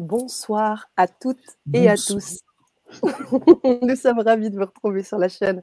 Bonsoir 0.00 0.86
à 0.96 1.06
toutes 1.06 1.58
et 1.74 1.86
à 1.86 1.94
tous. 1.94 2.38
Nous 3.82 3.96
sommes 3.96 4.20
ravis 4.20 4.48
de 4.48 4.56
vous 4.56 4.64
retrouver 4.64 5.02
sur 5.02 5.18
la 5.18 5.28
chaîne 5.28 5.62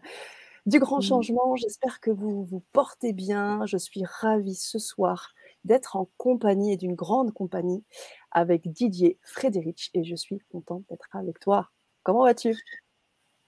du 0.68 0.78
Grand 0.78 1.02
Changement. 1.02 1.56
J'espère 1.56 2.00
que 2.00 2.12
vous 2.12 2.44
vous 2.44 2.64
portez 2.72 3.14
bien. 3.14 3.66
Je 3.66 3.78
suis 3.78 4.04
ravie 4.06 4.54
ce 4.54 4.78
soir 4.78 5.34
d'être 5.64 5.96
en 5.96 6.08
compagnie 6.18 6.74
et 6.74 6.78
d'une 6.78 6.94
grande 6.94 7.34
compagnie 7.34 7.84
avec 8.30 8.72
Didier 8.72 9.18
Frédéric 9.24 9.90
et 9.96 10.04
je 10.04 10.16
suis 10.16 10.38
contente 10.52 10.84
d'être 10.88 11.08
avec 11.14 11.40
toi. 11.40 11.72
Comment 12.04 12.22
vas-tu? 12.22 12.56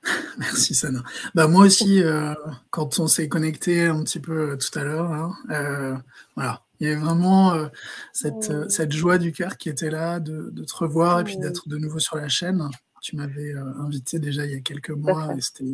Merci 0.37 0.75
Sana. 0.75 1.03
Bah, 1.35 1.47
moi 1.47 1.65
aussi, 1.65 2.01
euh, 2.03 2.33
quand 2.69 2.99
on 2.99 3.07
s'est 3.07 3.27
connecté 3.27 3.85
un 3.85 4.03
petit 4.03 4.19
peu 4.19 4.51
euh, 4.51 4.57
tout 4.57 4.77
à 4.77 4.83
l'heure, 4.83 5.11
hein, 5.11 5.35
euh, 5.51 5.95
voilà, 6.35 6.63
il 6.79 6.87
y 6.87 6.91
avait 6.91 6.99
vraiment 6.99 7.69
cette, 8.13 8.71
cette, 8.71 8.93
joie 8.93 9.17
du 9.17 9.33
cœur 9.33 9.57
qui 9.57 9.67
était 9.67 9.89
là 9.89 10.21
de, 10.21 10.49
de 10.51 10.63
te 10.63 10.75
revoir 10.75 11.19
et 11.19 11.23
puis 11.25 11.37
d'être 11.37 11.67
de 11.67 11.77
nouveau 11.77 11.99
sur 11.99 12.15
la 12.15 12.29
chaîne. 12.29 12.69
Tu 13.01 13.17
m'avais 13.17 13.53
invité 13.53 14.19
déjà 14.19 14.45
il 14.45 14.51
y 14.53 14.55
a 14.55 14.61
quelques 14.61 14.91
mois 14.91 15.35
et 15.37 15.41
c'était 15.41 15.73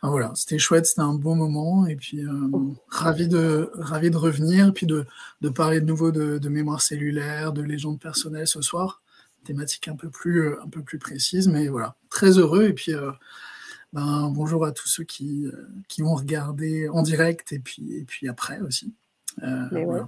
enfin, 0.00 0.10
voilà, 0.10 0.30
c'était 0.36 0.58
chouette, 0.58 0.86
c'était 0.86 1.00
un 1.00 1.14
bon 1.14 1.34
moment 1.34 1.84
et 1.86 1.96
puis 1.96 2.24
ravi 2.88 3.26
de 3.26 3.72
ravi 3.74 4.10
de 4.10 4.16
revenir 4.16 4.68
et 4.68 4.72
puis 4.72 4.86
de, 4.86 5.04
de 5.40 5.48
parler 5.48 5.80
de 5.80 5.86
nouveau 5.86 6.12
de, 6.12 6.38
de, 6.38 6.48
mémoire 6.48 6.80
cellulaire, 6.80 7.52
de 7.52 7.62
légende 7.62 7.98
personnelle 7.98 8.46
ce 8.46 8.62
soir 8.62 9.02
thématique 9.44 9.88
un 9.88 9.96
peu 9.96 10.10
plus, 10.10 10.58
un 10.60 10.68
peu 10.68 10.82
plus 10.82 10.98
précise, 10.98 11.48
mais 11.48 11.68
voilà, 11.68 11.96
très 12.08 12.38
heureux. 12.38 12.64
Et 12.64 12.72
puis, 12.72 12.94
ben, 13.92 14.30
bonjour 14.32 14.64
à 14.64 14.70
tous 14.70 14.88
ceux 14.88 15.02
qui, 15.02 15.46
euh, 15.46 15.68
qui 15.88 16.02
vont 16.02 16.14
regarder 16.14 16.88
en 16.88 17.02
direct 17.02 17.52
et 17.52 17.58
puis, 17.58 17.96
et 17.96 18.04
puis 18.04 18.28
après 18.28 18.60
aussi. 18.60 18.94
Euh, 19.42 20.04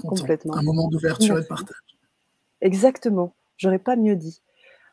Complètement. 0.00 0.54
Un 0.54 0.62
moment 0.62 0.88
d'ouverture 0.88 1.36
et 1.38 1.42
de 1.42 1.46
partage. 1.46 1.76
Exactement. 2.60 3.34
J'aurais 3.56 3.80
pas 3.80 3.96
mieux 3.96 4.14
dit. 4.14 4.42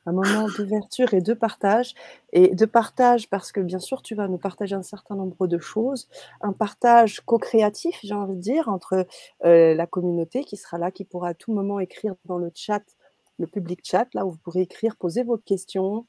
Un 0.07 0.13
moment 0.13 0.47
d'ouverture 0.47 1.13
et 1.13 1.21
de 1.21 1.33
partage. 1.35 1.93
Et 2.33 2.55
de 2.55 2.65
partage 2.65 3.29
parce 3.29 3.51
que 3.51 3.59
bien 3.59 3.77
sûr, 3.77 4.01
tu 4.01 4.15
vas 4.15 4.27
nous 4.27 4.39
partager 4.39 4.73
un 4.73 4.81
certain 4.81 5.15
nombre 5.15 5.45
de 5.45 5.59
choses. 5.59 6.07
Un 6.41 6.53
partage 6.53 7.19
co-créatif, 7.21 7.99
j'ai 8.01 8.15
envie 8.15 8.37
de 8.37 8.41
dire, 8.41 8.67
entre 8.69 9.05
euh, 9.45 9.75
la 9.75 9.85
communauté 9.85 10.43
qui 10.43 10.57
sera 10.57 10.79
là, 10.79 10.89
qui 10.89 11.03
pourra 11.03 11.29
à 11.29 11.33
tout 11.35 11.53
moment 11.53 11.79
écrire 11.79 12.15
dans 12.25 12.39
le 12.39 12.51
chat, 12.55 12.81
le 13.37 13.47
public 13.47 13.81
chat, 13.83 14.07
là 14.13 14.25
où 14.25 14.31
vous 14.31 14.37
pourrez 14.37 14.61
écrire, 14.61 14.95
poser 14.95 15.23
vos 15.23 15.37
questions, 15.37 16.07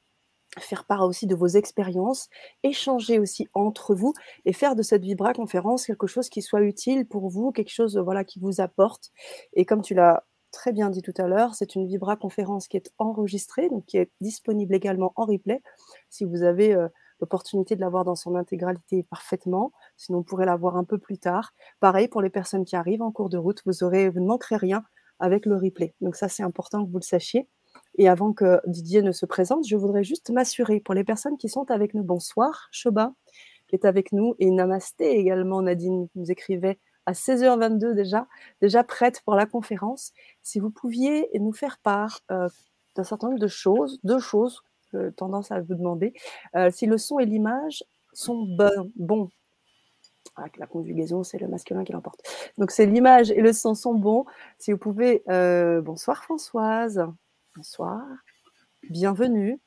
faire 0.57 0.85
part 0.85 1.03
aussi 1.03 1.27
de 1.27 1.35
vos 1.35 1.47
expériences, 1.47 2.29
échanger 2.63 3.19
aussi 3.19 3.47
entre 3.53 3.93
vous 3.93 4.13
et 4.45 4.53
faire 4.53 4.75
de 4.75 4.81
cette 4.81 5.03
Vibra 5.03 5.33
conférence 5.33 5.85
quelque 5.85 6.07
chose 6.07 6.29
qui 6.29 6.41
soit 6.41 6.61
utile 6.61 7.05
pour 7.05 7.29
vous, 7.29 7.51
quelque 7.51 7.71
chose 7.71 7.97
voilà 7.97 8.23
qui 8.23 8.39
vous 8.39 8.61
apporte. 8.61 9.11
Et 9.53 9.65
comme 9.65 9.81
tu 9.81 9.93
l'as 9.93 10.23
très 10.51 10.71
bien 10.71 10.89
dit 10.89 11.03
tout 11.03 11.13
à 11.17 11.27
l'heure, 11.27 11.53
c'est 11.53 11.75
une 11.75 11.85
Vibra 11.85 12.15
conférence 12.15 12.67
qui 12.67 12.77
est 12.77 12.91
enregistrée, 12.97 13.69
donc 13.69 13.85
qui 13.85 13.97
est 13.97 14.11
disponible 14.21 14.73
également 14.73 15.13
en 15.15 15.25
replay. 15.25 15.61
Si 16.09 16.25
vous 16.25 16.41
avez 16.41 16.73
euh, 16.73 16.87
l'opportunité 17.19 17.75
de 17.75 17.81
la 17.81 17.89
voir 17.89 18.03
dans 18.03 18.15
son 18.15 18.35
intégralité 18.35 19.03
parfaitement, 19.03 19.71
sinon 19.97 20.19
vous 20.19 20.23
pourrez 20.23 20.45
la 20.45 20.55
voir 20.55 20.77
un 20.77 20.83
peu 20.83 20.97
plus 20.97 21.19
tard. 21.19 21.53
Pareil 21.79 22.07
pour 22.07 22.23
les 22.23 22.31
personnes 22.31 22.65
qui 22.65 22.75
arrivent 22.75 23.03
en 23.03 23.11
cours 23.11 23.29
de 23.29 23.37
route, 23.37 23.61
vous 23.65 23.83
aurez, 23.83 24.09
vous 24.09 24.19
ne 24.19 24.27
manquerez 24.27 24.57
rien 24.57 24.83
avec 25.19 25.45
le 25.45 25.55
replay. 25.55 25.93
Donc 26.01 26.15
ça, 26.15 26.27
c'est 26.27 26.43
important 26.43 26.85
que 26.85 26.91
vous 26.91 26.99
le 26.99 27.03
sachiez. 27.03 27.47
Et 27.97 28.07
avant 28.07 28.33
que 28.33 28.61
Didier 28.65 29.01
ne 29.01 29.11
se 29.11 29.25
présente, 29.25 29.67
je 29.67 29.75
voudrais 29.75 30.03
juste 30.03 30.29
m'assurer 30.29 30.79
pour 30.79 30.93
les 30.93 31.03
personnes 31.03 31.37
qui 31.37 31.49
sont 31.49 31.69
avec 31.69 31.93
nous. 31.93 32.03
Bonsoir, 32.03 32.67
Shoba, 32.71 33.13
qui 33.67 33.75
est 33.75 33.85
avec 33.85 34.11
nous, 34.11 34.35
et 34.39 34.49
Namasté 34.49 35.17
également. 35.17 35.61
Nadine 35.61 36.07
nous 36.15 36.31
écrivait 36.31 36.79
à 37.05 37.13
16h22 37.13 37.93
déjà, 37.93 38.27
déjà 38.61 38.83
prête 38.83 39.21
pour 39.25 39.35
la 39.35 39.45
conférence. 39.45 40.13
Si 40.43 40.59
vous 40.59 40.69
pouviez 40.69 41.29
nous 41.39 41.53
faire 41.53 41.79
part 41.79 42.21
euh, 42.31 42.47
d'un 42.95 43.03
certain 43.03 43.27
nombre 43.27 43.39
de 43.39 43.47
choses, 43.47 43.99
deux 44.03 44.19
choses, 44.19 44.61
que 44.91 45.09
tendance 45.11 45.51
à 45.51 45.61
vous 45.61 45.75
demander, 45.75 46.13
euh, 46.55 46.69
si 46.71 46.85
le 46.85 46.97
son 46.97 47.19
et 47.19 47.25
l'image 47.25 47.83
sont 48.13 48.47
bons. 48.95 49.29
Ah, 50.41 50.45
la 50.57 50.67
conjugaison, 50.67 51.23
c'est 51.23 51.37
le 51.37 51.49
masculin 51.49 51.83
qui 51.83 51.91
l'emporte. 51.91 52.21
Donc, 52.57 52.71
c'est 52.71 52.85
l'image 52.85 53.29
et 53.29 53.41
le 53.41 53.51
son 53.51 53.75
sont 53.75 53.93
bons. 53.93 54.25
Si 54.57 54.71
vous 54.71 54.77
pouvez, 54.77 55.21
euh, 55.27 55.81
bonsoir 55.81 56.23
Françoise. 56.23 57.05
Bonsoir. 57.57 58.05
Bienvenue. 58.89 59.59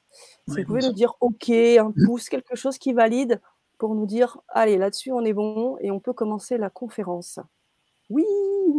Si 0.48 0.60
vous 0.60 0.66
pouvez 0.66 0.80
nous 0.80 0.94
dire 0.94 1.14
OK, 1.20 1.50
un 1.50 1.92
pouce, 2.06 2.30
quelque 2.30 2.56
chose 2.56 2.78
qui 2.78 2.94
valide 2.94 3.40
pour 3.76 3.94
nous 3.94 4.06
dire 4.06 4.40
allez, 4.48 4.78
là-dessus, 4.78 5.12
on 5.12 5.22
est 5.24 5.34
bon 5.34 5.76
et 5.80 5.90
on 5.90 6.00
peut 6.00 6.14
commencer 6.14 6.56
la 6.56 6.70
conférence. 6.70 7.38
Oui, 8.08 8.24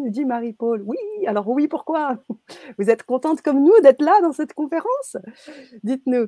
dit 0.07 0.25
Marie-Paul. 0.25 0.81
Oui, 0.87 0.97
alors 1.27 1.47
oui, 1.47 1.67
pourquoi? 1.67 2.17
Vous 2.79 2.89
êtes 2.89 3.03
contente 3.03 3.43
comme 3.43 3.63
nous 3.63 3.79
d'être 3.81 4.01
là 4.01 4.19
dans 4.21 4.31
cette 4.31 4.53
conférence? 4.53 5.17
Dites-nous. 5.83 6.27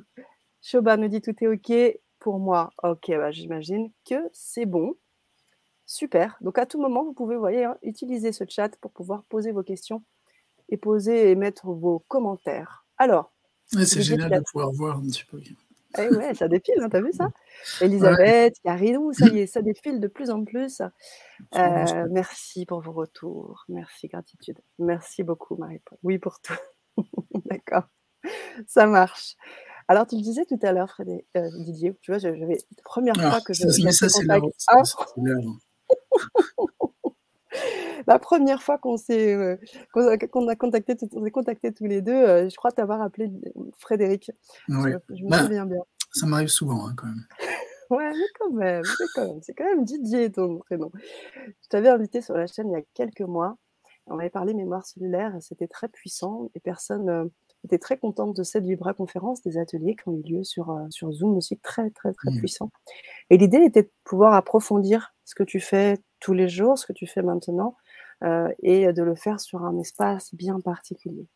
Shoba 0.62 0.96
nous 0.96 1.08
dit 1.08 1.20
tout 1.20 1.34
est 1.42 1.48
OK 1.48 1.72
pour 2.20 2.38
moi. 2.38 2.70
OK, 2.84 3.08
bah, 3.08 3.32
j'imagine 3.32 3.90
que 4.08 4.16
c'est 4.32 4.66
bon. 4.66 4.94
Super. 5.86 6.36
Donc 6.40 6.58
à 6.58 6.66
tout 6.66 6.80
moment, 6.80 7.04
vous 7.04 7.12
pouvez, 7.12 7.36
voyez, 7.36 7.64
hein, 7.64 7.78
utiliser 7.82 8.32
ce 8.32 8.44
chat 8.48 8.76
pour 8.80 8.90
pouvoir 8.90 9.22
poser 9.24 9.52
vos 9.52 9.62
questions 9.62 10.02
et 10.68 10.76
poser 10.76 11.30
et 11.30 11.36
mettre 11.36 11.68
vos 11.68 12.00
commentaires. 12.08 12.84
Alors. 12.98 13.32
c'est 13.66 14.02
génial 14.02 14.30
de 14.30 14.40
pouvoir 14.40 14.72
voir 14.72 14.98
un 14.98 15.02
petit 15.02 15.24
peu. 15.24 15.40
Eh 15.98 16.08
ouais, 16.14 16.34
ça 16.34 16.48
défile, 16.48 16.74
hein, 16.82 16.88
t'as 16.90 17.00
vu 17.00 17.12
ça? 17.12 17.30
Elisabeth, 17.80 18.56
Caridou, 18.62 19.12
ça 19.12 19.28
y 19.28 19.40
est, 19.40 19.46
ça 19.46 19.62
défile 19.62 20.00
de 20.00 20.08
plus 20.08 20.30
en 20.30 20.44
plus. 20.44 20.82
Euh, 21.54 22.06
merci 22.10 22.66
pour 22.66 22.80
vos 22.80 22.92
retours. 22.92 23.64
Merci, 23.68 24.08
gratitude. 24.08 24.58
Merci 24.78 25.22
beaucoup, 25.22 25.56
Marie-Paul. 25.56 25.98
Oui, 26.02 26.18
pour 26.18 26.40
tout. 26.40 26.56
D'accord. 27.46 27.84
Ça 28.66 28.86
marche. 28.86 29.36
Alors, 29.88 30.06
tu 30.06 30.16
le 30.16 30.22
disais 30.22 30.44
tout 30.44 30.58
à 30.62 30.72
l'heure, 30.72 31.00
euh, 31.36 31.50
Didier, 31.58 31.96
tu 32.02 32.10
vois, 32.10 32.18
j'avais 32.18 32.38
la 32.40 32.82
première 32.84 33.14
ah, 33.18 33.30
fois 33.30 33.40
que 33.40 33.54
je. 33.54 33.68
Ça, 33.68 33.92
ça 33.92 34.08
c'est 34.08 34.26
la 38.06 38.18
première 38.18 38.62
fois 38.62 38.78
qu'on 38.78 38.96
s'est 38.96 39.34
euh, 39.34 39.56
qu'on 39.92 40.48
a, 40.48 40.56
contacté, 40.56 40.96
on 41.12 41.24
s'est 41.24 41.30
contacté 41.30 41.72
tous 41.72 41.86
les 41.86 42.02
deux, 42.02 42.12
euh, 42.12 42.48
je 42.48 42.56
crois 42.56 42.72
t'avoir 42.72 43.00
appelé 43.00 43.30
Frédéric. 43.78 44.30
Je, 44.68 44.74
me 44.74 45.28
bah, 45.28 45.42
souviens 45.42 45.66
bien. 45.66 45.82
Ça 46.12 46.26
m'arrive 46.26 46.48
souvent 46.48 46.86
hein, 46.86 46.94
quand 46.96 47.06
même. 47.06 47.24
ouais, 47.90 48.10
mais 48.10 48.24
quand 48.38 48.50
même, 48.52 48.84
c'est 49.42 49.54
quand 49.54 49.64
même 49.64 49.84
Didier 49.84 50.30
ton 50.30 50.58
prénom. 50.58 50.90
Je 51.46 51.68
t'avais 51.68 51.88
invité 51.88 52.20
sur 52.20 52.36
la 52.36 52.46
chaîne 52.46 52.70
il 52.70 52.74
y 52.74 52.80
a 52.80 52.84
quelques 52.94 53.20
mois. 53.20 53.56
On 54.08 54.18
avait 54.18 54.30
parlé 54.30 54.54
mémoire 54.54 54.84
cellulaire, 54.84 55.34
c'était 55.40 55.66
très 55.66 55.88
puissant 55.88 56.48
et 56.54 56.60
personne 56.60 57.28
euh, 57.66 57.76
était 57.76 57.78
très 57.78 57.98
contente 57.98 58.34
de 58.34 58.42
cette 58.42 58.64
Vibra 58.64 58.94
conférence, 58.94 59.42
des 59.42 59.58
ateliers 59.58 59.96
qui 59.96 60.08
ont 60.08 60.16
eu 60.16 60.22
lieu 60.22 60.44
sur, 60.44 60.78
sur 60.90 61.12
Zoom 61.12 61.36
aussi, 61.36 61.58
très 61.58 61.90
très 61.90 62.12
très 62.12 62.30
mmh. 62.30 62.38
puissant. 62.38 62.70
Et 63.30 63.36
l'idée 63.36 63.62
était 63.64 63.82
de 63.82 63.92
pouvoir 64.04 64.34
approfondir 64.34 65.14
ce 65.24 65.34
que 65.34 65.42
tu 65.42 65.60
fais 65.60 65.98
tous 66.20 66.32
les 66.32 66.48
jours, 66.48 66.78
ce 66.78 66.86
que 66.86 66.92
tu 66.92 67.06
fais 67.06 67.22
maintenant, 67.22 67.76
euh, 68.24 68.48
et 68.62 68.92
de 68.92 69.02
le 69.02 69.14
faire 69.14 69.40
sur 69.40 69.64
un 69.64 69.78
espace 69.78 70.34
bien 70.34 70.58
particulier. 70.60 71.26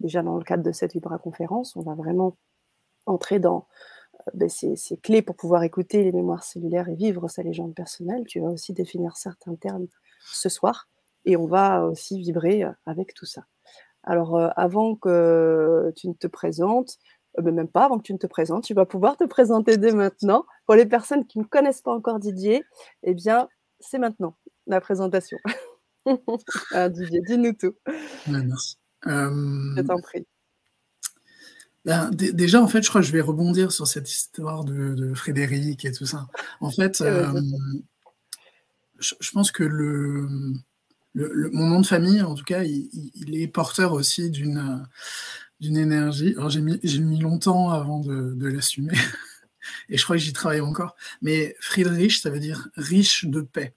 Déjà 0.00 0.22
dans 0.22 0.36
le 0.36 0.42
cadre 0.42 0.64
de 0.64 0.72
cette 0.72 0.94
vibra-conférence, 0.94 1.76
on 1.76 1.82
va 1.82 1.94
vraiment 1.94 2.36
entrer 3.06 3.38
dans 3.38 3.68
euh, 4.14 4.30
ben, 4.34 4.48
ces, 4.48 4.76
clés 5.02 5.22
pour 5.22 5.36
pouvoir 5.36 5.62
écouter 5.62 6.02
les 6.02 6.10
mémoires 6.10 6.42
cellulaires 6.42 6.88
et 6.88 6.96
vivre 6.96 7.28
sa 7.28 7.42
légende 7.42 7.74
personnelle. 7.74 8.24
Tu 8.26 8.40
vas 8.40 8.48
aussi 8.48 8.72
définir 8.72 9.16
certains 9.16 9.54
termes 9.54 9.86
ce 10.20 10.48
soir 10.48 10.88
et 11.24 11.36
on 11.36 11.46
va 11.46 11.86
aussi 11.86 12.18
vibrer 12.18 12.64
euh, 12.64 12.72
avec 12.86 13.14
tout 13.14 13.26
ça. 13.26 13.44
Alors, 14.04 14.52
avant 14.56 14.96
que 14.96 15.92
tu 15.96 16.08
ne 16.08 16.14
te 16.14 16.26
présentes, 16.26 16.98
mais 17.42 17.52
même 17.52 17.68
pas 17.68 17.86
avant 17.86 17.98
que 17.98 18.04
tu 18.04 18.12
ne 18.12 18.18
te 18.18 18.26
présentes, 18.26 18.64
tu 18.64 18.74
vas 18.74 18.86
pouvoir 18.86 19.16
te 19.16 19.24
présenter 19.24 19.76
dès 19.76 19.92
maintenant. 19.92 20.44
Pour 20.66 20.74
les 20.76 20.86
personnes 20.86 21.26
qui 21.26 21.38
ne 21.38 21.44
connaissent 21.44 21.82
pas 21.82 21.92
encore 21.92 22.18
Didier, 22.18 22.64
eh 23.02 23.14
bien, 23.14 23.48
c'est 23.80 23.98
maintenant 23.98 24.36
la 24.66 24.80
présentation. 24.80 25.38
ah, 26.72 26.88
Didier, 26.88 27.20
dis-nous 27.26 27.54
tout. 27.54 27.74
merci. 28.26 28.78
je 29.04 29.80
t'en 29.82 30.00
prie. 30.00 30.26
Ben, 31.84 32.10
déjà, 32.10 32.62
en 32.62 32.68
fait, 32.68 32.82
je 32.82 32.88
crois 32.88 33.02
que 33.02 33.06
je 33.06 33.12
vais 33.12 33.20
rebondir 33.20 33.70
sur 33.70 33.86
cette 33.86 34.10
histoire 34.10 34.64
de, 34.64 35.12
Frédéric 35.14 35.84
et 35.84 35.92
tout 35.92 36.06
ça. 36.06 36.28
En 36.60 36.70
fait, 36.70 37.02
euh, 37.02 37.28
je, 38.98 39.30
pense 39.32 39.52
que 39.52 39.64
le, 39.64 40.26
mon 41.14 41.68
nom 41.68 41.80
de 41.80 41.86
famille, 41.86 42.22
en 42.22 42.34
tout 42.34 42.44
cas, 42.44 42.64
il, 42.64 43.34
est 43.34 43.46
porteur 43.48 43.92
aussi 43.92 44.30
d'une 44.30 44.86
d'une 45.60 45.76
énergie. 45.76 46.34
Alors, 46.36 46.50
j'ai 46.50 46.60
mis, 46.60 46.80
mis, 47.00 47.20
longtemps 47.20 47.70
avant 47.70 48.00
de, 48.00 48.34
de 48.34 48.46
l'assumer, 48.48 48.92
et 49.88 49.96
je 49.96 50.04
crois 50.04 50.16
que 50.16 50.22
j'y 50.22 50.32
travaille 50.32 50.60
encore. 50.60 50.96
Mais 51.22 51.56
Friedrich, 51.60 52.18
ça 52.18 52.30
veut 52.30 52.40
dire 52.40 52.68
riche 52.76 53.24
de 53.24 53.40
paix. 53.40 53.74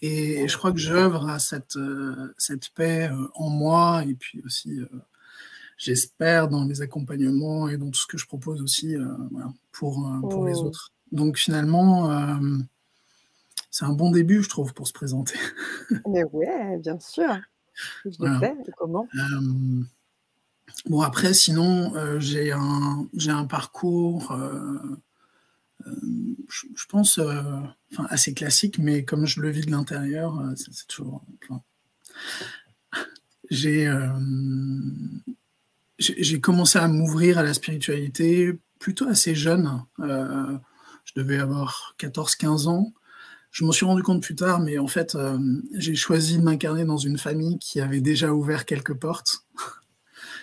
Et 0.00 0.46
je 0.46 0.56
crois 0.56 0.72
que 0.72 0.78
j'œuvre 0.78 1.28
à 1.28 1.38
cette, 1.38 1.76
euh, 1.76 2.32
cette 2.38 2.70
paix 2.70 3.10
euh, 3.10 3.26
en 3.34 3.50
moi 3.50 4.04
et 4.06 4.14
puis 4.14 4.40
aussi, 4.44 4.78
euh, 4.78 4.86
j'espère, 5.76 6.48
dans 6.48 6.64
les 6.64 6.82
accompagnements 6.82 7.68
et 7.68 7.76
dans 7.76 7.90
tout 7.90 7.98
ce 7.98 8.06
que 8.06 8.18
je 8.18 8.26
propose 8.26 8.62
aussi 8.62 8.96
pour, 9.72 10.08
pour 10.20 10.46
les 10.46 10.54
oh. 10.56 10.66
autres. 10.66 10.92
Donc 11.10 11.36
finalement, 11.36 12.38
c'est 13.78 13.84
un 13.84 13.92
bon 13.92 14.10
début, 14.10 14.42
je 14.42 14.48
trouve, 14.48 14.74
pour 14.74 14.88
se 14.88 14.92
présenter. 14.92 15.38
Mais 16.08 16.24
ouais, 16.24 16.78
bien 16.78 16.98
sûr. 16.98 17.38
Je 18.04 18.10
voilà. 18.18 18.52
comment? 18.76 19.06
Bon, 20.86 21.00
après, 21.00 21.32
sinon, 21.32 21.92
j'ai 22.18 22.50
un, 22.50 23.08
un 23.28 23.44
parcours, 23.44 24.36
je, 25.86 26.86
pense, 26.88 27.20
enfin, 27.20 28.06
assez 28.10 28.34
classique, 28.34 28.78
mais 28.78 29.04
comme 29.04 29.26
je 29.26 29.40
le 29.40 29.48
vis 29.48 29.64
de 29.64 29.70
l'intérieur, 29.70 30.42
c'est 30.56 30.88
toujours. 30.88 31.22
j'ai 33.50 33.88
j'ai 35.98 36.40
commencé 36.40 36.78
à 36.78 36.88
m'ouvrir 36.88 37.38
à 37.38 37.42
la 37.42 37.54
spiritualité 37.54 38.58
plutôt 38.78 39.08
assez 39.08 39.34
jeune. 39.34 39.82
Euh, 40.00 40.56
je 41.04 41.12
devais 41.16 41.38
avoir 41.38 41.94
14-15 41.98 42.68
ans. 42.68 42.92
Je 43.50 43.64
m'en 43.64 43.72
suis 43.72 43.86
rendu 43.86 44.02
compte 44.02 44.22
plus 44.22 44.34
tard, 44.34 44.60
mais 44.60 44.78
en 44.78 44.86
fait, 44.86 45.14
euh, 45.14 45.38
j'ai 45.74 45.94
choisi 45.94 46.38
de 46.38 46.42
m'incarner 46.42 46.84
dans 46.84 46.98
une 46.98 47.18
famille 47.18 47.58
qui 47.58 47.80
avait 47.80 48.00
déjà 48.00 48.32
ouvert 48.32 48.66
quelques 48.66 48.94
portes. 48.94 49.44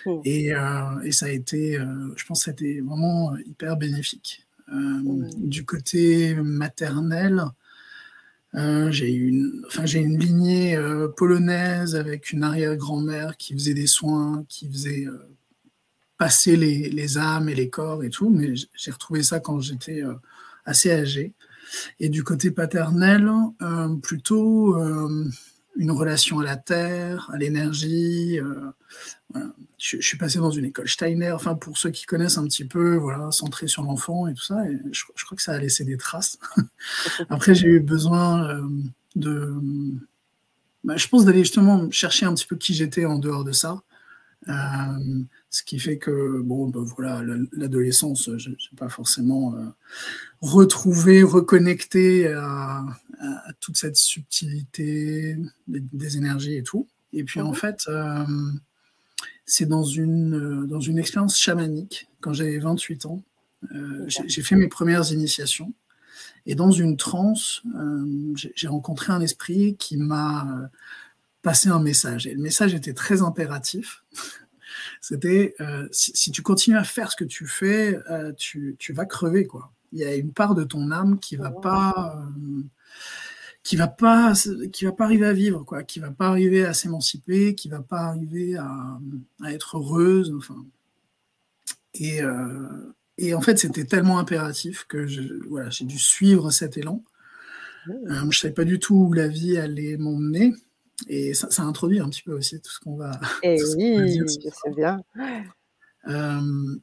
Oh. 0.06 0.22
Et, 0.24 0.54
euh, 0.54 1.00
et, 1.04 1.10
ça 1.10 1.26
a 1.26 1.30
été, 1.30 1.80
je 2.16 2.24
pense, 2.26 2.44
que 2.44 2.50
c'était 2.50 2.80
vraiment 2.80 3.36
hyper 3.38 3.76
bénéfique. 3.76 4.46
Du 5.36 5.64
côté 5.64 6.34
maternel, 6.36 7.44
j'ai 8.54 9.10
une, 9.10 9.64
enfin, 9.66 9.84
j'ai 9.84 9.98
une 9.98 10.16
lignée 10.16 10.78
polonaise 11.16 11.96
avec 11.96 12.30
une 12.30 12.44
arrière-grand-mère 12.44 13.36
qui 13.36 13.54
faisait 13.54 13.74
des 13.74 13.88
soins, 13.88 14.44
qui 14.48 14.70
faisait 14.70 15.06
passer 16.18 16.56
les, 16.56 17.18
âmes 17.18 17.48
et 17.48 17.54
les 17.54 17.68
corps 17.68 18.02
et 18.02 18.10
tout, 18.10 18.30
mais 18.30 18.54
j'ai 18.54 18.90
retrouvé 18.90 19.22
ça 19.22 19.40
quand 19.40 19.60
j'étais 19.60 20.02
euh, 20.02 20.14
assez 20.64 20.90
âgé. 20.90 21.32
Et 22.00 22.08
du 22.08 22.24
côté 22.24 22.50
paternel, 22.50 23.30
euh, 23.62 23.94
plutôt 23.96 24.76
euh, 24.76 25.28
une 25.76 25.90
relation 25.90 26.40
à 26.40 26.44
la 26.44 26.56
terre, 26.56 27.30
à 27.32 27.36
l'énergie. 27.36 28.38
Je, 29.78 30.00
suis 30.00 30.16
passé 30.16 30.38
dans 30.38 30.50
une 30.50 30.64
école 30.64 30.88
Steiner, 30.88 31.32
enfin 31.32 31.54
pour 31.54 31.76
ceux 31.76 31.90
qui 31.90 32.06
connaissent 32.06 32.38
un 32.38 32.44
petit 32.44 32.64
peu, 32.64 32.96
voilà, 32.96 33.30
centré 33.30 33.66
sur 33.66 33.82
l'enfant 33.82 34.26
et 34.26 34.34
tout 34.34 34.42
ça. 34.42 34.66
Et 34.68 34.78
je, 34.92 35.24
crois 35.24 35.36
que 35.36 35.42
ça 35.42 35.52
a 35.52 35.58
laissé 35.58 35.84
des 35.84 35.96
traces. 35.96 36.38
Après, 37.28 37.54
j'ai 37.54 37.68
eu 37.68 37.80
besoin 37.80 38.60
de, 39.16 39.54
bah, 40.84 40.96
je 40.96 41.08
pense 41.08 41.24
d'aller 41.24 41.40
justement 41.40 41.90
chercher 41.90 42.26
un 42.26 42.34
petit 42.34 42.46
peu 42.46 42.56
qui 42.56 42.72
j'étais 42.72 43.04
en 43.04 43.18
dehors 43.18 43.44
de 43.44 43.52
ça. 43.52 43.82
Ce 44.46 45.62
qui 45.64 45.78
fait 45.78 45.98
que, 45.98 46.40
bon, 46.42 46.68
ben 46.68 46.82
voilà, 46.82 47.22
l'adolescence, 47.52 48.30
je 48.36 48.50
n'ai 48.50 48.56
pas 48.76 48.88
forcément 48.88 49.54
euh, 49.54 49.64
retrouvé, 50.40 51.22
reconnecté 51.22 52.28
à, 52.28 52.84
toute 53.60 53.76
cette 53.76 53.96
subtilité 53.96 55.36
des, 55.66 56.16
énergies 56.18 56.56
et 56.56 56.62
tout. 56.62 56.86
Et 57.12 57.24
puis, 57.24 57.40
en 57.40 57.50
mhm. 57.50 57.54
fait, 57.54 57.84
euh, 57.88 58.24
c'est 59.46 59.66
dans 59.66 59.84
une, 59.84 60.66
dans 60.66 60.80
une 60.80 60.98
expérience 60.98 61.38
chamanique, 61.38 62.08
quand 62.20 62.32
j'avais 62.32 62.58
28 62.58 63.06
ans, 63.06 63.22
euh, 63.74 64.04
j'ai 64.08 64.42
fait 64.42 64.56
mes 64.56 64.68
premières 64.68 65.10
initiations. 65.12 65.72
Et 66.44 66.54
dans 66.54 66.70
une 66.70 66.96
transe, 66.96 67.62
j'ai 68.54 68.68
rencontré 68.68 69.12
un 69.12 69.20
esprit 69.20 69.76
qui 69.76 69.96
m'a 69.96 70.70
passé 71.46 71.68
un 71.68 71.78
message. 71.78 72.26
Et 72.26 72.34
le 72.34 72.42
message 72.42 72.74
était 72.74 72.92
très 72.92 73.22
impératif. 73.22 74.02
C'était 75.00 75.54
euh, 75.60 75.86
si, 75.92 76.32
tu 76.32 76.42
continues 76.42 76.76
à 76.76 76.82
faire 76.82 77.12
ce 77.12 77.16
que 77.16 77.24
tu 77.24 77.46
fais, 77.46 77.96
euh, 78.10 78.32
tu, 78.32 78.76
vas 78.90 79.04
crever 79.04 79.46
quoi. 79.46 79.72
Il 79.92 80.00
y 80.00 80.04
a 80.04 80.16
une 80.16 80.32
part 80.32 80.56
de 80.56 80.64
ton 80.64 80.90
âme 80.90 81.20
qui 81.20 81.36
va 81.36 81.52
pas, 81.52 82.18
euh, 82.18 82.62
qui 83.62 83.76
va 83.76 83.86
pas, 83.86 84.32
qui 84.72 84.86
va 84.86 84.90
pas 84.90 85.04
arriver 85.04 85.26
à 85.26 85.32
vivre 85.32 85.62
quoi, 85.62 85.84
qui 85.84 86.00
va 86.00 86.10
pas 86.10 86.26
arriver 86.26 86.64
à 86.64 86.74
s'émanciper, 86.74 87.54
qui 87.54 87.68
va 87.68 87.80
pas 87.80 88.00
arriver 88.00 88.56
à, 88.56 88.98
être 89.48 89.76
heureuse. 89.76 90.34
Enfin, 90.36 90.66
et, 91.94 92.22
et 93.18 93.34
en 93.34 93.40
fait, 93.40 93.56
c'était 93.56 93.84
tellement 93.84 94.18
impératif 94.18 94.84
que 94.88 95.06
je, 95.06 95.22
voilà, 95.48 95.70
j'ai 95.70 95.84
dû 95.84 95.98
suivre 95.98 96.50
cet 96.50 96.76
élan. 96.76 97.04
Je 97.86 98.36
savais 98.36 98.52
pas 98.52 98.64
du 98.64 98.80
tout 98.80 98.96
où 98.96 99.12
la 99.12 99.28
vie 99.28 99.56
allait 99.58 99.96
m'emmener. 99.96 100.52
Et 101.08 101.34
ça, 101.34 101.50
ça, 101.50 101.62
introduit 101.62 102.00
un 102.00 102.08
petit 102.08 102.22
peu 102.22 102.32
aussi 102.32 102.60
tout 102.60 102.70
ce 102.70 102.80
qu'on 102.80 102.96
va. 102.96 103.20
Et 103.42 103.56
eh 103.60 103.76
oui, 103.76 104.20
c'est 104.28 104.74
bien. 104.74 105.00
Euh, 106.08 106.76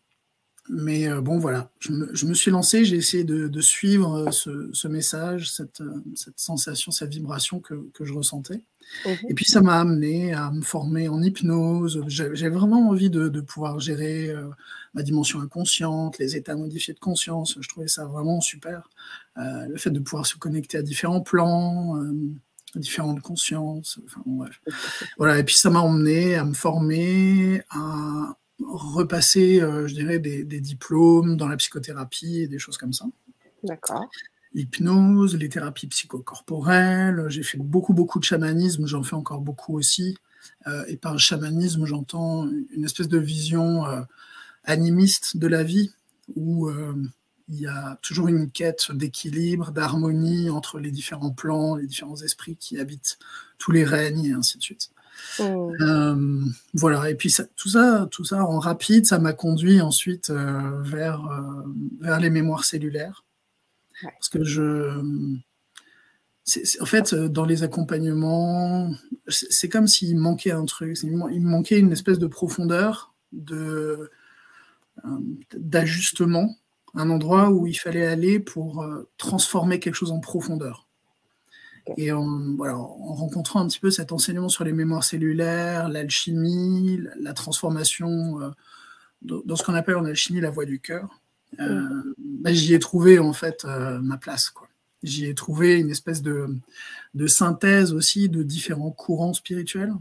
mais 0.70 1.08
euh, 1.10 1.20
bon, 1.20 1.40
voilà, 1.40 1.72
je 1.80 1.92
me, 1.92 2.16
je 2.16 2.26
me 2.26 2.34
suis 2.34 2.50
lancé, 2.50 2.86
j'ai 2.86 2.96
essayé 2.96 3.24
de, 3.24 3.48
de 3.48 3.62
suivre 3.62 4.28
euh, 4.28 4.32
ce, 4.32 4.70
ce, 4.72 4.88
message, 4.88 5.52
cette, 5.52 5.82
cette, 6.16 6.40
sensation, 6.40 6.92
cette 6.92 7.10
vibration 7.10 7.60
que, 7.60 7.90
que 7.94 8.06
je 8.06 8.14
ressentais. 8.14 8.62
Mmh 9.06 9.10
Et 9.30 9.34
puis 9.34 9.46
ça 9.46 9.62
m'a 9.62 9.80
amené 9.80 10.34
à 10.34 10.52
me 10.52 10.62
former 10.62 11.08
en 11.10 11.22
hypnose. 11.22 12.04
J'avais 12.08 12.50
vraiment 12.50 12.90
envie 12.90 13.10
de, 13.10 13.28
de 13.30 13.42
pouvoir 13.42 13.80
gérer 13.80 14.34
ma 14.94 15.04
dimension 15.04 15.42
inconsciente, 15.42 16.18
les 16.20 16.36
états 16.36 16.56
modifiés 16.56 16.94
de 16.94 17.00
conscience. 17.00 17.58
Je 17.60 17.68
trouvais 17.68 17.88
ça 17.88 18.06
vraiment 18.06 18.42
super. 18.42 18.90
le 19.38 19.78
fait 19.78 19.90
de 19.90 20.00
pouvoir 20.00 20.26
se 20.26 20.36
connecter 20.36 20.78
à 20.78 20.82
différents 20.82 21.22
plans 21.22 21.98
différentes 22.76 23.22
consciences. 23.22 24.00
Enfin, 24.06 24.24
Voilà, 25.18 25.40
et 25.40 25.44
puis 25.44 25.56
ça 25.56 25.70
m'a 25.70 25.80
emmené 25.80 26.36
à 26.36 26.46
me 26.46 26.54
former, 26.54 27.62
à 27.70 28.36
repasser, 28.66 29.62
euh, 29.62 29.88
je 29.88 29.94
dirais, 29.94 30.20
des, 30.20 30.44
diplômes 30.62 31.38
dans 31.38 31.48
la 31.48 31.58
psychothérapie 31.58 32.42
et 32.42 32.48
des 32.48 32.60
choses 32.60 32.78
comme 32.78 32.94
ça. 32.94 33.06
D'accord. 33.64 34.10
L'hypnose, 34.54 35.36
les 35.36 35.50
thérapies 35.50 35.88
psychocorporelles, 35.88 37.26
j'ai 37.30 37.44
fait 37.44 37.58
beaucoup, 37.58 37.94
beaucoup 37.94 38.20
de 38.20 38.24
chamanisme, 38.24 38.86
j'en 38.86 39.04
fais 39.04 39.16
encore 39.16 39.42
beaucoup 39.42 39.78
aussi. 39.78 40.16
Euh, 40.68 40.84
et 40.88 40.98
par 40.98 41.18
chamanisme, 41.18 41.86
j'entends 41.86 42.48
une 42.48 42.84
espèce 42.84 43.08
de 43.08 43.18
vision 43.18 43.86
euh, 43.86 44.02
animiste 44.64 45.38
de 45.38 45.48
la 45.48 45.64
vie, 45.64 45.92
où 46.36 46.70
il 47.50 47.62
y 47.62 47.68
a 47.68 47.98
toujours 48.02 48.28
une 48.28 48.50
quête 48.50 48.92
d'équilibre, 48.92 49.72
d'harmonie 49.72 50.50
entre 50.50 50.80
les 50.80 50.92
différents 50.92 51.32
plans, 51.32 51.76
les 51.76 51.88
différents 51.88 52.22
esprits 52.22 52.56
qui 52.56 52.80
habitent 52.80 53.18
tous 53.58 53.72
les 53.72 53.84
règnes 53.84 54.26
et 54.26 54.32
ainsi 54.34 54.58
de 54.58 54.64
suite. 54.64 54.90
Oh. 55.40 55.72
Euh, 55.82 56.42
voilà, 56.74 57.10
et 57.10 57.16
puis 57.16 57.34
tout, 57.56 57.70
ça, 57.70 58.08
tout 58.12 58.24
ça 58.24 58.44
en 58.44 58.60
rapide, 58.60 59.06
ça 59.06 59.20
m'a 59.20 59.34
conduit 59.34 59.82
ensuite 59.82 60.30
euh, 60.30 60.82
vers, 60.82 61.26
euh, 61.26 61.64
vers 62.00 62.20
les 62.20 62.30
mémoires 62.30 62.66
cellulaires. 62.66 63.24
Parce 64.02 64.28
que 64.28 64.44
je. 64.44 65.00
en 66.82 66.86
fait, 66.86 67.14
dans 67.16 67.46
les 67.46 67.64
accompagnements, 67.64 68.92
c'est 69.28 69.70
comme 69.70 69.88
s'il 69.88 70.18
manquait 70.18 70.52
un 70.52 70.66
truc, 70.66 70.98
il 71.04 71.12
me 71.12 71.50
manquait 71.50 71.80
une 71.80 71.92
espèce 71.92 72.20
de 72.20 72.28
profondeur, 72.28 73.14
de 73.32 74.10
d'ajustement 75.56 76.56
un 76.96 77.10
endroit 77.10 77.50
où 77.50 77.68
il 77.68 77.74
fallait 77.74 78.06
aller 78.06 78.40
pour 78.40 78.84
euh, 78.84 79.10
transformer 79.18 79.80
quelque 79.80 79.96
chose 79.96 80.12
en 80.12 80.20
profondeur. 80.20 80.88
Et 81.98 82.12
en, 82.12 82.56
voilà, 82.56 82.78
en, 82.78 83.14
rencontrant 83.14 83.60
un 83.60 83.68
petit 83.68 83.80
peu 83.80 83.92
cet 83.92 84.12
enseignement 84.12 84.50
sur 84.50 84.64
les 84.64 84.72
mémoires 84.72 85.04
cellulaires, 85.04 85.90
l'alchimie, 85.90 87.02
la, 87.20 87.34
transformation, 87.34 88.42
euh, 88.42 88.50
dans, 89.22 89.56
ce 89.56 89.64
qu'on 89.64 89.74
appelle 89.74 89.96
en 89.96 90.06
alchimie 90.06 90.40
la 90.40 90.50
voie 90.50 90.66
du 90.66 90.80
cœur, 90.80 91.22
euh, 91.60 92.16
bah, 92.18 92.54
j'y 92.54 92.74
ai 92.74 92.80
trouvé 92.80 93.20
en 93.20 93.34
fait 93.34 93.66
ma 93.66 94.18
place. 94.18 94.50
Quoi. 94.50 94.70
J'y 95.04 95.26
ai 95.26 95.36
trouvé 95.36 95.78
une 95.78 95.90
espèce 95.90 96.22
de, 96.22 96.58
de, 97.16 97.28
synthèse 97.28 97.94
aussi 97.94 98.30
de 98.30 98.44
différents 98.44 98.92
courants 98.92 99.34
spirituels. 99.34 99.94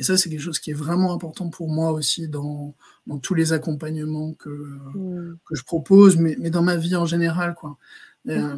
Et 0.00 0.02
ça, 0.02 0.16
c'est 0.16 0.30
quelque 0.30 0.40
chose 0.40 0.58
qui 0.58 0.70
est 0.70 0.74
vraiment 0.74 1.12
important 1.12 1.50
pour 1.50 1.68
moi 1.68 1.92
aussi 1.92 2.26
dans, 2.26 2.74
dans 3.06 3.18
tous 3.18 3.34
les 3.34 3.52
accompagnements 3.52 4.32
que, 4.32 4.48
mm. 4.48 5.38
que 5.44 5.54
je 5.54 5.62
propose, 5.62 6.16
mais, 6.16 6.36
mais, 6.40 6.48
dans 6.48 6.62
ma 6.62 6.76
vie 6.76 6.96
en 6.96 7.04
général. 7.04 7.54
Quoi. 7.54 7.76
Euh, 8.26 8.56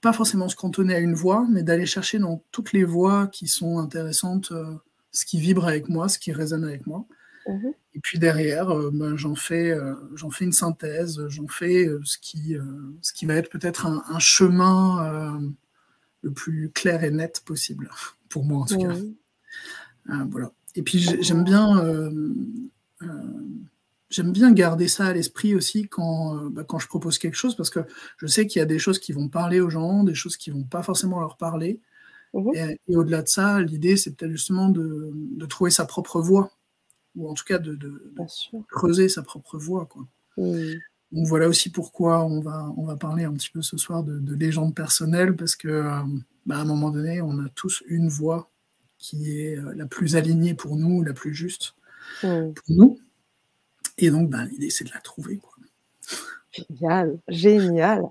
pas 0.00 0.14
forcément 0.14 0.48
se 0.48 0.56
cantonner 0.56 0.94
à 0.94 0.98
une 0.98 1.12
voix, 1.12 1.46
mais 1.50 1.62
d'aller 1.62 1.84
chercher 1.84 2.18
dans 2.18 2.42
toutes 2.52 2.72
les 2.72 2.84
voix 2.84 3.26
qui 3.26 3.48
sont 3.48 3.80
intéressantes, 3.80 4.50
euh, 4.52 4.74
ce 5.10 5.26
qui 5.26 5.40
vibre 5.40 5.66
avec 5.66 5.90
moi, 5.90 6.08
ce 6.08 6.18
qui 6.18 6.32
résonne 6.32 6.64
avec 6.64 6.86
moi. 6.86 7.04
Mm-hmm. 7.46 7.74
Et 7.92 8.00
puis 8.00 8.18
derrière, 8.18 8.70
euh, 8.70 8.90
ben, 8.90 9.14
j'en 9.14 9.34
fais, 9.34 9.76
j'en 10.14 10.30
fais 10.30 10.46
une 10.46 10.52
synthèse, 10.52 11.20
j'en 11.28 11.48
fais 11.48 11.86
ce, 12.02 12.16
qui, 12.16 12.56
ce 13.02 13.12
qui 13.12 13.26
va 13.26 13.34
être 13.34 13.50
peut-être 13.50 13.84
un, 13.84 14.02
un, 14.08 14.18
chemin 14.18 15.38
le 16.22 16.30
plus 16.30 16.70
clair 16.70 17.04
et 17.04 17.10
net 17.10 17.42
possible, 17.44 17.90
pour 18.30 18.46
moi 18.46 18.62
en 18.62 18.64
tout 18.64 18.78
cas. 18.78 18.96
voilà. 20.30 20.50
Et 20.74 20.82
puis 20.82 20.98
j'aime 20.98 21.44
bien, 21.44 21.78
euh, 21.78 22.10
euh, 23.02 23.06
j'aime 24.10 24.32
bien 24.32 24.52
garder 24.52 24.88
ça 24.88 25.06
à 25.06 25.12
l'esprit 25.12 25.54
aussi 25.54 25.88
quand, 25.88 26.36
euh, 26.36 26.48
bah, 26.48 26.64
quand 26.64 26.78
je 26.78 26.88
propose 26.88 27.18
quelque 27.18 27.36
chose, 27.36 27.56
parce 27.56 27.70
que 27.70 27.80
je 28.16 28.26
sais 28.26 28.46
qu'il 28.46 28.60
y 28.60 28.62
a 28.62 28.66
des 28.66 28.78
choses 28.78 28.98
qui 28.98 29.12
vont 29.12 29.28
parler 29.28 29.60
aux 29.60 29.70
gens, 29.70 30.04
des 30.04 30.14
choses 30.14 30.36
qui 30.36 30.50
vont 30.50 30.64
pas 30.64 30.82
forcément 30.82 31.20
leur 31.20 31.36
parler. 31.36 31.80
Mmh 32.34 32.52
et, 32.88 32.96
au-delà 32.96 33.20
de 33.20 33.28
ça, 33.28 33.60
l'idée, 33.60 33.98
c'est 33.98 34.16
peut-être 34.16 34.30
justement 34.30 34.70
de, 34.70 35.10
de, 35.12 35.44
trouver 35.44 35.70
sa 35.70 35.84
propre 35.84 36.22
voix, 36.22 36.50
ou 37.14 37.28
en 37.28 37.34
tout 37.34 37.44
cas 37.44 37.58
de, 37.58 37.74
de, 37.74 38.10
creuser 38.70 39.10
sa 39.10 39.22
propre 39.22 39.58
voix. 39.58 39.84
Quoi. 39.84 40.06
Mmh. 40.38 40.72
Donc 41.12 41.26
voilà 41.26 41.46
aussi 41.46 41.68
pourquoi 41.68 42.24
on 42.24 42.40
va, 42.40 42.72
on 42.78 42.86
va 42.86 42.96
parler 42.96 43.24
un 43.24 43.34
petit 43.34 43.50
peu 43.50 43.60
ce 43.60 43.76
soir 43.76 44.02
de, 44.02 44.18
de 44.18 44.34
légende 44.34 44.74
personnelle, 44.74 45.36
parce 45.36 45.56
que 45.56 45.84
bah, 46.46 46.56
à 46.56 46.60
un 46.60 46.64
moment 46.64 46.90
donné, 46.90 47.20
on 47.20 47.38
a 47.38 47.50
tous 47.50 47.82
une 47.86 48.08
voix 48.08 48.50
qui 49.02 49.40
est 49.40 49.58
euh, 49.58 49.74
la 49.74 49.84
plus 49.86 50.16
alignée 50.16 50.54
pour 50.54 50.76
nous, 50.76 51.02
la 51.02 51.12
plus 51.12 51.34
juste. 51.34 51.74
mmh. 52.22 52.52
pour 52.52 52.74
nous. 52.74 52.98
Et 53.98 54.10
donc, 54.10 54.30
ben, 54.30 54.44
l'idée, 54.46 54.70
c'est 54.70 54.84
de 54.84 54.92
la 54.94 55.00
trouver. 55.00 55.36
Quoi. 55.36 55.52
Génial, 56.52 57.18
génial. 57.28 58.04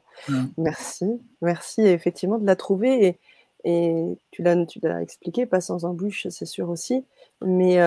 Merci, 0.58 1.06
merci 1.42 1.82
effectivement 1.82 2.38
de 2.38 2.46
la 2.46 2.56
trouver. 2.56 3.08
Et, 3.08 3.20
et 3.64 4.18
tu 4.32 4.42
l'as 4.42 5.02
expliqué, 5.02 5.46
pas 5.46 5.62
sans 5.62 5.86
embûche, 5.86 6.28
c'est 6.30 6.46
sûr 6.46 6.70
aussi. 6.70 7.06
Mais 7.44 7.78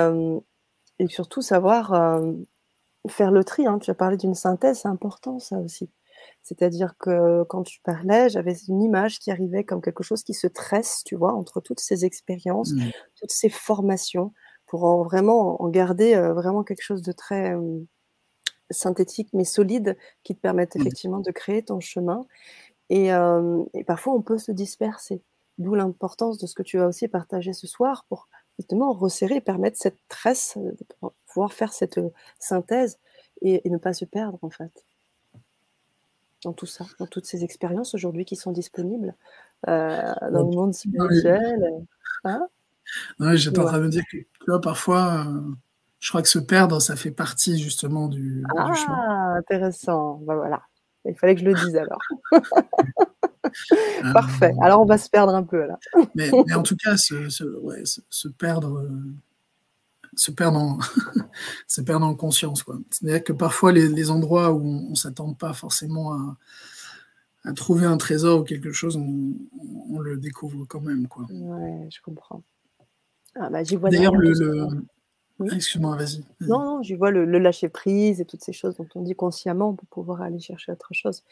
et 0.98 1.08
surtout 1.08 1.42
savoir 1.42 2.20
faire 3.08 3.30
le 3.30 3.44
tri. 3.44 3.66
Hein. 3.66 3.78
Tu 3.80 3.90
as 3.90 3.94
parlé 3.94 4.16
d'une 4.16 4.34
synthèse, 4.34 4.80
c'est 4.82 4.88
important 4.88 5.38
ça 5.38 5.58
aussi. 5.58 5.88
C'est-à-dire 6.44 6.94
que 6.98 7.42
quand 7.44 7.64
tu 7.64 7.80
parlais, 7.80 8.28
j'avais 8.28 8.54
une 8.68 8.82
image 8.82 9.18
qui 9.18 9.30
arrivait 9.30 9.64
comme 9.64 9.82
quelque 9.82 10.04
chose 10.04 10.22
qui 10.22 10.34
se 10.34 10.46
tresse, 10.46 11.02
tu 11.04 11.16
vois, 11.16 11.32
entre 11.32 11.60
toutes 11.60 11.80
ces 11.80 12.04
expériences, 12.04 12.72
mmh. 12.72 12.90
toutes 13.16 13.32
ces 13.32 13.48
formations, 13.48 14.32
pour 14.66 15.04
vraiment 15.04 15.60
en 15.62 15.68
garder 15.68 16.14
vraiment 16.34 16.62
quelque 16.62 16.82
chose 16.82 17.02
de 17.02 17.12
très 17.12 17.54
synthétique 18.70 19.28
mais 19.32 19.44
solide 19.44 19.96
qui 20.22 20.34
te 20.34 20.40
permettent 20.40 20.76
mmh. 20.76 20.80
effectivement 20.82 21.20
de 21.20 21.30
créer 21.30 21.64
ton 21.64 21.80
chemin. 21.80 22.26
Et, 22.90 23.08
et, 23.08 23.84
parfois, 23.84 24.14
on 24.14 24.22
peut 24.22 24.38
se 24.38 24.52
disperser. 24.52 25.22
D'où 25.56 25.74
l'importance 25.74 26.38
de 26.38 26.46
ce 26.46 26.54
que 26.54 26.62
tu 26.62 26.78
as 26.80 26.86
aussi 26.86 27.08
partagé 27.08 27.52
ce 27.52 27.66
soir 27.66 28.04
pour 28.08 28.28
justement 28.58 28.92
resserrer 28.92 29.36
et 29.36 29.40
permettre 29.40 29.78
cette 29.78 29.98
tresse, 30.08 30.58
pouvoir 31.26 31.52
faire 31.52 31.72
cette 31.72 32.00
synthèse 32.38 32.98
et, 33.42 33.68
ne 33.68 33.78
pas 33.78 33.92
se 33.92 34.04
perdre 34.04 34.38
en 34.42 34.50
fait. 34.50 34.84
Dans 36.44 36.52
tout 36.52 36.66
ça, 36.66 36.84
dans 36.98 37.06
toutes 37.06 37.24
ces 37.24 37.42
expériences 37.42 37.94
aujourd'hui 37.94 38.26
qui 38.26 38.36
sont 38.36 38.52
disponibles 38.52 39.14
euh, 39.66 40.12
dans 40.30 40.48
le 40.48 40.54
monde 40.54 40.74
spirituel. 40.74 41.86
Hein? 42.24 42.46
J'étais 43.32 43.58
en 43.58 43.64
train 43.64 43.78
de 43.78 43.84
me 43.84 43.88
dire 43.88 44.04
que 44.12 44.18
tu 44.18 44.28
vois, 44.46 44.60
parfois, 44.60 45.26
euh, 45.26 45.40
je 46.00 46.10
crois 46.10 46.20
que 46.20 46.28
se 46.28 46.38
perdre, 46.38 46.80
ça 46.80 46.96
fait 46.96 47.10
partie 47.10 47.58
justement 47.58 48.08
du, 48.08 48.44
ah, 48.58 48.74
chemin. 48.74 49.34
intéressant. 49.36 50.20
Ben 50.26 50.34
voilà. 50.34 50.62
Il 51.06 51.14
fallait 51.14 51.34
que 51.34 51.40
je 51.40 51.46
le 51.46 51.54
dise 51.54 51.76
alors. 51.76 52.00
Parfait. 54.12 54.52
Euh, 54.52 54.64
alors 54.64 54.82
on 54.82 54.86
va 54.86 54.98
se 54.98 55.08
perdre 55.08 55.34
un 55.34 55.44
peu 55.44 55.66
là. 55.66 55.78
mais, 56.14 56.30
en 56.32 56.62
tout 56.62 56.76
cas, 56.76 56.98
se, 56.98 57.30
se, 57.30 58.28
perdre, 58.28 58.86
se 60.16 60.30
perdre 60.30 60.58
en, 60.58 60.78
se 61.66 61.80
perdre 61.80 62.06
en 62.06 62.14
conscience. 62.14 62.64
C'est-à-dire 62.90 63.24
que 63.24 63.32
parfois 63.32 63.72
les, 63.72 64.10
endroits 64.10 64.52
où 64.52 64.60
on, 64.60 64.90
ne 64.90 64.94
s'attend 64.94 65.34
pas 65.34 65.52
forcément 65.52 66.12
à, 66.12 66.36
à, 67.44 67.52
trouver 67.52 67.86
un 67.86 67.96
trésor 67.96 68.40
ou 68.40 68.44
quelque 68.44 68.72
chose, 68.72 68.96
on, 68.96 69.98
le 70.00 70.16
découvre 70.16 70.64
quand 70.66 70.80
même. 70.80 71.08
Quoi. 71.08 71.24
Ouais, 71.30 71.88
je 71.90 72.00
comprends. 72.02 72.42
Ah, 73.36 73.48
bah, 73.50 73.62
D'ailleurs, 73.62 74.16
le, 74.16 74.32
Excuse-moi, 75.40 75.96
vas-y. 75.96 76.22
non, 76.40 76.64
non, 76.64 76.82
j'y 76.82 76.94
vois 76.94 77.10
le, 77.10 77.24
lâcher 77.24 77.68
prise 77.68 78.20
et 78.20 78.24
toutes 78.24 78.42
ces 78.42 78.52
choses 78.52 78.76
dont 78.76 78.86
on 78.94 79.02
dit 79.02 79.14
consciemment 79.14 79.74
pour 79.74 79.88
pouvoir 79.88 80.22
aller 80.22 80.38
chercher 80.38 80.72
autre 80.72 80.92
chose. 80.92 81.24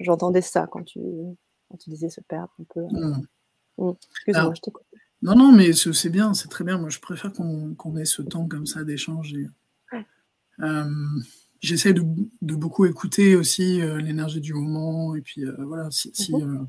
J'entendais 0.00 0.40
ça 0.40 0.66
quand 0.70 0.84
tu, 0.84 1.00
tu 1.78 1.90
disais 1.90 2.08
se 2.08 2.22
perdre 2.22 2.50
un 2.58 2.64
peu. 2.64 2.80
Mmh. 2.80 3.22
Mmh. 3.78 3.92
Excuse-moi, 4.10 4.52
je 4.54 4.60
t'écoute. 4.60 4.84
Non, 5.22 5.34
non, 5.34 5.52
mais 5.52 5.72
c'est 5.72 6.08
bien, 6.08 6.32
c'est 6.34 6.48
très 6.48 6.64
bien. 6.64 6.78
Moi, 6.78 6.88
je 6.88 6.98
préfère 6.98 7.32
qu'on 7.32 7.96
ait 7.96 8.04
ce 8.04 8.22
temps 8.22 8.46
comme 8.46 8.66
ça 8.66 8.84
d'échange. 8.84 9.34
Euh, 10.60 10.84
j'essaie 11.60 11.92
de, 11.92 12.02
beaucoup 12.40 12.86
écouter 12.86 13.36
aussi 13.36 13.80
euh, 13.80 13.98
l'énergie 13.98 14.40
du 14.40 14.54
moment. 14.54 15.14
Et 15.14 15.20
puis, 15.20 15.44
euh, 15.44 15.54
voilà, 15.58 15.88
si, 15.90 16.34
mmh. 16.34 16.66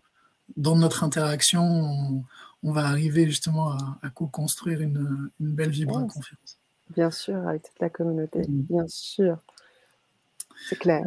dans 0.57 0.75
notre 0.75 1.03
interaction, 1.03 2.23
on 2.63 2.71
va 2.71 2.85
arriver 2.85 3.25
justement 3.25 3.71
à, 3.71 4.09
co-construire 4.13 4.81
une, 4.81 5.29
belle 5.39 5.71
vibra 5.71 6.03
confiance. 6.03 6.59
Bien 6.89 7.11
sûr, 7.11 7.47
avec 7.47 7.63
toute 7.63 7.79
la 7.79 7.89
communauté, 7.89 8.39
mm. 8.39 8.61
bien 8.63 8.87
sûr. 8.87 9.37
C'est 10.69 10.77
clair. 10.77 11.03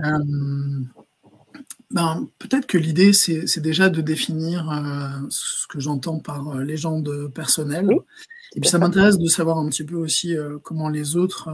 Euh, 1.95 2.01
ben, 2.01 2.29
Peut-être 2.39 2.67
que 2.67 2.79
l'idée, 2.79 3.13
c'est 3.13 3.61
déjà 3.61 3.89
de 3.89 4.01
définir 4.01 4.71
euh, 4.71 5.27
ce 5.31 5.67
que 5.69 5.81
j'entends 5.81 6.19
par 6.19 6.57
euh, 6.57 6.65
légende 6.65 7.33
personnelle. 7.35 7.91
Et 8.57 8.61
puis 8.61 8.69
ça 8.69 8.79
m'intéresse 8.79 9.19
de 9.19 9.27
savoir 9.27 9.59
un 9.59 9.69
petit 9.69 9.85
peu 9.85 9.97
aussi 9.97 10.37
comment 10.63 10.89
les 10.89 11.17
autres 11.17 11.51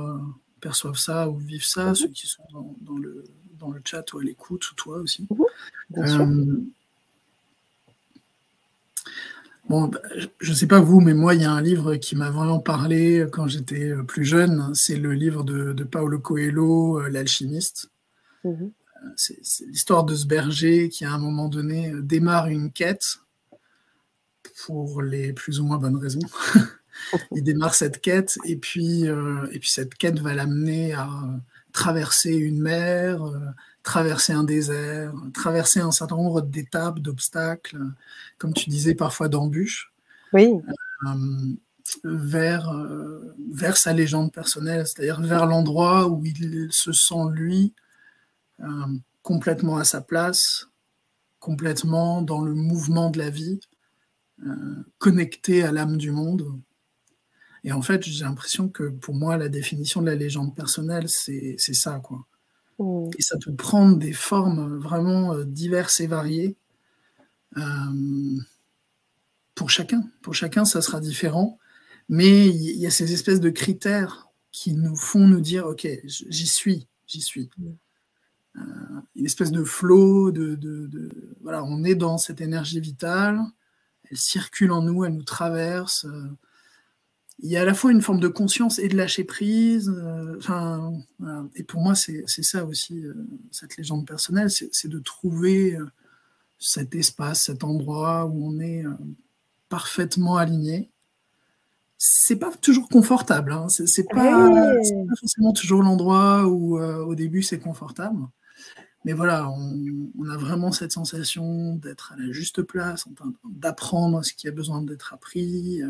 perçoivent 0.61 0.99
ça 0.99 1.31
ou 1.31 1.37
vivent 1.39 1.65
ça, 1.65 1.93
mm-hmm. 1.93 1.95
ceux 1.95 2.09
qui 2.09 2.27
sont 2.27 2.43
dans, 2.83 2.99
le, 2.99 3.25
dans 3.59 3.71
le 3.71 3.81
chat 3.83 4.13
ou 4.13 4.19
à 4.19 4.23
l'écoute, 4.23 4.71
ou 4.71 4.75
toi 4.75 4.99
aussi. 4.99 5.27
Mm-hmm. 5.91 6.65
Bon, 9.71 9.87
bah, 9.87 10.01
je 10.41 10.51
ne 10.51 10.55
sais 10.57 10.67
pas 10.67 10.81
vous, 10.81 11.01
mais 11.01 11.15
moi, 11.15 11.37
il 11.37 11.43
y 11.43 11.45
a 11.45 11.53
un 11.53 11.63
livre 11.63 11.95
qui 11.95 12.17
m'a 12.17 12.29
vraiment 12.29 12.59
parlé 12.59 13.25
quand 13.31 13.47
j'étais 13.47 13.91
euh, 13.91 14.03
plus 14.03 14.25
jeune. 14.25 14.75
C'est 14.75 14.97
le 14.97 15.13
livre 15.13 15.45
de, 15.45 15.73
de 15.73 15.85
Paolo 15.85 16.19
Coelho, 16.19 16.99
euh, 16.99 17.09
L'alchimiste. 17.09 17.89
Mhm. 18.43 18.53
Euh, 18.53 18.80
c'est 19.17 19.41
l'histoire 19.67 20.05
de 20.05 20.15
ce 20.15 20.27
berger 20.27 20.89
qui, 20.89 21.05
à 21.05 21.13
un 21.13 21.19
moment 21.19 21.49
donné, 21.49 21.93
démarre 22.03 22.49
une 22.49 22.71
quête 22.71 23.19
pour 24.65 25.03
les 25.03 25.33
plus 25.33 25.61
ou 25.61 25.65
moins 25.65 25.79
bonnes 25.79 25.97
raisons. 25.97 26.21
il 27.33 27.43
démarre 27.43 27.75
cette 27.75 28.01
quête 28.01 28.39
et 28.45 28.57
puis, 28.57 29.05
et 29.05 29.59
puis 29.59 29.71
cette 29.71 29.95
quête 29.95 30.19
va 30.21 30.35
l'amener 30.35 30.93
à 30.93 31.09
traverser 31.73 32.35
une 32.35 32.61
mer, 32.61 33.23
traverser 33.83 34.33
un 34.33 34.45
désert, 34.45 35.15
traverser 35.33 35.81
un 35.81 35.93
certain 35.93 36.17
nombre 36.17 36.43
d'étapes, 36.43 36.99
d'obstacles, 36.99 37.79
comme 38.39 38.53
tu 38.53 38.69
disais 38.69 38.95
parfois 38.95 39.29
d'embûches, 39.29 39.91
oui. 40.33 40.53
Euh, 41.07 41.55
vers, 42.05 42.71
euh, 42.71 43.35
vers 43.53 43.77
sa 43.77 43.93
légende 43.93 44.33
personnelle, 44.33 44.87
c'est-à-dire 44.87 45.21
vers 45.21 45.47
l'endroit 45.47 46.09
où 46.09 46.25
il 46.25 46.69
se 46.71 46.93
sent, 46.93 47.31
lui, 47.33 47.73
euh, 48.61 48.67
complètement 49.23 49.77
à 49.77 49.85
sa 49.85 50.01
place, 50.01 50.69
complètement 51.39 52.23
dans 52.23 52.43
le 52.43 52.55
mouvement 52.55 53.11
de 53.11 53.19
la 53.19 53.31
vie, 53.31 53.61
connecté 54.99 55.63
à 55.63 55.71
l'âme 55.71 55.99
du 55.99 56.11
monde. 56.11 56.61
Et 57.63 57.73
en 57.73 57.83
fait, 57.83 58.03
j'ai 58.05 58.25
l'impression 58.25 58.69
que 58.69 58.85
pour 58.85 59.15
moi, 59.15 59.37
la 59.37 59.49
définition 59.49 60.01
de 60.01 60.07
la 60.07 60.15
légende 60.15 60.55
personnelle, 60.55 61.09
c'est 61.09 61.59
ça, 61.59 62.01
quoi. 62.01 62.27
Mm. 62.81 63.11
Et 63.19 63.23
ça 63.23 63.37
peut 63.39 63.55
prendre 63.55 63.99
des 63.99 64.13
formes 64.13 64.79
vraiment 64.79 65.35
euh, 65.35 65.45
diverses 65.45 66.01
et 66.01 66.07
variées. 66.07 66.57
Euh, 67.57 68.39
pour 69.55 69.71
chacun. 69.71 70.03
Pour 70.23 70.35
chacun, 70.35 70.65
ça 70.65 70.81
sera 70.81 71.01
différent. 71.01 71.59
Mais 72.09 72.49
il 72.49 72.79
y 72.79 72.87
a 72.87 72.91
ces 72.91 73.13
espèces 73.13 73.41
de 73.41 73.51
critères 73.51 74.29
qui 74.51 74.75
nous 74.75 74.97
font 74.97 75.29
nous 75.29 75.41
dire, 75.41 75.67
OK, 75.67 75.87
j'y 76.05 76.47
suis, 76.47 76.89
j'y 77.07 77.21
suis. 77.21 77.51
Euh, 78.57 78.61
une 79.15 79.27
espèce 79.27 79.53
de 79.53 79.65
flot, 79.65 80.31
de, 80.31 80.59
voilà, 81.43 81.65
on 81.65 81.85
est 81.85 81.95
dans 81.95 82.19
cette 82.19 82.41
énergie 82.41 82.81
vitale, 82.81 83.41
elle 84.11 84.17
circule 84.17 84.73
en 84.73 84.83
nous, 84.83 85.05
elle 85.05 85.15
nous 85.15 85.23
traverse 85.23 86.07
il 87.43 87.51
y 87.51 87.57
a 87.57 87.63
à 87.63 87.65
la 87.65 87.75
fois 87.75 87.91
une 87.91 88.03
forme 88.03 88.21
de 88.21 88.29
conscience 88.29 88.79
et 88.79 88.89
de 88.89 88.97
lâcher 88.97 89.25
prise. 89.25 89.89
Euh, 89.89 90.37
enfin, 90.39 90.93
Et 91.55 91.63
pour 91.63 91.81
moi, 91.81 91.95
c'est 91.95 92.25
ça 92.27 92.65
aussi, 92.65 93.05
euh, 93.05 93.15
cette 93.51 93.77
légende 93.77 94.07
personnelle, 94.07 94.51
c'est 94.51 94.89
de 94.89 94.99
trouver 94.99 95.75
euh, 95.75 95.87
cet 96.59 96.95
espace, 96.95 97.45
cet 97.45 97.65
endroit 97.65 98.27
où 98.27 98.47
on 98.47 98.61
est 98.61 98.85
parfaitement 99.69 100.37
aligné. 100.37 100.91
C'est 101.97 102.37
pas 102.37 102.51
toujours 102.51 102.89
confortable, 102.89 103.53
hein. 103.53 103.69
c'est 103.69 104.09
pas, 104.09 104.49
pas, 104.49 105.15
forcément 105.19 105.53
toujours 105.53 105.83
l'endroit 105.83 106.47
où 106.47 106.79
au 106.79 107.15
début 107.15 107.43
c'est 107.43 107.59
confortable. 107.59 108.27
Mais 109.05 109.13
voilà, 109.15 109.51
on, 109.51 110.29
a 110.29 110.37
vraiment 110.37 110.73
cette 110.73 110.93
sensation 110.93 111.77
d'être 111.77 112.13
à 112.13 112.17
la 112.17 112.33
juste 112.33 112.63
place, 112.63 113.07
d'apprendre 113.45 114.23
ce 114.23 114.35
qui 114.35 114.47
a 114.47 114.51
besoin 114.51 114.83
d'être 114.83 115.15
appris 115.15 115.83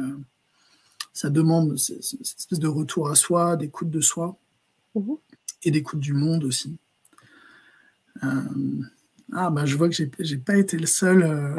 ça 1.13 1.31
demande 1.31 1.77
cette 1.77 2.21
espèce 2.21 2.59
de 2.59 2.69
retour 2.69 3.09
à 3.11 3.15
soi, 3.15 3.57
d'écoute 3.57 3.91
de 3.91 4.01
soi 4.01 4.39
mhm. 4.95 5.17
et 5.65 5.71
d'écoute 5.71 6.01
du 6.01 6.13
monde 6.13 6.45
aussi. 6.45 6.79
Euh, 8.23 8.29
ah, 9.33 9.51
bah, 9.51 9.65
je 9.65 9.77
vois 9.77 9.89
que 9.89 9.95
j'ai, 9.95 10.11
n'ai 10.19 10.37
pas 10.39 10.57
été 10.57 10.77
le 10.77 10.87
seul. 10.87 11.23
Euh... 11.23 11.57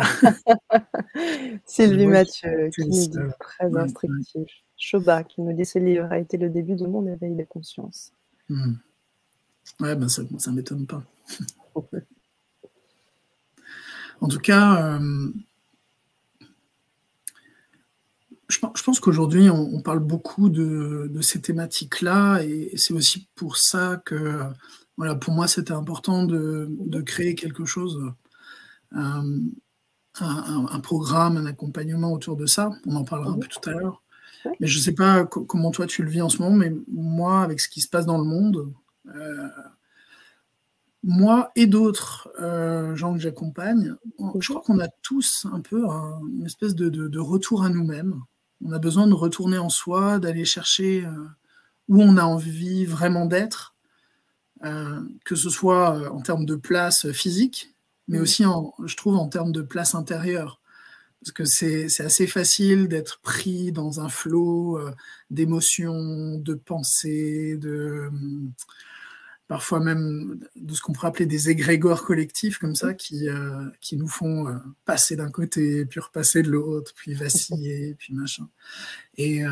Sylvie 1.65 2.07
Mathieu, 2.07 2.69
qui 2.73 2.81
nous 2.81 3.07
dit 3.07 3.33
très 3.39 3.75
instructif. 3.75 4.47
Choba, 4.77 5.23
qui 5.23 5.41
nous 5.41 5.53
dit 5.53 5.65
ce 5.65 5.79
livre 5.79 6.11
a 6.11 6.17
été 6.17 6.37
le 6.37 6.49
début 6.49 6.75
de 6.75 6.85
mon 6.85 7.05
éveil 7.07 7.35
de 7.35 7.43
conscience. 7.43 8.13
Hmm. 8.49 8.73
Ouais, 9.79 9.95
ben 9.95 10.09
ça 10.09 10.23
ne 10.23 10.55
m'étonne 10.55 10.85
pas. 10.85 11.03
en 14.21 14.27
tout 14.27 14.39
cas, 14.39 14.99
euh, 14.99 15.31
je, 18.49 18.83
pense 18.83 18.99
qu'aujourd'hui, 18.99 19.49
on, 19.49 19.81
parle 19.81 19.99
beaucoup 19.99 20.49
de, 20.49 21.09
ces 21.21 21.41
thématiques-là, 21.41 22.41
et, 22.43 22.73
c'est 22.77 22.93
aussi 22.93 23.27
pour 23.35 23.57
ça 23.57 24.01
que, 24.05 24.43
voilà, 24.97 25.15
pour 25.15 25.33
moi, 25.33 25.47
c'était 25.47 25.73
important 25.73 26.25
de, 26.25 27.01
créer 27.05 27.33
quelque 27.35 27.65
chose, 27.65 27.99
euh, 28.93 29.39
un, 30.19 30.79
programme, 30.81 31.37
un 31.37 31.45
accompagnement 31.45 32.11
autour 32.11 32.35
de 32.35 32.45
ça. 32.45 32.71
On 32.85 32.95
en 32.95 33.03
parlera 33.03 33.31
un 33.31 33.39
peu 33.39 33.47
tout 33.47 33.69
à 33.69 33.73
l'heure. 33.73 34.03
Mais 34.59 34.67
je 34.67 34.77
ne 34.77 34.83
sais 34.83 34.93
pas 34.93 35.25
comment 35.25 35.71
toi 35.71 35.85
tu 35.85 36.03
le 36.03 36.09
vis 36.09 36.21
en 36.21 36.29
ce 36.29 36.41
moment, 36.41 36.55
mais 36.55 36.73
moi, 36.91 37.41
avec 37.41 37.59
ce 37.59 37.69
qui 37.69 37.79
se 37.79 37.87
passe 37.87 38.05
dans 38.05 38.17
le 38.17 38.23
monde, 38.23 38.73
moi 41.03 41.51
et 41.55 41.65
d'autres 41.65 42.29
euh, 42.39 42.95
gens 42.95 43.13
que 43.13 43.19
j'accompagne, 43.19 43.95
je 44.39 44.47
crois 44.49 44.61
qu'on 44.61 44.79
a 44.79 44.87
tous 44.87 45.47
un 45.51 45.61
peu 45.61 45.83
une 45.85 46.45
espèce 46.45 46.75
de, 46.75 47.19
retour 47.19 47.63
à 47.63 47.69
nous-mêmes. 47.69 48.21
On 48.63 48.71
a 48.71 48.79
besoin 48.79 49.07
de 49.07 49.13
retourner 49.13 49.57
en 49.57 49.69
soi, 49.69 50.19
d'aller 50.19 50.45
chercher 50.45 51.05
euh, 51.05 51.27
où 51.87 52.01
on 52.01 52.17
a 52.17 52.23
envie 52.23 52.85
vraiment 52.85 53.25
d'être, 53.25 53.75
que 55.25 55.35
ce 55.35 55.49
soit 55.49 56.11
en 56.11 56.21
termes 56.21 56.45
de 56.45 56.55
place 56.55 57.11
physique, 57.11 57.75
mais 58.07 58.19
mm. 58.19 58.21
aussi, 58.21 58.43
je 58.85 58.95
trouve, 58.95 59.15
en 59.15 59.27
termes 59.27 59.51
de 59.51 59.63
place 59.63 59.95
intérieure 59.95 60.61
parce 61.21 61.31
que 61.33 61.45
c'est 61.45 62.03
assez 62.03 62.25
facile 62.25 62.87
d'être 62.87 63.19
pris 63.21 63.71
dans 63.71 63.99
un 63.99 64.09
flot 64.09 64.79
euh, 64.79 64.91
d'émotions, 65.29 66.39
de 66.39 66.55
pensées, 66.55 67.57
de 67.57 68.09
parfois 69.51 69.81
même 69.81 70.39
de 70.55 70.73
ce 70.73 70.81
qu'on 70.81 70.93
pourrait 70.93 71.09
appeler 71.09 71.25
des 71.25 71.49
égrégores 71.49 72.05
collectifs 72.05 72.57
comme 72.57 72.75
ça 72.75 72.93
qui, 72.93 73.27
euh, 73.27 73.69
qui 73.81 73.97
nous 73.97 74.07
font 74.07 74.47
euh, 74.47 74.53
passer 74.85 75.17
d'un 75.17 75.29
côté, 75.29 75.85
puis 75.85 75.99
repasser 75.99 76.41
de 76.41 76.49
l'autre, 76.49 76.93
puis 76.95 77.13
vaciller, 77.13 77.95
puis 77.99 78.13
machin. 78.13 78.47
Et 79.17 79.43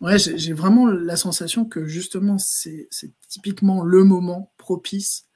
ouais, 0.00 0.18
j'ai 0.18 0.52
vraiment 0.52 0.86
la 0.86 1.16
sensation 1.16 1.64
que 1.64 1.86
justement 1.86 2.36
c'est 2.38 2.88
typiquement 3.28 3.82
le 3.82 4.04
moment 4.04 4.52
propice 4.58 5.28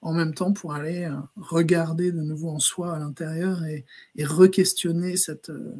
en 0.00 0.12
même 0.12 0.34
temps 0.34 0.52
pour 0.52 0.74
aller 0.74 1.04
euh, 1.04 1.16
regarder 1.36 2.12
de 2.12 2.20
nouveau 2.20 2.50
en 2.50 2.58
soi 2.58 2.94
à 2.94 2.98
l'intérieur 2.98 3.64
et, 3.64 3.84
re-questionner 4.20 5.16
cette, 5.16 5.50
euh, 5.50 5.74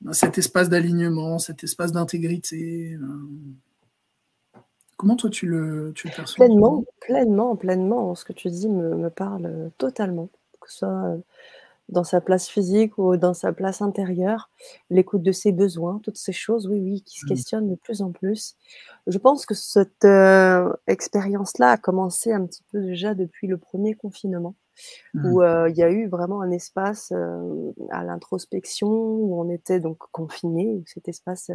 ben, 0.00 0.12
cet 0.12 0.38
espace 0.38 0.68
d'alignement, 0.68 1.38
cet 1.38 1.64
espace 1.64 1.92
d'intégrité. 1.92 2.94
Euh. 2.94 3.06
Comment 4.96 5.16
toi 5.16 5.30
tu 5.30 5.46
le, 5.46 5.92
tu 5.94 6.08
le 6.08 6.14
perçois 6.14 6.46
Pleinement, 6.46 6.84
pleinement, 7.00 7.56
pleinement. 7.56 8.14
Ce 8.14 8.24
que 8.24 8.32
tu 8.32 8.48
dis 8.48 8.68
me, 8.68 8.94
me 8.94 9.10
parle 9.10 9.70
totalement. 9.78 10.28
Que 10.60 10.70
ce 10.70 10.78
soit 10.78 11.18
dans 11.88 12.04
sa 12.04 12.20
place 12.20 12.48
physique 12.48 12.96
ou 12.98 13.16
dans 13.16 13.34
sa 13.34 13.52
place 13.52 13.82
intérieure, 13.82 14.50
l'écoute 14.90 15.22
de 15.22 15.32
ses 15.32 15.52
besoins, 15.52 16.00
toutes 16.02 16.16
ces 16.16 16.32
choses, 16.32 16.66
oui, 16.66 16.80
oui, 16.80 17.02
qui 17.02 17.18
se 17.18 17.26
mmh. 17.26 17.28
questionnent 17.28 17.70
de 17.70 17.74
plus 17.74 18.02
en 18.02 18.10
plus. 18.10 18.56
Je 19.06 19.18
pense 19.18 19.44
que 19.44 19.54
cette 19.54 20.04
euh, 20.04 20.72
expérience-là 20.86 21.72
a 21.72 21.76
commencé 21.76 22.32
un 22.32 22.46
petit 22.46 22.64
peu 22.72 22.80
déjà 22.80 23.14
depuis 23.14 23.46
le 23.46 23.58
premier 23.58 23.94
confinement, 23.94 24.54
où 25.14 25.40
mmh. 25.40 25.42
euh, 25.42 25.68
il 25.68 25.76
y 25.76 25.82
a 25.82 25.90
eu 25.90 26.08
vraiment 26.08 26.40
un 26.40 26.50
espace 26.50 27.12
euh, 27.14 27.72
à 27.90 28.02
l'introspection, 28.02 28.88
où 28.88 29.40
on 29.40 29.50
était 29.50 29.80
donc 29.80 29.98
confinés, 30.10 30.74
où 30.74 30.84
cet 30.86 31.08
espace 31.08 31.50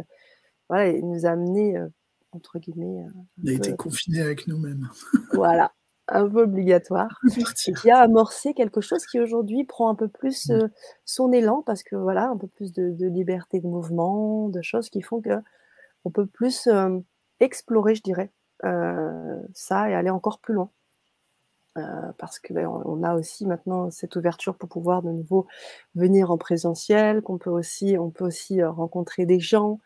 voilà, 0.68 0.90
il 0.90 1.08
nous 1.08 1.26
a 1.26 1.30
amené, 1.30 1.76
entre 2.32 2.58
guillemets... 2.58 3.04
On 3.42 3.48
a 3.48 3.52
été 3.52 3.74
confinés 3.76 4.20
avec 4.20 4.46
nous-mêmes. 4.46 4.88
voilà, 5.32 5.72
un 6.10 6.28
peu 6.28 6.42
obligatoire, 6.42 7.20
qui 7.56 7.90
a 7.90 7.98
amorcé 7.98 8.54
quelque 8.54 8.80
chose 8.80 9.06
qui 9.06 9.20
aujourd'hui 9.20 9.64
prend 9.64 9.88
un 9.88 9.94
peu 9.94 10.08
plus 10.08 10.48
mmh. 10.48 10.52
euh, 10.52 10.68
son 11.04 11.32
élan 11.32 11.62
parce 11.62 11.82
que 11.82 11.96
voilà, 11.96 12.28
un 12.28 12.36
peu 12.36 12.48
plus 12.48 12.72
de, 12.72 13.06
liberté 13.06 13.60
de 13.60 13.66
mouvement, 13.66 14.48
de 14.48 14.62
choses 14.62 14.90
qui 14.90 15.02
font 15.02 15.20
que 15.20 15.40
on 16.04 16.10
peut 16.10 16.26
plus 16.26 16.66
euh, 16.66 16.98
explorer, 17.40 17.94
je 17.94 18.02
dirais, 18.02 18.30
euh, 18.64 19.40
ça 19.54 19.90
et 19.90 19.94
aller 19.94 20.10
encore 20.10 20.40
plus 20.40 20.54
loin. 20.54 20.70
parce 22.18 22.38
que 22.38 22.52
ben, 22.52 22.66
on 22.66 23.02
a 23.02 23.14
aussi 23.14 23.46
maintenant 23.46 23.90
cette 23.90 24.16
ouverture 24.16 24.56
pour 24.56 24.68
pouvoir 24.68 25.02
de 25.02 25.10
nouveau 25.10 25.46
venir 25.94 26.30
en 26.30 26.38
présentiel, 26.38 27.22
qu'on 27.22 27.38
peut 27.38 27.50
aussi, 27.50 27.96
on 27.98 28.10
peut 28.10 28.24
aussi 28.24 28.62
rencontrer 28.62 29.24
des 29.26 29.40
gens, 29.40 29.80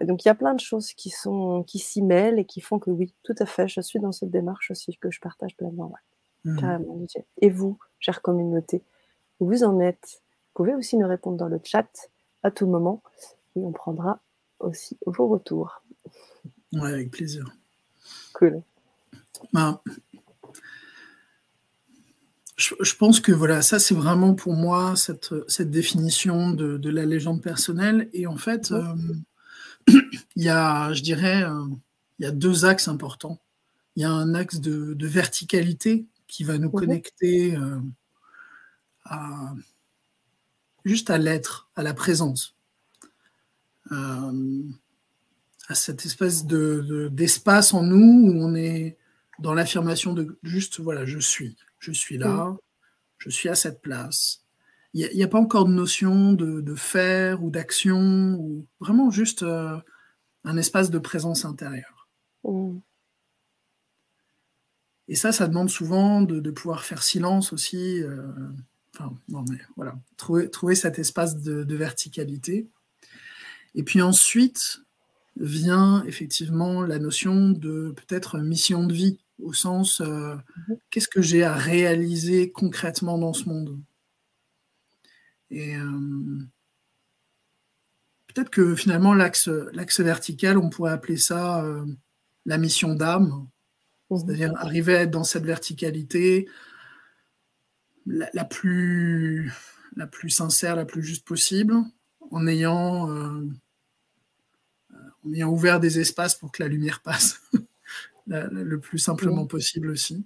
donc 0.00 0.24
il 0.24 0.28
y 0.28 0.30
a 0.30 0.34
plein 0.34 0.54
de 0.54 0.60
choses 0.60 0.92
qui 0.94 1.10
sont 1.10 1.64
qui 1.64 1.78
s'y 1.78 2.02
mêlent 2.02 2.38
et 2.38 2.44
qui 2.44 2.60
font 2.60 2.78
que 2.78 2.90
oui, 2.90 3.12
tout 3.22 3.34
à 3.38 3.46
fait, 3.46 3.68
je 3.68 3.80
suis 3.80 4.00
dans 4.00 4.12
cette 4.12 4.30
démarche 4.30 4.70
aussi 4.70 4.96
que 4.96 5.10
je 5.10 5.20
partage 5.20 5.56
pleinement. 5.56 5.92
Mmh. 6.44 6.58
Carrément, 6.58 6.98
Et 7.40 7.50
vous, 7.50 7.78
chère 8.00 8.22
communauté, 8.22 8.82
où 9.38 9.46
vous 9.46 9.64
en 9.64 9.78
êtes 9.80 10.22
Vous 10.54 10.64
pouvez 10.64 10.74
aussi 10.74 10.96
nous 10.96 11.06
répondre 11.06 11.36
dans 11.36 11.48
le 11.48 11.60
chat 11.62 11.88
à 12.42 12.50
tout 12.50 12.66
moment 12.66 13.02
et 13.54 13.60
on 13.60 13.72
prendra 13.72 14.20
aussi 14.58 14.98
vos 15.06 15.28
retours. 15.28 15.82
Ouais, 16.72 16.92
avec 16.92 17.10
plaisir. 17.10 17.54
Cool. 18.32 18.62
Ben, 19.52 19.80
je, 22.56 22.94
pense 22.96 23.20
que 23.20 23.32
voilà, 23.32 23.60
ça 23.60 23.78
c'est 23.78 23.94
vraiment 23.94 24.34
pour 24.34 24.54
moi 24.54 24.94
cette, 24.96 25.34
cette 25.48 25.70
définition 25.70 26.50
de, 26.50 26.76
de, 26.78 26.90
la 26.90 27.04
légende 27.04 27.42
personnelle. 27.42 28.08
Et 28.12 28.26
en 28.26 28.36
fait, 28.36 28.70
mmh. 28.70 28.74
euh, 28.74 29.14
il 30.36 30.42
y 30.42 30.48
a, 30.48 30.92
je 30.92 31.02
dirais, 31.02 31.42
euh, 31.42 31.64
il 32.18 32.24
y 32.24 32.28
a 32.28 32.30
deux 32.30 32.64
axes 32.64 32.88
importants. 32.88 33.40
Il 33.96 34.02
y 34.02 34.04
a 34.04 34.10
un 34.10 34.34
axe 34.34 34.60
de, 34.60 34.96
verticalité 35.06 36.06
qui 36.26 36.44
va 36.44 36.58
nous 36.58 36.68
mhm. 36.68 36.80
connecter 36.80 37.56
euh, 37.56 37.80
à, 39.04 39.54
juste 40.84 41.10
à 41.10 41.18
l'être, 41.18 41.68
à 41.76 41.82
la 41.82 41.94
présence, 41.94 42.56
euh, 43.90 44.62
à 45.68 45.74
cette 45.74 46.06
espèce 46.06 46.46
de, 46.46 47.08
d'espace 47.12 47.74
en 47.74 47.82
nous 47.82 48.30
où 48.30 48.42
on 48.42 48.54
est 48.54 48.96
dans 49.38 49.54
l'affirmation 49.54 50.12
de 50.12 50.38
juste, 50.42 50.80
voilà, 50.80 51.04
je 51.04 51.18
suis, 51.18 51.56
je 51.78 51.92
suis 51.92 52.18
là, 52.18 52.46
mhm. 52.46 52.56
je 53.18 53.30
suis 53.30 53.48
à 53.48 53.54
cette 53.54 53.82
place, 53.82 54.41
il 54.94 55.08
n'y 55.14 55.22
a, 55.22 55.28
pas 55.28 55.38
encore 55.38 55.64
de 55.64 55.72
notion 55.72 56.32
de, 56.34 56.74
faire 56.74 57.42
ou 57.42 57.50
d'action, 57.50 58.36
ou 58.38 58.66
vraiment 58.80 59.10
juste 59.10 59.42
euh, 59.42 59.78
un 60.44 60.56
espace 60.56 60.90
de 60.90 60.98
présence 60.98 61.44
intérieure. 61.44 62.08
Mmh. 62.44 62.78
Et 65.08 65.14
ça, 65.14 65.32
ça 65.32 65.48
demande 65.48 65.70
souvent 65.70 66.22
de, 66.22 66.50
pouvoir 66.50 66.84
faire 66.84 67.02
silence 67.02 67.52
aussi. 67.52 68.02
Euh, 68.02 68.22
enfin, 68.94 69.14
non, 69.28 69.44
mais 69.48 69.58
voilà, 69.76 69.94
trouver, 70.16 70.50
trouver 70.50 70.74
cet 70.74 70.98
espace 70.98 71.36
de, 71.36 71.74
verticalité. 71.74 72.68
Et 73.74 73.82
puis 73.82 74.02
ensuite 74.02 74.82
vient 75.36 76.04
effectivement 76.04 76.82
la 76.82 76.98
notion 76.98 77.50
de 77.50 77.94
peut-être 77.96 78.38
mission 78.38 78.86
de 78.86 78.92
vie, 78.92 79.18
au 79.42 79.54
sens 79.54 80.02
euh, 80.02 80.34
mmh. 80.36 80.74
qu'est-ce 80.90 81.08
que 81.08 81.22
j'ai 81.22 81.44
à 81.44 81.54
réaliser 81.54 82.52
concrètement 82.52 83.16
dans 83.16 83.32
ce 83.32 83.48
monde? 83.48 83.80
Et 85.52 85.76
euh, 85.76 86.38
peut-être 88.26 88.48
que 88.48 88.74
finalement, 88.74 89.12
l'axe, 89.12 89.48
vertical, 90.00 90.56
on 90.56 90.70
pourrait 90.70 90.92
appeler 90.92 91.18
ça 91.18 91.62
euh, 91.62 91.84
la 92.46 92.56
mission 92.56 92.94
d'âme, 92.94 93.46
mhm. 94.10 94.18
c'est-à-dire 94.18 94.54
arriver 94.56 94.96
à 94.96 95.02
être 95.02 95.10
dans 95.10 95.24
cette 95.24 95.44
verticalité 95.44 96.48
la, 98.06 98.44
plus, 98.44 99.52
la 99.94 100.06
plus 100.06 100.30
sincère, 100.30 100.74
la 100.74 100.86
plus 100.86 101.02
juste 101.02 101.26
possible, 101.26 101.74
en 102.30 102.46
ayant, 102.46 103.10
euh, 103.10 103.46
en 105.24 105.32
ayant 105.34 105.50
ouvert 105.50 105.80
des 105.80 106.00
espaces 106.00 106.34
pour 106.34 106.50
que 106.50 106.62
la 106.62 106.68
lumière 106.68 107.02
passe 107.02 107.42
le 108.26 108.76
plus 108.80 108.98
simplement 108.98 109.46
possible 109.46 109.90
aussi. 109.90 110.24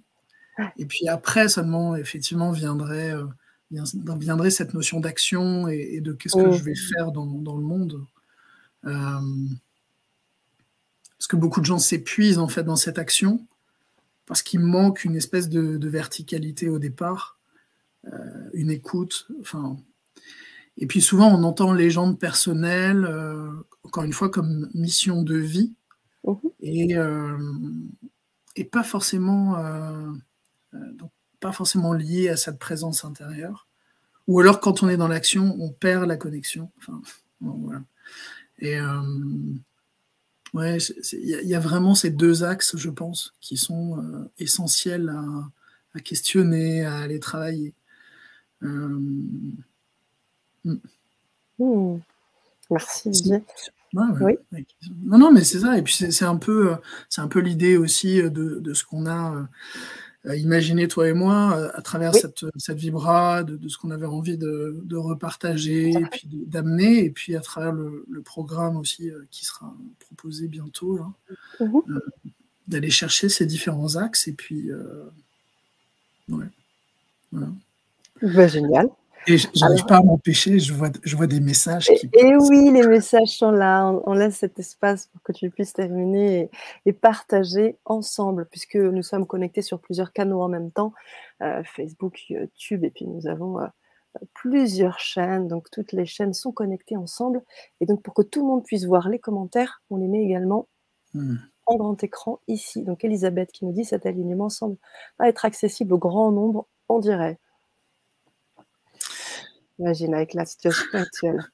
Et 0.77 0.85
puis 0.85 1.09
après 1.09 1.49
seulement, 1.49 1.97
effectivement, 1.97 2.51
viendrait 2.51 3.13
viendrait 3.71 4.51
cette 4.51 4.73
notion 4.73 4.99
d'action 4.99 5.67
et, 5.67 5.99
de 6.01 6.13
qu'est-ce 6.13 6.35
que 6.35 6.51
je 6.51 6.63
vais 6.63 6.71
mm. 6.71 6.93
faire 6.95 7.11
dans, 7.11 7.25
le 7.25 7.63
monde. 7.63 8.05
Euh, 8.85 9.19
parce 11.17 11.27
que 11.27 11.35
beaucoup 11.35 11.59
de 11.59 11.65
gens 11.65 11.79
s'épuisent 11.79 12.39
en 12.39 12.47
fait 12.47 12.63
dans 12.63 12.75
cette 12.75 12.99
action 12.99 13.45
parce 14.25 14.43
qu'il 14.43 14.59
manque 14.59 15.05
une 15.05 15.15
espèce 15.15 15.49
de, 15.49 15.87
verticalité 15.87 16.69
au 16.69 16.79
départ, 16.79 17.39
euh, 18.11 18.49
une 18.53 18.69
écoute. 18.69 19.27
Enfin, 19.39 19.77
et 20.77 20.85
puis 20.85 21.01
souvent 21.01 21.27
on 21.27 21.43
entend 21.43 21.73
légende 21.73 22.19
personnelle, 22.19 23.05
euh, 23.05 23.51
encore 23.83 24.03
une 24.03 24.13
fois 24.13 24.29
comme 24.29 24.69
mission 24.73 25.23
de 25.23 25.37
vie, 25.37 25.73
mm-hmm. 26.25 26.51
et, 26.61 26.95
et, 28.55 28.65
pas 28.65 28.83
forcément 28.83 29.55
pas 31.39 31.51
forcément 31.51 31.93
lié 31.93 32.29
à 32.29 32.37
cette 32.37 32.59
présence 32.59 33.05
intérieure. 33.05 33.67
Ou 34.27 34.39
alors, 34.39 34.59
quand 34.59 34.83
on 34.83 34.89
est 34.89 34.97
dans 34.97 35.07
l'action, 35.07 35.55
on 35.59 35.71
perd 35.71 36.05
la 36.05 36.17
connexion. 36.17 36.69
Enfin, 36.77 37.01
voilà. 37.39 37.81
Et 38.59 38.79
euh, 38.79 39.01
ouais, 40.53 40.77
il 41.13 41.47
y, 41.47 41.55
a 41.55 41.59
vraiment 41.59 41.95
ces 41.95 42.09
deux 42.09 42.43
axes, 42.43 42.75
je 42.75 42.89
pense, 42.89 43.33
qui 43.39 43.55
sont 43.55 43.99
euh, 43.99 44.29
essentiels 44.37 45.09
à, 45.93 45.99
questionner, 46.01 46.85
à 46.85 46.97
aller 46.97 47.19
travailler. 47.19 47.73
Euh, 48.63 48.99
hmm. 50.65 50.77
Hmm. 51.59 51.97
Merci, 52.69 53.09
Didier. 53.11 53.43
oui. 53.93 54.37
Non, 55.05 55.17
non, 55.17 55.31
mais 55.31 55.43
c'est 55.43 55.59
ça. 55.59 55.77
Et 55.77 55.81
puis 55.81 55.93
c'est 55.93 56.25
un 56.25 56.35
peu, 56.35 56.75
c'est 57.09 57.21
un 57.21 57.27
peu 57.27 57.39
l'idée 57.39 57.77
aussi 57.77 58.21
de, 58.21 58.59
de 58.59 58.73
ce 58.73 58.83
qu'on 58.83 59.07
a 59.07 59.47
imaginer 60.35 60.87
toi 60.87 61.07
et 61.07 61.13
moi 61.13 61.71
à 61.73 61.81
travers 61.81 62.13
cette, 62.13 62.45
cette, 62.57 62.77
vibra 62.77 63.43
de, 63.43 63.67
ce 63.69 63.77
qu'on 63.77 63.91
avait 63.91 64.05
envie 64.05 64.37
de, 64.37 64.95
repartager 64.95 65.91
et 65.91 66.05
puis 66.11 66.27
d'amener, 66.27 67.05
et 67.05 67.09
puis 67.09 67.35
à 67.35 67.39
travers 67.39 67.71
le, 67.71 68.21
programme 68.25 68.77
aussi 68.77 69.11
qui 69.31 69.45
sera 69.45 69.73
proposé 69.99 70.47
bientôt, 70.47 70.99
mhm. 71.59 71.81
d'aller 72.67 72.89
chercher 72.89 73.29
ces 73.29 73.45
différents 73.45 73.95
axes 73.95 74.27
et 74.27 74.33
puis 74.33 74.69
ouais. 76.29 76.45
Voilà. 77.31 77.47
Bah, 78.21 78.47
génial. 78.47 78.89
Et 79.27 79.37
je 79.37 79.47
n'arrive 79.59 79.85
pas 79.85 79.97
à 79.97 80.01
m'empêcher, 80.01 80.57
je 80.57 80.73
vois, 80.73 80.89
je 81.03 81.15
vois 81.15 81.27
des 81.27 81.41
messages. 81.41 81.87
Qui... 81.87 82.09
Et, 82.13 82.35
oui, 82.37 82.71
les 82.71 82.87
messages 82.87 83.37
sont 83.37 83.51
là. 83.51 83.85
On, 84.05 84.13
laisse 84.13 84.37
cet 84.37 84.57
espace 84.57 85.07
pour 85.07 85.21
que 85.21 85.33
tu 85.33 85.49
puisses 85.49 85.73
terminer 85.73 86.49
et, 86.85 86.93
partager 86.93 87.77
ensemble, 87.83 88.47
puisque 88.49 88.75
nous 88.75 89.03
sommes 89.03 89.27
connectés 89.27 89.61
sur 89.61 89.79
plusieurs 89.81 90.13
canaux 90.13 90.41
en 90.41 90.47
même 90.47 90.71
temps 90.71 90.93
euh, 91.41 91.61
Facebook, 91.75 92.29
YouTube, 92.29 92.85
et 92.85 92.89
puis 92.89 93.05
nous 93.05 93.27
avons 93.27 93.59
euh, 93.59 93.67
plusieurs 94.33 94.99
chaînes. 94.99 95.49
Donc, 95.49 95.69
toutes 95.71 95.91
les 95.91 96.05
chaînes 96.05 96.33
sont 96.33 96.53
connectées 96.53 96.95
ensemble. 96.95 97.41
Et 97.81 97.85
donc, 97.85 98.01
pour 98.03 98.13
que 98.13 98.21
tout 98.21 98.41
le 98.41 98.47
monde 98.47 98.63
puisse 98.63 98.85
voir 98.85 99.09
les 99.09 99.19
commentaires, 99.19 99.81
on 99.89 99.97
les 99.97 100.07
met 100.07 100.23
également. 100.23 100.67
Hmm. 101.13 101.37
en 101.65 101.77
grand 101.77 102.03
écran 102.03 102.39
ici. 102.47 102.83
Donc 102.83 103.03
Elisabeth 103.05 103.51
qui 103.51 103.65
nous 103.65 103.71
dit 103.71 103.85
cet 103.85 104.05
alignement 104.05 104.49
semble 104.49 104.75
pas 105.17 105.29
être 105.29 105.45
accessible 105.45 105.93
au 105.93 105.97
grand 105.97 106.31
nombre 106.31 106.67
en 106.89 106.99
direct. 106.99 107.39
Imagine 109.79 110.13
avec 110.15 110.33
la 110.33 110.45
situation 110.45 110.87
actuelle. 110.93 111.51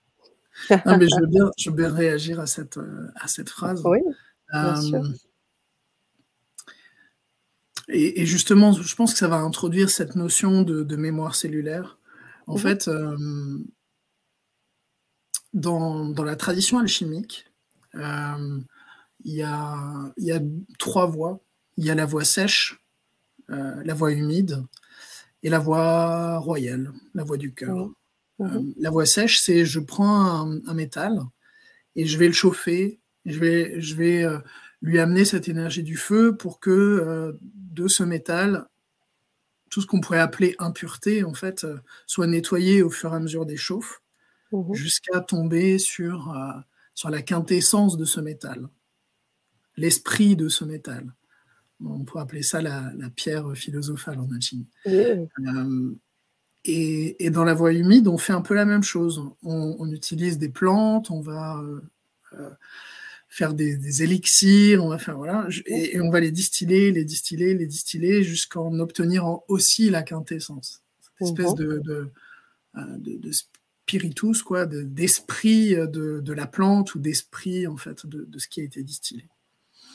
non, 0.86 0.98
mais 0.98 1.08
je 1.08 1.20
veux, 1.20 1.28
bien, 1.28 1.52
je 1.58 1.70
veux 1.70 1.76
bien 1.76 1.94
réagir 1.94 2.40
à 2.40 2.46
cette, 2.46 2.78
euh, 2.78 3.12
à 3.16 3.28
cette 3.28 3.50
phrase. 3.50 3.82
Oui, 3.86 4.00
bien 4.52 4.82
sûr. 4.82 5.04
Euh, 5.04 5.10
et, 7.90 8.26
justement, 8.26 8.72
je 8.72 8.96
pense 8.96 9.14
que 9.14 9.20
ça 9.20 9.28
va 9.28 9.38
introduire 9.38 9.90
cette 9.90 10.16
notion 10.16 10.62
de, 10.62 10.96
mémoire 10.96 11.36
cellulaire. 11.36 11.98
En 12.48 12.54
mhm. 12.54 12.60
fait, 12.60 12.88
euh, 12.88 13.58
dans, 15.54 16.06
dans, 16.06 16.24
la 16.24 16.36
tradition 16.36 16.80
alchimique, 16.80 17.52
il 17.94 18.64
y, 19.26 19.44
a, 19.44 20.14
y, 20.18 20.32
a, 20.32 20.40
trois 20.80 21.08
voies. 21.08 21.42
Il 21.78 21.86
y 21.86 21.92
a 21.92 21.96
la 21.96 22.06
voie 22.06 22.24
sèche, 22.24 22.80
la 23.50 23.94
voie 23.94 24.14
humide 24.14 24.64
et 25.42 25.50
la 25.50 25.60
voie 25.60 26.38
royale, 26.38 26.94
la 27.14 27.24
voie 27.24 27.38
du 27.38 27.54
cœur. 27.54 27.90
Euh, 28.42 28.46
mhm. 28.46 28.74
la 28.78 28.90
voie 28.90 29.06
sèche, 29.06 29.40
c'est 29.40 29.66
je 29.66 29.80
prends 29.80 30.52
un, 30.66 30.74
métal 30.74 31.22
et 31.96 32.06
je 32.06 32.18
vais 32.18 32.28
le 32.28 32.34
chauffer, 32.34 33.00
je 33.26 33.40
vais, 33.40 33.80
je 33.80 33.96
vais 33.96 34.24
euh, 34.24 34.40
lui 34.82 35.00
amener 35.00 35.26
cette 35.26 35.48
énergie 35.48 35.84
du 35.84 35.98
feu 35.98 36.36
pour 36.36 36.60
que 36.60 36.72
euh, 36.72 37.34
de 37.44 37.88
ce 37.88 38.04
métal, 38.04 38.68
tout 39.70 39.82
ce 39.82 39.88
qu'on 39.88 40.02
pourrait 40.02 40.20
appeler 40.20 40.56
impureté, 40.60 41.24
en 41.24 41.34
fait, 41.34 41.66
soit 42.06 42.28
nettoyé 42.28 42.84
au 42.84 42.90
fur 42.90 43.14
et 43.14 43.16
à 43.16 43.20
mesure 43.20 43.46
des 43.46 43.58
chauffes, 43.58 44.02
mhm. 44.52 44.74
jusqu'à 44.74 45.20
tomber 45.20 45.80
sur, 45.80 46.36
sur 46.94 47.10
la 47.10 47.22
quintessence 47.22 47.98
de 47.98 48.06
ce 48.06 48.20
métal, 48.20 48.68
l'esprit 49.78 50.36
de 50.36 50.48
ce 50.48 50.64
métal. 50.64 51.14
On 51.84 52.04
pourrait 52.04 52.22
appeler 52.22 52.44
ça 52.44 52.62
la, 52.62 52.94
pierre 53.16 53.52
philosophale 53.56 54.20
en 54.20 54.32
alchimie. 54.32 54.68
Et, 56.66 57.30
dans 57.30 57.44
la 57.44 57.54
voie 57.54 57.74
humide, 57.74 58.08
on 58.08 58.18
fait 58.18 58.34
un 58.34 58.42
peu 58.42 58.54
la 58.54 58.66
même 58.66 58.84
chose. 58.84 59.22
On, 59.44 59.92
utilise 59.92 60.38
des 60.38 60.50
plantes, 60.50 61.12
on 61.12 61.20
va 61.20 61.60
euh, 61.60 61.82
euh, 62.34 62.50
faire 63.28 63.54
des, 63.54 64.04
élixirs, 64.04 64.84
on 64.84 64.90
va 64.90 64.98
faire 64.98 65.18
voilà, 65.18 65.48
et, 65.66 66.00
on 66.00 66.10
va 66.10 66.22
les 66.22 66.32
distiller, 66.32 66.92
les 66.92 67.04
distiller, 67.04 67.54
les 67.54 67.68
distiller, 67.68 68.24
jusqu'à 68.24 68.62
en 68.62 68.80
obtenir 68.80 69.26
aussi 69.50 69.90
la 69.90 70.04
quintessence. 70.04 70.82
Cette 71.20 71.28
espèce 71.30 71.54
de, 71.56 71.82
de, 71.84 72.10
euh, 72.78 73.32
spiritus, 73.32 74.42
quoi, 74.42 74.66
d'esprit 74.66 75.76
de, 75.76 76.34
la 76.34 76.48
plante 76.48 76.96
ou 76.96 77.00
d'esprit 77.00 77.68
en 77.68 77.76
fait 77.76 78.06
de, 78.06 78.40
ce 78.40 78.48
qui 78.48 78.62
a 78.62 78.64
été 78.64 78.84
distillé. 78.84 79.28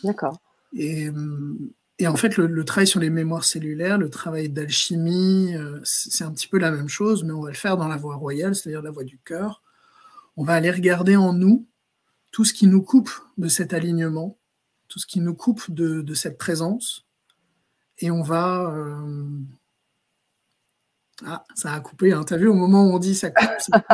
D'accord. 0.04 0.38
Et, 0.74 1.08
hum, 1.08 1.70
et 2.00 2.06
en 2.06 2.14
fait, 2.14 2.36
le, 2.36 2.64
travail 2.64 2.86
sur 2.86 3.00
les 3.00 3.10
mémoires 3.10 3.44
cellulaires, 3.44 3.98
le 3.98 4.08
travail 4.08 4.48
d'alchimie, 4.48 5.56
euh, 5.56 5.80
c'est 5.82 6.22
un 6.22 6.30
petit 6.30 6.46
peu 6.46 6.58
la 6.58 6.70
même 6.70 6.88
chose, 6.88 7.24
mais 7.24 7.32
on 7.32 7.42
va 7.42 7.50
le 7.50 7.56
faire 7.56 7.76
dans 7.76 7.88
la 7.88 7.96
voie 7.96 8.14
royale, 8.14 8.54
c'est-à-dire 8.54 8.82
la 8.82 8.92
voie 8.92 9.02
du 9.02 9.18
cœur. 9.18 9.62
On 10.36 10.44
va 10.44 10.54
aller 10.54 10.70
regarder 10.70 11.16
en 11.16 11.32
nous 11.32 11.66
tout 12.30 12.44
ce 12.44 12.52
qui 12.52 12.68
nous 12.68 12.82
coupe 12.82 13.10
de 13.36 13.48
cet 13.48 13.74
alignement, 13.74 14.38
tout 14.86 15.00
ce 15.00 15.06
qui 15.06 15.18
nous 15.18 15.34
coupe 15.34 15.72
de, 15.72 16.14
cette 16.14 16.38
présence, 16.38 17.04
et 17.98 18.12
on 18.12 18.22
va... 18.22 18.70
Euh, 18.70 19.28
ah, 21.26 21.44
ça 21.56 21.72
a 21.72 21.80
coupé, 21.80 22.12
hein. 22.12 22.24
as 22.30 22.36
vu, 22.36 22.46
au 22.46 22.54
moment 22.54 22.84
où 22.84 22.92
on 22.92 23.00
dit 23.00 23.16
ça 23.16 23.32
coupe. 23.32 23.48
Ça 23.58 23.84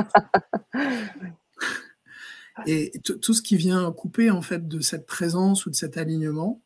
et 2.66 2.92
tout 3.00 3.32
ce 3.32 3.40
qui 3.40 3.56
vient 3.56 3.90
couper 3.92 4.30
en 4.30 4.42
fait 4.42 4.68
de 4.68 4.80
cette 4.80 5.06
présence 5.06 5.64
ou 5.64 5.70
de 5.70 5.74
cet 5.74 5.96
alignement, 5.96 6.60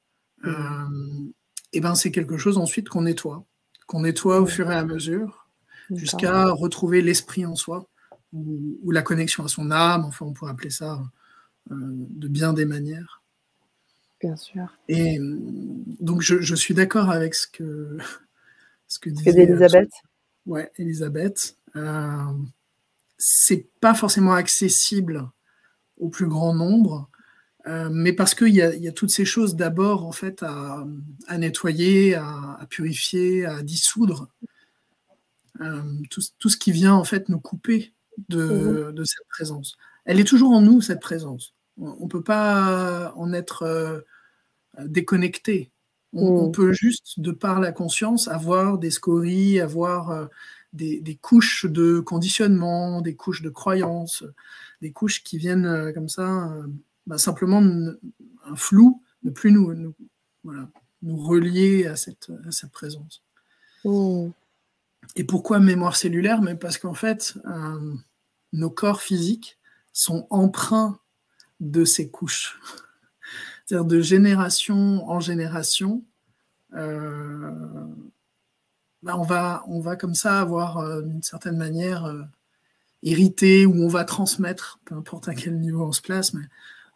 et 0.44 0.48
euh, 0.48 1.32
eh 1.72 1.80
ben 1.80 1.94
c'est 1.94 2.10
quelque 2.10 2.38
chose 2.38 2.58
ensuite 2.58 2.88
qu'on 2.88 3.02
nettoie, 3.02 3.44
qu'on 3.86 4.00
nettoie 4.00 4.40
au 4.40 4.46
fur 4.46 4.70
et 4.70 4.76
à 4.76 4.84
mesure, 4.84 5.48
jusqu'à 5.90 6.50
retrouver 6.50 7.02
l'esprit 7.02 7.44
en 7.44 7.56
soi, 7.56 7.88
ou, 8.32 8.90
la 8.90 9.02
connexion 9.02 9.44
à 9.44 9.48
son 9.48 9.70
âme, 9.70 10.04
enfin 10.04 10.26
on 10.26 10.32
pourrait 10.32 10.50
appeler 10.50 10.70
ça 10.70 11.02
euh, 11.70 11.74
de 11.74 12.28
bien 12.28 12.52
des 12.52 12.66
manières. 12.66 13.22
Bien 14.20 14.36
sûr. 14.36 14.78
Et 14.88 15.18
donc 15.20 16.22
je, 16.22 16.54
suis 16.54 16.74
d'accord 16.74 17.10
avec 17.10 17.34
ce 17.34 17.46
que 17.46 17.98
ce 18.88 18.98
que 18.98 19.10
disait 19.10 19.44
Elisabeth. 19.44 19.90
ouais, 20.46 20.70
Elisabeth. 20.76 21.56
Euh, 21.76 22.32
c'est 23.18 23.66
pas 23.80 23.94
forcément 23.94 24.32
accessible 24.32 25.28
au 25.98 26.08
plus 26.08 26.26
grand 26.26 26.54
nombre, 26.54 27.10
euh, 27.68 27.90
mais 27.92 28.14
parce 28.14 28.34
qu'il 28.34 28.48
y, 28.48 28.60
y, 28.60 28.88
a 28.88 28.92
toutes 28.92 29.10
ces 29.10 29.26
choses 29.26 29.54
d'abord 29.54 30.06
en 30.06 30.12
fait 30.12 30.42
à, 30.42 30.86
nettoyer, 31.36 32.14
à, 32.14 32.66
purifier, 32.70 33.44
à 33.44 33.62
dissoudre. 33.62 34.28
Euh, 35.60 35.82
tout, 36.08 36.22
tout, 36.38 36.48
ce 36.48 36.56
qui 36.56 36.72
vient 36.72 36.94
en 36.94 37.04
fait 37.04 37.28
nous 37.28 37.40
couper 37.40 37.92
de, 38.28 38.42
mhm. 38.42 38.92
de, 38.92 39.04
cette 39.04 39.26
présence. 39.28 39.76
Elle 40.06 40.18
est 40.18 40.24
toujours 40.24 40.52
en 40.52 40.62
nous 40.62 40.80
cette 40.80 41.00
présence. 41.00 41.54
On 41.76 42.04
ne 42.04 42.08
peut 42.08 42.22
pas 42.22 43.12
en 43.16 43.32
être 43.32 43.62
euh, 43.64 44.00
déconnecté. 44.84 45.70
On, 46.14 46.46
mhm. 46.46 46.52
peut 46.52 46.72
juste, 46.72 47.20
de 47.20 47.32
par 47.32 47.60
la 47.60 47.72
conscience, 47.72 48.28
avoir 48.28 48.78
des 48.78 48.90
scories, 48.90 49.60
avoir 49.60 50.28
des, 50.72 51.00
des, 51.00 51.16
couches 51.16 51.66
de 51.66 52.00
conditionnement, 52.00 53.02
des 53.02 53.14
couches 53.14 53.42
de 53.42 53.50
croyances, 53.50 54.24
des 54.80 54.92
couches 54.92 55.22
qui 55.22 55.36
viennent 55.36 55.92
comme 55.92 56.08
ça 56.08 56.50
bah, 57.08 57.16
simplement 57.16 57.60
un 57.60 58.56
flou, 58.56 59.02
ne 59.22 59.30
plus 59.30 59.50
nous, 59.50 59.72
nous, 59.72 59.94
nous 61.02 61.16
relier 61.16 61.86
à 61.86 61.96
cette, 61.96 62.30
à 62.30 62.66
présence. 62.68 63.22
Mmh. 63.84 64.28
Et 65.16 65.24
pourquoi 65.24 65.58
mémoire 65.58 65.96
cellulaire? 65.96 66.42
Mais 66.42 66.54
parce 66.54 66.76
qu'en 66.76 66.92
fait, 66.92 67.34
euh, 67.46 67.94
nos 68.52 68.68
corps 68.68 69.00
physiques 69.00 69.58
sont 69.94 70.26
empreints 70.28 71.00
de 71.60 71.86
ces 71.86 72.10
couches. 72.10 72.60
C'est-à-dire 73.64 73.86
de 73.86 74.00
génération 74.00 75.08
en 75.08 75.18
génération, 75.18 76.04
euh, 76.74 77.50
bah, 79.02 79.16
on, 79.16 79.22
va, 79.22 79.64
on 79.66 79.80
va 79.80 79.96
comme 79.96 80.14
ça 80.14 80.40
avoir 80.40 80.76
euh, 80.76 81.00
d'une 81.00 81.22
certaine 81.22 81.56
manière 81.56 82.28
hérité 83.02 83.64
ou 83.64 83.82
on 83.82 83.88
va 83.88 84.04
transmettre, 84.04 84.78
peu 84.84 84.94
importe 84.94 85.28
à 85.28 85.34
quel 85.34 85.58
niveau 85.58 85.86
on 85.86 85.92
se 85.92 86.02
place, 86.02 86.34
mais 86.34 86.44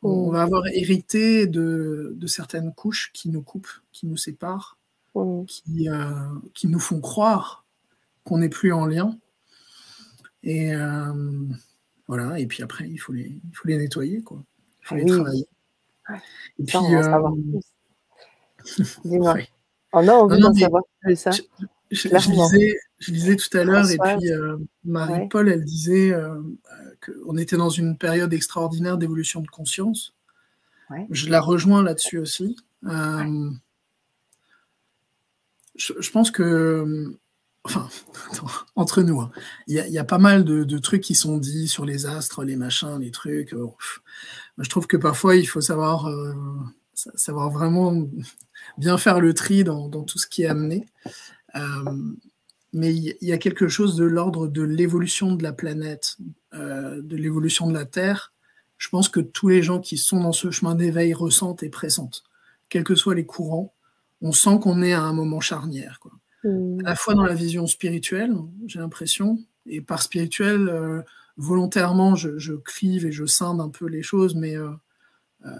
on 0.02 0.30
va 0.30 0.42
avoir 0.42 0.66
hérité 0.68 1.46
de, 1.46 2.16
certaines 2.26 2.72
couches 2.74 3.10
qui 3.12 3.28
nous 3.28 3.42
coupent, 3.42 3.82
qui 3.92 4.06
nous 4.06 4.16
séparent, 4.16 4.78
qui, 5.46 5.88
euh, 5.88 6.28
qui, 6.54 6.68
nous 6.68 6.80
font 6.80 7.00
croire 7.00 7.64
qu'on 8.24 8.38
n'est 8.38 8.48
plus 8.48 8.72
en 8.72 8.86
lien. 8.86 9.16
Et 10.42 10.74
euh, 10.74 11.12
voilà, 12.08 12.40
et 12.40 12.46
puis 12.46 12.62
après, 12.62 12.88
il 12.88 12.98
faut 12.98 13.12
les, 13.12 13.40
il 13.44 13.56
faut 13.56 13.68
les 13.68 13.76
nettoyer, 13.76 14.22
quoi. 14.22 14.42
Il 14.82 14.86
faut 14.86 14.94
les 14.96 15.06
travailler. 15.06 15.46
Et 16.58 16.64
puis, 16.64 16.78
euh, 16.78 17.60
Dis-moi. 19.04 19.36
On 19.94 20.08
a 20.08 20.12
envie 20.12 20.40
d'en 20.40 20.54
savoir 20.54 20.82
plus. 21.00 21.26
Hein. 21.26 21.32
Je, 21.92 22.08
je, 22.08 22.74
je 22.98 23.12
lisais 23.12 23.36
tout 23.36 23.56
à 23.56 23.64
l'heure, 23.64 23.90
et 23.90 23.98
puis 23.98 24.32
euh, 24.32 24.56
Marie-Paul, 24.84 25.48
elle 25.48 25.62
disait 25.62 26.12
euh, 26.12 26.40
qu'on 27.04 27.36
était 27.36 27.58
dans 27.58 27.68
une 27.68 27.98
période 27.98 28.32
extraordinaire 28.32 28.96
d'évolution 28.96 29.40
de 29.40 29.48
conscience. 29.48 30.14
Je 31.10 31.30
la 31.30 31.40
rejoins 31.40 31.82
là-dessus 31.82 32.18
aussi. 32.18 32.56
Euh, 32.84 33.50
je, 35.74 36.10
pense 36.10 36.30
que, 36.30 37.16
enfin, 37.64 37.88
entre 38.76 39.02
nous, 39.02 39.20
hein, 39.20 39.30
il 39.66 39.74
y, 39.74 39.98
a 39.98 40.04
pas 40.04 40.18
mal 40.18 40.44
de, 40.44 40.78
trucs 40.78 41.02
qui 41.02 41.14
sont 41.14 41.38
dits 41.38 41.68
sur 41.68 41.86
les 41.86 42.06
astres, 42.06 42.44
les 42.44 42.56
machins, 42.56 42.98
les 43.00 43.10
trucs. 43.10 43.54
je 44.58 44.68
trouve 44.68 44.86
que 44.86 44.98
parfois, 44.98 45.36
il 45.36 45.46
faut 45.46 45.62
savoir, 45.62 46.10
savoir 46.94 47.50
vraiment 47.50 48.06
bien 48.76 48.98
faire 48.98 49.20
le 49.20 49.34
tri 49.34 49.64
dans, 49.64 49.88
tout 49.88 50.18
ce 50.18 50.26
qui 50.26 50.42
est 50.42 50.48
amené. 50.48 50.86
Mais 52.72 52.94
il 52.94 53.16
y, 53.20 53.32
a 53.32 53.38
quelque 53.38 53.68
chose 53.68 53.96
de 53.96 54.04
l'ordre 54.04 54.48
de 54.48 54.62
l'évolution 54.62 55.34
de 55.34 55.42
la 55.42 55.52
planète, 55.52 56.16
de 56.52 57.16
l'évolution 57.16 57.68
de 57.68 57.74
la 57.74 57.84
Terre. 57.84 58.32
Je 58.78 58.88
pense 58.88 59.08
que 59.08 59.20
tous 59.20 59.48
les 59.48 59.62
gens 59.62 59.78
qui 59.80 59.98
sont 59.98 60.22
dans 60.22 60.32
ce 60.32 60.50
chemin 60.50 60.74
d'éveil 60.74 61.14
ressentent 61.14 61.62
et 61.62 61.68
pressentent, 61.68 62.24
quels 62.68 62.84
que 62.84 62.94
soient 62.94 63.14
les 63.14 63.26
courants. 63.26 63.74
On 64.22 64.32
sent 64.32 64.58
qu'on 64.62 64.82
est 64.82 64.92
à 64.92 65.02
un 65.02 65.12
moment 65.12 65.40
charnière. 65.40 65.98
Quoi. 66.00 66.12
Mmh. 66.44 66.80
À 66.84 66.90
la 66.90 66.94
fois 66.94 67.14
dans 67.14 67.24
la 67.24 67.34
vision 67.34 67.66
spirituelle, 67.66 68.34
j'ai 68.66 68.78
l'impression, 68.78 69.38
et 69.66 69.80
par 69.80 70.02
spirituel, 70.02 70.68
euh, 70.68 71.02
volontairement, 71.36 72.14
je, 72.14 72.38
je, 72.38 72.54
crive 72.54 73.06
et 73.06 73.12
je 73.12 73.24
scinde 73.24 73.60
un 73.60 73.68
peu 73.68 73.86
les 73.86 74.02
choses, 74.02 74.34
mais 74.34 74.56
euh, 74.56 74.70
euh, 75.46 75.50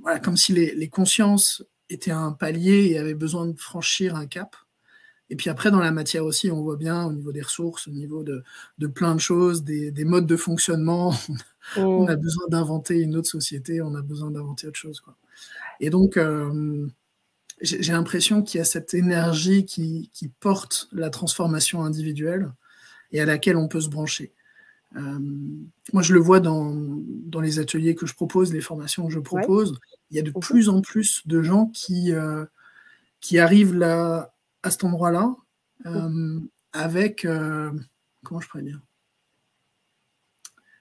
voilà, 0.00 0.18
comme 0.20 0.36
si 0.36 0.52
les, 0.52 0.88
consciences 0.88 1.64
étaient 1.90 2.10
un 2.10 2.32
palier 2.32 2.90
et 2.90 2.98
avaient 2.98 3.14
besoin 3.14 3.46
de 3.46 3.58
franchir 3.58 4.16
un 4.16 4.26
cap. 4.26 4.56
Et 5.32 5.34
puis 5.34 5.48
après, 5.48 5.70
dans 5.70 5.80
la 5.80 5.92
matière 5.92 6.26
aussi, 6.26 6.50
on 6.50 6.60
voit 6.60 6.76
bien 6.76 7.06
au 7.06 7.12
niveau 7.14 7.32
des 7.32 7.40
ressources, 7.40 7.88
au 7.88 7.90
niveau 7.90 8.22
de, 8.22 8.44
plein 8.86 9.14
de 9.14 9.20
choses, 9.20 9.64
des, 9.64 10.04
modes 10.04 10.26
de 10.26 10.36
fonctionnement, 10.36 11.14
on 11.78 12.06
a 12.06 12.16
mmh. 12.16 12.20
besoin 12.20 12.46
d'inventer 12.48 13.00
une 13.00 13.16
autre 13.16 13.30
société, 13.30 13.80
on 13.80 13.94
a 13.94 14.02
besoin 14.02 14.30
d'inventer 14.30 14.66
autre 14.66 14.78
chose. 14.78 15.00
Quoi. 15.00 15.16
Et 15.80 15.88
donc, 15.88 16.18
j'ai 17.62 17.92
l'impression 17.92 18.42
qu'il 18.42 18.58
y 18.58 18.60
a 18.60 18.66
cette 18.66 18.92
énergie 18.92 19.64
qui, 19.64 20.10
porte 20.38 20.90
la 20.92 21.08
transformation 21.08 21.82
individuelle 21.82 22.52
et 23.10 23.22
à 23.22 23.24
laquelle 23.24 23.56
on 23.56 23.68
peut 23.68 23.80
se 23.80 23.88
brancher. 23.88 24.34
Euh, 24.96 25.18
moi, 25.94 26.02
je 26.02 26.12
le 26.12 26.20
vois 26.20 26.40
dans, 26.40 26.74
dans, 26.74 27.40
les 27.40 27.58
ateliers 27.58 27.94
que 27.94 28.04
je 28.04 28.12
propose, 28.12 28.52
les 28.52 28.60
formations 28.60 29.06
que 29.06 29.14
je 29.14 29.18
propose. 29.18 29.80
Il 30.10 30.18
y 30.18 30.20
a 30.20 30.22
de 30.22 30.30
plus 30.30 30.68
en 30.68 30.82
plus 30.82 31.26
de 31.26 31.40
gens 31.40 31.68
qui, 31.68 32.12
euh, 32.12 32.44
qui 33.22 33.38
arrivent 33.38 33.74
là, 33.74 34.31
à 34.62 34.70
cet 34.70 34.84
endroit-là 34.84 35.34
euh, 35.86 36.40
avec, 36.72 37.26
comment 38.24 38.40
je 38.40 38.48
pourrais 38.48 38.62
dire, 38.62 38.80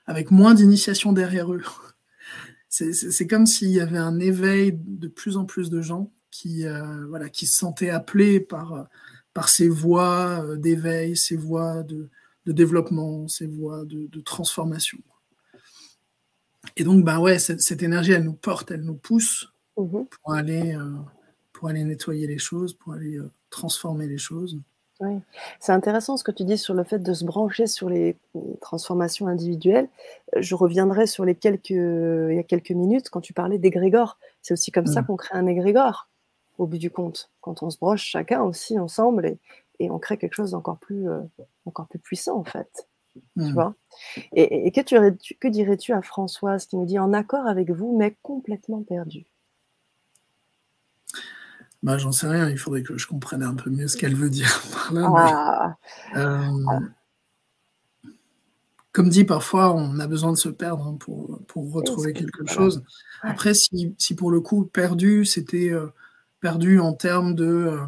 avec 0.05 0.31
moins 0.31 0.53
d'initiation 0.53 1.13
derrière 1.13 1.53
eux. 1.53 1.63
C'est 2.69 3.27
comme 3.27 3.45
s'il 3.45 3.69
y 3.69 3.81
avait 3.81 3.97
un 3.97 4.19
éveil 4.19 4.71
de 4.73 5.07
plus 5.09 5.35
en 5.35 5.45
plus 5.45 5.69
de 5.69 5.81
gens 5.81 6.11
qui, 6.29 6.63
voilà, 7.09 7.29
qui 7.29 7.45
se 7.45 7.57
sentaient 7.57 7.89
appelés 7.89 8.39
par, 8.39 8.87
par 9.33 9.49
ces 9.49 9.67
voies 9.67 10.55
d'éveil, 10.55 11.17
ces 11.17 11.35
voies 11.35 11.83
de, 11.83 12.09
de 12.45 12.51
développement, 12.51 13.27
ces 13.27 13.47
voies 13.47 13.85
de, 13.85 14.21
transformation. 14.21 14.97
Et 16.75 16.83
donc, 16.83 17.03
bah 17.03 17.19
ouais, 17.19 17.39
cette, 17.39 17.81
énergie, 17.81 18.11
elle 18.13 18.23
nous 18.23 18.33
porte, 18.33 18.71
elle 18.71 18.83
nous 18.83 18.95
pousse 18.95 19.51
mhm. 19.77 20.05
pour, 20.07 20.33
aller, 20.33 20.75
euh, 20.75 20.97
pour 21.53 21.69
aller 21.69 21.83
nettoyer 21.83 22.27
les 22.27 22.37
choses, 22.37 22.73
pour 22.73 22.93
aller 22.93 23.17
euh, 23.17 23.31
transformer 23.51 24.07
les 24.07 24.17
choses. 24.17 24.57
Oui. 24.99 25.19
C'est 25.59 25.71
intéressant 25.71 26.17
ce 26.17 26.23
que 26.23 26.31
tu 26.31 26.43
dis 26.43 26.57
sur 26.57 26.73
le 26.73 26.83
fait 26.83 26.99
de 26.99 27.13
se 27.13 27.25
brancher 27.25 27.67
sur 27.67 27.89
les 27.89 28.17
transformations 28.61 29.27
individuelles. 29.27 29.89
Je 30.37 30.53
reviendrai 30.55 31.07
sur 31.07 31.25
les 31.25 31.35
quelques, 31.35 31.69
il 31.71 32.35
y 32.35 32.39
a 32.39 32.43
quelques 32.43 32.71
minutes 32.71 33.09
quand 33.09 33.21
tu 33.21 33.33
parlais 33.33 33.57
d'égrégore. 33.57 34.17
C'est 34.41 34.53
aussi 34.53 34.71
comme 34.71 34.87
ça 34.87 35.01
mm. 35.01 35.05
qu'on 35.05 35.15
crée 35.15 35.37
un 35.37 35.47
égrégore, 35.47 36.07
au 36.57 36.67
bout 36.67 36.77
du 36.77 36.91
compte. 36.91 37.31
Quand 37.41 37.63
on 37.63 37.69
se 37.69 37.77
branche 37.77 38.03
chacun 38.03 38.43
aussi 38.43 38.77
ensemble 38.77 39.25
et, 39.25 39.39
et 39.79 39.89
on 39.89 39.99
crée 39.99 40.17
quelque 40.17 40.35
chose 40.35 40.51
d'encore 40.51 40.77
plus, 40.77 41.09
euh, 41.09 41.21
encore 41.65 41.87
plus 41.87 41.99
puissant 41.99 42.37
en 42.37 42.43
fait. 42.43 42.87
Tu 43.13 43.21
hmm. 43.35 43.53
vois? 43.53 43.75
Et, 44.33 44.71
que, 44.71 44.81
tu, 44.81 45.35
que 45.35 45.47
dirais-tu 45.47 45.91
à 45.91 46.01
Françoise 46.01 46.65
qui 46.65 46.77
nous 46.77 46.85
dit 46.85 46.99
en 46.99 47.11
accord 47.11 47.45
avec 47.45 47.69
vous, 47.69 47.97
mais 47.97 48.15
complètement 48.21 48.83
perdu 48.83 49.25
bah, 51.83 51.97
J'en 51.97 52.11
sais 52.11 52.27
rien, 52.27 52.49
il 52.49 52.57
faudrait 52.57 52.83
que 52.83 52.97
je 52.97 53.07
comprenne 53.07 53.43
un 53.43 53.55
peu 53.55 53.69
mieux 53.69 53.87
ce 53.87 53.97
qu'elle 53.97 54.15
veut 54.15 54.29
dire 54.29 54.61
par 54.73 54.93
là. 54.93 55.77
Ah. 56.13 56.19
Euh, 56.19 56.79
comme 58.91 59.09
dit, 59.09 59.23
parfois, 59.23 59.73
on 59.73 59.99
a 59.99 60.07
besoin 60.07 60.33
de 60.33 60.37
se 60.37 60.49
perdre 60.49 60.85
hein, 60.85 60.97
pour, 60.99 61.39
pour 61.47 61.71
retrouver 61.71 62.11
quelque 62.11 62.45
chose. 62.45 62.83
Après, 63.21 63.53
si, 63.53 63.95
si, 63.97 64.15
pour 64.15 64.31
le 64.31 64.41
coup, 64.41 64.65
perdu, 64.65 65.23
c'était 65.23 65.71
euh, 65.71 65.87
perdu 66.41 66.79
en 66.79 66.93
termes 66.93 67.33
de 67.33 67.79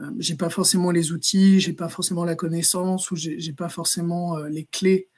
euh, 0.00 0.10
j'ai 0.18 0.36
pas 0.36 0.48
forcément 0.48 0.90
les 0.90 1.12
outils, 1.12 1.60
j'ai 1.60 1.74
pas 1.74 1.88
forcément 1.88 2.24
la 2.24 2.34
connaissance 2.34 3.10
ou 3.10 3.16
j'ai 3.16 3.52
pas 3.52 3.68
forcément 3.68 4.38
euh, 4.38 4.48
les 4.48 4.64
clés 4.64 5.08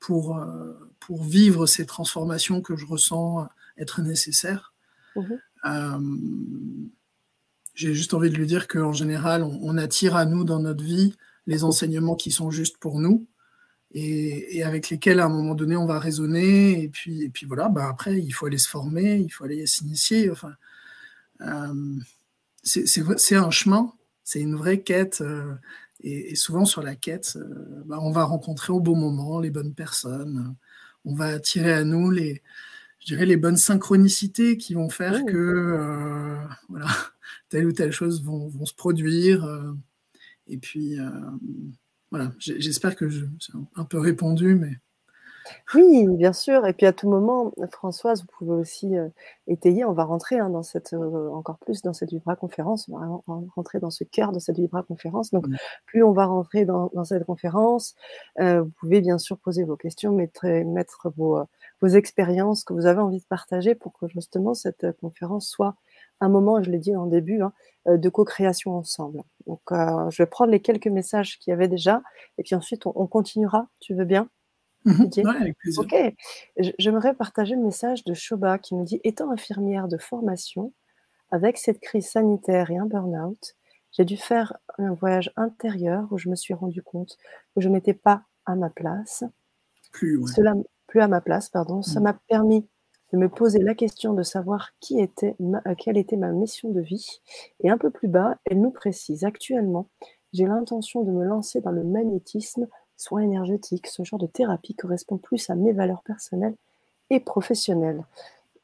pour, 0.00 0.36
euh, 0.36 0.74
pour 1.00 1.24
vivre 1.24 1.66
ces 1.66 1.86
transformations 1.86 2.60
que 2.60 2.76
je 2.76 2.86
ressens 2.86 3.48
être 3.78 4.02
nécessaires. 4.02 4.74
Mhm. 5.16 6.90
J'ai 7.78 7.94
juste 7.94 8.12
envie 8.12 8.28
de 8.28 8.34
lui 8.34 8.46
dire 8.46 8.66
qu'en 8.66 8.92
général, 8.92 9.44
on, 9.44 9.78
attire 9.78 10.16
à 10.16 10.24
nous 10.24 10.42
dans 10.42 10.58
notre 10.58 10.82
vie 10.82 11.14
les 11.46 11.62
enseignements 11.62 12.16
qui 12.16 12.32
sont 12.32 12.50
justes 12.50 12.76
pour 12.78 12.98
nous 12.98 13.28
et, 13.92 14.64
avec 14.64 14.90
lesquels 14.90 15.20
à 15.20 15.26
un 15.26 15.28
moment 15.28 15.54
donné 15.54 15.76
on 15.76 15.86
va 15.86 16.00
raisonner 16.00 16.82
et 16.82 16.88
puis, 16.88 17.22
et 17.22 17.28
puis 17.30 17.46
voilà, 17.46 17.68
bah 17.68 17.86
après 17.88 18.18
il 18.20 18.32
faut 18.32 18.46
aller 18.46 18.58
se 18.58 18.68
former, 18.68 19.18
il 19.18 19.30
faut 19.30 19.44
aller 19.44 19.64
s'initier. 19.66 20.28
Enfin, 20.28 20.54
c'est 22.64 23.36
un 23.36 23.50
chemin 23.50 23.92
c'est 24.28 24.40
une 24.40 24.56
vraie 24.56 24.82
quête. 24.82 25.22
Euh, 25.22 25.54
et, 26.00 26.34
souvent 26.34 26.64
sur 26.66 26.82
la 26.82 26.94
quête, 26.96 27.36
euh, 27.36 27.82
bah, 27.86 27.98
on 28.02 28.10
va 28.10 28.24
rencontrer 28.24 28.72
au 28.72 28.80
bon 28.80 28.94
moment 28.94 29.40
les 29.40 29.50
bonnes 29.50 29.74
personnes. 29.74 30.54
On 31.04 31.14
va 31.14 31.26
attirer 31.28 31.72
à 31.72 31.84
nous 31.84 32.10
les, 32.10 32.42
je 33.00 33.06
dirais, 33.06 33.26
les 33.26 33.36
bonnes 33.36 33.56
synchronicités 33.56 34.56
qui 34.56 34.74
vont 34.74 34.90
faire 34.90 35.24
que 35.24 35.36
euh, 35.36 36.36
voilà, 36.68 36.86
telle 37.48 37.66
ou 37.66 37.72
telle 37.72 37.92
chose 37.92 38.24
vont, 38.24 38.48
vont 38.48 38.66
se 38.66 38.74
produire. 38.74 39.46
et 40.46 40.58
puis, 40.58 40.96
voilà, 42.10 42.32
j'espère 42.38 42.96
que 42.96 43.08
j'ai 43.08 43.26
un 43.74 43.84
peu 43.84 43.98
répondu, 43.98 44.54
mais 44.54 44.78
oui, 45.74 46.06
bien 46.08 46.32
sûr. 46.32 46.66
Et 46.66 46.72
puis 46.72 46.86
à 46.86 46.92
tout 46.92 47.08
moment, 47.08 47.52
Françoise, 47.72 48.22
vous 48.22 48.28
pouvez 48.38 48.52
aussi 48.52 48.96
euh, 48.96 49.08
étayer. 49.46 49.84
On 49.84 49.92
va 49.92 50.04
rentrer 50.04 50.38
hein, 50.38 50.50
dans 50.50 50.62
cette, 50.62 50.92
euh, 50.92 51.30
encore 51.30 51.58
plus 51.58 51.82
dans 51.82 51.92
cette 51.92 52.10
Vibra 52.10 52.36
conférence. 52.36 52.88
On 52.88 52.98
va 52.98 53.20
rentrer 53.54 53.78
dans 53.80 53.90
ce 53.90 54.04
cœur 54.04 54.32
de 54.32 54.38
cette 54.38 54.56
Vibra 54.58 54.82
conférence. 54.82 55.30
Donc, 55.30 55.46
plus 55.86 56.02
on 56.02 56.12
va 56.12 56.26
rentrer 56.26 56.64
dans, 56.64 56.90
cette 57.04 57.24
conférence, 57.24 57.94
euh, 58.40 58.62
vous 58.62 58.70
pouvez 58.80 59.00
bien 59.00 59.18
sûr 59.18 59.38
poser 59.38 59.64
vos 59.64 59.76
questions, 59.76 60.12
mettre, 60.12 60.46
mettre 60.46 61.12
vos, 61.16 61.40
vos 61.80 61.88
expériences 61.88 62.64
que 62.64 62.72
vous 62.72 62.86
avez 62.86 63.00
envie 63.00 63.20
de 63.20 63.26
partager 63.26 63.74
pour 63.74 63.92
que 63.92 64.08
justement 64.08 64.54
cette 64.54 64.86
conférence 65.00 65.48
soit 65.48 65.76
un 66.20 66.28
moment, 66.28 66.62
je 66.62 66.70
l'ai 66.70 66.78
dit 66.78 66.96
en 66.96 67.06
début, 67.06 67.40
hein, 67.42 67.52
de 67.86 68.08
co-création 68.08 68.76
ensemble. 68.76 69.22
Donc, 69.46 69.60
je 69.70 70.16
vais 70.22 70.26
prendre 70.26 70.50
les 70.50 70.60
quelques 70.60 70.88
messages 70.88 71.38
qu'il 71.38 71.52
y 71.52 71.54
avait 71.54 71.68
déjà, 71.68 72.02
et 72.38 72.42
puis 72.42 72.54
ensuite 72.56 72.86
on 72.86 73.06
continuera. 73.06 73.68
Tu 73.80 73.94
veux 73.94 74.04
bien? 74.04 74.28
Mhm. 74.84 75.26
avec 75.26 75.58
plaisir. 75.58 75.82
Ok. 75.82 75.94
J'aimerais 76.78 77.14
partager 77.14 77.54
le 77.54 77.62
message 77.62 78.04
de 78.04 78.14
Shoba 78.14 78.58
qui 78.58 78.74
nous 78.74 78.84
dit 78.84 79.00
Étant 79.04 79.30
infirmière 79.30 79.88
de 79.88 79.98
formation, 79.98 80.72
avec 81.30 81.58
cette 81.58 81.80
crise 81.80 82.08
sanitaire 82.08 82.70
et 82.70 82.78
un 82.78 82.86
burn-out, 82.86 83.54
j'ai 83.92 84.04
dû 84.04 84.16
faire 84.16 84.56
un 84.78 84.94
voyage 84.94 85.32
intérieur 85.36 86.06
où 86.10 86.18
je 86.18 86.28
me 86.28 86.36
suis 86.36 86.54
rendu 86.54 86.82
compte 86.82 87.18
que 87.54 87.60
je 87.60 87.68
n'étais 87.68 87.94
pas 87.94 88.22
à 88.46 88.54
ma 88.54 88.70
place. 88.70 89.24
Plus, 89.92 90.26
Cela, 90.28 90.54
plus 90.88 91.00
à 91.00 91.06
ma 91.06 91.20
place, 91.20 91.48
pardon. 91.48 91.82
Ça 91.82 92.00
mm. 92.00 92.02
m'a 92.02 92.14
permis 92.28 92.66
de 93.12 93.18
me 93.18 93.28
poser 93.28 93.60
la 93.60 93.74
question 93.74 94.12
de 94.12 94.22
savoir 94.22 94.70
qui 94.80 95.00
était 95.00 95.36
euh, 95.40 95.74
quelle 95.78 95.96
était 95.96 96.16
ma 96.16 96.32
mission 96.32 96.70
de 96.70 96.80
vie. 96.80 97.20
Et 97.60 97.70
un 97.70 97.78
peu 97.78 97.90
plus 97.90 98.08
bas, 98.08 98.36
elle 98.44 98.60
nous 98.60 98.72
précise 98.72 99.24
actuellement, 99.24 99.86
j'ai 100.32 100.46
l'intention 100.46 101.04
de 101.04 101.10
me 101.10 101.24
lancer 101.24 101.60
dans 101.60 101.70
le 101.70 101.84
magnétisme 101.84 102.66
soins 102.96 103.22
énergétiques, 103.22 103.86
ce 103.86 104.02
genre 104.02 104.18
de 104.18 104.26
thérapie 104.26 104.74
correspond 104.74 105.18
plus 105.18 105.48
à 105.50 105.54
mes 105.54 105.72
valeurs 105.72 106.02
personnelles 106.02 106.56
et 107.10 107.20
professionnelles. 107.20 108.04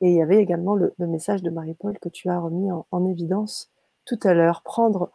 Et 0.01 0.11
il 0.11 0.17
y 0.17 0.23
avait 0.23 0.43
également 0.43 0.75
le, 0.75 0.93
message 0.99 1.43
de 1.43 1.51
Marie-Paul 1.51 1.99
que 2.01 2.09
tu 2.09 2.29
as 2.29 2.39
remis 2.39 2.71
en, 2.71 3.07
évidence 3.07 3.71
tout 4.05 4.19
à 4.25 4.35
l'heure. 4.35 4.63
Prendre 4.63 5.11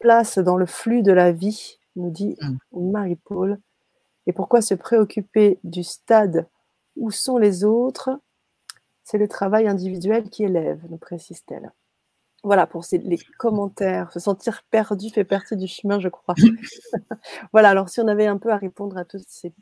place 0.00 0.38
dans 0.38 0.56
le 0.56 0.66
flux 0.66 1.02
de 1.02 1.12
la 1.12 1.30
vie, 1.30 1.78
nous 1.94 2.10
dit 2.10 2.36
mm. 2.40 2.90
Marie-Paul. 2.90 3.60
Et 4.26 4.32
pourquoi 4.32 4.62
se 4.62 4.74
préoccuper 4.74 5.58
du 5.64 5.82
stade 5.82 6.48
où 6.96 7.10
sont 7.10 7.38
les 7.38 7.64
autres? 7.64 8.10
C'est 9.02 9.18
le 9.18 9.28
travail 9.28 9.68
individuel 9.68 10.30
qui 10.30 10.44
élève, 10.44 10.80
nous 10.88 10.96
précise-t-elle. 10.96 11.72
Voilà, 12.42 12.66
pour 12.66 12.84
les 12.92 13.18
commentaires, 13.38 14.12
se 14.12 14.20
sentir 14.20 14.62
perdu 14.70 15.08
fait 15.10 15.24
partie 15.24 15.56
du 15.56 15.66
chemin, 15.66 15.98
je 15.98 16.08
crois. 16.08 16.34
voilà, 17.52 17.70
alors 17.70 17.88
si 17.88 18.00
on 18.00 18.08
avait 18.08 18.26
un 18.26 18.36
peu 18.36 18.50
à 18.50 18.58
répondre 18.58 18.98
à 18.98 19.04
tous 19.06 19.24
ces 19.26 19.54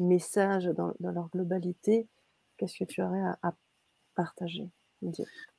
messages 0.00 0.66
dans, 0.66 0.92
leur 1.00 1.28
globalité, 1.30 2.08
qu'est-ce 2.56 2.76
que 2.76 2.84
tu 2.84 3.02
aurais 3.02 3.22
à, 3.42 3.54
partager 4.16 4.68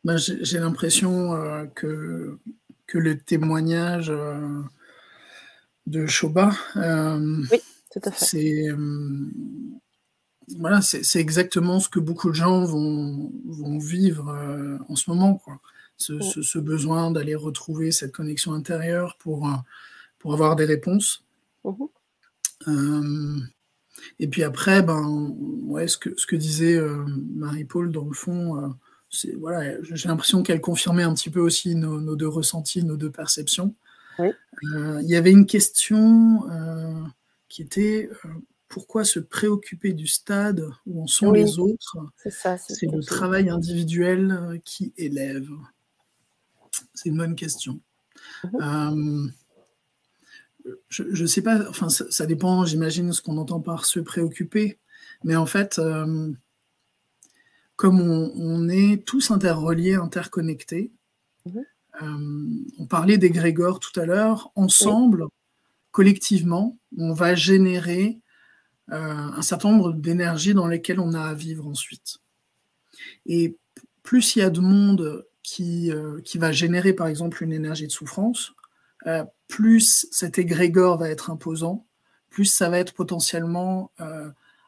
ben, 0.04 0.18
J'ai 0.18 0.60
l'impression 0.60 1.34
euh, 1.34 1.66
que, 1.68 2.40
que 2.88 2.98
le 2.98 3.18
témoignage 3.18 4.10
euh, 4.10 4.62
de 5.86 6.08
Shoba, 6.08 6.52
euh, 6.76 7.42
oui, 7.52 7.62
tout 7.92 8.02
à 8.04 8.12
fait. 8.12 8.26
c'est 8.26 8.68
voilà, 10.58 10.82
c'est 10.82 11.20
exactement 11.20 11.80
ce 11.80 11.90
que 11.90 12.00
beaucoup 12.00 12.30
de 12.30 12.36
gens 12.36 12.66
vont, 12.66 13.32
vont 13.46 13.78
vivre 13.78 14.36
en 14.90 14.96
ce 14.96 15.08
moment. 15.10 15.36
Quoi 15.36 15.60
ce, 16.00 16.60
besoin 16.60 17.12
d'aller 17.12 17.36
retrouver 17.36 17.92
cette 17.92 18.12
connexion 18.12 18.54
intérieure 18.54 19.18
pour, 19.20 19.50
pour 20.18 20.34
avoir 20.34 20.56
des 20.56 20.66
réponses. 20.66 21.24
Mmh 22.66 23.40
et 24.18 24.30
puis 24.30 24.44
après, 24.44 24.82
ben, 24.82 25.36
ouais, 25.64 25.90
ce, 25.90 25.98
que, 25.98 26.12
ce 26.16 26.26
que 26.26 26.38
disait 26.38 26.80
Marie-Paul, 27.36 27.92
dans 27.92 28.06
le 28.06 28.14
fond, 28.14 28.74
voilà, 29.38 29.82
j'ai 29.82 30.08
l'impression 30.08 30.42
qu'elle 30.42 30.62
confirmait 30.62 31.04
un 31.04 31.14
petit 31.14 31.30
peu 31.30 31.42
aussi 31.42 31.76
nos, 31.76 32.16
deux 32.16 32.28
ressentis, 32.28 32.82
nos 32.86 32.96
deux 32.96 33.12
perceptions. 33.12 33.76
il 34.20 35.04
y 35.06 35.18
avait 35.18 35.32
une 35.32 35.46
question 35.46 36.44
qui 37.50 37.64
était 37.64 38.10
pourquoi 38.70 39.04
se 39.04 39.20
préoccuper 39.20 39.94
du 39.94 40.08
stade 40.08 40.70
où 40.86 41.04
en 41.04 41.08
sont 41.08 41.32
les 41.32 41.60
autres? 41.60 41.98
C'est 42.18 42.84
le 42.84 43.04
travail 43.04 43.50
individuel 43.50 44.32
euh, 44.32 44.58
qui 44.64 44.94
élève. 44.96 45.50
C'est 46.94 47.10
une 47.10 47.18
bonne 47.18 47.36
question. 47.36 47.82
Mhm. 48.44 49.34
Euh, 50.66 50.74
je 50.90 51.22
ne 51.22 51.28
sais 51.28 51.42
pas, 51.42 51.68
enfin, 51.68 51.90
ça, 51.90 52.26
dépend, 52.28 52.64
j'imagine, 52.64 53.12
ce 53.12 53.24
qu'on 53.24 53.38
entend 53.38 53.60
par 53.60 53.86
se 53.86 54.00
préoccuper. 54.00 54.78
Mais 55.24 55.36
en 55.36 55.48
fait, 55.48 55.80
euh, 55.80 56.32
comme 57.76 58.00
on, 58.00 58.70
est 58.70 59.04
tous 59.04 59.32
interreliés, 59.32 59.96
interconnectés, 59.96 60.92
mhm. 61.46 62.68
on 62.78 62.86
parlait 62.86 63.18
des 63.18 63.32
Grégor 63.32 63.80
tout 63.80 63.98
à 64.00 64.06
l'heure, 64.06 64.52
ensemble, 64.56 65.26
collectivement, 65.92 66.78
on 66.98 67.14
va 67.14 67.36
générer 67.36 68.20
euh, 68.92 68.96
un 68.96 69.42
certain 69.42 69.72
nombre 69.72 69.94
d'énergies 69.94 70.54
dans 70.54 70.68
lesquelles 70.68 71.00
on 71.00 71.14
a 71.14 71.22
à 71.22 71.34
vivre 71.34 71.68
ensuite. 71.68 72.18
Et 73.26 73.58
plus 74.02 74.36
il 74.36 74.40
y 74.40 74.42
a 74.42 74.50
de 74.50 74.60
monde 74.60 75.26
qui, 75.44 75.92
euh, 75.92 76.22
qui 76.22 76.38
va 76.38 76.52
générer 76.52 76.94
par 76.94 77.08
exemple 77.08 77.44
une 77.44 77.54
énergie 77.54 77.86
de 77.86 77.92
souffrance, 77.92 78.54
euh, 79.06 79.24
plus 79.48 80.08
cet 80.12 80.40
égrégore 80.40 80.98
va 80.98 81.10
être 81.10 81.30
imposant, 81.30 81.86
plus 82.30 82.46
ça 82.46 82.70
va 82.70 82.80
être 82.80 82.94
potentiellement 82.94 83.92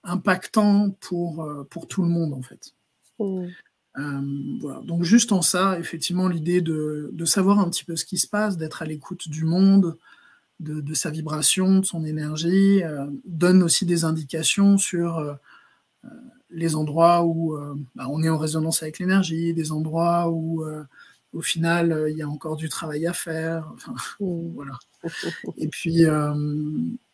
impactant 0.04 0.92
pour, 1.00 1.48
pour 1.70 1.88
tout 1.88 2.02
le 2.02 2.10
monde 2.10 2.34
en 2.34 2.42
fait. 2.42 2.74
Mmh. 3.20 4.60
voilà. 4.62 4.82
Donc 4.82 5.04
juste 5.04 5.32
en 5.32 5.44
ça, 5.44 5.78
effectivement, 5.78 6.28
l'idée 6.28 6.62
de, 6.62 7.10
de, 7.14 7.26
savoir 7.26 7.60
un 7.60 7.70
petit 7.70 7.84
peu 7.84 7.96
ce 7.96 8.06
qui 8.06 8.18
se 8.18 8.28
passe, 8.28 8.58
d'être 8.58 8.82
à 8.82 8.86
l'écoute 8.86 9.30
du 9.30 9.46
monde, 9.46 9.98
de, 10.62 10.94
sa 10.94 11.10
vibration, 11.10 11.80
de 11.80 11.86
son 11.86 12.06
énergie, 12.06 12.84
euh, 12.84 13.08
donne 13.26 13.64
aussi 13.64 13.86
des 13.86 14.06
indications 14.06 14.78
sur 14.78 15.18
euh, 15.18 15.34
euh, 16.06 16.10
les 16.50 16.76
endroits 16.76 17.24
où 17.26 17.58
bah, 17.96 18.06
on 18.10 18.22
est 18.24 18.30
en 18.30 18.38
résonance 18.38 18.84
avec 18.84 19.00
l'énergie, 19.00 19.54
des 19.54 19.72
endroits 19.72 20.30
où 20.30 20.66
au 21.34 21.42
final 21.42 22.08
il 22.10 22.18
y 22.18 22.22
a 22.22 22.28
encore 22.28 22.58
du 22.58 22.68
travail 22.68 23.08
à 23.08 23.14
faire. 23.14 23.74
Mmh. 24.20 24.52
voilà. 24.54 24.78
Et 25.58 25.70
puis 25.70 26.04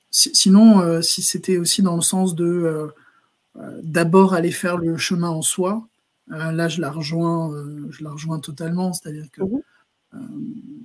sinon, 0.09 1.01
si 1.03 1.21
c'était 1.21 1.57
aussi 1.57 1.83
dans 1.83 1.95
le 1.95 2.01
sens 2.01 2.33
de 2.33 2.91
d'abord 3.83 4.33
aller 4.33 4.51
faire 4.51 4.77
le 4.77 4.97
chemin 4.97 5.29
en 5.29 5.43
soi, 5.43 5.87
là 6.29 6.67
je 6.67 6.81
la 6.81 6.89
rejoins, 6.89 7.53
je 7.91 8.03
la 8.03 8.09
rejoins 8.09 8.39
totalement, 8.39 8.91
c'est-à-dire 8.91 9.27
que 9.31 9.43
mmh. 9.43 10.83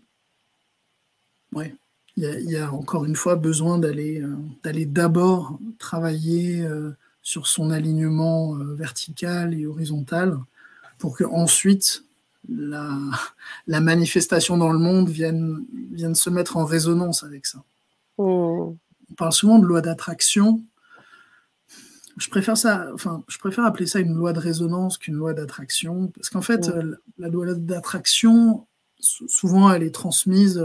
ouais, 1.54 1.74
il 2.16 2.50
y, 2.50 2.56
a, 2.56 2.72
encore 2.72 3.04
une 3.06 3.16
fois 3.16 3.36
besoin 3.36 3.78
d'aller 3.78 4.20
euh, 4.20 4.36
d'aller 4.62 4.84
d'abord 4.84 5.58
travailler 5.78 6.60
euh, 6.62 6.90
sur 7.22 7.46
son 7.46 7.70
alignement 7.70 8.54
euh, 8.56 8.74
vertical 8.74 9.54
et 9.54 9.66
horizontal 9.66 10.38
pour 10.98 11.16
que 11.16 11.24
ensuite 11.24 12.04
la, 12.48 12.98
la, 13.66 13.80
manifestation 13.80 14.58
dans 14.58 14.70
le 14.70 14.78
monde 14.78 15.08
vienne, 15.08 15.64
vienne 15.92 16.14
se 16.14 16.28
mettre 16.28 16.58
en 16.58 16.66
résonance 16.66 17.24
avec 17.24 17.46
ça. 17.46 17.58
Hmm. 18.18 18.76
On 19.10 19.14
parle 19.16 19.32
souvent 19.32 19.58
de 19.58 19.66
loi 19.66 19.80
d'attraction. 19.80 20.62
Je 22.18 22.28
préfère 22.28 22.58
ça, 22.58 22.88
enfin, 22.92 23.24
je 23.26 23.38
préfère 23.38 23.64
appeler 23.64 23.86
ça 23.86 24.00
une 24.00 24.14
loi 24.14 24.34
de 24.34 24.38
résonance 24.38 24.98
qu'une 24.98 25.14
loi 25.14 25.32
d'attraction, 25.32 26.08
parce 26.08 26.28
qu'en 26.28 26.42
fait, 26.42 26.68
hmm. 26.68 26.94
la 27.18 27.28
loi 27.28 27.54
d'attraction, 27.54 28.66
souvent, 29.00 29.72
elle 29.72 29.82
est 29.82 29.94
transmise 29.94 30.62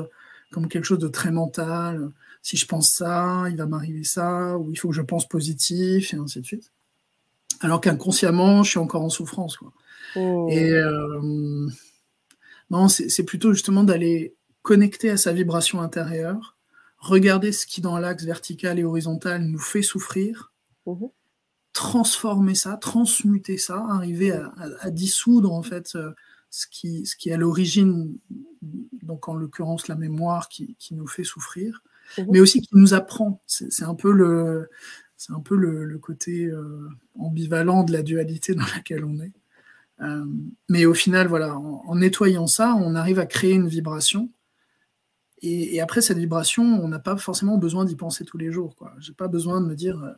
comme 0.52 0.68
quelque 0.68 0.86
chose 0.86 1.00
de 1.00 1.08
très 1.08 1.32
mental. 1.32 2.10
Si 2.42 2.58
je 2.58 2.66
pense 2.66 2.90
ça, 2.90 3.46
il 3.50 3.58
va 3.58 3.66
m'arriver 3.66 4.04
ça, 4.04 4.58
ou 4.58 4.72
il 4.72 4.78
faut 4.78 4.90
que 4.90 4.96
je 4.96 5.02
pense 5.02 5.28
positif, 5.28 6.14
et 6.14 6.18
ainsi 6.18 6.42
de 6.42 6.46
suite. 6.46 6.72
Alors 7.62 7.82
qu'inconsciemment, 7.82 8.64
je 8.64 8.72
suis 8.72 8.80
encore 8.80 9.04
en 9.04 9.10
souffrance. 9.10 9.58
Quoi. 9.58 9.74
Oh. 10.16 10.48
Et 10.50 10.72
euh, 10.72 11.68
non, 12.70 12.88
c'est 12.88 13.24
plutôt 13.24 13.54
justement 13.54 13.84
d'aller 13.84 14.36
connecter 14.62 15.10
à 15.10 15.18
sa 15.18 15.34
vibration 15.34 15.82
intérieure, 15.82 16.58
regarder 16.98 17.52
ce 17.52 17.66
qui 17.66 17.82
dans 17.82 17.98
l'axe 17.98 18.24
vertical 18.24 18.80
et 18.80 18.84
horizontal 18.84 19.44
nous 19.44 19.60
fait 19.60 19.82
souffrir, 19.82 20.52
mhm. 20.86 21.10
transformer 21.74 22.56
ça, 22.56 22.78
transmuter 22.78 23.58
ça, 23.58 23.86
arriver 23.90 24.32
à, 24.32 24.92
dissoudre 24.92 25.54
en 25.54 25.64
fait 25.64 25.96
euh, 25.96 26.12
ce 26.58 26.66
qui, 26.66 27.06
ce 27.06 27.16
qui 27.16 27.30
est 27.30 27.34
à 27.34 27.38
l'origine, 27.38 28.18
donc 29.04 29.30
en 29.30 29.36
l'occurrence 29.36 29.88
la 29.88 29.96
mémoire 29.96 30.50
qui, 30.50 30.76
qui, 30.80 30.96
nous 30.96 31.06
fait 31.06 31.24
souffrir, 31.24 31.84
mhm. 32.18 32.26
mais 32.32 32.40
aussi 32.40 32.62
qui 32.62 32.76
nous 32.76 32.96
apprend. 32.96 33.40
C'est 33.46 33.84
un 33.84 33.94
peu 33.94 34.12
le, 34.12 34.68
c'est 35.18 35.34
un 35.34 35.40
peu 35.40 35.56
le, 35.56 35.86
le 35.86 36.00
côté 36.00 36.46
euh, 36.46 36.90
ambivalent 37.20 37.84
de 37.84 37.94
la 37.94 38.02
dualité 38.02 38.56
dans 38.56 38.66
laquelle 38.76 39.06
on 39.06 39.20
est. 39.20 39.34
Euh, 40.02 40.26
mais 40.68 40.86
au 40.86 40.96
final, 40.96 41.28
voilà, 41.28 41.56
en, 41.56 41.96
nettoyant 41.96 42.48
ça, 42.48 42.74
on 42.76 42.96
arrive 42.96 43.20
à 43.20 43.28
créer 43.28 43.54
une 43.54 43.68
vibration. 43.68 44.32
Et, 45.44 45.80
après 45.80 46.02
cette 46.02 46.18
vibration, 46.18 46.64
on 46.64 46.88
n'a 46.88 46.98
pas 46.98 47.18
forcément 47.18 47.60
besoin 47.60 47.86
d'y 47.86 47.96
penser 47.96 48.26
tous 48.26 48.40
les 48.40 48.52
jours. 48.52 48.76
Je 48.98 49.12
n'ai 49.12 49.16
pas 49.16 49.28
besoin 49.28 49.62
de 49.62 49.68
me 49.68 49.76
dire, 49.76 50.04
euh, 50.04 50.14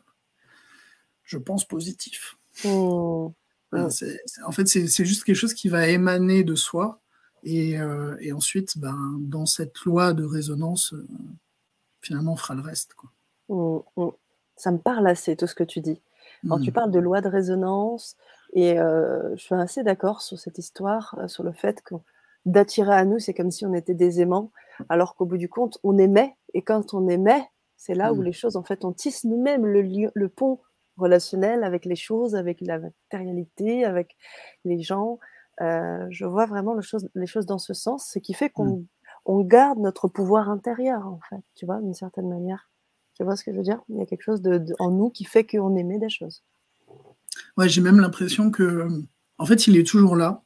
je 1.22 1.36
pense 1.36 1.68
positif. 1.68 2.38
Oh 2.64 3.34
en 3.72 4.52
fait, 4.52 4.66
c'est 4.66 5.04
juste 5.04 5.24
quelque 5.24 5.36
chose 5.36 5.54
qui 5.54 5.68
va 5.68 5.88
émaner 5.88 6.44
de 6.44 6.54
soi. 6.54 7.00
Et, 7.42 7.78
euh, 7.78 8.16
ensuite, 8.34 8.78
ben, 8.78 9.16
dans 9.18 9.46
cette 9.46 9.78
loi 9.80 10.12
de 10.12 10.24
résonance, 10.24 10.92
euh, 10.92 11.06
finalement, 12.00 12.32
on 12.32 12.36
fera 12.36 12.54
le 12.54 12.60
reste. 12.60 12.94
Quoi. 12.94 13.10
Mmh, 13.48 13.80
mmh. 13.96 14.08
Ça 14.56 14.72
me 14.72 14.78
parle 14.78 15.06
assez, 15.06 15.36
tout 15.36 15.46
ce 15.46 15.54
que 15.54 15.64
tu 15.64 15.80
dis. 15.80 16.00
Alors, 16.44 16.60
tu 16.60 16.72
parles 16.72 16.90
de 16.90 16.98
loi 16.98 17.20
de 17.20 17.28
résonance, 17.28 18.16
et 18.54 18.78
euh, 18.78 19.36
je 19.36 19.42
suis 19.42 19.54
assez 19.54 19.82
d'accord 19.82 20.22
sur 20.22 20.38
cette 20.38 20.58
histoire, 20.58 21.18
sur 21.26 21.42
le 21.42 21.52
fait 21.52 21.82
que 21.82 21.94
d'attirer 22.46 22.94
à 22.94 23.04
nous, 23.04 23.18
c'est 23.18 23.34
comme 23.34 23.50
si 23.50 23.66
on 23.66 23.74
était 23.74 23.94
des 23.94 24.20
aimants, 24.20 24.50
alors 24.88 25.16
qu'au 25.16 25.26
bout 25.26 25.36
du 25.36 25.48
compte, 25.48 25.78
on 25.82 25.98
aimait, 25.98 26.34
et 26.54 26.62
quand 26.62 26.94
on 26.94 27.08
aimait, 27.08 27.46
c'est 27.76 27.94
là 27.94 28.12
où 28.12 28.22
les 28.22 28.32
choses, 28.32 28.56
en 28.56 28.62
fait, 28.62 28.84
on 28.84 28.92
tisse 28.92 29.24
nous-mêmes 29.24 29.66
le, 29.66 30.10
le 30.12 30.28
pont 30.28 30.60
relationnel 31.00 31.64
avec 31.64 31.84
les 31.84 31.96
choses, 31.96 32.34
avec 32.34 32.60
la 32.60 32.78
matérialité, 32.78 33.84
avec 33.84 34.16
les 34.64 34.80
gens. 34.80 35.18
Euh, 35.60 36.06
je 36.10 36.24
vois 36.24 36.46
vraiment 36.46 36.74
les 37.14 37.26
choses 37.26 37.46
dans 37.46 37.58
ce 37.58 37.74
sens, 37.74 38.10
ce 38.12 38.18
qui 38.18 38.32
fait 38.32 38.50
qu'on 38.50 38.86
mmh. 39.26 39.48
garde 39.48 39.78
notre 39.78 40.08
pouvoir 40.08 40.48
intérieur, 40.48 41.06
en 41.06 41.20
fait, 41.28 41.42
tu 41.54 41.66
vois, 41.66 41.80
d'une 41.80 41.94
certaine 41.94 42.28
manière. 42.28 42.70
Tu 43.14 43.24
vois 43.24 43.36
ce 43.36 43.44
que 43.44 43.52
je 43.52 43.58
veux 43.58 43.62
dire? 43.62 43.82
Il 43.90 43.98
y 43.98 44.02
a 44.02 44.06
quelque 44.06 44.22
chose 44.22 44.40
de, 44.40 44.64
en 44.78 44.90
nous 44.90 45.10
qui 45.10 45.24
fait 45.24 45.44
qu'on 45.44 45.76
aimait 45.76 45.98
des 45.98 46.08
choses. 46.08 46.42
Ouais, 47.56 47.68
j'ai 47.68 47.82
même 47.82 48.00
l'impression 48.00 48.50
que, 48.50 48.88
en 49.36 49.44
fait, 49.44 49.66
il 49.66 49.76
est 49.76 49.86
toujours 49.86 50.16
là. 50.16 50.42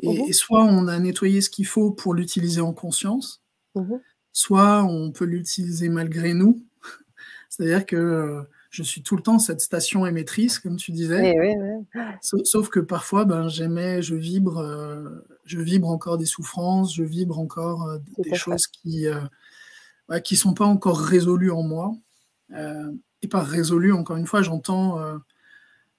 Et, 0.00 0.22
mmh 0.22 0.32
soit 0.32 0.64
on 0.64 0.86
a 0.86 0.98
nettoyé 0.98 1.40
ce 1.40 1.50
qu'il 1.50 1.66
faut 1.66 1.90
pour 1.90 2.14
l'utiliser 2.14 2.60
en 2.60 2.72
conscience, 2.72 3.42
mmh 3.74 3.96
soit 4.32 4.84
on 4.84 5.10
peut 5.10 5.24
l'utiliser 5.24 5.88
malgré 5.88 6.34
nous. 6.34 6.64
C'est-à-dire 7.48 7.86
que 7.86 7.96
euh, 7.96 8.42
je 8.70 8.82
suis 8.82 9.02
tout 9.02 9.16
le 9.16 9.22
temps 9.22 9.38
cette 9.38 9.60
station 9.60 10.06
émettrice, 10.06 10.58
comme 10.58 10.76
tu 10.76 10.92
disais. 10.92 11.34
Eh 11.34 11.98
sauf, 12.20 12.68
que 12.68 12.80
parfois, 12.80 13.24
ben, 13.24 13.48
j'aimais, 13.48 14.02
je 14.02 14.14
vibre, 14.14 14.58
euh, 14.58 15.24
je 15.44 15.58
vibre 15.58 15.88
encore 15.88 16.18
des 16.18 16.26
souffrances, 16.26 16.94
je 16.94 17.02
vibre 17.02 17.38
encore 17.38 17.84
euh, 17.84 17.98
des 18.18 18.34
choses 18.34 18.66
qui 18.66 19.06
ne 19.06 20.14
euh, 20.14 20.20
qui 20.20 20.36
sont 20.36 20.54
pas 20.54 20.66
encore 20.66 21.00
résolues 21.00 21.50
en 21.50 21.62
moi. 21.62 21.94
et 23.22 23.28
par 23.28 23.46
résolu, 23.46 23.92
encore 23.92 24.16
une 24.16 24.26
fois, 24.26 24.42
j'entends 24.42 24.98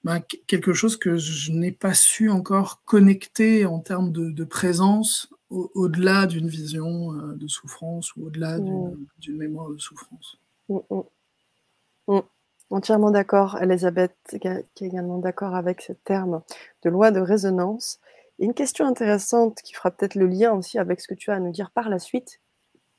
ben, 0.04 0.20
quelque 0.46 0.72
chose 0.72 0.96
que 0.96 1.16
je 1.16 1.52
n'ai 1.52 1.72
pas 1.72 1.94
su 1.94 2.30
encore 2.30 2.82
connecter 2.84 3.66
en 3.66 3.80
termes 3.80 4.12
de, 4.12 4.44
présence 4.44 5.28
au-delà 5.50 6.26
d'une 6.26 6.48
vision 6.48 7.12
de 7.12 7.48
souffrance 7.48 8.14
ou 8.16 8.26
au-delà 8.26 8.58
d'une 8.58 9.36
mémoire 9.36 9.70
de 9.70 9.78
souffrance. 9.78 10.38
Mm, 10.68 10.78
mm. 12.08 12.20
Entièrement 12.70 13.10
d'accord, 13.10 13.60
Elisabeth, 13.60 14.14
qui 14.28 14.46
est 14.46 14.64
également 14.80 15.18
d'accord 15.18 15.56
avec 15.56 15.80
ce 15.82 15.92
terme 15.92 16.42
de 16.84 16.90
loi 16.90 17.10
de 17.10 17.18
résonance. 17.18 17.98
une 18.38 18.54
question 18.54 18.86
intéressante 18.86 19.60
qui 19.62 19.74
fera 19.74 19.90
peut-être 19.90 20.14
le 20.14 20.26
lien 20.26 20.52
aussi 20.52 20.78
avec 20.78 21.00
ce 21.00 21.08
que 21.08 21.14
tu 21.14 21.30
as 21.30 21.34
à 21.34 21.40
nous 21.40 21.50
dire 21.50 21.72
par 21.72 21.88
la 21.88 21.98
suite. 21.98 22.40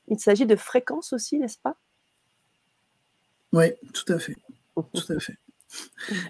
Il 0.08 0.20
s'agit 0.20 0.44
de 0.44 0.56
fréquence 0.56 1.14
aussi, 1.14 1.38
n'est-ce 1.38 1.58
pas? 1.58 1.76
Oui, 3.52 3.72
tout 3.94 4.12
à 4.12 4.18
fait. 4.18 4.36
Tout 4.76 5.12
à 5.12 5.18
fait. 5.18 5.38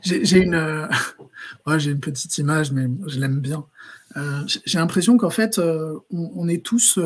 j'ai 0.03 0.38
une, 0.38 0.88
j'ai 1.78 1.90
une 1.90 2.01
petite 2.01 2.38
image, 2.38 2.70
mais 2.70 2.86
je 3.09 3.18
l'aime 3.18 3.40
bien. 3.40 3.66
j'ai 4.47 4.78
l'impression 4.78 5.16
qu'en 5.16 5.30
fait, 5.30 5.61
on, 6.11 6.49
est 6.49 6.64
tous. 6.64 7.01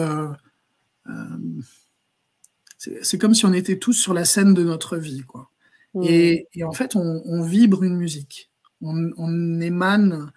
c'est 2.79 3.19
comme 3.19 3.35
si 3.35 3.47
on 3.47 3.55
était 3.55 3.79
tous 3.79 3.95
sur 3.95 4.13
la 4.13 4.27
scène 4.27 4.53
de 4.53 4.63
notre 4.63 4.99
vie, 4.99 5.23
quoi. 5.23 5.51
Mmh. 5.97 6.05
Et, 6.05 6.47
en 6.63 6.73
fait, 6.73 6.95
on, 6.95 7.43
vibre 7.43 7.83
une 7.83 7.97
musique. 7.97 8.51
On, 8.83 9.61
émane, 9.61 10.31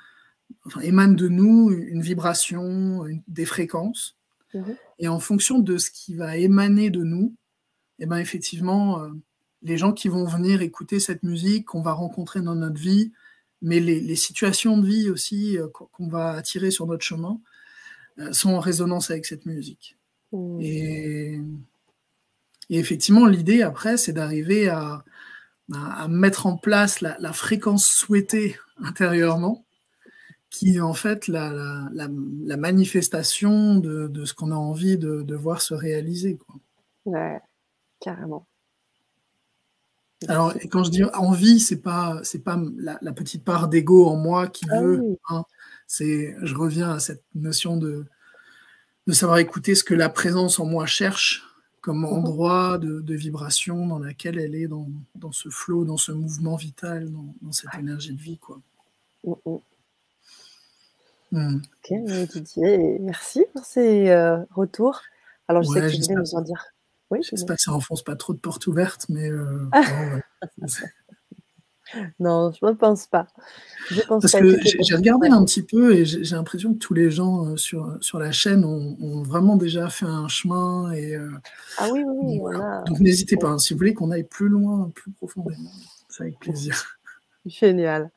enfin, 0.66 0.80
émane 0.80 1.16
de 1.16 1.28
nous 1.28 1.70
une 1.72 2.02
vibration, 2.02 3.06
des 3.28 3.46
fréquences. 3.46 4.16
Mmh. 4.54 4.62
Et 5.00 5.08
en 5.10 5.20
fonction 5.20 5.60
de 5.60 5.78
ce 5.78 5.92
qui 5.92 6.16
va 6.16 6.38
émaner 6.38 6.90
de 6.90 7.04
nous, 7.04 7.36
et 8.00 8.04
eh 8.04 8.06
ben 8.06 8.18
effectivement, 8.18 9.04
euh, 9.04 9.10
les 9.62 9.78
gens 9.78 9.92
qui 9.92 10.08
vont 10.08 10.24
venir 10.24 10.62
écouter 10.62 11.02
cette 11.02 11.24
musique, 11.24 11.66
qu'on 11.66 11.82
va 11.82 11.92
rencontrer 11.92 12.40
dans 12.40 12.56
notre 12.56 12.80
vie, 12.80 13.12
mais 13.62 13.82
les, 13.82 14.16
situations 14.16 14.78
de 14.78 14.88
vie 14.88 15.10
aussi 15.10 15.58
euh, 15.58 15.68
qu'on 15.68 16.08
va 16.08 16.32
attirer 16.32 16.72
sur 16.72 16.88
notre 16.88 17.04
chemin, 17.04 17.42
euh, 18.20 18.32
sont 18.32 18.52
en 18.52 18.60
résonance 18.60 19.12
avec 19.12 19.26
cette 19.26 19.46
musique. 19.46 19.98
Mmh. 20.32 20.60
Et, 20.62 21.42
effectivement, 22.70 23.26
l'idée 23.26 23.62
après, 23.62 23.98
c'est 23.98 24.14
d'arriver 24.14 24.70
à, 24.70 25.04
à, 25.74 26.08
mettre 26.08 26.46
en 26.46 26.58
place 26.58 27.02
la, 27.02 27.34
fréquence 27.34 27.86
souhaitée 27.86 28.58
intérieurement, 28.84 29.66
qui 30.50 30.78
est 30.78 30.82
en 30.82 30.94
fait 30.94 31.28
la, 31.28 31.90
la 31.94 32.58
manifestation 32.58 33.76
de, 33.76 34.08
de 34.08 34.26
ce 34.26 34.34
qu'on 34.34 34.52
a 34.52 34.56
envie 34.56 34.98
de, 34.98 35.22
de, 35.22 35.36
voir 35.36 35.62
se 35.62 35.74
réaliser. 35.74 36.38
Quoi. 36.38 36.56
Ouais, 37.06 37.40
carrément. 38.00 38.46
Alors, 40.28 40.54
quand 40.70 40.84
je 40.84 40.92
dis 40.92 41.04
envie, 41.14 41.60
c'est 41.60 41.82
pas 41.82 42.20
c'est 42.24 42.44
pas 42.44 42.60
la, 42.78 43.14
petite 43.14 43.46
part 43.46 43.70
d'ego 43.70 44.06
en 44.08 44.18
moi 44.18 44.48
qui 44.48 44.66
ah 44.70 44.82
veut. 44.82 45.18
Hein. 45.30 45.46
c'est, 45.88 46.36
je 46.42 46.56
reviens 46.56 46.92
à 46.92 47.00
cette 47.00 47.24
notion 47.36 47.78
de 47.78 48.06
de 49.08 49.14
savoir 49.14 49.38
écouter 49.40 49.76
ce 49.76 49.84
que 49.84 49.94
la 49.94 50.10
présence 50.10 50.60
en 50.60 50.66
moi 50.66 50.86
cherche 50.86 51.49
comme 51.90 52.02
mmh 52.02 52.06
endroit 52.06 52.78
de, 52.78 53.16
vibration 53.16 53.88
dans 53.88 53.98
laquelle 53.98 54.38
elle 54.38 54.54
est 54.54 54.68
dans, 54.68 54.88
dans, 55.16 55.32
ce 55.32 55.50
flot, 55.50 55.86
dans 55.86 55.98
ce 55.98 56.12
mouvement 56.12 56.56
vital, 56.56 57.10
dans, 57.42 57.52
cette 57.52 57.74
énergie 57.80 58.14
de 58.14 58.22
vie. 58.22 58.38
Quoi. 58.38 58.60
Mmh 59.24 59.34
mmh. 61.32 61.56
Ok, 61.56 62.30
Didier, 62.32 63.00
merci 63.00 63.44
pour 63.56 63.66
ces 63.66 64.10
euh, 64.10 64.38
retours. 64.52 65.02
Alors, 65.48 65.64
je 65.64 65.70
sais 65.70 65.82
que 65.82 65.96
tu 65.96 66.02
voulais 66.04 66.22
nous 66.22 66.36
en 66.36 66.42
dire. 66.42 66.64
Oui, 67.10 67.22
J'espère 67.24 67.56
que 67.56 67.62
ça 67.64 67.74
enfonce 67.74 68.04
pas 68.04 68.16
trop 68.16 68.34
de 68.34 68.38
portes 68.38 68.68
ouvertes, 68.68 69.08
mais 69.10 69.28
euh, 69.28 69.68
Non, 72.20 72.52
je 72.52 72.66
ne 72.66 72.74
pense 72.74 73.08
pas. 73.08 73.28
Parce 74.08 74.32
que 74.34 74.58
j'ai 74.64 74.96
regardé 74.96 75.28
un 75.28 75.44
petit 75.44 75.64
peu 75.64 75.94
et 75.94 76.06
j'ai 76.06 76.36
l'impression 76.36 76.74
que 76.74 76.80
tous 76.80 76.94
les 76.94 77.10
gens 77.10 77.46
euh, 77.46 77.58
sur, 77.58 77.98
sur 78.02 78.20
la 78.20 78.32
chaîne 78.32 78.64
ont, 78.66 79.24
vraiment 79.24 79.56
déjà 79.56 79.90
fait 79.90 80.06
un 80.06 80.28
chemin. 80.28 80.92
Et, 80.92 81.16
euh, 81.16 81.30
ah 81.78 81.88
oui, 81.92 82.04
oui, 82.06 82.40
oui. 82.42 82.58
Donc 82.88 83.00
n'hésitez 83.00 83.38
pas, 83.38 83.50
hein, 83.50 83.60
si 83.60 83.74
vous 83.74 83.80
voulez 83.80 83.94
qu'on 83.94 84.12
aille 84.12 84.24
plus 84.24 84.50
loin, 84.50 84.92
plus 84.94 85.12
profondément, 85.12 85.72
c'est 86.10 86.24
avec 86.24 86.40
plaisir. 86.40 86.98
Génial. 87.46 88.12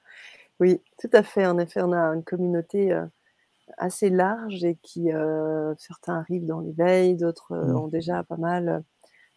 Oui, 0.60 0.80
tout 1.00 1.10
à 1.12 1.22
fait. 1.22 1.46
En 1.46 1.58
effet, 1.58 1.80
on 1.82 1.92
a 1.92 2.00
une 2.14 2.24
communauté 2.24 2.92
euh, 2.92 3.04
assez 3.78 4.10
large 4.10 4.64
et 4.64 4.76
qui, 4.82 5.08
certains 5.78 6.18
arrivent 6.18 6.46
dans 6.46 6.60
l'éveil, 6.60 7.16
d'autres 7.16 7.54
mmh. 7.54 7.76
ont 7.76 7.88
déjà 7.88 8.22
pas 8.22 8.36
mal 8.36 8.84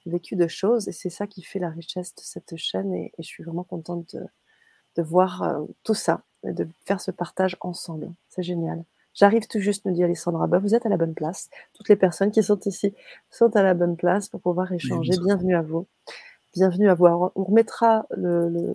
vécu 0.06 0.36
de 0.36 0.48
choses 0.48 0.88
et 0.88 0.92
c'est 0.92 1.10
ça 1.10 1.28
qui 1.28 1.42
fait 1.42 1.60
la 1.60 1.70
richesse 1.70 2.14
de 2.16 2.22
cette 2.22 2.56
chaîne 2.58 2.94
et, 2.94 3.12
je 3.18 3.24
suis 3.24 3.44
vraiment 3.44 3.64
contente 3.64 4.16
de, 4.16 5.02
voir 5.02 5.44
euh, 5.44 5.66
tout 5.84 5.94
ça 5.94 6.24
et 6.48 6.54
de 6.54 6.68
faire 6.86 7.02
ce 7.02 7.12
partage 7.12 7.58
ensemble. 7.60 8.12
C'est 8.30 8.44
génial. 8.44 8.86
J'arrive 9.14 9.48
tout 9.48 9.60
juste, 9.60 9.86
me 9.86 9.92
dit 9.92 10.04
Alessandra, 10.04 10.48
bah, 10.48 10.60
vous 10.60 10.76
êtes 10.76 10.86
à 10.86 10.90
la 10.90 10.98
bonne 10.98 11.14
place. 11.14 11.50
Toutes 11.74 11.90
les 11.90 11.96
personnes 11.96 12.32
qui 12.32 12.44
sont 12.44 12.60
ici 12.66 12.94
sont 13.30 13.56
à 13.56 13.64
la 13.64 13.74
bonne 13.74 13.96
place 13.96 14.30
pour 14.30 14.42
pouvoir 14.42 14.72
échanger. 14.72 15.14
Bienvenue 15.24 15.56
à 15.56 15.62
vous. 15.62 15.88
Bienvenue 16.56 16.90
à 16.90 16.94
vous. 16.94 17.06
on 17.06 17.44
remettra 17.44 18.06
le, 18.16 18.74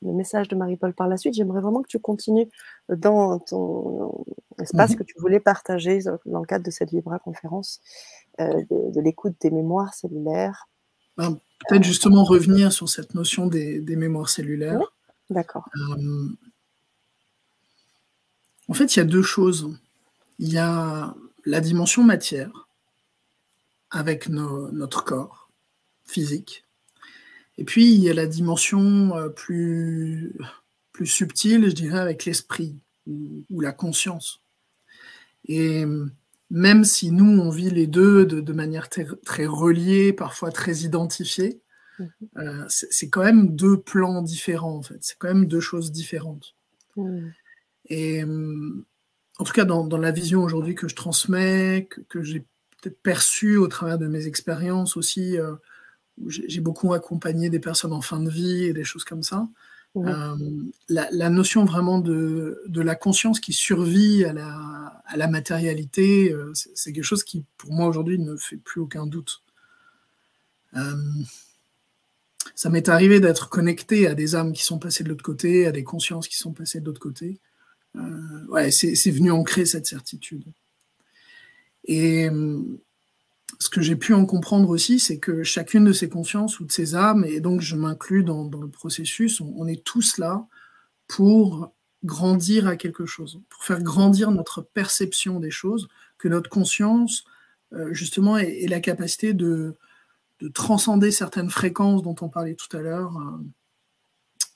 message 0.00 0.46
de 0.46 0.54
Marie-Paul 0.54 0.94
par 0.94 1.08
la 1.08 1.16
suite. 1.16 1.34
J'aimerais 1.34 1.60
vraiment 1.60 1.82
que 1.82 1.88
tu 1.88 1.98
continues 1.98 2.48
dans 2.88 3.40
ton 3.40 4.24
espace 4.60 4.92
mhm. 4.92 4.96
que 4.98 5.02
tu 5.02 5.14
voulais 5.18 5.40
partager 5.40 5.98
dans 6.24 6.40
le 6.40 6.46
cadre 6.46 6.64
de 6.64 6.70
cette 6.70 6.90
Vibra 6.90 7.18
conférence 7.18 7.80
euh, 8.38 8.62
de, 8.70 9.00
l'écoute 9.00 9.34
des 9.40 9.50
mémoires 9.50 9.92
cellulaires. 9.92 10.68
Ben, 11.16 11.36
peut-être 11.68 11.82
justement 11.82 12.22
revenir 12.22 12.72
sur 12.72 12.88
cette 12.88 13.14
notion 13.16 13.48
des, 13.48 13.82
mémoires 13.96 14.28
cellulaires. 14.28 14.80
D'accord. 15.28 15.68
Euh, 15.76 16.28
en 18.68 18.74
fait, 18.74 18.94
il 18.94 19.00
y 19.00 19.02
a 19.02 19.04
deux 19.04 19.22
choses. 19.22 19.76
Il 20.38 20.52
y 20.52 20.58
a 20.58 21.12
la 21.44 21.60
dimension 21.60 22.04
matière 22.04 22.68
avec 23.90 24.28
notre 24.28 25.02
corps 25.02 25.50
physique. 26.04 26.65
Et 27.58 27.64
puis, 27.64 27.92
il 27.92 28.00
y 28.00 28.10
a 28.10 28.14
la 28.14 28.26
dimension 28.26 29.16
euh, 29.16 29.28
plus, 29.28 30.34
plus 30.92 31.06
subtile, 31.06 31.68
je 31.68 31.74
dirais, 31.74 31.98
avec 31.98 32.24
l'esprit 32.24 32.76
ou, 33.06 33.60
la 33.60 33.72
conscience. 33.72 34.42
Et 35.48 35.84
même 36.50 36.84
si 36.84 37.10
nous, 37.10 37.40
on 37.40 37.50
vit 37.50 37.70
les 37.70 37.86
deux 37.86 38.24
de, 38.24 38.52
manière 38.52 38.88
très, 38.88 39.46
reliée, 39.46 40.12
parfois 40.12 40.50
très 40.50 40.78
identifiée, 40.78 41.60
mhm. 41.98 42.10
euh, 42.38 42.64
c'est 42.68 43.10
quand 43.10 43.24
même 43.24 43.54
deux 43.56 43.80
plans 43.80 44.22
différents, 44.22 44.76
en 44.76 44.82
fait. 44.82 44.98
C'est 45.00 45.16
quand 45.18 45.28
même 45.28 45.46
deux 45.46 45.60
choses 45.60 45.92
différentes. 45.92 46.54
Mhm. 46.96 47.32
Et 47.88 48.22
euh, 48.24 48.84
en 49.38 49.44
tout 49.44 49.52
cas, 49.52 49.64
dans, 49.64 49.86
la 49.98 50.10
vision 50.12 50.42
aujourd'hui 50.42 50.74
que 50.74 50.88
je 50.88 50.94
transmets, 50.94 51.88
que, 52.08 52.22
j'ai 52.22 52.40
peut-être 52.80 53.00
perçue 53.02 53.56
au 53.56 53.66
travers 53.66 53.98
de 53.98 54.06
mes 54.06 54.26
expériences 54.26 54.96
aussi, 54.96 55.38
euh, 55.38 55.54
j'ai 56.26 56.60
beaucoup 56.60 56.94
accompagné 56.94 57.50
des 57.50 57.60
personnes 57.60 57.92
en 57.92 58.00
fin 58.00 58.20
de 58.20 58.30
vie 58.30 58.64
et 58.64 58.72
des 58.72 58.84
choses 58.84 59.04
comme 59.04 59.22
ça, 59.22 59.48
euh, 59.96 60.36
la, 60.88 61.30
notion 61.30 61.64
vraiment 61.64 61.98
de, 61.98 62.60
la 62.68 62.94
conscience 62.94 63.40
qui 63.40 63.52
survit 63.52 64.24
à 64.24 64.32
la, 64.32 65.28
matérialité, 65.28 66.32
euh, 66.32 66.52
c'est 66.54 66.92
quelque 66.92 67.04
chose 67.04 67.24
qui, 67.24 67.44
pour 67.56 67.72
moi, 67.72 67.86
aujourd'hui, 67.86 68.18
ne 68.18 68.36
fait 68.36 68.56
plus 68.56 68.80
aucun 68.80 69.06
doute. 69.06 69.42
Euh, 70.76 70.94
ça 72.54 72.68
m'est 72.68 72.88
arrivé 72.88 73.20
d'être 73.20 73.48
connecté 73.48 74.06
à 74.06 74.14
des 74.14 74.34
âmes 74.34 74.52
qui 74.52 74.64
sont 74.64 74.78
passées 74.78 75.02
de 75.02 75.08
l'autre 75.08 75.24
côté, 75.24 75.66
à 75.66 75.72
des 75.72 75.84
consciences 75.84 76.28
qui 76.28 76.36
sont 76.36 76.52
passées 76.52 76.80
de 76.80 76.86
l'autre 76.86 77.00
côté. 77.00 77.40
ouais, 78.48 78.70
c'est 78.70 79.10
venu 79.10 79.30
ancrer 79.30 79.64
cette 79.64 79.86
certitude. 79.86 80.44
Et 81.84 82.28
ce 83.58 83.70
que 83.70 83.80
j'ai 83.80 83.96
pu 83.96 84.12
en 84.12 84.26
comprendre 84.26 84.68
aussi, 84.68 84.98
c'est 84.98 85.18
que 85.18 85.42
chacune 85.42 85.84
de 85.84 85.92
ces 85.92 86.08
consciences 86.08 86.60
ou 86.60 86.66
de 86.66 86.72
ces 86.72 86.94
âmes, 86.94 87.24
et 87.24 87.40
donc 87.40 87.60
je 87.60 87.76
m'inclus 87.76 88.22
dans, 88.22 88.48
le 88.48 88.68
processus, 88.68 89.40
on, 89.40 89.66
est 89.66 89.82
tous 89.82 90.18
là 90.18 90.46
pour 91.08 91.72
grandir 92.04 92.66
à 92.66 92.76
quelque 92.76 93.06
chose, 93.06 93.40
pour 93.48 93.64
faire 93.64 93.82
grandir 93.82 94.30
notre 94.30 94.62
perception 94.62 95.40
des 95.40 95.50
choses, 95.50 95.88
que 96.18 96.28
notre 96.28 96.50
conscience, 96.50 97.24
euh, 97.72 97.92
justement, 97.92 98.36
ait, 98.36 98.66
la 98.68 98.80
capacité 98.80 99.32
de, 99.32 99.74
transcender 100.52 101.10
certaines 101.12 101.48
fréquences 101.48 102.02
dont 102.02 102.14
on 102.20 102.28
parlait 102.28 102.56
tout 102.56 102.76
à 102.76 102.82
l'heure, 102.82 103.16
euh, 103.16 103.42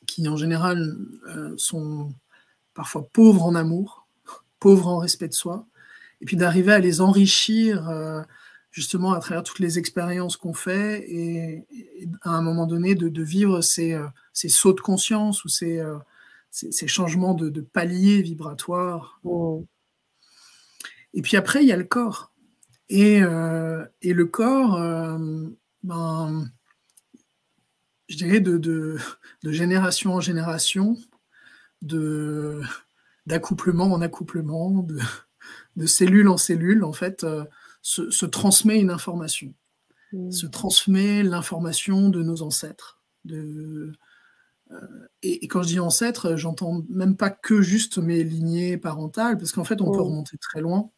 qui 0.06 0.28
en 0.28 0.36
général 0.36 0.94
euh, 1.28 1.54
sont 1.56 2.12
parfois 2.74 3.08
pauvres 3.14 3.44
en 3.44 3.54
amour, 3.54 4.06
pauvres 4.60 4.88
en 4.88 4.98
respect 4.98 5.28
de 5.28 5.32
soi, 5.32 5.66
et 6.20 6.26
puis 6.26 6.36
d'arriver 6.36 6.72
à 6.72 6.80
les 6.80 7.00
enrichir 7.00 7.88
justement 8.70 9.12
à 9.12 9.20
travers 9.20 9.42
toutes 9.42 9.58
les 9.58 9.78
expériences 9.78 10.36
qu'on 10.36 10.54
fait 10.54 11.04
et, 11.10 11.66
à 12.22 12.30
un 12.30 12.42
moment 12.42 12.66
donné 12.66 12.94
de, 12.94 13.22
vivre 13.22 13.60
ces, 13.60 13.94
euh, 13.94 14.06
ces, 14.32 14.48
sauts 14.48 14.72
de 14.72 14.80
conscience 14.80 15.44
ou 15.44 15.48
ces, 15.48 15.78
euh, 15.78 15.98
ces, 16.50 16.86
changements 16.86 17.34
de, 17.34 17.48
de, 17.48 17.60
paliers 17.60 18.22
vibratoires. 18.22 19.20
Oh. 19.24 19.66
Et 21.14 21.22
puis 21.22 21.36
après, 21.36 21.62
il 21.62 21.68
y 21.68 21.72
a 21.72 21.76
le 21.76 21.84
corps. 21.84 22.32
Et, 22.88 23.22
euh, 23.22 23.84
et 24.02 24.12
le 24.12 24.26
corps, 24.26 24.78
ben, 25.84 26.50
je 28.08 28.16
dirais 28.16 28.40
de, 28.40 28.58
de, 28.58 28.98
génération 29.44 30.14
en 30.14 30.20
génération, 30.20 30.96
d'accouplement 33.26 33.92
en 33.92 34.00
accouplement, 34.00 34.84
de, 35.76 35.86
cellule 35.86 36.28
en 36.28 36.36
cellule, 36.36 36.82
en 36.82 36.92
fait, 36.92 37.24
se, 37.82 38.26
transmet 38.26 38.80
une 38.80 38.90
information, 38.90 39.54
mmh. 40.12 40.30
se 40.30 40.46
transmet 40.46 41.22
l'information 41.22 42.08
de 42.08 42.22
nos 42.22 42.42
ancêtres. 42.42 43.02
De, 43.24 43.92
euh, 44.70 44.76
et, 45.22 45.46
quand 45.48 45.62
je 45.62 45.68
dis 45.68 45.80
ancêtres, 45.80 46.36
j'entends 46.36 46.84
même 46.88 47.16
pas 47.16 47.30
que 47.30 47.62
juste 47.62 47.98
mes 47.98 48.22
lignées 48.22 48.76
parentales, 48.76 49.38
parce 49.38 49.52
qu'en 49.52 49.64
fait, 49.64 49.80
on 49.80 49.90
peut 49.90 49.98
mmh. 49.98 50.02
remonter 50.02 50.38
très 50.38 50.60
loin. 50.60 50.90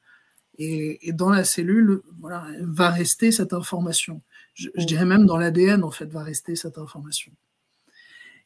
Et, 0.59 1.13
dans 1.13 1.31
la 1.31 1.45
cellule, 1.45 2.03
voilà, 2.21 2.47
va 2.61 2.91
rester 2.91 3.33
cette 3.33 3.53
information. 3.53 4.23
Je, 4.55 4.69
mmh. 4.69 4.85
dirais 4.85 5.07
même 5.07 5.27
dans 5.27 5.37
l'ADN, 5.37 5.85
en 5.85 5.91
fait, 5.91 6.07
va 6.07 6.23
rester 6.23 6.57
cette 6.57 6.79
information. 6.79 7.33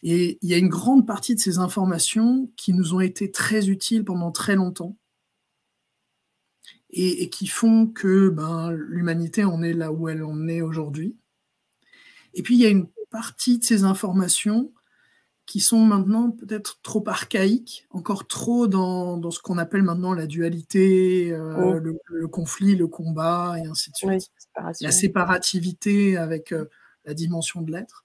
Et 0.02 0.38
il 0.42 0.50
y 0.50 0.54
a 0.54 0.58
une 0.58 0.68
grande 0.68 1.06
partie 1.06 1.34
de 1.34 1.40
ces 1.40 1.58
informations 1.58 2.50
qui 2.56 2.74
nous 2.74 2.94
ont 2.94 3.00
été 3.00 3.30
très 3.30 3.68
utiles 3.68 4.04
pendant 4.04 4.30
très 4.30 4.54
longtemps 4.54 4.96
et, 6.96 7.28
qui 7.28 7.46
font 7.46 7.86
que 7.86 8.30
ben, 8.30 8.72
l'humanité 8.72 9.44
en 9.44 9.62
est 9.62 9.74
là 9.74 9.92
où 9.92 10.08
elle 10.08 10.24
en 10.24 10.48
est 10.48 10.62
aujourd'hui. 10.62 11.16
Et 12.34 12.42
puis 12.42 12.54
il 12.54 12.60
y 12.60 12.66
a 12.66 12.70
une 12.70 12.88
partie 13.10 13.58
de 13.58 13.64
ces 13.64 13.84
informations 13.84 14.72
qui 15.44 15.60
sont 15.60 15.80
maintenant 15.80 16.32
peut-être 16.32 16.80
trop 16.82 17.04
archaïques, 17.06 17.86
encore 17.90 18.26
trop 18.26 18.66
dans, 18.66 19.30
ce 19.30 19.40
qu'on 19.40 19.58
appelle 19.58 19.82
maintenant 19.82 20.12
la 20.12 20.26
dualité, 20.26 21.32
euh, 21.32 21.76
oh. 21.76 21.78
le, 21.78 22.28
conflit, 22.28 22.74
le 22.74 22.88
combat, 22.88 23.54
et 23.62 23.66
ainsi 23.66 23.90
de 23.90 23.96
suite. 23.96 24.30
la 24.80 24.90
séparativité 24.90 26.16
avec 26.16 26.50
euh, 26.50 26.64
la 27.04 27.14
dimension 27.14 27.62
de 27.62 27.70
l'être. 27.70 28.04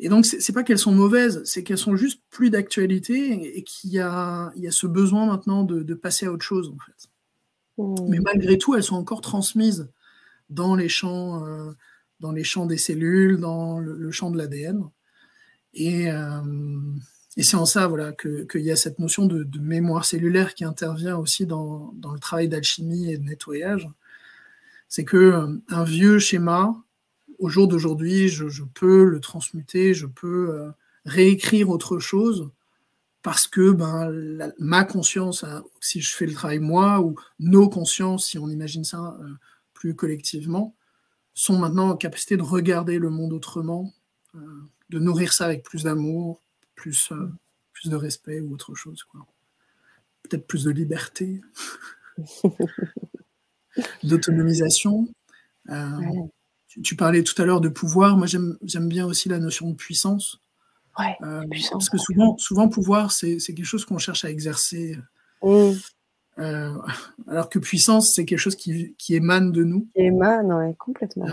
Et 0.00 0.08
donc, 0.08 0.26
c'est 0.26 0.52
pas 0.52 0.62
qu'elles 0.62 0.78
sont 0.78 0.92
mauvaises, 0.92 1.42
c'est 1.44 1.64
qu'elles 1.64 1.78
sont 1.78 1.96
juste 1.96 2.22
plus 2.30 2.50
d'actualité 2.50 3.56
et 3.56 3.64
qu'il 3.64 3.90
y 3.90 3.98
a, 3.98 4.52
il 4.54 4.62
y 4.62 4.68
a 4.68 4.70
ce 4.70 4.86
besoin 4.86 5.26
maintenant 5.26 5.64
de, 5.64 5.94
passer 5.94 6.26
à 6.26 6.32
autre 6.32 6.44
chose, 6.44 6.68
en 6.68 6.78
fait. 6.84 7.08
Mmh. 7.78 8.08
Mais 8.08 8.18
malgré 8.18 8.58
tout, 8.58 8.74
elles 8.74 8.82
sont 8.82 8.96
encore 8.96 9.20
transmises 9.20 9.88
dans 10.50 10.74
les 10.74 10.88
champs, 10.88 11.44
euh, 11.46 11.72
dans 12.20 12.32
les 12.32 12.44
champs 12.44 12.66
des 12.66 12.78
cellules, 12.78 13.38
dans 13.38 13.78
le 13.78 14.10
champ 14.10 14.30
de 14.30 14.38
l'ADN. 14.38 14.90
Euh, 15.80 16.94
et, 17.36 17.42
c'est 17.42 17.56
en 17.56 17.66
ça 17.66 17.86
voilà, 17.86 18.12
qu'il 18.12 18.62
y 18.62 18.70
a 18.70 18.76
cette 18.76 18.98
notion 18.98 19.26
de, 19.26 19.46
mémoire 19.60 20.04
cellulaire 20.04 20.54
qui 20.54 20.64
intervient 20.64 21.16
aussi 21.16 21.46
dans, 21.46 21.94
le 22.12 22.18
travail 22.18 22.48
d'alchimie 22.48 23.12
et 23.12 23.18
de 23.18 23.24
nettoyage. 23.24 23.88
C'est 24.88 25.04
que 25.04 25.16
euh, 25.16 25.46
un 25.68 25.84
vieux 25.84 26.18
schéma, 26.18 26.74
au 27.38 27.48
jour 27.48 27.68
d'aujourd'hui, 27.68 28.28
je, 28.28 28.64
peux 28.74 29.04
le 29.04 29.20
transmuter, 29.20 29.94
je 29.94 30.06
peux 30.06 30.72
réécrire 31.04 31.70
autre 31.70 32.00
chose 32.00 32.50
parce 33.22 33.46
que 33.46 33.72
ben, 33.72 34.52
ma 34.58 34.84
conscience, 34.84 35.44
hein, 35.44 35.64
si 35.80 36.00
je 36.00 36.14
fais 36.14 36.26
le 36.26 36.32
travail 36.32 36.58
moi, 36.58 37.00
ou 37.00 37.16
nos 37.38 37.68
consciences, 37.68 38.26
si 38.26 38.38
on 38.38 38.48
imagine 38.48 38.84
ça 38.84 39.18
plus 39.74 39.94
collectivement, 39.94 40.74
sont 41.34 41.58
maintenant 41.58 41.90
en 41.90 41.96
capacité 41.96 42.36
de 42.36 42.42
regarder 42.42 42.98
le 42.98 43.10
monde 43.10 43.32
autrement, 43.32 43.92
de 44.90 44.98
nourrir 44.98 45.32
ça 45.32 45.44
avec 45.44 45.62
plus 45.62 45.84
d'amour, 45.84 46.42
plus, 46.74 47.12
euh, 47.12 47.30
plus 47.72 47.90
de 47.90 47.96
respect 47.96 48.40
ou 48.40 48.54
autre 48.54 48.74
chose. 48.74 49.04
Peut-être 50.22 50.46
plus 50.46 50.64
de 50.64 50.70
liberté, 50.70 51.40
d'autonomisation. 54.02 55.08
Euh, 55.68 56.00
tu, 56.82 56.96
parlais 56.96 57.22
tout 57.22 57.40
à 57.40 57.44
l'heure 57.44 57.60
de 57.60 57.68
pouvoir. 57.68 58.16
Moi, 58.16 58.26
j'aime 58.26 58.88
bien 58.88 59.06
aussi 59.06 59.28
la 59.28 59.38
notion 59.38 59.70
de 59.70 59.76
puissance. 59.76 60.40
Euh, 61.00 61.44
parce 61.70 61.90
que 61.90 61.98
souvent, 61.98 62.36
souvent 62.38 62.68
pouvoir, 62.68 63.12
c'est 63.12 63.38
quelque 63.38 63.64
chose 63.64 63.84
qu'on 63.84 63.98
cherche 63.98 64.24
à 64.24 64.30
exercer. 64.30 64.96
Mmh. 65.42 65.72
alors 67.26 67.48
que 67.48 67.58
puissance, 67.58 68.14
c'est 68.14 68.24
quelque 68.24 68.38
chose 68.38 68.56
qui, 68.56 68.94
qui, 68.96 69.14
émane 69.14 69.50
de 69.50 69.64
nous. 69.64 69.88
Qui 69.94 70.02
émane, 70.02 70.74
complètement. 70.76 71.26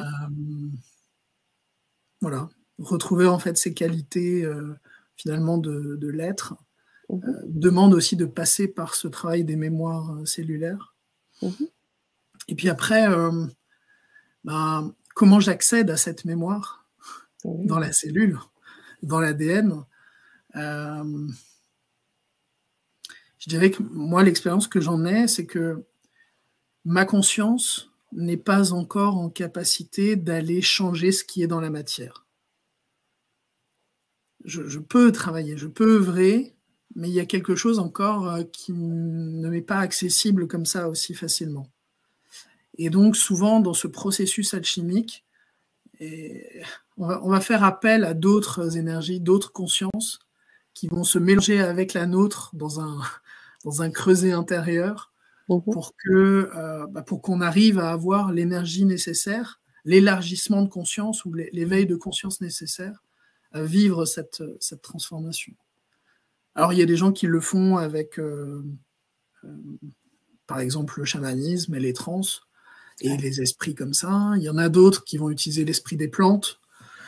voilà 2.22 2.50
retrouver 2.80 3.28
en 3.28 3.40
fait 3.40 3.58
ces 3.58 3.74
qualités 3.74 4.44
euh, 4.44 4.76
finalement 5.16 5.58
de, 5.58 6.08
l'être 6.10 6.56
euh, 7.12 7.18
demande 7.46 7.94
aussi 7.94 8.16
de 8.16 8.26
passer 8.26 8.68
par 8.68 8.96
ce 8.96 9.08
travail 9.08 9.44
des 9.44 9.56
mémoires 9.56 10.12
euh, 10.14 10.26
cellulaires. 10.26 10.96
Mhm. 11.42 11.68
Et 12.48 12.56
puis 12.56 12.70
après, 12.70 13.08
ben, 14.44 14.94
comment 15.16 15.40
j'accède 15.40 15.90
à 15.90 15.98
cette 15.98 16.24
mémoire 16.24 16.88
dans 17.44 17.80
la 17.80 17.92
cellule, 17.92 18.38
dans 19.06 19.20
l'ADN 19.20 19.84
Je 20.54 21.30
dirais 23.48 23.72
que 23.72 23.84
moi, 23.84 24.24
l'expérience 24.24 24.68
que 24.68 24.82
j'en 24.82 25.06
ai, 25.06 25.28
c'est 25.28 25.46
que 25.46 25.86
ma 26.84 27.06
conscience 27.06 27.92
n'est 28.12 28.38
pas 28.38 28.74
encore 28.74 29.18
en 29.18 29.30
capacité 29.30 30.16
d'aller 30.16 30.62
changer 30.62 31.12
ce 31.12 31.24
qui 31.24 31.44
est 31.44 31.48
dans 31.48 31.62
la 31.62 31.70
matière 31.70 32.26
je, 34.46 34.80
peux 34.80 35.12
travailler, 35.12 35.58
je 35.58 35.68
peux 35.68 35.96
œuvrer, 35.96 36.56
mais 36.96 37.10
il 37.10 37.14
y 37.14 37.20
a 37.20 37.26
quelque 37.26 37.56
chose 37.56 37.80
encore 37.80 38.30
euh, 38.30 38.44
qui 38.44 38.72
ne 38.74 39.50
m'est 39.50 39.62
pas 39.62 39.80
accessible 39.80 40.48
comme 40.48 40.66
ça 40.66 40.88
aussi 40.88 41.14
facilement. 41.14 41.68
Et 42.78 42.90
donc 42.90 43.16
souvent 43.16 43.60
dans 43.60 43.74
ce 43.74 43.88
processus 43.88 44.54
alchimique, 44.54 45.25
on, 46.98 47.30
va, 47.30 47.42
faire 47.42 47.64
appel 47.64 48.04
à 48.04 48.14
d'autres 48.14 48.78
énergies, 48.78 49.20
d'autres 49.20 49.52
consciences 49.52 50.20
qui 50.74 50.88
vont 50.88 51.04
se 51.04 51.20
mélanger 51.20 51.62
avec 51.62 51.94
la 51.94 52.06
nôtre 52.06 52.52
dans 52.54 52.80
un, 52.82 53.00
dans 53.64 53.82
un 53.82 53.90
creuset 53.90 54.32
intérieur 54.32 55.12
mhm. 55.50 55.62
pour 55.64 55.94
que 55.98 56.50
euh, 56.56 56.88
bah, 56.88 57.02
pour 57.02 57.22
qu'on 57.22 57.42
arrive 57.42 57.80
à 57.80 57.92
avoir 57.92 58.32
l'énergie 58.32 58.86
nécessaire, 58.86 59.62
l'élargissement 59.86 60.62
de 60.62 60.70
conscience 60.70 61.26
ou 61.26 61.34
l'éveil 61.34 61.86
de 61.86 61.96
conscience 61.96 62.42
nécessaire 62.42 63.02
vivre 63.54 64.04
cette, 64.04 64.44
cette, 64.60 64.82
transformation. 64.82 65.54
Alors, 66.56 66.72
il 66.72 66.80
y 66.80 66.82
a 66.82 66.86
des 66.86 66.96
gens 66.96 67.12
qui 67.12 67.28
le 67.28 67.42
font 67.42 67.78
avec, 67.78 68.18
euh, 68.18 68.64
euh, 69.44 69.50
par 70.48 70.60
exemple, 70.60 71.00
le 71.00 71.06
chamanisme 71.06 71.76
et 71.76 71.80
les 71.80 71.94
trans 71.94 72.22
et 73.02 73.18
les 73.18 73.42
esprits 73.42 73.76
comme 73.76 73.94
ça. 73.94 74.34
Il 74.38 74.44
y 74.44 74.50
en 74.50 74.58
a 74.58 74.70
d'autres 74.70 75.04
qui 75.04 75.18
vont 75.18 75.30
utiliser 75.30 75.66
l'esprit 75.66 75.98
des 75.98 76.08
plantes. 76.08 76.60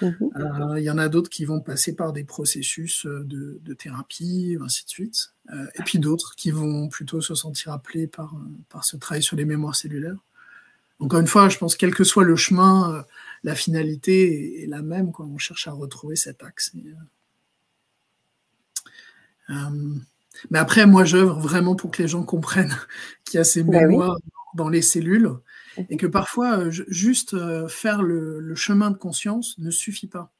Mhm. 0.01 0.15
Euh, 0.35 0.79
il 0.79 0.83
y 0.83 0.91
en 0.91 0.97
a 0.97 1.09
d'autres 1.09 1.29
qui 1.29 1.45
vont 1.45 1.59
passer 1.59 1.95
par 1.95 2.13
des 2.13 2.23
processus 2.23 3.05
de, 3.05 3.59
de 3.63 3.73
thérapie, 3.73 4.57
ainsi 4.61 4.85
de 4.85 4.89
suite. 4.89 5.33
et 5.51 5.83
puis 5.83 5.97
d'autres 5.99 6.35
qui 6.35 6.51
vont 6.51 6.87
plutôt 6.89 7.21
se 7.21 7.33
sentir 7.35 7.71
appelés 7.71 8.07
par, 8.07 8.35
par 8.69 8.83
ce 8.83 8.97
travail 8.97 9.23
sur 9.23 9.35
les 9.35 9.45
mémoires 9.45 9.75
cellulaires. 9.75 10.23
Encore 10.99 11.19
une 11.19 11.27
fois, 11.27 11.49
je 11.49 11.57
pense 11.57 11.75
quel 11.75 11.93
que 11.93 12.03
soit 12.03 12.23
le 12.23 12.35
chemin, 12.35 13.05
la 13.43 13.55
finalité 13.55 14.63
est, 14.63 14.67
la 14.67 14.81
même. 14.81 15.11
Quoi. 15.11 15.25
On 15.25 15.37
cherche 15.37 15.67
à 15.67 15.71
retrouver 15.71 16.15
cet 16.15 16.43
axe. 16.43 16.73
Euh, 16.75 16.93
euh, 19.49 19.95
mais 20.51 20.59
après, 20.59 20.85
moi, 20.85 21.05
j'œuvre 21.05 21.39
vraiment 21.39 21.75
pour 21.75 21.91
que 21.91 22.01
les 22.01 22.07
gens 22.07 22.23
comprennent 22.23 22.75
qu'il 23.25 23.37
y 23.37 23.41
a 23.41 23.43
ces 23.43 23.63
bah 23.63 23.79
mémoires 23.79 24.17
dans 24.55 24.69
les 24.69 24.81
cellules 24.81 25.31
et 25.89 25.97
que 25.97 26.07
parfois, 26.07 26.59
euh, 26.59 26.71
juste 26.71 27.35
faire 27.67 28.01
le, 28.01 28.55
chemin 28.55 28.91
de 28.91 28.97
conscience 28.97 29.57
ne 29.57 29.71
suffit 29.71 30.07
pas. 30.07 30.33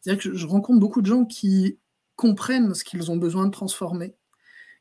C'est-à-dire 0.00 0.22
que 0.22 0.34
je 0.34 0.46
rencontre 0.46 0.80
beaucoup 0.80 1.02
de 1.02 1.06
gens 1.06 1.24
qui 1.24 1.78
comprennent 2.14 2.74
ce 2.74 2.84
qu'ils 2.84 3.10
ont 3.10 3.16
besoin 3.16 3.46
de 3.46 3.50
transformer, 3.50 4.14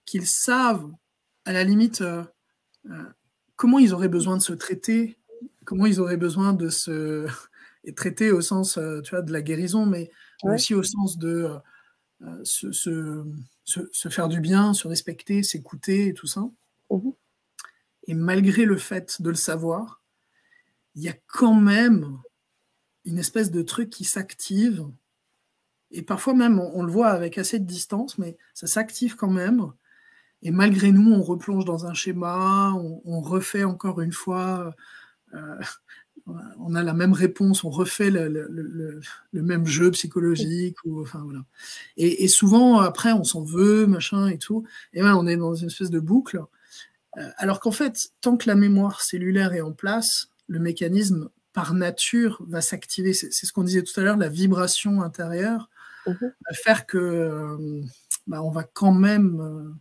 qu'ils 0.06 0.28
savent, 0.28 0.89
à 1.45 1.53
la 1.53 1.64
limite, 1.64 2.03
comment 3.56 3.80
ils 3.80 3.93
auraient 3.93 4.10
besoin 4.10 4.38
de 4.38 4.41
se 4.41 4.53
traiter, 4.53 5.18
comment 5.66 5.86
ils 5.86 5.99
auraient 5.99 6.18
besoin 6.18 6.53
de 6.53 6.70
se, 6.70 7.28
et 7.84 7.93
traité 7.93 8.32
au 8.32 8.41
sens 8.41 8.78
euh, 8.78 9.01
tu 9.01 9.12
vois, 9.12 9.22
de 9.22 9.32
la 9.32 9.41
guérison, 9.41 9.86
mais 9.86 10.10
aussi 10.43 10.74
au 10.74 10.84
sens 10.84 11.18
de 11.18 11.28
euh, 11.28 11.58
euh, 12.22 12.41
se, 12.43 12.72
se, 13.64 14.10
faire 14.10 14.28
du 14.28 14.39
bien, 14.39 14.74
se 14.74 14.88
respecter, 14.88 15.43
s'écouter 15.43 16.08
et 16.08 16.14
tout 16.14 16.28
ça. 16.28 16.41
Mmh 16.89 17.10
et 18.08 18.14
malgré 18.14 18.66
le 18.66 18.78
fait 18.78 19.22
de 19.22 19.30
le 19.30 19.36
savoir, 19.36 20.01
il 20.95 21.03
y 21.03 21.10
a 21.10 21.16
quand 21.28 21.56
même 21.56 22.20
une 23.03 23.20
espèce 23.20 23.51
de 23.51 23.62
truc 23.62 23.89
qui 23.89 24.03
s'active. 24.03 24.86
Et 25.91 26.01
parfois 26.01 26.34
même, 26.34 26.60
on, 26.60 26.84
le 26.84 26.91
voit 26.91 27.10
avec 27.10 27.38
assez 27.38 27.60
de 27.60 27.66
distance, 27.66 28.18
mais 28.18 28.38
ça 28.53 28.68
s'active 28.68 29.16
quand 29.16 29.30
même. 29.30 29.72
Et 30.41 30.51
malgré 30.51 30.91
nous, 30.91 31.14
on 31.14 31.22
replonge 31.22 31.66
dans 31.66 31.86
un 31.86 31.93
schéma, 31.93 32.74
on, 32.74 33.22
refait 33.22 33.64
encore 33.64 34.01
une 34.01 34.12
fois 34.12 34.76
on 36.60 36.76
a 36.76 36.84
la 36.84 36.93
même 36.93 37.14
réponse, 37.14 37.64
on 37.64 37.70
refait 37.70 38.10
le, 38.10 39.01
même 39.34 39.66
jeu 39.66 39.91
psychologique. 39.91 40.78
Enfin, 40.89 41.22
voilà. 41.24 41.45
et, 41.97 42.28
souvent, 42.28 42.80
après, 42.80 43.12
on 43.12 43.24
s'en 43.24 43.43
veut, 43.43 43.86
machin 43.86 44.28
et 44.28 44.38
tout. 44.38 44.64
Et 44.93 45.01
là, 45.01 45.18
on 45.18 45.28
est 45.28 45.38
dans 45.38 45.53
une 45.53 45.68
espèce 45.68 45.89
de 45.89 45.99
boucle. 45.99 46.39
Euh, 47.18 47.30
alors 47.38 47.59
qu'en 47.59 47.72
fait, 47.72 48.09
tant 48.22 48.38
que 48.38 48.47
la 48.47 48.55
mémoire 48.55 49.01
cellulaire 49.01 49.53
est 49.53 49.61
en 49.61 49.72
place, 49.72 50.30
le 50.47 50.59
mécanisme, 50.59 51.30
par 51.53 51.74
nature, 51.74 52.43
va 52.47 52.61
s'activer. 52.61 53.13
C'est 53.13 53.32
ce 53.32 53.53
qu'on 53.53 53.63
disait 53.63 53.84
tout 53.84 53.97
à 53.99 54.03
l'heure, 54.03 54.18
la 54.18 54.28
vibration 54.28 55.01
intérieure 55.01 55.70
mhm. 56.05 56.18
va 56.22 56.53
faire 56.53 56.86
que 56.86 56.97
euh, 56.97 57.82
bah, 58.28 58.43
on 58.43 58.51
va 58.51 58.63
quand 58.63 58.91
même, 58.91 59.39
euh, 59.39 59.72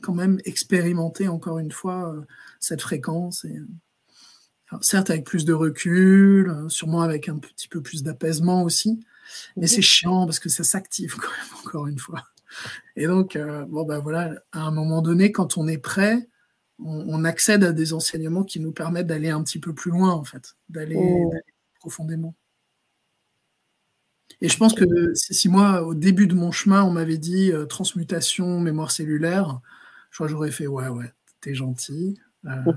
quand 0.00 0.14
même 0.14 0.38
expérimenter 0.44 1.26
encore 1.26 1.58
une 1.58 1.72
fois 1.72 2.14
cette 2.60 2.82
fréquence. 2.82 3.44
Et, 3.44 3.56
certes, 4.80 5.10
avec 5.10 5.24
plus 5.24 5.44
de 5.44 5.52
recul, 5.52 6.54
sûrement 6.68 7.02
avec 7.02 7.28
un 7.28 7.38
petit 7.38 7.68
peu 7.68 7.80
plus 7.80 8.02
d'apaisement 8.02 8.62
aussi, 8.62 9.00
mais 9.56 9.66
c'est 9.66 9.82
chiant 9.82 10.26
parce 10.26 10.38
que 10.38 10.48
ça 10.48 10.64
s'active 10.64 11.16
quand 11.16 11.30
même, 11.30 11.58
encore 11.64 11.86
une 11.86 11.98
fois. 11.98 12.24
Et 12.96 13.06
donc, 13.06 13.36
euh, 13.36 13.64
bon, 13.66 13.84
ben 13.84 13.98
voilà, 13.98 14.34
à 14.52 14.60
un 14.60 14.70
moment 14.70 15.02
donné, 15.02 15.32
quand 15.32 15.58
on 15.58 15.68
est 15.68 15.78
prêt, 15.78 16.28
on, 16.84 17.24
accède 17.24 17.64
à 17.64 17.72
des 17.72 17.92
enseignements 17.92 18.44
qui 18.44 18.60
nous 18.60 18.72
permettent 18.72 19.08
d'aller 19.08 19.30
un 19.30 19.42
petit 19.42 19.58
peu 19.58 19.74
plus 19.74 19.90
loin, 19.90 20.12
en 20.12 20.24
fait, 20.24 20.56
d'aller 20.68 20.96
mmh. 20.96 21.30
profondément. 21.80 22.34
Et 24.40 24.48
je 24.48 24.56
pense 24.56 24.74
que 24.74 24.84
si 25.14 25.48
moi, 25.48 25.82
au 25.82 25.94
début 25.94 26.26
de 26.26 26.34
mon 26.34 26.52
chemin, 26.52 26.84
on 26.84 26.90
m'avait 26.90 27.18
dit 27.18 27.50
euh, 27.50 27.66
transmutation, 27.66 28.60
mémoire 28.60 28.92
cellulaire, 28.92 29.60
je 30.10 30.16
crois 30.16 30.26
que 30.26 30.32
j'aurais 30.32 30.50
fait 30.50 30.66
ouais, 30.68 30.88
ouais, 30.88 31.12
t'es 31.40 31.54
gentil. 31.54 32.20
Euh. 32.46 32.72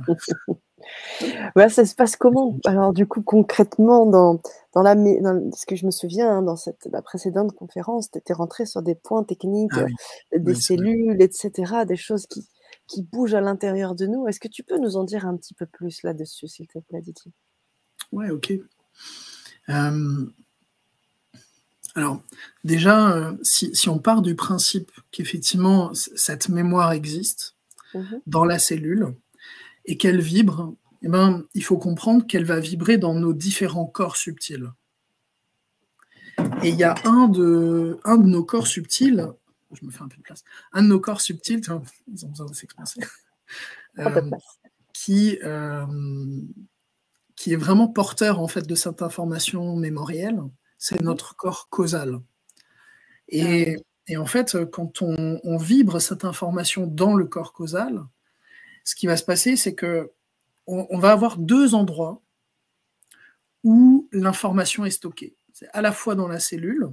ça 1.70 1.86
se 1.86 1.94
passe 1.94 2.16
comment? 2.16 2.58
Alors, 2.66 2.94
du 2.94 3.06
coup, 3.06 3.22
concrètement, 3.22 4.08
dans, 4.08 4.40
dans, 4.74 4.82
la, 4.82 4.96
dans 4.96 5.52
ce 5.52 5.68
que 5.68 5.76
je 5.76 5.86
me 5.86 5.92
souviens, 5.92 6.38
hein, 6.38 6.42
dans 6.42 6.56
cette, 6.56 6.88
la 6.92 7.04
précédente 7.04 7.54
conférence, 7.54 8.10
tu 8.10 8.18
étais 8.18 8.34
rentré 8.34 8.66
sur 8.66 8.82
des 8.82 8.96
points 8.96 9.24
techniques, 9.24 9.72
ah 9.76 9.86
euh, 10.34 10.40
des 10.40 10.56
cellules, 10.56 11.22
etc., 11.22 11.86
des 11.88 11.96
choses 11.98 12.26
qui, 12.26 12.48
qui 12.92 13.04
bougent 13.04 13.36
à 13.36 13.42
l'intérieur 13.42 13.96
de 13.96 14.06
nous. 14.06 14.28
Est-ce 14.28 14.40
que 14.40 14.50
tu 14.50 14.64
peux 14.64 14.78
nous 14.78 14.98
en 14.98 15.04
dire 15.04 15.26
un 15.26 15.38
petit 15.38 15.54
peu 15.54 15.66
plus 15.66 16.04
là-dessus, 16.04 16.48
s'il 16.48 16.68
te 16.68 16.80
plaît, 16.80 17.02
Diti 17.02 17.32
Ouais, 18.12 18.30
ok. 18.30 18.54
Alors, 21.96 22.22
déjà, 22.64 23.12
euh, 23.14 23.34
si, 23.44 23.90
on 23.90 24.00
part 24.00 24.22
du 24.22 24.36
principe 24.36 24.92
qu'effectivement 25.12 25.92
cette 25.94 26.50
mémoire 26.50 26.92
existe 26.92 27.56
mhm. 27.94 28.22
dans 28.28 28.46
la 28.46 28.60
cellule 28.60 29.14
et 29.86 29.98
qu'elle 29.98 30.22
vibre, 30.22 30.74
eh 31.02 31.10
ben, 31.10 31.44
il 31.54 31.64
faut 31.64 31.78
comprendre 31.78 32.26
qu'elle 32.28 32.46
va 32.46 32.60
vibrer 32.60 32.98
dans 32.98 33.14
nos 33.14 33.34
différents 33.34 33.86
corps 33.86 34.18
subtils. 34.18 34.72
Et 36.64 36.70
il 36.70 36.76
y 36.76 36.84
a 36.84 36.96
un 37.06 37.28
de, 37.28 38.00
un 38.04 38.18
de 38.18 38.28
nos 38.28 38.44
corps 38.44 38.68
subtils, 38.68 39.28
je 39.76 39.86
me 39.86 39.92
fais 39.92 40.04
un 40.04 40.08
peu 40.08 40.18
de 40.18 40.22
place, 40.22 40.44
un 40.74 40.84
de 40.84 40.88
nos 40.88 41.00
corps 41.00 41.22
subtils, 41.22 41.62
ils 42.08 42.26
ont 42.26 42.30
besoin 42.30 42.48
de 42.48 42.54
s'exprimer, 42.54 43.08
euh, 44.00 44.32
qui, 44.94 45.38
euh, 45.44 45.86
qui 47.36 47.54
est 47.54 47.58
vraiment 47.58 47.88
porteur 47.88 48.40
en 48.40 48.48
fait 48.48 48.68
de 48.68 48.76
cette 48.76 49.02
information 49.02 49.76
mémorielle 49.76 50.42
c'est 50.82 51.00
mhm. 51.00 51.06
notre 51.06 51.36
corps 51.36 51.70
causal. 51.70 52.20
Et, 53.30 53.78
ah 54.10 54.20
en 54.20 54.26
fait, 54.26 54.58
quand 54.72 55.02
on, 55.04 55.58
vibre 55.58 56.02
cette 56.02 56.26
information 56.26 56.86
dans 56.86 57.14
le 57.14 57.26
corps 57.26 57.54
causal, 57.54 58.04
ce 58.84 58.96
qui 58.96 59.08
va 59.08 59.16
se 59.16 59.24
passer, 59.24 59.56
c'est 59.56 59.76
que 59.76 60.12
on, 60.68 60.98
va 61.00 61.12
avoir 61.12 61.38
deux 61.38 61.76
endroits 61.76 62.22
où 63.64 64.10
l'information 64.12 64.86
est 64.86 64.92
stockée. 64.92 65.36
C'est 65.54 65.70
à 65.72 65.82
la 65.82 65.92
fois 65.92 66.16
dans 66.16 66.28
la 66.28 66.40
cellule 66.40 66.90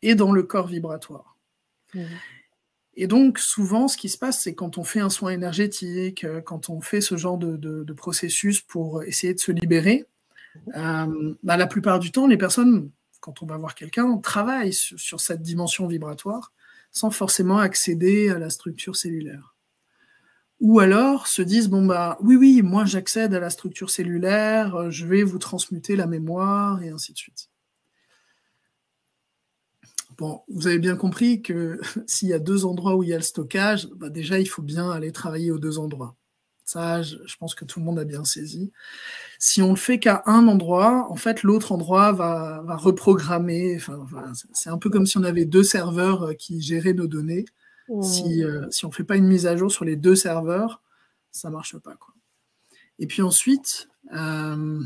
et 0.00 0.14
dans 0.14 0.32
le 0.32 0.42
corps 0.44 0.68
vibratoire. 0.68 1.31
Mhm. 1.94 2.06
Et 2.94 3.06
donc, 3.06 3.38
souvent, 3.38 3.88
ce 3.88 3.96
qui 3.96 4.10
se 4.10 4.18
passe, 4.18 4.42
c'est 4.42 4.54
quand 4.54 4.76
on 4.76 4.84
fait 4.84 5.00
un 5.00 5.08
soin 5.08 5.30
énergétique, 5.30 6.26
quand 6.44 6.68
on 6.68 6.82
fait 6.82 7.00
ce 7.00 7.16
genre 7.16 7.38
de 7.38 7.92
processus 7.94 8.60
pour 8.60 9.02
essayer 9.02 9.32
de 9.32 9.40
se 9.40 9.50
libérer, 9.50 10.06
euh, 10.76 11.34
bah, 11.42 11.56
la 11.56 11.66
plupart 11.66 11.98
du 11.98 12.12
temps, 12.12 12.26
les 12.26 12.36
personnes, 12.36 12.90
quand 13.20 13.42
on 13.42 13.46
va 13.46 13.56
voir 13.56 13.74
quelqu'un, 13.74 14.18
travaillent 14.18 14.72
sur, 14.72 15.20
cette 15.20 15.42
dimension 15.42 15.86
vibratoire 15.86 16.52
sans 16.90 17.10
forcément 17.10 17.58
accéder 17.58 18.28
à 18.28 18.38
la 18.38 18.50
structure 18.50 18.96
cellulaire. 18.96 19.54
Ou 20.60 20.78
alors 20.78 21.26
se 21.26 21.42
disent 21.42 21.68
bon 21.68 21.84
bah 21.86 22.18
oui 22.20 22.36
oui 22.36 22.62
moi 22.62 22.84
j'accède 22.84 23.34
à 23.34 23.40
la 23.40 23.50
structure 23.50 23.90
cellulaire, 23.90 24.90
je 24.90 25.06
vais 25.06 25.24
vous 25.24 25.38
transmuter 25.38 25.96
la 25.96 26.06
mémoire 26.06 26.82
et 26.82 26.90
ainsi 26.90 27.12
de 27.12 27.18
suite. 27.18 27.48
Bon, 30.22 30.40
vous 30.46 30.68
avez 30.68 30.78
bien 30.78 30.94
compris 30.94 31.42
que 31.42 31.80
s'il 32.06 32.28
y 32.28 32.32
a 32.32 32.38
deux 32.38 32.64
endroits 32.64 32.94
où 32.94 33.02
il 33.02 33.08
y 33.08 33.12
a 33.12 33.16
le 33.16 33.24
stockage, 33.24 33.88
bah, 33.96 34.08
déjà 34.08 34.38
il 34.38 34.46
faut 34.46 34.62
bien 34.62 34.88
aller 34.88 35.10
travailler 35.10 35.50
aux 35.50 35.58
deux 35.58 35.80
endroits. 35.80 36.14
Ça, 36.64 37.02
je, 37.02 37.16
pense 37.40 37.56
que 37.56 37.64
tout 37.64 37.80
le 37.80 37.84
monde 37.84 37.98
a 37.98 38.04
bien 38.04 38.24
saisi. 38.24 38.70
Si 39.40 39.62
on 39.62 39.70
le 39.70 39.76
fait 39.76 39.98
qu'à 39.98 40.22
un 40.26 40.46
endroit, 40.46 41.08
en 41.10 41.16
fait, 41.16 41.42
l'autre 41.42 41.72
endroit 41.72 42.12
va, 42.12 42.62
reprogrammer. 42.76 43.78
Enfin, 43.78 44.32
c'est 44.52 44.70
un 44.70 44.78
peu 44.78 44.90
comme 44.90 45.06
si 45.06 45.18
on 45.18 45.24
avait 45.24 45.44
deux 45.44 45.64
serveurs 45.64 46.22
euh, 46.22 46.34
qui 46.34 46.62
géraient 46.62 46.94
nos 46.94 47.08
données. 47.08 47.44
Si, 48.00 48.44
euh, 48.44 48.70
si 48.70 48.84
on 48.84 48.90
ne 48.90 48.94
fait 48.94 49.02
pas 49.02 49.16
une 49.16 49.26
mise 49.26 49.48
à 49.48 49.56
jour 49.56 49.72
sur 49.72 49.84
les 49.84 49.96
deux 49.96 50.14
serveurs, 50.14 50.82
ça 51.32 51.48
ne 51.48 51.54
marche 51.54 51.76
pas. 51.78 51.96
Quoi. 51.96 52.14
Et 53.00 53.08
puis 53.08 53.22
ensuite, 53.22 53.88
euh, 54.14 54.84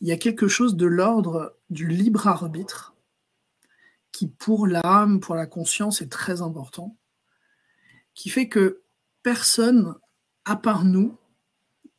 il 0.00 0.08
y 0.08 0.12
a 0.12 0.16
quelque 0.16 0.48
chose 0.48 0.74
de 0.74 0.86
l'ordre 0.86 1.54
du 1.70 1.86
libre 1.86 2.26
arbitre 2.26 2.94
qui, 4.20 4.28
pour 4.28 4.66
l'âme, 4.66 5.18
pour 5.18 5.34
la 5.34 5.46
conscience, 5.46 6.02
est 6.02 6.12
très 6.12 6.42
important, 6.42 6.98
qui 8.12 8.28
fait 8.28 8.50
que 8.50 8.82
personne 9.22 9.94
à 10.44 10.56
part 10.56 10.84
nous, 10.84 11.16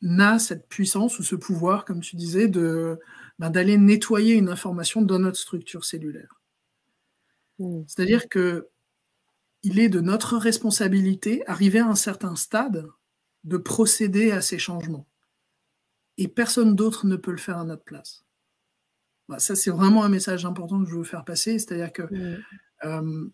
n'a 0.02 0.38
cette 0.38 0.68
puissance 0.68 1.18
ou 1.18 1.24
ce 1.24 1.34
pouvoir, 1.34 1.84
comme 1.84 2.00
tu 2.00 2.14
disais, 2.14 2.46
de 2.46 3.00
ben, 3.40 3.50
d'aller 3.50 3.76
nettoyer 3.76 4.34
une 4.34 4.48
information 4.48 5.02
dans 5.02 5.18
notre 5.18 5.36
structure 5.36 5.84
cellulaire. 5.84 6.40
Hmm. 7.58 7.82
C'est-à-dire 7.88 8.28
que 8.28 8.68
il 9.64 9.80
est 9.80 9.88
de 9.88 10.00
notre 10.00 10.36
responsabilité, 10.36 11.42
arrivé 11.48 11.80
à 11.80 11.88
un 11.88 11.96
certain 11.96 12.36
stade, 12.36 12.86
de 13.42 13.56
procéder 13.56 14.30
à 14.30 14.42
ces 14.42 14.60
changements. 14.60 15.08
Et 16.18 16.28
personne 16.28 16.76
d'autre 16.76 17.04
ne 17.04 17.16
peut 17.16 17.32
le 17.32 17.36
faire 17.36 17.58
à 17.58 17.64
notre 17.64 17.82
place. 17.82 18.24
Ben, 19.32 19.38
ça, 19.38 19.56
c'est 19.56 19.70
vraiment 19.70 20.04
un 20.04 20.10
message 20.10 20.44
important 20.44 20.84
que 20.84 20.90
je 20.90 20.94
veux 20.94 21.04
faire 21.04 21.24
passer. 21.24 21.58
C'est-à-dire 21.58 21.90
que 21.90 22.02
hmm. 22.02 22.42
euh, 22.84 23.30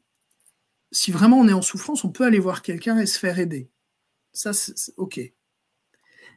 si 0.92 1.11
vraiment 1.11 1.38
on 1.40 1.49
est 1.49 1.53
en 1.53 1.61
souffrance, 1.61 2.05
on 2.05 2.11
peut 2.11 2.24
aller 2.24 2.38
voir 2.38 2.62
quelqu'un 2.62 2.99
et 2.99 3.07
se 3.07 3.18
faire 3.18 3.40
aider. 3.40 3.68
Ça, 4.32 4.53
c'est 4.53 4.92
OK. 4.96 5.20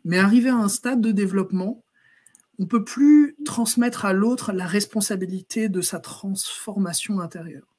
Mais 0.03 0.18
arrivé 0.18 0.49
à 0.49 0.55
un 0.55 0.68
stade 0.68 0.99
de 0.99 1.12
développement, 1.12 1.84
on 2.57 2.64
ne 2.64 2.68
peut 2.68 2.84
plus 2.84 3.36
transmettre 3.45 4.05
à 4.05 4.14
l'autre 4.14 4.51
la 4.51 4.66
responsabilité 4.66 5.70
de 5.70 5.82
sa 5.82 5.99
transformation 5.99 7.20
intérieure. 7.20 7.72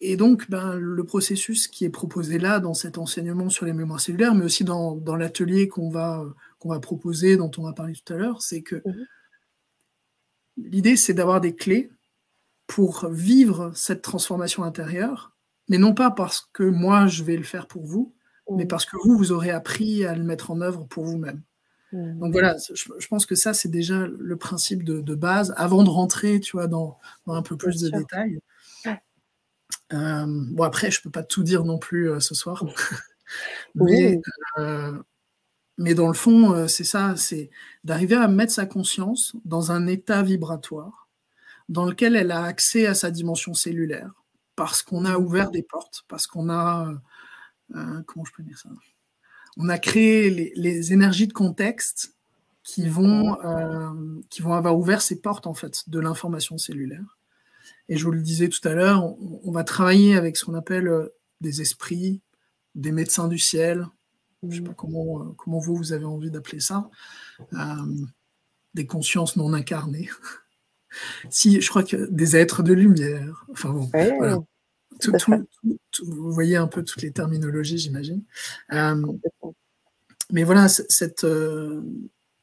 Et 0.00 0.16
donc, 0.16 0.50
ben, 0.50 0.74
le 0.74 1.04
processus 1.04 1.68
qui 1.68 1.84
est 1.84 1.90
proposé 1.90 2.38
là, 2.38 2.60
dans 2.60 2.74
cet 2.74 2.98
enseignement 2.98 3.48
sur 3.48 3.64
les 3.64 3.72
mémoires 3.72 4.00
cellulaires, 4.00 4.34
mais 4.34 4.44
aussi 4.44 4.64
dans, 4.64 5.00
l'atelier 5.16 5.68
qu'on 5.68 5.88
va, 5.88 6.26
qu'on 6.64 6.70
va 6.70 6.80
proposer, 6.80 7.36
dont 7.36 7.50
on 7.58 7.66
a 7.66 7.72
parlé 7.72 7.94
tout 7.94 8.12
à 8.12 8.16
l'heure, 8.16 8.42
c'est 8.42 8.62
que 8.62 8.82
mhm. 8.84 9.06
l'idée, 10.56 10.96
c'est 10.96 11.14
d'avoir 11.14 11.40
des 11.40 11.54
clés 11.54 11.90
pour 12.66 13.08
vivre 13.08 13.70
cette 13.74 14.02
transformation 14.02 14.64
intérieure 14.64 15.34
mais 15.68 15.78
non 15.78 15.94
pas 15.94 16.10
parce 16.10 16.48
que 16.52 16.62
moi 16.62 17.06
je 17.06 17.22
vais 17.24 17.36
le 17.36 17.42
faire 17.42 17.66
pour 17.66 17.84
vous, 17.84 18.14
mais 18.50 18.66
parce 18.66 18.84
que 18.84 18.96
vous, 19.02 19.16
vous 19.16 19.32
aurez 19.32 19.50
appris 19.50 20.04
à 20.04 20.14
le 20.14 20.22
mettre 20.22 20.50
en 20.50 20.60
œuvre 20.60 20.84
pour 20.84 21.04
vous-même. 21.04 21.42
Donc 21.92 22.32
voilà, 22.32 22.56
je, 22.74 23.06
pense 23.06 23.24
que 23.24 23.36
ça, 23.36 23.54
c'est 23.54 23.68
déjà 23.68 24.08
le 24.08 24.36
principe 24.36 24.82
de, 24.82 25.14
base, 25.14 25.54
avant 25.56 25.84
de 25.84 25.88
rentrer, 25.88 26.40
tu 26.40 26.56
vois, 26.56 26.66
dans, 26.66 26.98
un 27.28 27.40
peu 27.40 27.56
plus 27.56 27.80
de 27.80 27.88
détails. 27.88 28.40
Euh, 29.92 30.24
bon, 30.26 30.64
après, 30.64 30.90
je 30.90 30.98
ne 30.98 31.02
peux 31.04 31.10
pas 31.10 31.22
tout 31.22 31.44
dire 31.44 31.62
non 31.62 31.78
plus 31.78 32.10
euh, 32.10 32.18
ce 32.18 32.34
soir. 32.34 32.64
mais, 33.76 34.20
euh, 34.58 34.92
mais, 35.78 35.94
dans 35.94 36.08
le 36.08 36.14
fond, 36.14 36.68
c'est 36.68 36.84
ça, 36.84 37.16
c'est 37.16 37.50
d'arriver 37.82 38.14
à 38.16 38.28
mettre 38.28 38.52
sa 38.52 38.66
conscience 38.66 39.34
dans 39.44 39.72
un 39.72 39.86
état 39.86 40.22
vibratoire 40.22 41.08
dans 41.68 41.86
lequel 41.86 42.16
elle 42.16 42.30
a 42.30 42.44
accès 42.44 42.86
à 42.86 42.94
sa 42.94 43.10
dimension 43.10 43.54
cellulaire 43.54 44.10
parce 44.56 44.82
qu'on 44.82 45.04
a 45.04 45.18
ouvert 45.18 45.50
des 45.50 45.62
portes, 45.62 46.04
parce 46.08 46.26
qu'on 46.26 46.48
a, 46.48 46.88
euh, 46.88 46.94
euh, 47.76 48.02
comment 48.06 48.24
je 48.24 48.32
peux 48.32 48.42
dire 48.42 48.58
ça? 48.58 48.68
On 49.56 49.68
a 49.68 49.78
créé 49.78 50.30
les, 50.54 50.92
énergies 50.92 51.26
de 51.26 51.32
contexte 51.32 52.14
qui 52.62 52.88
vont, 52.88 53.40
euh, 53.44 54.20
qui 54.30 54.42
vont 54.42 54.54
avoir 54.54 54.76
ouvert 54.76 55.02
ces 55.02 55.20
portes 55.20 55.46
en 55.46 55.54
fait 55.54 55.88
de 55.88 56.00
l'information 56.00 56.58
cellulaire. 56.58 57.18
Et 57.88 57.96
je 57.96 58.04
vous 58.04 58.10
le 58.10 58.22
disais 58.22 58.48
tout 58.48 58.66
à 58.66 58.72
l'heure, 58.72 59.04
on, 59.44 59.52
va 59.52 59.62
travailler 59.62 60.16
avec 60.16 60.36
ce 60.36 60.44
qu'on 60.44 60.54
appelle 60.54 61.10
des 61.40 61.60
esprits, 61.60 62.20
des 62.74 62.92
médecins 62.92 63.28
du 63.28 63.38
ciel. 63.38 63.86
Je 64.48 64.60
ne 64.60 64.64
sais 64.64 64.68
pas 64.68 64.74
comment, 64.74 65.34
comment 65.36 65.58
vous, 65.58 65.76
vous 65.76 65.92
avez 65.92 66.04
envie 66.04 66.30
d'appeler 66.30 66.60
ça. 66.60 66.90
des 68.74 68.86
consciences 68.86 69.36
non 69.36 69.52
incarnées. 69.52 70.08
si, 71.30 71.60
je 71.60 71.68
crois 71.68 71.82
que 71.82 72.08
des 72.10 72.36
êtres 72.36 72.62
de 72.62 72.72
lumière. 72.72 73.46
Enfin 73.50 73.70
bon, 73.70 73.90
voilà. 73.92 74.38
vous 76.02 76.32
voyez 76.32 76.56
un 76.56 76.66
peu 76.66 76.82
toutes 76.82 77.02
les 77.02 77.12
terminologies, 77.12 77.78
j'imagine. 77.78 78.22
Euh, 78.72 79.06
mais 80.32 80.44
voilà, 80.44 80.68
cette, 80.68 81.24
euh, 81.24 81.82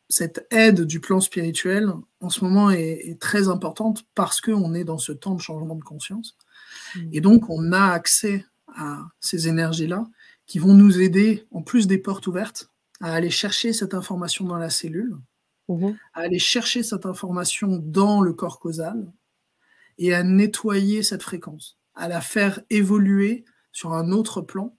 cette 0.09 0.45
aide 0.51 0.81
du 0.81 0.99
plan 0.99 1.19
spirituel, 1.19 1.91
en 2.19 2.29
ce 2.29 2.43
moment, 2.43 2.69
est, 2.69 3.19
très 3.19 3.47
importante 3.47 4.05
parce 4.15 4.41
qu'on 4.41 4.73
est 4.73 4.83
dans 4.83 4.97
ce 4.97 5.11
temps 5.11 5.35
de 5.35 5.41
changement 5.41 5.75
de 5.75 5.83
conscience. 5.83 6.37
Mm. 6.95 7.09
Et 7.13 7.21
donc, 7.21 7.49
on 7.49 7.71
a 7.71 7.85
accès 7.91 8.45
à 8.75 9.01
ces 9.19 9.47
énergies-là 9.47 10.07
qui 10.47 10.59
vont 10.59 10.73
nous 10.73 10.99
aider, 10.99 11.45
en 11.51 11.61
plus 11.61 11.87
des 11.87 11.97
portes 11.97 12.27
ouvertes, 12.27 12.71
à 12.99 13.13
aller 13.13 13.29
chercher 13.29 13.73
cette 13.73 13.93
information 13.93 14.45
dans 14.45 14.57
la 14.57 14.69
cellule 14.69 15.17
Mhm. 15.71 15.97
à 16.13 16.21
aller 16.21 16.39
chercher 16.39 16.83
cette 16.83 17.05
information 17.05 17.77
dans 17.77 18.21
le 18.21 18.33
corps 18.33 18.59
causal 18.59 19.11
et 19.97 20.13
à 20.13 20.23
nettoyer 20.23 21.03
cette 21.03 21.23
fréquence, 21.23 21.77
à 21.95 22.07
la 22.07 22.21
faire 22.21 22.61
évoluer 22.69 23.45
sur 23.71 23.93
un 23.93 24.11
autre 24.11 24.41
plan. 24.41 24.75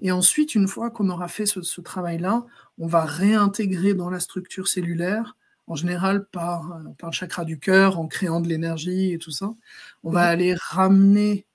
Et 0.00 0.10
ensuite, 0.10 0.54
une 0.54 0.68
fois 0.68 0.90
qu'on 0.90 1.08
aura 1.10 1.28
fait 1.28 1.46
ce, 1.46 1.80
travail-là, 1.80 2.44
on 2.78 2.86
va 2.86 3.04
réintégrer 3.04 3.94
dans 3.94 4.10
la 4.10 4.20
structure 4.20 4.68
cellulaire 4.68 5.36
en 5.68 5.76
général 5.76 6.26
par, 6.26 6.80
par 6.98 7.10
le 7.10 7.14
chakra 7.14 7.44
du 7.44 7.58
cœur, 7.58 7.98
en 7.98 8.08
créant 8.08 8.40
de 8.40 8.48
l'énergie 8.48 9.12
et 9.12 9.18
tout 9.18 9.30
ça, 9.30 9.54
on 10.02 10.10
va 10.10 10.22
aller 10.22 10.54
ramener 10.54 11.46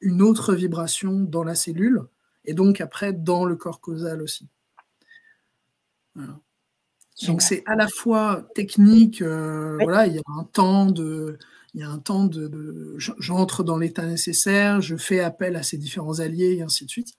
une 0.00 0.20
autre 0.20 0.52
vibration 0.54 1.20
dans 1.20 1.44
la 1.44 1.54
cellule 1.54 2.02
et 2.44 2.54
donc 2.54 2.80
après 2.80 3.12
dans 3.12 3.44
le 3.44 3.56
corps 3.56 3.80
causal 3.80 4.22
aussi. 4.22 4.48
Donc 7.26 7.42
c'est 7.42 7.62
à 7.66 7.74
la 7.76 7.88
fois 7.88 8.48
technique, 8.54 9.22
euh, 9.22 9.78
voilà, 9.82 10.06
il 10.06 10.14
y 10.14 10.18
a 10.18 10.22
un 10.38 10.44
temps 10.44 10.86
de, 10.86 11.38
il 11.74 11.80
y 11.80 11.84
a 11.84 11.88
un 11.88 11.98
temps 11.98 12.24
de, 12.24 12.96
j'entre 12.96 13.62
dans 13.62 13.78
l'état 13.78 14.04
nécessaire, 14.06 14.80
je 14.80 14.96
fais 14.96 15.20
appel 15.20 15.56
à 15.56 15.62
ces 15.62 15.78
différents 15.78 16.20
alliés 16.20 16.56
et 16.58 16.62
ainsi 16.62 16.84
de 16.84 16.90
suite. 16.90 17.14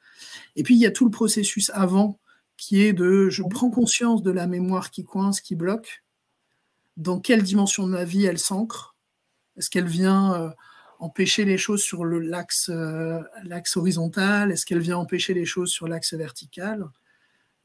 Et 0.55 0.63
puis 0.63 0.76
il 0.76 0.80
y 0.80 0.86
a 0.86 0.91
tout 0.91 1.05
le 1.05 1.11
processus 1.11 1.71
avant 1.74 2.19
qui 2.57 2.82
est 2.84 2.93
de, 2.93 3.30
je 3.30 3.43
prends 3.43 3.69
conscience 3.69 4.21
de 4.21 4.32
la 4.32 4.45
mémoire 4.45 4.91
qui 4.91 5.03
coince, 5.03 5.41
qui 5.41 5.55
bloque, 5.55 6.03
dans 6.97 7.19
quelle 7.19 7.41
dimension 7.41 7.88
de 7.88 7.91
ma 7.91 8.03
vie 8.03 8.26
elle 8.26 8.38
s'ancre, 8.38 8.95
est-ce 9.57 9.69
qu'elle 9.69 9.88
vient 9.88 10.34
euh, 10.36 10.49
empêcher 11.04 11.43
les 11.43 11.58
choses 11.58 11.82
sur 11.82 12.06
l'axe 12.06 12.70
euh, 12.70 13.20
l'axe 13.43 13.76
horizontal, 13.76 14.51
est-ce 14.51 14.66
qu'elle 14.66 14.80
vient 14.80 14.97
empêcher 14.97 15.34
les 15.34 15.45
choses 15.45 15.70
sur 15.70 15.88
l'axe 15.88 16.14
vertical, 16.14 16.86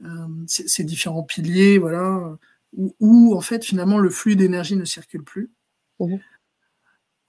euh, 0.04 0.26
ces 0.46 0.84
différents 0.84 1.22
piliers, 1.22 1.78
voilà, 1.78 2.36
où, 2.72 3.34
en 3.34 3.40
fait 3.40 3.64
finalement 3.64 3.98
le 3.98 4.10
flux 4.10 4.34
d'énergie 4.36 4.76
ne 4.76 4.84
circule 4.84 5.22
plus. 5.22 5.50
Mmh. 6.00 6.16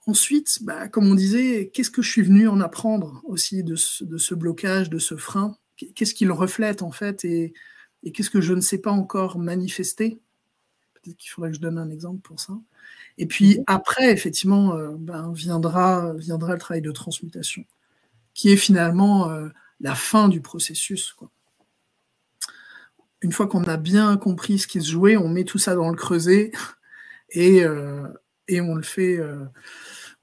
Ensuite, 0.06 0.58
bah, 0.62 0.88
comme 0.88 1.06
on 1.06 1.14
disait, 1.14 1.70
qu'est-ce 1.72 1.90
que 1.90 2.02
je 2.02 2.10
suis 2.10 2.22
venu 2.22 2.48
en 2.48 2.60
apprendre 2.60 3.22
aussi 3.24 3.62
de 3.62 3.76
ce, 3.76 4.34
blocage, 4.34 4.90
de 4.90 4.98
ce 4.98 5.16
frein? 5.16 5.56
Qu'est-ce 5.94 6.14
qu'il 6.14 6.32
reflète 6.32 6.82
en 6.82 6.90
fait? 6.90 7.24
Et, 7.24 7.52
qu'est-ce 8.12 8.30
que 8.30 8.40
je 8.40 8.54
ne 8.54 8.60
sais 8.60 8.78
pas 8.78 8.90
encore 8.90 9.38
manifester? 9.38 10.20
Peut-être 10.94 11.16
qu'il 11.16 11.30
faudrait 11.30 11.50
que 11.50 11.56
je 11.56 11.62
donne 11.62 11.78
un 11.78 11.90
exemple 11.90 12.20
pour 12.22 12.40
ça. 12.40 12.54
Et 13.18 13.26
puis 13.26 13.58
mhm. 13.58 13.64
après, 13.66 14.10
effectivement, 14.10 14.74
euh, 14.74 14.92
ben, 14.98 15.32
viendra, 15.32 16.12
viendra 16.14 16.52
le 16.52 16.58
travail 16.58 16.82
de 16.82 16.92
transmutation, 16.92 17.64
qui 18.34 18.50
est 18.50 18.56
finalement 18.56 19.30
euh, 19.30 19.48
la 19.80 19.94
fin 19.94 20.28
du 20.28 20.40
processus. 20.40 21.14
Une 23.22 23.32
fois 23.32 23.46
qu'on 23.46 23.64
a 23.64 23.76
bien 23.76 24.16
compris 24.16 24.58
ce 24.58 24.66
qui 24.66 24.80
se 24.80 24.90
jouait, 24.90 25.16
on 25.16 25.28
met 25.28 25.44
tout 25.44 25.58
ça 25.58 25.74
dans 25.74 25.90
le 25.90 25.96
creuset 25.96 26.52
et, 27.30 27.62
euh, 27.64 28.06
et 28.48 28.60
on 28.60 28.74
le 28.74 28.82
fait, 28.82 29.18
euh, 29.18 29.44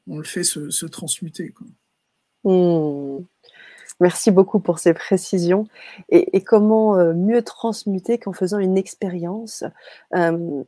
on 0.08 0.18
le 0.18 0.24
fait 0.24 0.44
se, 0.44 0.86
transmuter. 0.86 1.54
Mmh. 2.44 3.20
Merci 4.00 4.30
beaucoup 4.30 4.60
pour 4.60 4.78
ces 4.78 4.94
précisions. 4.94 5.68
Et, 6.10 6.42
comment 6.42 6.96
mieux 7.16 7.42
transmuter 7.42 8.20
qu'en 8.20 8.32
faisant 8.32 8.60
une 8.60 8.78
expérience 8.78 9.64
euh, 10.16 10.64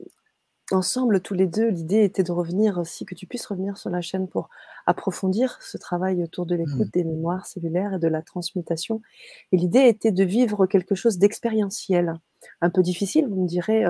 Ensemble, 0.72 1.20
tous 1.22 1.34
les 1.34 1.48
deux, 1.48 1.70
l'idée 1.70 2.04
était 2.04 2.24
de 2.24 2.32
revenir 2.32 2.78
aussi, 2.78 3.06
que 3.06 3.16
tu 3.16 3.26
puisses 3.26 3.46
revenir 3.48 3.78
sur 3.78 3.90
la 3.90 4.02
chaîne 4.02 4.28
pour 4.28 4.50
approfondir 4.86 5.58
ce 5.62 5.78
travail 5.78 6.24
autour 6.24 6.46
de 6.46 6.56
l'écoute 6.56 6.88
mmh. 6.88 6.92
des 6.94 7.04
mémoires 7.04 7.48
cellulaires 7.48 7.96
et 7.96 8.00
de 8.00 8.08
la 8.08 8.22
transmutation. 8.22 9.02
Et 9.52 9.58
l'idée 9.58 9.88
était 9.88 10.12
de 10.12 10.24
vivre 10.24 10.68
quelque 10.68 10.94
chose 10.94 11.18
d'expérientiel, 11.18 12.14
un 12.62 12.70
peu 12.70 12.84
difficile, 12.84 13.28
vous 13.28 13.42
me 13.42 13.48
direz, 13.48 13.84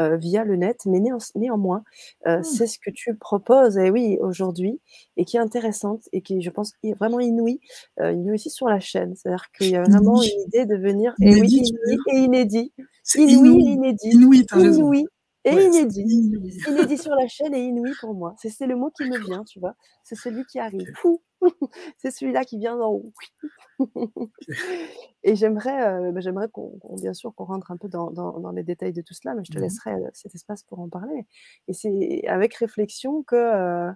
euh, 0.00 0.16
via 0.16 0.44
le 0.44 0.54
net, 0.56 0.82
mais 0.86 1.00
néanmoins, 1.34 1.82
euh, 2.26 2.38
mmh. 2.38 2.44
c'est 2.44 2.66
ce 2.66 2.78
que 2.78 2.90
tu 2.90 3.16
proposes, 3.16 3.78
et 3.78 3.90
oui, 3.90 4.16
aujourd'hui, 4.20 4.80
et 5.16 5.24
qui 5.24 5.38
est 5.38 5.40
intéressante, 5.40 6.08
et 6.12 6.20
qui, 6.20 6.40
je 6.42 6.50
pense, 6.50 6.74
est 6.84 6.92
vraiment 6.92 7.20
inouïe, 7.20 7.60
euh, 8.00 8.12
inouïe 8.12 8.34
aussi 8.34 8.50
sur 8.50 8.68
la 8.68 8.80
chaîne. 8.80 9.16
C'est-à-dire 9.16 9.50
qu'il 9.56 9.70
y 9.70 9.76
a 9.76 9.82
vraiment 9.82 10.22
une 10.22 10.40
idée 10.46 10.66
de 10.66 10.76
venir, 10.76 11.14
et 11.20 11.40
oui, 11.40 11.62
inouï 11.64 11.98
et 12.12 12.18
inédit. 12.18 12.72
Inouï, 13.16 13.66
et 13.66 13.72
inédit. 13.72 14.10
Inouï, 14.10 14.46
inouï 14.54 15.06
et 15.44 15.52
inédit. 15.52 16.02
Inédit 16.68 16.98
sur 16.98 17.14
la 17.14 17.26
chaîne 17.28 17.54
et 17.54 17.60
inouï 17.60 17.92
pour 18.00 18.14
moi. 18.14 18.34
C'est 18.38 18.66
le 18.66 18.76
mot 18.76 18.90
qui 18.90 19.08
me 19.08 19.18
vient, 19.18 19.44
tu 19.44 19.60
vois. 19.60 19.74
C'est 20.04 20.16
celui 20.16 20.44
qui 20.46 20.58
arrive. 20.58 20.92
c'est 21.98 22.10
celui-là 22.10 22.44
qui 22.44 22.58
vient 22.58 22.76
d'en 22.76 22.92
haut. 22.92 23.12
et 25.22 25.36
j'aimerais, 25.36 25.88
euh, 25.88 26.12
bah, 26.12 26.20
j'aimerais 26.20 26.48
qu'on, 26.48 26.78
bien 27.00 27.14
sûr, 27.14 27.34
qu'on 27.34 27.44
rentre 27.44 27.70
un 27.70 27.76
peu 27.76 27.88
dans, 27.88 28.10
dans, 28.10 28.50
les 28.50 28.64
détails 28.64 28.92
de 28.92 29.02
tout 29.02 29.14
cela, 29.14 29.34
mais 29.34 29.44
je 29.44 29.52
te 29.52 29.58
mmh 29.58 29.62
laisserai 29.62 29.94
euh, 29.94 30.08
cet 30.12 30.34
espace 30.34 30.62
pour 30.64 30.80
en 30.80 30.88
parler. 30.88 31.26
Et 31.68 31.72
c'est 31.72 32.26
avec 32.26 32.54
réflexion 32.54 33.22
que 33.22 33.36
euh, 33.36 33.92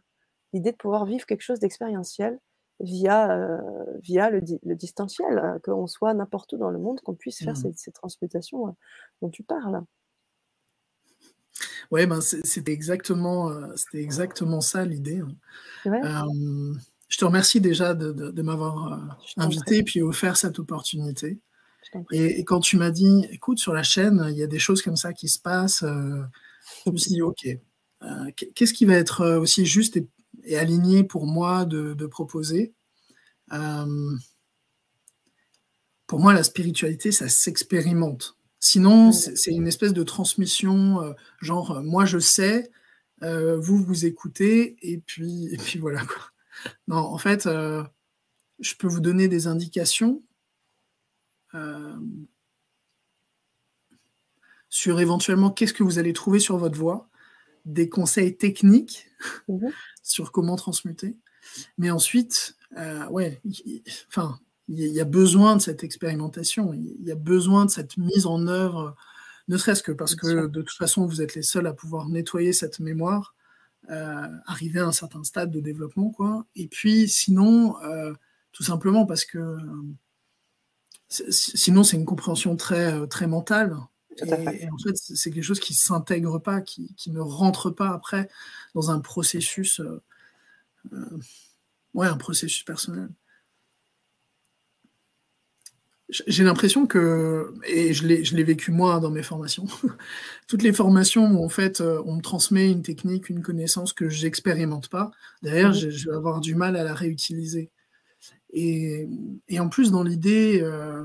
l'idée 0.53 0.73
de 0.73 0.77
pouvoir 0.77 1.05
vivre 1.05 1.27
quelque 1.27 1.43
chose 1.43 1.59
d'expérientiel 1.59 2.39
via, 2.81 3.61
via 4.03 4.29
le, 4.31 4.41
le 4.65 4.75
distanciel, 4.75 5.61
qu'on 5.63 5.87
soit 5.87 6.15
n'importe 6.15 6.53
où 6.55 6.57
dans 6.57 6.71
le 6.71 6.81
monde, 6.81 7.01
qu'on 7.01 7.15
puisse 7.15 7.39
faire 7.39 7.55
mmh 7.55 7.73
ces, 7.77 7.93
transmutations 7.93 8.75
dont 9.21 9.31
tu 9.31 9.45
parles. 9.45 9.85
Oui, 11.93 12.07
ben 12.07 12.21
c'était 12.21 12.73
exactement, 12.73 13.53
c'était 13.77 14.03
exactement 14.03 14.61
ça 14.61 14.85
l'idée. 14.85 15.23
Hein 15.87 16.75
je 17.13 17.19
te 17.19 17.27
remercie 17.27 17.61
déjà 17.61 17.93
de, 17.93 18.43
m'avoir 18.43 18.95
euh, 18.95 18.97
invité 19.37 19.79
et 19.79 19.83
puis 19.83 20.01
offert 20.01 20.39
cette 20.39 20.59
opportunité. 20.59 21.39
Et, 22.11 22.43
quand 22.45 22.61
tu 22.61 22.79
m'as 22.79 22.91
dit, 22.91 23.27
écoute, 23.31 23.59
sur 23.59 23.75
la 23.75 23.83
chaîne, 23.83 24.27
il 24.31 24.39
y 24.39 24.43
a 24.43 24.47
des 24.47 24.59
choses 24.59 24.81
comme 24.81 24.97
ça 24.97 25.13
qui 25.13 25.29
se 25.29 25.39
passent, 25.39 25.83
euh, 25.83 26.23
je 26.87 26.91
me 26.91 26.97
suis 26.97 27.13
dit, 27.13 27.21
ok, 27.21 27.47
euh, 28.03 28.31
qu'est-ce 28.55 28.73
qui 28.73 28.87
va 28.87 28.95
être 28.95 29.37
aussi 29.37 29.67
juste 29.67 29.99
et, 30.45 30.57
aligné 30.57 31.05
pour 31.05 31.27
moi 31.27 31.67
de, 31.67 32.07
proposer? 32.07 32.73
Pour 36.07 36.19
moi, 36.19 36.33
la 36.33 36.43
spiritualité, 36.45 37.13
ça 37.13 37.29
s'expérimente. 37.29 38.39
Sinon, 38.65 39.11
c'est 39.11 39.51
une 39.51 39.67
espèce 39.67 39.93
de 39.93 40.05
transmission, 40.05 41.15
genre, 41.41 41.83
moi 41.83 42.05
je 42.05 42.19
sais, 42.19 42.71
vous 43.21 43.83
vous 43.83 44.07
écoutez, 44.07 44.77
et 44.83 44.99
puis, 44.99 45.49
et 45.53 45.57
puis 45.57 45.81
voilà 45.81 46.05
quoi. 46.05 46.33
Non, 46.89 46.99
en 46.99 47.19
fait, 47.19 47.47
euh, 47.47 47.85
je 48.59 48.75
peux 48.75 48.87
vous 48.87 49.01
donner 49.01 49.29
des 49.29 49.47
indications 49.47 50.23
euh, 51.55 51.97
sur 54.69 55.01
éventuellement 55.01 55.51
qu'est-ce 55.51 55.75
que 55.75 55.83
vous 55.83 55.99
allez 55.99 56.13
trouver 56.13 56.39
sur 56.39 56.57
votre 56.57 56.79
voie, 56.79 57.09
des 57.65 57.89
conseils 57.89 58.37
techniques 58.37 59.09
mhm. 59.49 59.73
sur 60.03 60.33
comment 60.33 60.57
transmuter. 60.57 61.17
Mais 61.79 61.91
ensuite, 61.91 62.57
euh, 62.77 63.07
ouais, 63.09 63.41
enfin, 64.09 64.39
il 64.69 64.79
y, 64.79 65.01
a 65.01 65.05
besoin 65.05 65.57
de 65.57 65.61
cette 65.61 65.85
expérimentation, 65.85 66.73
il 66.73 67.05
y 67.05 67.11
a 67.11 67.17
besoin 67.17 67.67
de 67.67 67.71
cette 67.71 67.97
mise 67.97 68.27
en 68.27 68.47
œuvre, 68.47 68.95
ne 69.49 69.57
serait-ce 69.57 69.83
que 69.83 69.93
parce 69.93 70.15
que 70.15 70.47
de 70.47 70.63
toute 70.63 70.77
façon, 70.77 71.07
vous 71.07 71.21
êtes 71.21 71.35
les 71.35 71.43
seuls 71.43 71.67
à 71.67 71.73
pouvoir 71.73 72.09
nettoyer 72.09 72.53
cette 72.53 72.79
mémoire 72.81 73.35
euh, 73.91 74.29
arriver 74.47 74.79
à 74.79 74.87
un 74.87 74.93
certain 74.93 75.25
stade 75.25 75.51
de 75.51 75.59
développement, 75.59 76.11
quoi. 76.11 76.47
Et 76.55 76.69
puis, 76.69 77.09
sinon, 77.09 77.77
euh, 77.83 78.13
tout 78.53 78.63
simplement 78.63 79.07
parce 79.07 79.25
que 79.25 79.57
sinon, 81.09 81.83
c'est 81.83 81.97
une 81.97 82.05
compréhension 82.05 82.57
très, 82.57 82.95
euh, 82.95 83.07
très 83.07 83.27
mentale. 83.27 83.77
Et, 84.25 84.69
en 84.71 84.79
fait, 84.79 84.97
c'est 84.97 85.33
quelque 85.33 85.43
chose 85.43 85.59
qui 85.59 85.73
ne 85.73 85.79
s'intègre 85.79 86.39
pas, 86.39 86.61
qui, 86.61 86.95
qui, 86.95 87.11
ne 87.11 87.21
rentre 87.21 87.71
pas 87.71 87.89
après 87.91 88.29
dans 88.75 88.91
un 88.91 89.01
processus, 89.01 89.81
ouais, 91.95 92.07
un 92.07 92.17
processus 92.17 92.63
personnel 92.63 93.09
j'ai 96.27 96.45
l'impression 96.45 96.87
que, 96.87 97.55
et 97.67 97.95
je 97.95 98.07
l'ai 98.07 98.43
vécu 98.43 98.71
moi 98.71 99.01
dans 99.01 99.11
mes 99.11 99.23
formations, 99.23 99.67
toutes 100.49 100.63
les 100.63 100.73
formations 100.73 101.33
où 101.33 101.45
en 101.45 101.49
fait 101.49 101.81
euh, 101.81 102.03
on 102.05 102.17
me 102.17 102.21
transmet 102.21 102.71
une 102.71 102.83
technique, 102.83 103.31
une 103.31 103.43
connaissance 103.43 103.93
que 103.93 104.09
j'expérimente 104.09 104.89
pas, 104.89 105.11
d'ailleurs 105.43 105.71
mmh 105.71 105.91
je, 105.91 106.11
vais 106.11 106.17
avoir 106.17 106.41
du 106.41 106.55
mal 106.55 106.77
à 106.77 106.85
la 106.85 106.95
réutiliser. 106.95 107.71
Et, 108.53 109.09
et 109.49 109.61
en 109.61 109.69
plus 109.69 109.91
dans 109.91 110.03
l'idée, 110.03 110.61
euh, 110.63 111.05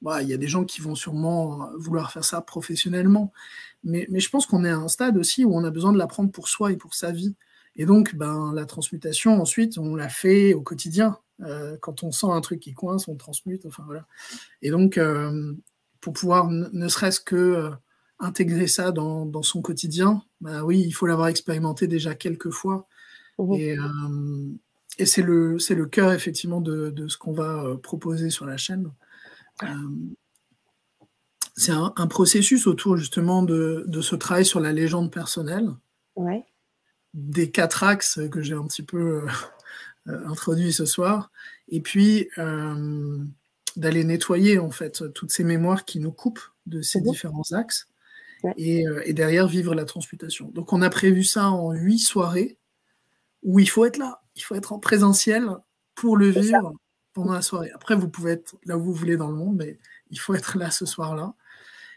bah, 0.00 0.22
il 0.22 0.28
y 0.28 0.34
a 0.34 0.38
des 0.38 0.46
gens 0.46 0.64
qui 0.64 0.80
vont 0.80 0.94
sûrement 0.94 1.70
vouloir 1.76 2.12
faire 2.12 2.24
ça 2.24 2.40
professionnellement, 2.40 3.32
mais, 3.82 4.06
mais 4.10 4.20
je 4.20 4.30
pense 4.30 4.46
qu'on 4.46 4.64
est 4.64 4.70
à 4.70 4.76
un 4.76 4.88
stade 4.88 5.16
aussi 5.16 5.44
où 5.44 5.54
on 5.54 5.64
a 5.64 5.70
besoin 5.70 5.92
de 5.92 5.98
l'apprendre 5.98 6.30
pour 6.30 6.48
soi 6.48 6.72
et 6.72 6.76
pour 6.76 6.94
sa 6.94 7.10
vie. 7.10 7.34
Et 7.76 7.86
donc, 7.86 8.16
ben, 8.16 8.52
la 8.54 8.64
transmutation, 8.66 9.40
ensuite, 9.40 9.78
on 9.78 9.94
la 9.94 10.08
fait 10.08 10.54
au 10.54 10.62
quotidien. 10.62 11.18
Euh, 11.42 11.76
quand 11.80 12.02
on 12.02 12.10
sent 12.10 12.26
un 12.30 12.40
truc 12.40 12.60
qui 12.60 12.74
coince, 12.74 13.08
on 13.08 13.16
transmute. 13.16 13.64
Enfin, 13.66 13.84
voilà. 13.86 14.06
Et 14.62 14.70
donc, 14.70 14.98
euh, 14.98 15.54
pour 16.00 16.12
pouvoir 16.12 16.48
ne 16.48 16.88
serait-ce 16.88 17.20
que 17.20 17.36
euh, 17.36 17.70
intégrer 18.18 18.66
ça 18.66 18.90
dans, 18.90 19.42
son 19.42 19.62
quotidien, 19.62 20.22
bah 20.40 20.64
oui, 20.64 20.80
il 20.80 20.92
faut 20.92 21.06
l'avoir 21.06 21.28
expérimenté 21.28 21.86
déjà 21.86 22.14
quelques 22.14 22.50
fois. 22.50 22.86
Mmh. 23.38 23.54
Et, 23.54 23.76
et 24.98 25.06
c'est 25.06 25.22
le, 25.22 25.56
le 25.56 25.86
cœur, 25.86 26.12
effectivement, 26.12 26.60
de, 26.60 26.90
de 26.90 27.06
ce 27.06 27.16
qu'on 27.16 27.32
va 27.32 27.76
proposer 27.82 28.30
sur 28.30 28.46
la 28.46 28.56
chaîne. 28.56 28.90
c'est 31.54 31.72
un, 31.72 32.06
processus 32.08 32.66
autour, 32.66 32.96
justement, 32.96 33.44
de, 33.44 33.84
de, 33.86 34.00
ce 34.00 34.16
travail 34.16 34.44
sur 34.44 34.58
la 34.58 34.72
légende 34.72 35.12
personnelle. 35.12 35.70
Ouais 36.16 36.44
des 37.14 37.50
quatre 37.50 37.82
axes 37.82 38.20
que 38.30 38.42
j'ai 38.42 38.54
un 38.54 38.64
petit 38.64 38.82
peu 38.82 39.26
euh, 40.08 40.12
euh, 40.12 40.28
introduits 40.28 40.72
ce 40.72 40.86
soir, 40.86 41.30
et 41.68 41.80
puis 41.80 42.28
euh, 42.38 43.18
d'aller 43.76 44.04
nettoyer 44.04 44.58
en 44.58 44.70
fait 44.70 45.12
toutes 45.14 45.30
ces 45.30 45.44
mémoires 45.44 45.84
qui 45.84 46.00
nous 46.00 46.12
coupent 46.12 46.52
de 46.66 46.82
ces 46.82 47.00
mhm. 47.00 47.10
différents 47.10 47.52
axes, 47.52 47.88
et, 48.56 48.84
et, 49.04 49.14
derrière 49.14 49.48
vivre 49.48 49.74
la 49.74 49.84
transmutation. 49.84 50.48
Donc 50.54 50.72
on 50.72 50.80
a 50.80 50.90
prévu 50.90 51.24
ça 51.24 51.50
en 51.50 51.72
huit 51.72 51.98
soirées 51.98 52.56
où 53.42 53.58
il 53.58 53.68
faut 53.68 53.84
être 53.84 53.96
là, 53.96 54.22
il 54.36 54.42
faut 54.42 54.54
être 54.54 54.72
en 54.72 54.78
présentiel 54.78 55.48
pour 55.96 56.16
le 56.16 56.28
vivre 56.28 56.72
pendant 57.12 57.32
la 57.32 57.42
soirée. 57.42 57.70
Après, 57.74 57.96
vous 57.96 58.08
pouvez 58.08 58.32
être 58.32 58.54
là 58.64 58.78
où 58.78 58.84
vous 58.84 58.94
voulez 58.94 59.16
dans 59.16 59.28
le 59.28 59.34
monde, 59.34 59.56
mais 59.56 59.78
il 60.10 60.20
faut 60.20 60.34
être 60.34 60.56
là 60.56 60.70
ce 60.70 60.86
soir-là. 60.86 61.34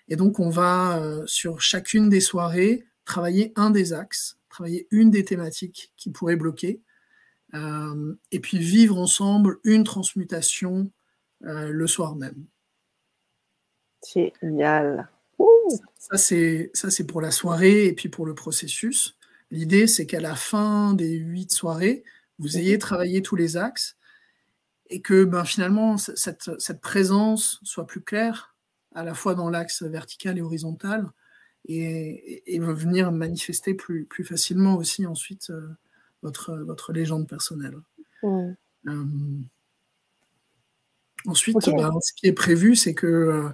Et 0.07 0.16
donc, 0.16 0.39
on 0.39 0.49
va, 0.49 0.97
euh, 0.97 1.24
sur 1.28 1.62
chacune 1.62 2.09
des 2.09 2.20
soirées, 2.20 2.86
travailler 3.05 3.53
un 3.55 3.70
des 3.70 3.93
axes, 3.93 4.38
travailler 4.49 4.88
une 4.91 5.12
des 5.12 5.24
thématiques 5.24 5.93
qui 5.95 6.09
pourrait 6.09 6.36
bloquer, 6.36 6.82
euh, 7.54 8.16
et 8.32 8.39
puis 8.39 8.58
vivre 8.58 8.97
ensemble 8.97 9.60
une 9.64 9.84
transmutation 9.84 10.91
euh, 11.43 11.70
le 11.70 11.88
soir 11.88 12.16
même. 12.16 12.45
Génial. 14.14 15.10
Ça, 15.97 16.18
c'est, 16.18 16.72
ça, 16.74 16.89
c'est 16.89 17.06
pour 17.06 17.22
la 17.22 17.32
soirée 17.32 17.86
et 17.86 17.93
puis 17.93 18.10
pour 18.10 18.26
le 18.26 18.36
processus. 18.36 19.18
L'idée, 19.52 19.88
c'est 19.88 20.06
qu'à 20.06 20.20
la 20.20 20.36
fin 20.36 20.93
des 20.93 21.12
huit 21.12 21.52
soirées, 21.52 22.04
vous 22.39 22.58
ayez 22.58 22.78
travaillé 22.78 23.22
tous 23.22 23.36
les 23.36 23.58
axes 23.58 23.97
et 24.89 25.02
que 25.02 25.24
ben, 25.24 25.45
finalement, 25.45 25.97
cette, 25.97 26.49
cette 26.60 26.82
présence 26.82 27.60
soit 27.64 27.88
plus 27.88 28.02
claire, 28.02 28.56
à 28.93 29.04
la 29.04 29.14
fois 29.14 29.36
dans 29.36 29.49
l'axe 29.49 29.84
vertical 29.84 30.38
et 30.38 30.41
horizontal, 30.41 31.12
et, 31.66 32.56
et, 32.56 32.60
venir 32.60 33.12
manifester 33.12 33.74
plus, 33.74 34.06
plus 34.06 34.24
facilement 34.24 34.76
aussi 34.76 35.06
ensuite 35.06 35.52
euh, 35.52 35.70
votre, 36.22 36.55
votre 36.57 36.93
légende 36.93 37.28
personnelle. 37.28 37.78
Euh, 38.24 38.53
ensuite, 41.26 41.57
ben, 41.65 41.91
ce 42.01 42.13
qui 42.13 42.28
est 42.28 42.34
prévu, 42.34 42.76
c'est 42.76 42.93
que 42.93 43.07
euh, 43.07 43.49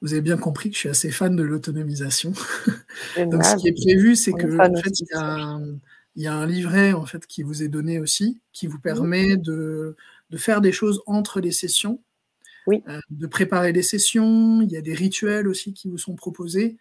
vous 0.00 0.12
avez 0.12 0.22
bien 0.22 0.36
compris 0.36 0.70
que 0.70 0.74
je 0.74 0.80
suis 0.80 0.88
assez 0.88 1.10
fan 1.10 1.36
de 1.36 1.42
l'autonomisation. 1.42 2.32
Donc, 3.16 3.44
ce 3.44 3.56
qui 3.56 3.68
est 3.68 3.84
prévu, 3.84 4.16
c'est 4.16 4.32
que 4.32 4.58
en 4.58 4.82
fait, 4.82 5.00
il 5.00 5.06
y 5.10 5.16
a 5.16 5.58
il 6.16 6.22
y 6.22 6.26
a 6.26 6.34
un 6.34 6.46
livret 6.46 6.94
en 6.94 7.06
fait 7.06 7.28
qui 7.28 7.44
vous 7.44 7.62
est 7.62 7.68
donné 7.68 8.00
aussi, 8.00 8.40
qui 8.52 8.66
vous 8.66 8.80
permet 8.80 9.36
de, 9.36 9.94
de 10.30 10.36
faire 10.36 10.60
des 10.60 10.72
choses 10.72 11.00
entre 11.06 11.40
les 11.40 11.52
sessions, 11.52 12.00
oui. 12.68 12.82
Euh, 12.86 13.00
de 13.10 13.26
préparer 13.26 13.72
les 13.72 13.82
sessions. 13.82 14.60
Il 14.60 14.70
y 14.70 14.76
a 14.76 14.82
des 14.82 14.94
rituels 14.94 15.48
aussi 15.48 15.72
qui 15.72 15.88
vous 15.88 15.96
sont 15.96 16.14
proposés. 16.14 16.76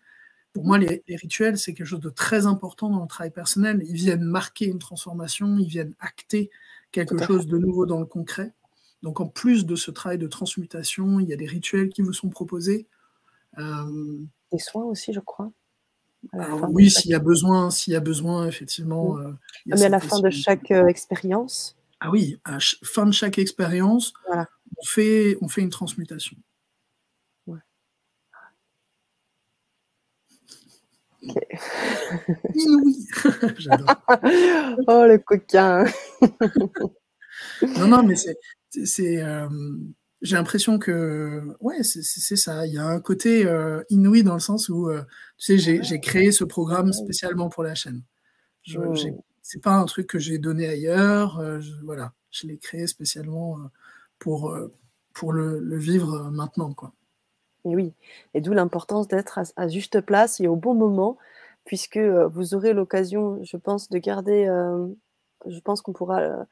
Pour 0.57 0.65
moi, 0.65 0.79
les, 0.79 1.03
rituels, 1.09 1.59
c'est 1.59 1.75
quelque 1.75 1.85
chose 1.85 1.99
de 1.99 2.09
très 2.09 2.47
important 2.47 2.89
dans 2.89 3.03
le 3.03 3.07
travail 3.07 3.29
personnel. 3.29 3.83
Ils 3.87 3.93
viennent 3.93 4.23
marquer 4.23 4.65
une 4.65 4.79
transformation, 4.79 5.59
ils 5.59 5.67
viennent 5.67 5.93
acter 5.99 6.49
quelque 6.91 7.23
chose 7.23 7.45
de 7.45 7.59
nouveau 7.59 7.85
dans 7.85 7.99
le 7.99 8.07
concret. 8.07 8.55
Donc, 9.03 9.19
en 9.19 9.27
plus 9.27 9.67
de 9.67 9.75
ce 9.75 9.91
travail 9.91 10.17
de 10.17 10.25
transmutation, 10.25 11.19
il 11.19 11.29
y 11.29 11.33
a 11.33 11.35
des 11.35 11.45
rituels 11.45 11.89
qui 11.89 12.01
vous 12.01 12.11
sont 12.11 12.29
proposés. 12.29 12.87
Euh, 13.59 14.17
des 14.51 14.57
soins 14.57 14.85
aussi, 14.85 15.13
je 15.13 15.19
crois 15.19 15.51
oui, 16.69 16.89
s'il 16.89 17.11
y 17.11 17.13
a 17.13 17.19
besoin, 17.19 17.69
s'il 17.69 17.93
y 17.93 17.95
a 17.95 17.99
besoin, 17.99 18.47
effectivement. 18.47 19.19
Euh, 19.19 19.33
ah, 19.71 19.75
mais 19.75 19.83
à 19.83 19.89
la 19.89 19.99
fin 19.99 20.19
de 20.19 20.31
chaque 20.31 20.71
euh, 20.71 20.87
expérience. 20.87 21.77
Ah 21.99 22.09
oui, 22.09 22.39
à 22.43 22.53
la 22.53 22.59
fin 22.59 23.05
de 23.05 23.11
chaque 23.11 23.37
expérience, 23.37 24.11
on, 24.33 24.83
fait, 24.83 25.37
on 25.41 25.47
fait 25.47 25.61
une 25.61 25.69
transmutation. 25.69 26.35
Ouais. 27.45 27.59
Inouï 32.55 33.07
J'adore. 33.57 33.87
oh, 34.87 35.05
le 35.07 35.17
coquin. 35.17 35.85
Non, 37.61 37.87
non, 37.87 38.03
mais 38.03 38.15
c'est. 38.15 39.23
Euh, 39.23 39.49
j'ai 40.21 40.35
l'impression 40.35 40.79
que 40.79 41.55
ouais 41.59 41.83
c'est 41.83 42.35
ça. 42.35 42.65
Il 42.65 42.73
y 42.73 42.77
a 42.79 42.85
un 42.85 42.99
côté 42.99 43.45
euh, 43.45 43.83
inouï 43.89 44.23
dans 44.23 44.33
le 44.33 44.39
sens 44.39 44.67
où 44.67 44.89
euh, 44.89 45.03
tu 45.37 45.59
sais 45.59 45.83
j'ai 45.83 45.99
créé 45.99 46.31
ce 46.31 46.43
programme 46.43 46.91
spécialement 46.91 47.49
pour 47.49 47.63
la 47.63 47.75
chaîne. 47.75 48.01
Je 48.63 48.79
oh. 48.79 48.95
c'est 49.43 49.61
pas 49.61 49.75
un 49.75 49.85
truc 49.85 50.07
que 50.07 50.17
j'ai 50.17 50.39
donné 50.39 50.67
ailleurs 50.67 51.61
je, 51.61 51.71
voilà. 51.83 52.13
Je 52.31 52.47
l'ai 52.47 52.57
créé 52.57 52.87
spécialement 52.87 53.59
pour 54.17 54.57
pour 55.13 55.33
le, 55.33 55.59
le, 55.59 55.77
vivre 55.77 56.31
maintenant 56.31 56.73
quoi 56.73 56.93
et 57.69 57.75
oui 57.75 57.93
et 58.33 58.41
d'où 58.41 58.53
l'importance 58.53 59.07
d'être 59.07 59.39
à, 59.39 59.43
à, 59.55 59.67
juste 59.67 60.01
place 60.01 60.39
et 60.39 60.47
au 60.47 60.55
bon 60.55 60.73
moment 60.73 61.17
puisque 61.65 61.97
vous 61.97 62.55
aurez 62.55 62.73
l'occasion 62.73 63.39
je 63.43 63.57
pense 63.57 63.89
de 63.89 63.97
garder 63.97 64.45
je 65.45 65.59
pense 65.59 65.81
qu'on 65.81 65.93
pourra 65.93 66.45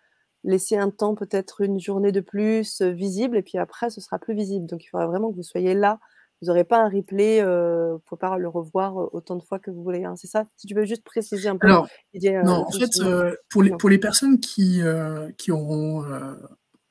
laisser 0.46 0.78
un 0.78 0.90
temps, 0.90 1.16
peut-être 1.16 1.62
une 1.62 1.80
journée 1.80 2.12
de 2.12 2.22
plus 2.22 2.82
euh, 2.82 2.92
visible, 2.92 3.38
et 3.38 3.42
puis 3.42 3.58
après, 3.58 3.90
ce 3.90 4.00
sera 4.00 4.20
plus 4.20 4.36
visible. 4.36 4.66
Donc, 4.68 4.84
il 4.84 4.88
faudra 4.88 5.08
vraiment 5.08 5.32
que 5.32 5.36
vous 5.36 5.44
soyez 5.44 5.74
là. 5.74 6.00
Vous 6.42 6.48
n'aurez 6.48 6.64
pas 6.64 6.84
un 6.84 6.90
replay, 6.90 7.42
euh, 7.42 7.90
vous 7.90 7.96
ne 7.96 8.00
pouvez 8.00 8.20
pas 8.20 8.38
le 8.38 8.48
revoir 8.48 9.02
euh, 9.02 9.10
autant 9.14 9.36
de 9.36 9.42
fois 9.42 9.58
que 9.58 9.72
vous 9.72 9.84
voulez. 9.84 10.04
Hein. 10.04 10.16
C'est 10.16 10.28
ça? 10.28 10.44
Si 10.56 10.68
tu 10.68 10.76
veux 10.76 10.86
juste 10.86 11.04
préciser 11.04 11.50
un 11.50 11.58
peu. 11.58 11.68
Alors, 11.68 11.88
non, 12.44 12.66
en 12.68 12.72
fait, 12.72 12.90
pour, 13.50 13.64
les, 13.64 13.72
pour 13.72 13.90
les 13.90 13.98
personnes 13.98 14.40
qui, 14.40 14.82
qui 15.38 15.52
auront 15.52 16.04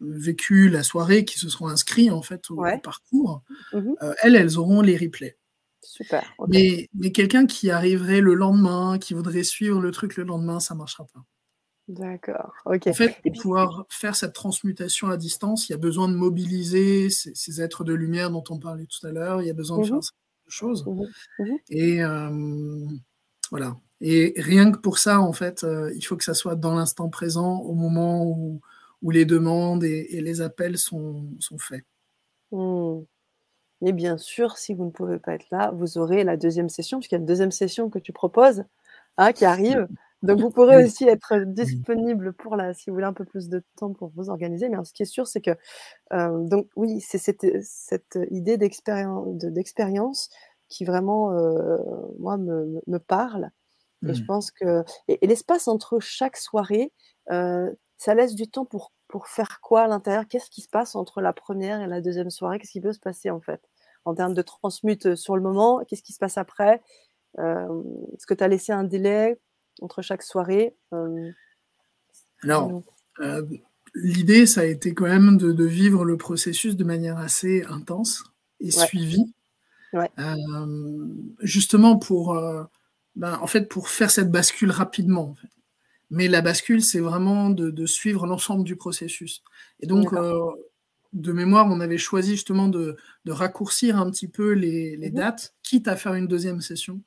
vécu 0.06 0.68
la 0.68 0.82
soirée, 0.82 1.24
qui 1.24 1.38
se 1.38 1.48
seront 1.48 1.68
inscrits 1.68 2.10
en 2.10 2.22
fait 2.22 2.50
au, 2.50 2.62
parcours, 2.82 3.42
mmh 3.72 3.94
elles, 4.22 4.36
elles 4.36 4.58
auront 4.58 4.80
les 4.80 4.96
replays. 4.96 5.36
Super. 5.82 6.34
Mais, 6.48 6.88
mais 6.94 7.12
quelqu'un 7.12 7.46
qui 7.46 7.70
arriverait 7.70 8.20
le 8.20 8.34
lendemain, 8.34 8.98
qui 8.98 9.14
voudrait 9.14 9.44
suivre 9.44 9.80
le 9.80 9.90
truc 9.90 10.16
le 10.16 10.24
lendemain, 10.24 10.60
ça 10.60 10.74
ne 10.74 10.78
marchera 10.78 11.06
pas. 11.12 11.24
D'accord, 11.86 12.54
ok. 12.64 12.86
En 12.86 12.92
fait, 12.94 13.20
pour 13.22 13.32
pouvoir 13.32 13.86
faire 13.90 14.16
cette 14.16 14.32
transmutation 14.32 15.08
à 15.08 15.18
distance, 15.18 15.68
il 15.68 15.72
y 15.72 15.74
a 15.74 15.78
besoin 15.78 16.08
de 16.08 16.14
mobiliser 16.14 17.10
ces, 17.10 17.60
êtres 17.60 17.84
de 17.84 17.92
lumière 17.92 18.30
dont 18.30 18.44
on 18.48 18.58
parlait 18.58 18.86
tout 18.86 19.06
à 19.06 19.10
l'heure, 19.10 19.42
il 19.42 19.46
y 19.46 19.50
a 19.50 19.54
besoin 19.54 19.78
de 19.78 19.82
mmh 19.82 19.88
faire 19.88 20.02
ces 20.02 20.12
choses. 20.48 20.86
Mmh 20.86 21.56
Et 21.68 22.02
euh, 22.02 22.86
voilà. 23.50 23.76
Et 24.00 24.32
rien 24.38 24.72
que 24.72 24.78
pour 24.78 24.98
ça, 24.98 25.20
en 25.20 25.34
fait, 25.34 25.62
euh, 25.62 25.92
il 25.94 26.02
faut 26.02 26.16
que 26.16 26.24
ça 26.24 26.34
soit 26.34 26.56
dans 26.56 26.74
l'instant 26.74 27.10
présent, 27.10 27.58
au 27.58 27.74
moment 27.74 28.24
où, 28.24 28.62
où 29.04 29.10
les 29.10 29.24
demandes 29.24 29.84
et, 29.84 30.20
les 30.20 30.40
appels 30.40 30.78
sont, 30.78 31.28
sont 31.38 31.58
faits. 31.58 31.84
Et 33.86 33.92
bien 33.92 34.16
sûr, 34.16 34.56
si 34.56 34.72
vous 34.72 34.86
ne 34.86 34.90
pouvez 34.90 35.18
pas 35.18 35.34
être 35.34 35.46
là, 35.50 35.70
vous 35.72 35.98
aurez 35.98 36.24
la 36.24 36.36
deuxième 36.36 36.70
session, 36.70 36.98
puisqu'il 36.98 37.16
y 37.16 37.18
a 37.18 37.20
une 37.20 37.26
deuxième 37.26 37.52
session 37.52 37.90
que 37.90 37.98
tu 37.98 38.12
proposes, 38.12 38.64
hein, 39.18 39.32
qui 39.32 39.44
arrive. 39.44 39.86
Donc 40.22 40.40
vous 40.40 40.50
pourrez 40.50 40.82
aussi 40.82 41.04
être 41.04 41.40
disponible 41.40 42.32
pour 42.32 42.56
la, 42.56 42.72
si 42.72 42.88
vous 42.88 42.94
voulez 42.94 43.06
un 43.06 43.12
peu 43.12 43.26
plus 43.26 43.50
de 43.50 43.62
temps 43.76 43.92
pour 43.92 44.10
vous 44.16 44.30
organiser. 44.30 44.70
Mais 44.70 44.82
ce 44.84 44.94
qui 44.94 45.02
est 45.02 45.06
sûr, 45.06 45.26
c'est 45.26 45.42
que 45.42 45.50
euh, 46.14 46.48
donc 46.48 46.66
oui, 46.76 47.00
c'est 47.00 47.18
cette, 47.18 47.46
cette, 47.62 48.18
idée 48.30 48.56
d'expérience 48.56 50.30
qui 50.70 50.86
vraiment 50.86 51.32
euh, 51.32 51.76
moi 52.18 52.38
me, 52.38 52.80
me, 52.86 52.98
parle. 52.98 53.50
Et 54.08 54.14
je 54.14 54.22
mmh. 54.22 54.26
pense 54.26 54.50
que 54.50 54.82
et, 55.08 55.26
l'espace 55.26 55.68
entre 55.68 56.00
chaque 56.00 56.38
soirée, 56.38 56.90
euh, 57.30 57.70
ça 57.96 58.14
laisse 58.14 58.34
du 58.34 58.48
temps 58.48 58.64
pour 58.64 58.92
pour 59.08 59.28
faire 59.28 59.60
quoi 59.60 59.82
à 59.82 59.88
l'intérieur? 59.88 60.26
Qu'est-ce 60.28 60.50
qui 60.50 60.60
se 60.60 60.68
passe 60.68 60.96
entre 60.96 61.20
la 61.20 61.32
première 61.32 61.80
et 61.80 61.86
la 61.86 62.00
deuxième 62.00 62.30
soirée? 62.30 62.58
Qu'est-ce 62.58 62.72
qui 62.72 62.80
peut 62.80 62.92
se 62.92 63.00
passer 63.00 63.30
en 63.30 63.40
fait? 63.40 63.60
En 64.04 64.14
termes 64.14 64.34
de 64.34 64.42
transmute 64.42 65.14
sur 65.14 65.36
le 65.36 65.42
moment 65.42 65.84
Qu'est-ce 65.84 66.02
qui 66.02 66.12
se 66.12 66.18
passe 66.18 66.36
après? 66.36 66.82
Est-ce 67.38 68.26
que 68.26 68.34
tu 68.34 68.44
as 68.44 68.48
laissé 68.48 68.72
un 68.72 68.84
délai 68.84 69.38
entre 69.80 70.02
chaque 70.02 70.22
soirée? 70.22 70.74
Euh, 70.92 71.30
Alors, 72.42 72.82
euh, 73.20 73.42
l'idée, 73.94 74.46
ça 74.46 74.62
a 74.62 74.64
été 74.64 74.94
quand 74.94 75.06
même 75.06 75.36
de, 75.36 75.64
vivre 75.64 76.04
le 76.04 76.16
processus 76.16 76.76
de 76.76 76.84
manière 76.84 77.18
assez 77.18 77.64
intense 77.64 78.24
et 78.60 78.70
suivie. 78.70 79.32
Euh, 79.94 81.06
justement 81.40 81.98
pour, 81.98 82.36
ben, 83.14 83.38
en 83.40 83.46
fait, 83.46 83.68
pour 83.68 83.88
faire 83.88 84.10
cette 84.10 84.30
bascule 84.30 84.70
rapidement. 84.70 85.34
Mais 86.10 86.28
la 86.28 86.42
bascule, 86.42 86.82
c'est 86.82 87.00
vraiment 87.00 87.50
de, 87.50 87.86
suivre 87.86 88.26
l'ensemble 88.26 88.64
du 88.64 88.76
processus. 88.76 89.42
Et 89.80 89.86
donc, 89.86 90.14
de 91.12 91.32
mémoire, 91.32 91.66
on 91.68 91.80
avait 91.80 91.98
choisi 91.98 92.32
justement 92.32 92.68
de, 92.68 92.96
raccourcir 93.26 93.98
un 93.98 94.10
petit 94.10 94.28
peu 94.28 94.52
les, 94.52 94.96
mhm. 94.96 95.10
dates, 95.10 95.54
quitte 95.62 95.88
à 95.88 95.96
faire 95.96 96.14
une 96.14 96.28
deuxième 96.28 96.60
session. 96.60 97.00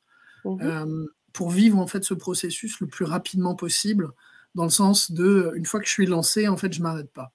Mhm 0.45 1.07
pour 1.37 1.51
vivre 1.51 1.77
en 1.77 1.85
fait 1.85 2.03
ce 2.03 2.15
processus 2.15 2.79
le 2.79 2.87
plus 2.87 3.05
rapidement 3.05 3.53
possible, 3.53 4.09
dans 4.55 4.63
le 4.63 4.71
sens 4.71 5.11
de 5.11 5.51
une 5.55 5.67
fois 5.67 5.79
que 5.79 5.85
je 5.85 5.91
suis 5.91 6.07
lancé, 6.07 6.47
en 6.47 6.57
fait, 6.57 6.73
je 6.73 6.81
m'arrête 6.81 7.11
pas. 7.11 7.31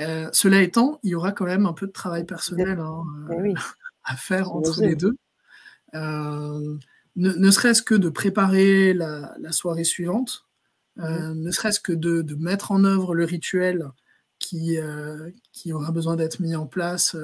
Euh, 0.00 0.28
cela 0.32 0.60
étant, 0.60 0.98
il 1.04 1.10
y 1.10 1.14
aura 1.14 1.30
quand 1.30 1.44
même 1.44 1.66
un 1.66 1.72
peu 1.72 1.86
de 1.86 1.92
travail 1.92 2.24
personnel 2.24 2.80
hein, 2.80 3.04
eh 3.30 3.54
à 4.02 4.16
faire 4.16 4.50
entre 4.50 4.80
les 4.80 4.96
deux. 4.96 5.16
Euh, 5.94 6.76
ne, 7.14 7.50
serait-ce 7.52 7.80
que 7.80 7.94
de 7.94 8.08
préparer 8.08 8.92
la, 8.92 9.36
soirée 9.52 9.84
suivante, 9.84 10.45
euh, 10.98 11.34
mhm. 11.34 11.42
ne 11.42 11.50
serait-ce 11.50 11.80
que 11.80 11.92
de, 11.92 12.22
de, 12.22 12.34
mettre 12.34 12.72
en 12.72 12.84
œuvre 12.84 13.14
le 13.14 13.24
rituel 13.24 13.90
qui, 14.38 14.76
qui 15.52 15.72
aura 15.72 15.90
besoin 15.92 16.14
d'être 16.16 16.40
mis 16.40 16.54
en 16.54 16.66
place 16.66 17.16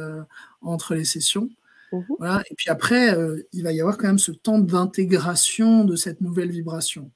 entre 0.62 0.94
les 0.94 1.04
sessions. 1.04 1.50
Mmh 1.92 2.00
voilà. 2.18 2.42
Et 2.50 2.54
puis 2.54 2.70
après, 2.70 3.14
euh, 3.14 3.46
il 3.52 3.62
va 3.62 3.72
y 3.72 3.80
avoir 3.80 3.98
quand 3.98 4.06
même 4.06 4.18
ce 4.18 4.32
temps 4.32 4.58
d'intégration 4.58 5.84
de 5.84 5.96
cette 5.96 6.20
nouvelle 6.20 6.50
vibration. 6.50 7.10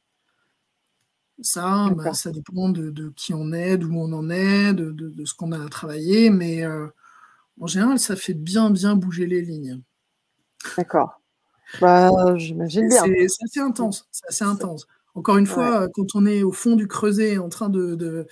Ça, 1.42 1.90
bah, 1.94 2.14
ça 2.14 2.30
dépend 2.30 2.70
de, 2.70 3.12
qui 3.14 3.34
on 3.34 3.52
est, 3.52 3.76
d'où 3.76 3.94
on 3.94 4.12
en 4.12 4.30
est, 4.30 4.72
de, 4.72 5.24
ce 5.24 5.34
qu'on 5.34 5.52
a 5.52 5.62
à 5.62 5.68
travailler, 5.68 6.30
mais 6.30 6.64
euh, 6.64 6.86
en 7.60 7.66
général, 7.66 7.98
ça 7.98 8.16
fait 8.16 8.34
bien, 8.34 8.70
bien 8.70 8.96
bouger 8.96 9.26
les 9.26 9.42
lignes. 9.42 9.82
D'accord. 10.78 11.20
Bah, 11.80 12.10
j'imagine 12.36 12.88
bien. 12.88 13.02
C'est 13.28 13.44
assez 13.44 13.60
intense, 13.60 14.08
c'est 14.10 14.26
assez 14.28 14.44
intense. 14.44 14.86
Encore 15.16 15.38
une 15.38 15.46
fois, 15.46 15.88
quand 15.94 16.14
on 16.14 16.26
est 16.26 16.42
au 16.42 16.52
fond 16.52 16.76
du 16.76 16.86
creuset 16.86 17.38
en 17.38 17.48
train 17.48 17.70
de, 17.70 17.94
de, 17.94 18.26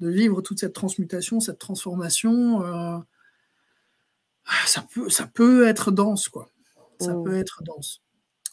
vivre 0.00 0.42
toute 0.42 0.60
cette 0.60 0.74
transmutation, 0.74 1.40
cette 1.40 1.58
transformation, 1.58 2.62
euh, 2.62 2.98
ça, 4.66 4.84
peut, 4.92 5.08
ça 5.08 5.26
peut 5.26 5.66
être 5.66 5.90
dense, 5.90 6.28
quoi. 6.28 6.50
Ça 7.00 7.14
mmh. 7.14 7.24
peut 7.24 7.36
être 7.38 7.62
dense. 7.64 8.02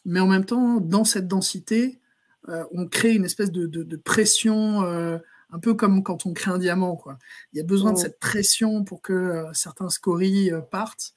Mais 0.06 0.22
en 0.22 0.28
même 0.28 0.46
temps, 0.46 0.80
dans 0.80 1.04
cette 1.04 1.28
densité, 1.28 2.00
euh, 2.48 2.64
on 2.72 2.88
crée 2.88 3.16
une 3.16 3.26
espèce 3.26 3.52
de, 3.52 3.68
de 3.68 3.96
pression, 3.98 4.84
euh, 4.84 5.18
un 5.52 5.60
peu 5.60 5.74
comme 5.74 6.04
quand 6.04 6.26
on 6.26 6.32
crée 6.32 6.52
un 6.52 6.60
diamant, 6.60 6.96
quoi. 6.96 7.20
Il 7.52 7.58
y 7.58 7.62
a 7.62 7.66
besoin 7.66 7.92
de 7.92 7.98
mmh. 7.98 8.02
cette 8.02 8.20
pression 8.20 8.86
pour 8.86 9.02
que 9.02 9.44
certains 9.52 9.90
scories 9.90 10.52
partent 10.72 11.14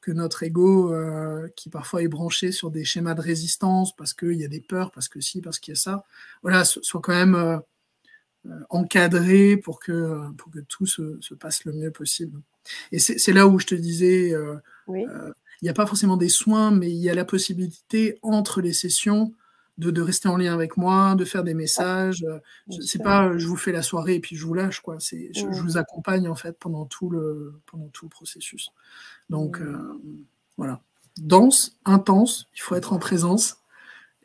que 0.00 0.10
notre 0.10 0.42
ego, 0.42 0.92
euh, 0.92 1.48
qui 1.56 1.68
parfois 1.68 2.02
est 2.02 2.08
branché 2.08 2.52
sur 2.52 2.70
des 2.70 2.84
schémas 2.84 3.14
de 3.14 3.20
résistance, 3.20 3.94
parce 3.94 4.14
qu'il 4.14 4.34
y 4.34 4.44
a 4.44 4.48
des 4.48 4.60
peurs, 4.60 4.90
parce 4.90 5.08
que 5.08 5.20
si, 5.20 5.40
parce 5.40 5.58
qu'il 5.58 5.72
y 5.72 5.76
a 5.76 5.80
ça, 5.80 6.04
voilà, 6.42 6.64
soit 6.64 7.00
quand 7.00 7.14
même 7.14 7.34
euh, 7.34 7.58
euh, 8.46 8.60
encadré 8.70 9.56
pour 9.56 9.78
que, 9.80 10.30
pour 10.36 10.50
que 10.50 10.60
tout 10.60 10.86
se, 10.86 11.34
passe 11.34 11.64
le 11.64 11.72
mieux 11.72 11.90
possible. 11.90 12.40
Et 12.92 12.98
c'est 12.98 13.32
là 13.32 13.46
où 13.46 13.58
je 13.58 13.66
te 13.66 13.74
disais, 13.74 14.34
il 14.88 15.62
n'y 15.62 15.68
a 15.68 15.74
pas 15.74 15.86
forcément 15.86 16.16
des 16.16 16.28
soins, 16.28 16.70
mais 16.70 16.90
il 16.90 16.98
y 16.98 17.10
a 17.10 17.14
la 17.14 17.24
possibilité 17.24 18.18
entre 18.22 18.60
les 18.60 18.72
sessions 18.72 19.34
de, 19.80 20.02
rester 20.02 20.28
en 20.28 20.36
lien 20.36 20.52
avec 20.52 20.76
moi, 20.76 21.14
de 21.14 21.24
faire 21.24 21.42
des 21.42 21.54
messages. 21.54 22.24
C'est 22.80 23.02
pas 23.02 23.36
je 23.36 23.46
vous 23.46 23.56
fais 23.56 23.72
la 23.72 23.82
soirée 23.82 24.16
et 24.16 24.20
puis 24.20 24.36
je 24.36 24.44
vous 24.44 24.54
lâche 24.54 24.80
quoi. 24.80 24.96
C'est 25.00 25.30
je, 25.34 25.46
vous 25.46 25.78
accompagne 25.78 26.28
en 26.28 26.34
fait 26.34 26.58
pendant 26.58 26.84
tout 26.84 27.08
le 27.08 27.60
pendant 27.66 27.88
tout 27.88 28.04
le 28.04 28.10
processus. 28.10 28.72
Donc 29.30 29.60
euh, 29.60 30.00
voilà, 30.56 30.80
dense, 31.18 31.78
intense. 31.84 32.48
Il 32.54 32.60
faut 32.60 32.74
être 32.74 32.92
en 32.92 32.98
présence, 32.98 33.56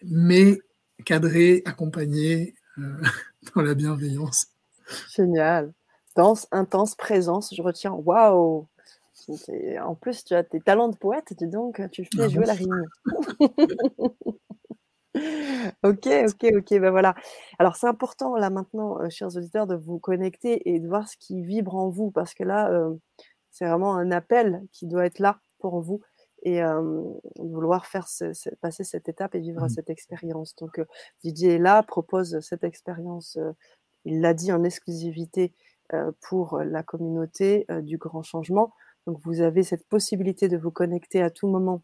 mais 0.04 0.60
cadré, 1.06 1.62
accompagné 1.66 2.56
euh, 2.78 3.02
dans 3.56 3.62
la 3.62 3.74
bienveillance. 3.74 4.48
Génial. 5.16 5.72
Dense, 6.16 6.48
intense, 6.52 6.96
présence. 6.96 7.54
Je 7.56 7.62
retiens. 7.62 7.92
Waouh. 7.92 8.68
En 9.82 9.96
plus, 9.96 10.24
tu 10.24 10.36
as 10.36 10.44
tes 10.44 10.60
talents 10.60 10.90
de 10.90 10.96
poète, 10.96 11.34
donc 11.42 11.82
tu 11.92 12.06
fais 12.06 12.24
ah 12.24 12.30
jouer 12.30 12.46
la 12.46 12.54
rime. 12.54 12.86
Ok, 15.84 16.08
ok, 16.08 16.46
ok, 16.58 16.80
ben 16.80 16.92
voilà. 16.92 17.16
Alors 17.60 17.76
c'est 17.76 17.88
important 17.88 18.36
là 18.36 18.50
maintenant, 18.50 19.00
euh, 19.02 19.10
chers 19.10 19.36
auditeurs, 19.36 19.68
de 19.68 19.76
vous 19.76 20.00
connecter 20.00 20.70
et 20.70 20.80
de 20.80 20.88
voir 20.88 21.08
ce 21.08 21.18
qui 21.18 21.42
vibre 21.42 21.76
en 21.76 21.90
vous, 21.90 22.12
parce 22.12 22.34
que 22.34 22.44
là, 22.44 22.72
euh, 22.72 22.94
c'est 23.52 23.66
vraiment 23.66 23.96
un 23.96 24.12
appel 24.12 24.64
qui 24.72 24.88
doit 24.88 25.06
être 25.06 25.20
là 25.20 25.40
pour 25.60 25.82
vous 25.82 26.02
et 26.44 26.62
euh, 26.64 27.02
vouloir 27.40 27.86
faire 27.88 28.08
passer 28.62 28.84
cette 28.84 29.10
étape 29.10 29.36
et 29.36 29.40
vivre 29.40 29.66
mmh. 29.66 29.70
cette 29.70 29.90
expérience. 29.90 30.56
Donc 30.56 30.82
Didier 31.24 31.54
est 31.56 31.60
là, 31.60 31.82
propose 31.84 32.40
cette 32.42 32.64
expérience, 32.64 33.40
il 34.06 34.22
l'a 34.22 34.34
dit 34.34 34.52
en 34.52 34.64
exclusivité 34.64 35.54
pour 36.22 36.60
la 36.60 36.84
communauté 36.84 37.66
du 37.82 37.98
grand 37.98 38.22
changement. 38.24 38.74
Donc 39.08 39.20
vous 39.24 39.42
avez 39.42 39.64
cette 39.64 39.88
possibilité 39.88 40.48
de 40.48 40.58
vous 40.58 40.72
connecter 40.72 41.22
à 41.22 41.32
tout 41.32 41.48
moment 41.48 41.82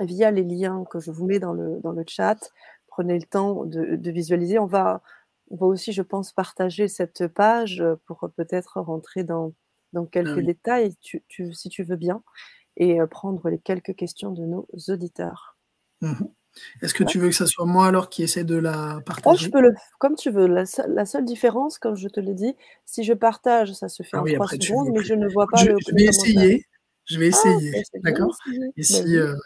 via 0.00 0.30
les 0.30 0.44
liens 0.44 0.84
que 0.90 1.00
je 1.00 1.10
vous 1.10 1.26
mets 1.26 1.38
dans 1.38 1.52
le, 1.52 1.80
dans 1.82 1.92
le 1.92 2.04
chat. 2.06 2.52
Prenez 2.86 3.18
le 3.18 3.24
temps 3.24 3.64
de, 3.64 3.96
de 3.96 4.10
visualiser. 4.10 4.58
On 4.58 4.66
va, 4.66 5.02
on 5.50 5.56
va 5.56 5.66
aussi, 5.66 5.92
je 5.92 6.02
pense, 6.02 6.32
partager 6.32 6.88
cette 6.88 7.28
page 7.28 7.84
pour 8.06 8.28
peut-être 8.36 8.80
rentrer 8.80 9.24
dans, 9.24 9.52
dans 9.92 10.06
quelques 10.06 10.38
ah 10.38 10.42
détails, 10.42 10.94
tu, 11.00 11.22
tu, 11.28 11.52
si 11.52 11.68
tu 11.68 11.82
veux 11.82 11.96
bien, 11.96 12.22
et 12.76 13.00
euh, 13.00 13.06
prendre 13.06 13.48
les 13.48 13.58
quelques 13.58 13.94
questions 13.94 14.32
de 14.32 14.44
nos 14.44 14.66
auditeurs. 14.88 15.56
Mmh 16.00 16.24
Est-ce 16.82 16.94
que 16.94 17.04
tu 17.04 17.18
veux 17.18 17.28
que 17.28 17.34
ce 17.34 17.46
soit 17.46 17.66
moi 17.66 17.86
alors 17.86 18.08
qui 18.08 18.22
essaie 18.22 18.44
de 18.44 18.56
la 18.56 19.00
partager 19.06 19.36
oh, 19.36 19.36
je 19.36 19.50
peux 19.50 19.60
le, 19.60 19.74
Comme 19.98 20.16
tu 20.16 20.30
veux. 20.30 20.46
La, 20.46 20.64
la, 20.88 21.06
seule 21.06 21.24
différence, 21.24 21.78
comme 21.78 21.96
je 21.96 22.08
te 22.08 22.20
l'ai 22.20 22.34
dit, 22.34 22.56
si 22.84 23.04
je 23.04 23.12
partage, 23.12 23.72
ça 23.72 23.88
se 23.88 24.02
fait 24.02 24.16
ah 24.16 24.22
en 24.22 24.34
trois 24.34 24.48
secondes, 24.48 24.90
mais 24.92 25.02
je 25.02 25.14
ne 25.14 25.28
vois 25.28 25.46
pas 25.50 25.58
je, 25.58 25.70
le. 25.70 25.76
Je 25.86 25.94
vais 25.94 26.04
essayer. 26.04 26.66
Je 27.12 27.18
vais 27.18 27.26
ah, 27.26 27.28
essayer, 27.28 27.82
d'accord? 28.02 28.34
Et 28.76 28.82
si, 28.82 29.16
euh, 29.16 29.36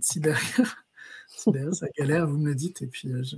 si, 0.00 0.18
derrière, 0.18 0.84
si, 1.28 1.52
derrière, 1.52 1.74
ça 1.74 1.86
galère, 1.96 2.26
vous 2.26 2.38
me 2.38 2.48
le 2.48 2.54
dites 2.56 2.82
et 2.82 2.86
puis 2.88 3.08
euh, 3.12 3.22
je... 3.22 3.36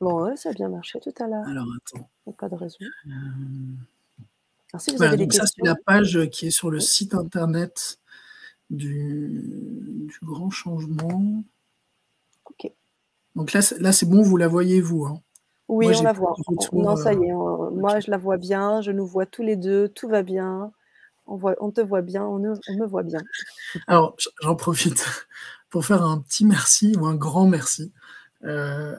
Bon, 0.00 0.24
ouais, 0.24 0.36
ça 0.36 0.50
a 0.50 0.52
bien 0.52 0.68
marché 0.68 1.00
tout 1.00 1.14
à 1.18 1.26
l'heure. 1.26 1.46
Alors, 1.48 1.66
attends. 1.76 2.10
Il 2.26 2.30
n'y 2.30 2.34
a 2.34 2.36
pas 2.36 2.48
de 2.50 2.54
raison. 2.54 2.76
Euh... 2.82 3.10
Alors, 4.72 4.80
si 4.82 4.90
vous 4.90 4.98
voilà, 4.98 5.12
avez 5.12 5.22
donc 5.22 5.30
des 5.30 5.38
ça, 5.38 5.46
c'est 5.46 5.64
la 5.64 5.76
page 5.76 6.28
qui 6.30 6.48
est 6.48 6.50
sur 6.50 6.70
le 6.70 6.78
site 6.78 7.14
internet 7.14 7.98
du, 8.68 9.42
du 10.06 10.18
Grand 10.22 10.50
Changement. 10.50 11.42
Ok. 12.44 12.70
Donc 13.34 13.54
là, 13.54 13.60
là 13.78 13.92
c'est 13.92 14.06
bon, 14.06 14.20
vous 14.20 14.36
la 14.36 14.48
voyez, 14.48 14.82
vous 14.82 15.06
hein? 15.06 15.22
Oui, 15.68 15.86
moi, 15.86 15.96
on 15.98 16.02
la 16.02 16.12
voit. 16.12 16.34
Retour, 16.46 16.82
non, 16.82 16.96
ça 16.96 17.14
y 17.14 17.24
est. 17.24 17.32
On... 17.32 17.70
Moi, 17.70 17.98
je 18.00 18.10
la 18.10 18.18
vois 18.18 18.36
bien. 18.36 18.82
Je 18.82 18.92
nous 18.92 19.06
vois 19.06 19.24
tous 19.24 19.42
les 19.42 19.56
deux. 19.56 19.88
Tout 19.88 20.08
va 20.08 20.22
bien 20.22 20.72
on, 21.26 21.70
te 21.70 21.80
voit 21.80 22.02
bien, 22.02 22.24
on, 22.24 22.38
me 22.38 22.86
voit 22.86 23.02
bien. 23.02 23.20
Alors, 23.86 24.16
j'en 24.42 24.56
profite 24.56 25.04
pour 25.70 25.84
faire 25.84 26.02
un 26.02 26.20
petit 26.20 26.44
merci 26.44 26.94
ou 26.98 27.06
un 27.06 27.14
grand 27.14 27.46
merci 27.46 27.92
euh, 28.44 28.96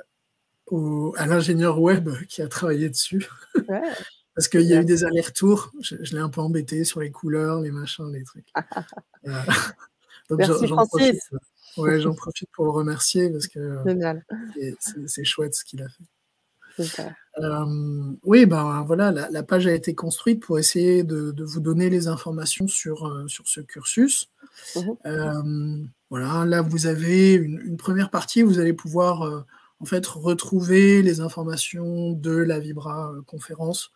à 1.16 1.26
l'ingénieur 1.26 1.80
web 1.80 2.10
qui 2.28 2.42
a 2.42 2.48
travaillé 2.48 2.90
dessus. 2.90 3.28
Parce 4.36 4.50
qu'il 4.50 4.62
y 4.62 4.74
a 4.76 4.82
eu 4.82 4.86
des 4.86 5.04
allers-retours, 5.04 5.72
je, 5.82 5.96
l'ai 6.14 6.20
un 6.20 6.30
peu 6.30 6.42
embêté 6.42 6.84
sur 6.84 7.00
les 7.00 7.10
couleurs, 7.10 7.60
les 7.60 7.72
machins, 7.72 8.12
les 8.12 8.24
trucs. 8.24 8.48
Euh, 9.26 9.42
donc 10.30 10.40
Merci 10.40 10.68
Francis. 10.68 11.20
ouais, 11.76 12.00
j'en 12.00 12.14
profite 12.14 12.50
pour 12.54 12.64
le 12.64 12.72
remercier 12.72 13.30
parce 13.30 13.48
que 13.48 13.78
c'est 15.06 15.26
chouette 15.26 15.54
ce 15.54 15.66
qu'il 15.66 15.82
a 15.82 15.90
fait. 15.90 16.04
Euh, 17.40 18.14
oui, 18.24 18.46
ben 18.46 18.84
voilà, 18.84 19.12
la, 19.12 19.44
page 19.44 19.68
a 19.68 19.74
été 19.74 19.94
construite 19.94 20.42
pour 20.42 20.60
essayer 20.60 21.04
de, 21.04 21.34
vous 21.44 21.60
donner 21.60 21.90
les 21.90 22.08
informations 22.08 22.68
sur, 22.68 23.06
euh, 23.06 23.28
sur 23.28 23.48
ce 23.48 23.62
cursus. 23.62 24.30
Mhm. 24.76 24.96
Euh, 25.06 25.84
voilà, 26.10 26.46
là 26.46 26.62
vous 26.62 26.88
avez 26.88 27.34
une, 27.34 27.78
première 27.78 28.10
partie, 28.10 28.42
vous 28.42 28.60
allez 28.60 28.74
pouvoir 28.74 29.46
en 29.80 29.86
fait 29.86 30.06
retrouver 30.08 31.02
les 31.02 31.20
informations 31.22 32.14
de 32.14 32.32
la 32.32 32.60
Vibra 32.60 33.14
conférence 33.28 33.92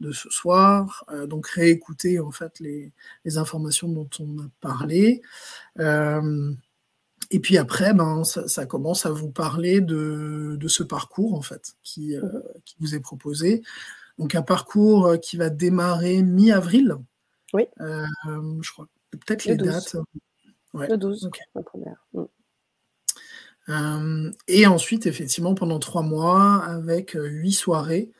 de 0.00 0.12
ce 0.12 0.28
soir, 0.30 1.04
donc 1.26 1.48
réécouter 1.48 2.20
en 2.20 2.30
fait 2.30 2.60
les, 2.60 2.92
les, 3.24 3.38
informations 3.38 3.88
dont 3.88 4.08
on 4.20 4.38
a 4.38 4.48
parlé. 4.60 5.22
Et 7.30 7.40
puis 7.40 7.58
après, 7.58 7.94
ben, 7.94 8.24
ça, 8.24 8.66
commence 8.66 9.06
à 9.06 9.10
vous 9.10 9.30
parler 9.30 9.80
de, 9.80 10.58
ce 10.68 10.82
parcours 10.82 11.34
en 11.34 11.42
fait 11.42 11.74
qui, 11.82 12.16
euh, 12.16 12.22
qui, 12.64 12.76
vous 12.80 12.94
est 12.94 13.00
proposé. 13.00 13.62
Donc 14.18 14.34
un 14.34 14.42
parcours 14.42 15.06
euh, 15.06 15.16
qui 15.16 15.36
va 15.36 15.50
démarrer 15.50 16.22
mi-avril. 16.22 16.96
Oui. 17.52 17.64
Euh, 17.80 18.06
je 18.60 18.72
crois 18.72 18.86
peut-être 19.10 19.44
les 19.44 19.56
dates. 19.56 19.96
Ouais. 20.74 20.88
Le 20.88 20.96
12, 20.96 21.30
la 21.54 21.62
première. 21.62 22.06
Mmh. 23.68 24.30
et 24.46 24.66
ensuite, 24.66 25.06
effectivement, 25.06 25.54
pendant 25.54 25.80
trois 25.80 26.02
mois, 26.02 26.64
avec 26.64 27.16
huit 27.20 27.52
soirées. 27.52 28.10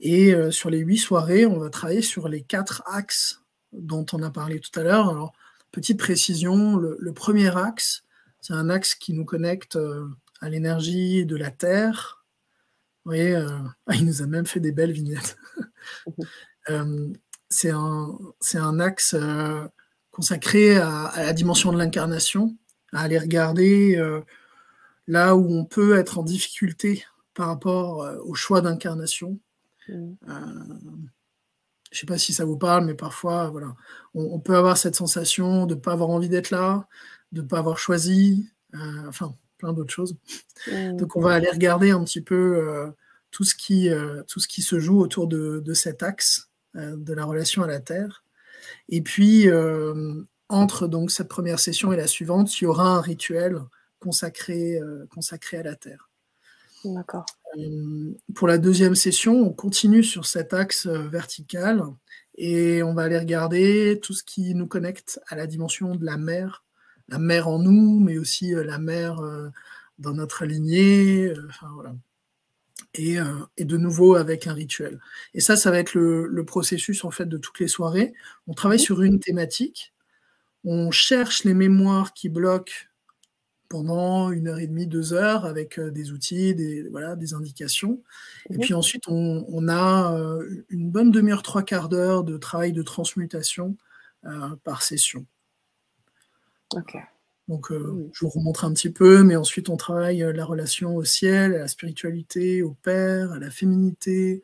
Et 0.00 0.34
sur 0.50 0.70
les 0.70 0.78
huit 0.78 0.98
soirées, 0.98 1.46
on 1.46 1.58
va 1.58 1.68
travailler 1.68 2.02
sur 2.02 2.28
les 2.28 2.42
quatre 2.42 2.82
axes 2.86 3.42
dont 3.72 4.06
on 4.12 4.22
a 4.22 4.30
parlé 4.30 4.60
tout 4.60 4.78
à 4.78 4.82
l'heure. 4.82 5.10
Alors, 5.10 5.32
petite 5.70 5.98
précision, 5.98 6.76
le 6.76 7.12
premier 7.12 7.54
axe, 7.56 8.05
c'est 8.40 8.54
un 8.54 8.70
axe 8.70 8.94
qui 8.94 9.12
nous 9.12 9.24
connecte 9.24 9.76
euh, 9.76 10.08
à 10.40 10.48
l'énergie 10.48 11.26
de 11.26 11.36
la 11.36 11.50
Terre. 11.50 12.24
Vous 13.04 13.10
voyez, 13.10 13.34
euh, 13.34 13.48
il 13.94 14.06
nous 14.06 14.22
a 14.22 14.26
même 14.26 14.46
fait 14.46 14.60
des 14.60 14.72
belles 14.72 14.92
vignettes. 14.92 15.36
Euh, 16.68 17.12
c'est 17.48 17.70
un, 17.70 18.18
un, 18.54 18.80
axe 18.80 19.14
consacré 20.10 20.78
à, 20.78 21.12
la 21.14 21.32
dimension 21.32 21.72
de 21.72 21.78
l'incarnation, 21.78 22.56
à 22.92 23.02
aller 23.02 23.20
regarder 23.20 24.02
là 25.06 25.36
où 25.36 25.48
on 25.54 25.64
peut 25.64 25.96
être 25.96 26.18
en 26.18 26.24
difficulté 26.24 27.04
par 27.34 27.46
rapport 27.46 28.04
au 28.24 28.34
choix 28.34 28.62
d'incarnation. 28.62 29.38
Mm. 29.86 30.14
je 30.26 30.32
ne 30.32 31.06
sais 31.92 32.06
pas 32.06 32.18
si 32.18 32.32
ça 32.32 32.44
vous 32.44 32.58
parle, 32.58 32.84
mais 32.84 32.94
parfois, 32.94 33.48
voilà, 33.50 33.76
on, 34.12 34.24
on 34.24 34.40
peut 34.40 34.56
avoir 34.56 34.76
cette 34.76 34.96
sensation 34.96 35.66
de 35.66 35.76
ne 35.76 35.80
pas 35.80 35.92
avoir 35.92 36.10
envie 36.10 36.28
d'être 36.28 36.50
là, 36.50 36.88
de 37.32 37.42
ne 37.42 37.46
pas 37.46 37.58
avoir 37.58 37.78
choisi, 37.78 38.48
euh, 38.74 39.08
enfin 39.08 39.34
plein 39.58 39.72
d'autres 39.72 39.92
choses. 39.92 40.16
Mm. 40.70 40.96
Donc 40.96 41.16
on 41.16 41.20
va 41.20 41.34
aller 41.34 41.50
regarder 41.50 41.90
un 41.90 42.02
petit 42.04 42.20
peu 42.20 42.34
euh, 42.34 42.90
tout, 43.30 43.44
ce 43.44 43.54
qui, 43.54 43.88
euh, 43.88 44.22
tout 44.28 44.40
ce 44.40 44.48
qui 44.48 44.62
se 44.62 44.78
joue 44.78 45.00
autour 45.00 45.26
de, 45.26 45.62
cet 45.74 46.02
axe 46.02 46.50
de 46.74 47.14
la 47.14 47.24
relation 47.24 47.62
à 47.62 47.66
la 47.66 47.80
Terre. 47.80 48.22
Et 48.90 49.00
puis, 49.00 49.48
entre 50.48 50.86
donc 50.88 51.10
cette 51.10 51.28
première 51.28 51.58
session 51.58 51.92
et 51.92 51.96
la 51.96 52.06
suivante, 52.06 52.60
il 52.60 52.64
y 52.64 52.66
aura 52.66 52.88
un 52.88 53.00
rituel 53.00 53.60
consacré, 53.98 54.78
consacré 55.10 55.58
à 55.58 55.62
la 55.62 55.74
Terre. 55.74 56.10
D'accord. 56.84 57.24
pour 58.34 58.46
la 58.46 58.58
deuxième 58.58 58.94
session, 58.94 59.40
on 59.40 59.52
continue 59.52 60.04
sur 60.04 60.26
cet 60.26 60.52
axe 60.52 60.86
vertical 60.86 61.82
et 62.36 62.82
on 62.82 62.92
va 62.92 63.04
aller 63.04 63.18
regarder 63.18 63.98
tout 64.02 64.12
ce 64.12 64.22
qui 64.22 64.54
nous 64.54 64.66
connecte 64.66 65.18
à 65.28 65.36
la 65.36 65.46
dimension 65.46 65.94
de 65.94 66.04
la 66.04 66.18
mer 66.18 66.65
la 67.08 67.18
mère 67.18 67.48
en 67.48 67.58
nous, 67.58 68.00
mais 68.00 68.18
aussi 68.18 68.52
la 68.52 68.78
mère 68.78 69.20
dans 69.98 70.12
notre 70.12 70.44
lignée. 70.44 71.32
Enfin, 71.48 71.68
voilà. 71.74 71.94
Et, 72.94 73.16
et, 73.58 73.64
de 73.64 73.76
nouveau 73.76 74.14
avec 74.14 74.46
un 74.46 74.54
rituel. 74.54 75.00
Et 75.34 75.40
ça, 75.40 75.56
ça 75.56 75.70
va 75.70 75.78
être 75.78 75.94
le, 75.94 76.26
le, 76.26 76.44
processus 76.44 77.04
en 77.04 77.10
fait 77.10 77.26
de 77.26 77.36
toutes 77.36 77.60
les 77.60 77.68
soirées. 77.68 78.14
On 78.46 78.54
travaille 78.54 78.80
sur 78.80 79.02
une 79.02 79.20
thématique, 79.20 79.92
on 80.64 80.90
cherche 80.90 81.44
les 81.44 81.54
mémoires 81.54 82.14
qui 82.14 82.28
bloquent 82.28 82.72
pendant 83.68 84.30
une 84.30 84.48
heure 84.48 84.58
et 84.58 84.66
demie, 84.66 84.86
deux 84.86 85.12
heures, 85.12 85.44
avec 85.44 85.80
des 85.80 86.12
outils, 86.12 86.54
des, 86.54 86.88
voilà, 86.88 87.16
des 87.16 87.34
indications. 87.34 88.02
Et 88.50 88.58
puis 88.58 88.74
ensuite, 88.74 89.04
on, 89.08 89.68
a 89.68 90.16
une 90.68 90.90
bonne 90.90 91.10
demi-heure, 91.10 91.42
trois 91.42 91.62
quarts 91.62 91.88
d'heure 91.88 92.24
de 92.24 92.36
travail 92.36 92.72
de 92.72 92.82
transmutation 92.82 93.76
par 94.64 94.82
session. 94.82 95.26
Donc, 97.48 97.72
je 97.72 98.24
vous 98.24 98.28
remontre 98.28 98.64
un 98.64 98.72
petit 98.72 98.90
peu, 98.90 99.22
mais 99.22 99.36
ensuite, 99.36 99.68
on 99.68 99.76
travaille 99.76 100.18
la 100.34 100.44
relation 100.44 100.96
au 100.96 101.04
ciel, 101.04 101.54
à 101.54 101.58
la 101.58 101.68
spiritualité, 101.68 102.62
au 102.62 102.74
père, 102.82 103.32
à 103.32 103.38
la 103.38 103.50
féminité, 103.50 104.42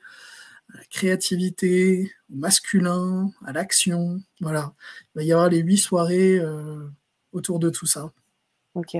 à 0.72 0.78
la 0.78 0.84
créativité, 0.84 2.12
au 2.32 2.36
masculin, 2.36 3.30
à 3.44 3.52
l'action. 3.52 4.20
Voilà. 4.40 4.74
Il 5.14 5.18
va 5.18 5.22
y 5.24 5.32
avoir 5.32 5.48
les 5.48 5.58
huit 5.58 5.78
soirées 5.78 6.40
autour 7.32 7.58
de 7.58 7.70
tout 7.70 7.86
ça. 7.86 8.12
Ok, 8.74 8.96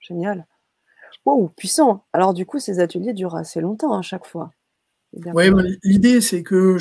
génial. 0.00 0.46
Wow, 1.24 1.48
puissant. 1.50 2.04
Alors 2.12 2.34
du 2.34 2.44
coup, 2.44 2.58
ces 2.58 2.80
ateliers 2.80 3.12
durent 3.12 3.36
assez 3.36 3.60
longtemps 3.60 3.96
à 3.96 4.02
chaque 4.02 4.26
fois. 4.26 4.52
Oui, 5.12 5.50
l'idée 5.82 6.20
c'est 6.22 6.42
que 6.42 6.78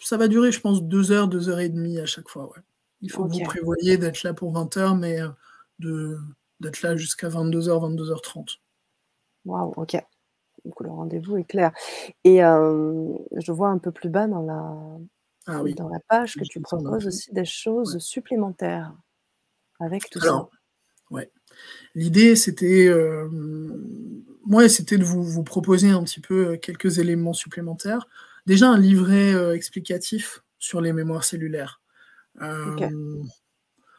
ça 0.00 0.16
va 0.16 0.28
durer, 0.28 0.52
je 0.52 0.60
pense, 0.60 0.82
deux 0.82 1.12
heures, 1.12 1.28
deux 1.28 1.48
heures 1.48 1.60
et 1.60 1.68
demie 1.68 1.98
à 2.00 2.06
chaque 2.06 2.28
fois. 2.28 2.50
Ouais. 2.50 2.62
Il 3.04 3.10
faut 3.10 3.26
que 3.26 3.32
vous 3.32 3.44
prévoyez 3.44 3.98
d'être 3.98 4.22
là 4.22 4.34
pour 4.34 4.52
20 4.52 4.76
heures, 4.76 4.96
mais 4.96 5.20
euh, 5.20 6.16
d'être 6.60 6.82
là 6.82 6.96
jusqu'à 6.96 7.28
22h, 7.28 7.94
22h30. 7.94 8.58
Waouh, 9.44 9.72
ok. 9.76 9.96
Donc 10.64 10.80
le 10.80 10.90
rendez-vous 10.90 11.36
est 11.36 11.44
clair. 11.44 11.72
Et 12.24 12.42
euh, 12.42 13.12
je 13.36 13.52
vois 13.52 13.68
un 13.68 13.78
peu 13.78 13.92
plus 13.92 14.08
bas 14.08 14.26
dans 14.26 14.42
la, 14.42 14.98
ah 15.46 15.62
dans 15.76 15.88
la 15.88 16.00
page 16.08 16.34
que 16.34 16.44
tu 16.44 16.60
proposes 16.60 17.06
aussi 17.06 17.32
des 17.32 17.44
choses 17.44 17.98
supplémentaires 17.98 18.94
avec 19.78 20.08
tout 20.08 20.20
ça. 20.20 20.48
Ouais. 21.10 21.30
L'idée, 21.94 22.34
c'était, 22.36 22.86
euh, 22.88 23.28
moi, 24.44 24.68
c'était 24.68 24.98
de 24.98 25.04
vous, 25.04 25.44
proposer 25.44 25.90
un 25.90 26.02
petit 26.02 26.20
peu 26.20 26.48
euh, 26.48 26.56
quelques 26.56 26.98
éléments 26.98 27.32
supplémentaires. 27.32 28.08
Déjà, 28.46 28.68
un 28.68 28.78
livret 28.78 29.34
euh, 29.34 29.54
explicatif 29.54 30.42
sur 30.58 30.80
les 30.80 30.92
mémoires 30.92 31.24
cellulaires. 31.24 31.80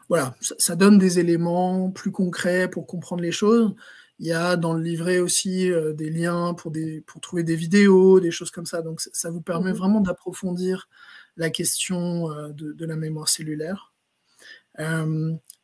Voilà, 0.07 0.36
ça, 0.41 0.75
donne 0.75 0.99
des 0.99 1.17
éléments 1.17 1.89
plus 1.89 2.11
concrets 2.11 2.69
pour 2.69 2.86
comprendre 2.86 3.23
les 3.23 3.31
choses. 3.31 3.73
Il 4.19 4.27
y 4.27 4.31
a 4.31 4.55
dans 4.55 4.73
le 4.73 4.83
livret 4.83 5.17
aussi 5.19 5.71
des 5.95 6.09
liens 6.11 6.53
pour, 6.53 6.69
des, 6.69 7.01
pour 7.01 7.21
trouver 7.21 7.43
des 7.43 7.55
vidéos, 7.55 8.19
des 8.19 8.29
choses 8.31 8.51
comme 8.51 8.67
ça. 8.67 8.83
Donc, 8.83 9.01
ça, 9.01 9.31
vous 9.31 9.41
permet 9.41 9.71
mhm. 9.71 9.77
vraiment 9.77 10.01
d'approfondir 10.01 10.88
la 11.38 11.49
question 11.49 12.29
de, 12.51 12.86
la 12.86 12.95
mémoire 12.95 13.29
cellulaire 13.29 13.93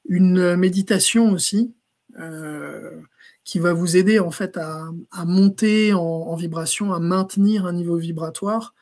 une 0.05 0.55
méditation 0.55 1.31
aussi 1.31 1.73
euh, 2.19 3.01
qui 3.43 3.59
va 3.59 3.73
vous 3.73 3.97
aider 3.97 4.19
en 4.19 4.31
fait 4.31 4.57
à, 4.57 4.91
monter 5.25 5.93
en, 5.93 6.35
vibration, 6.35 6.93
à 6.93 6.99
maintenir 6.99 7.65
un 7.65 7.73
niveau 7.73 7.97
vibratoire. 7.97 8.75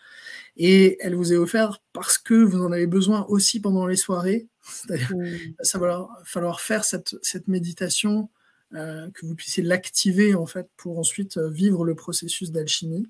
Et 0.60 0.98
elle 1.00 1.16
vous 1.16 1.34
est 1.34 1.38
offerte 1.38 1.82
parce 1.94 2.18
que 2.18 2.36
vous 2.36 2.62
en 2.62 2.72
avez 2.72 2.86
besoin 2.86 3.26
aussi 3.30 3.60
pendant 3.60 3.88
les 3.88 3.96
soirées. 3.96 4.48
Ça 5.64 5.80
va 5.80 6.08
falloir 6.26 6.62
faire 6.62 6.84
cette, 6.84 7.16
méditation, 7.48 8.30
euh, 8.76 9.10
que 9.12 9.26
vous 9.26 9.34
puissiez 9.34 9.64
l'activer 9.64 10.36
en 10.36 10.46
fait 10.46 10.70
pour 10.78 11.00
ensuite 11.00 11.38
euh, 11.38 11.50
vivre 11.50 11.84
le 11.86 11.96
processus 11.96 12.52
d'alchimie. 12.52 13.08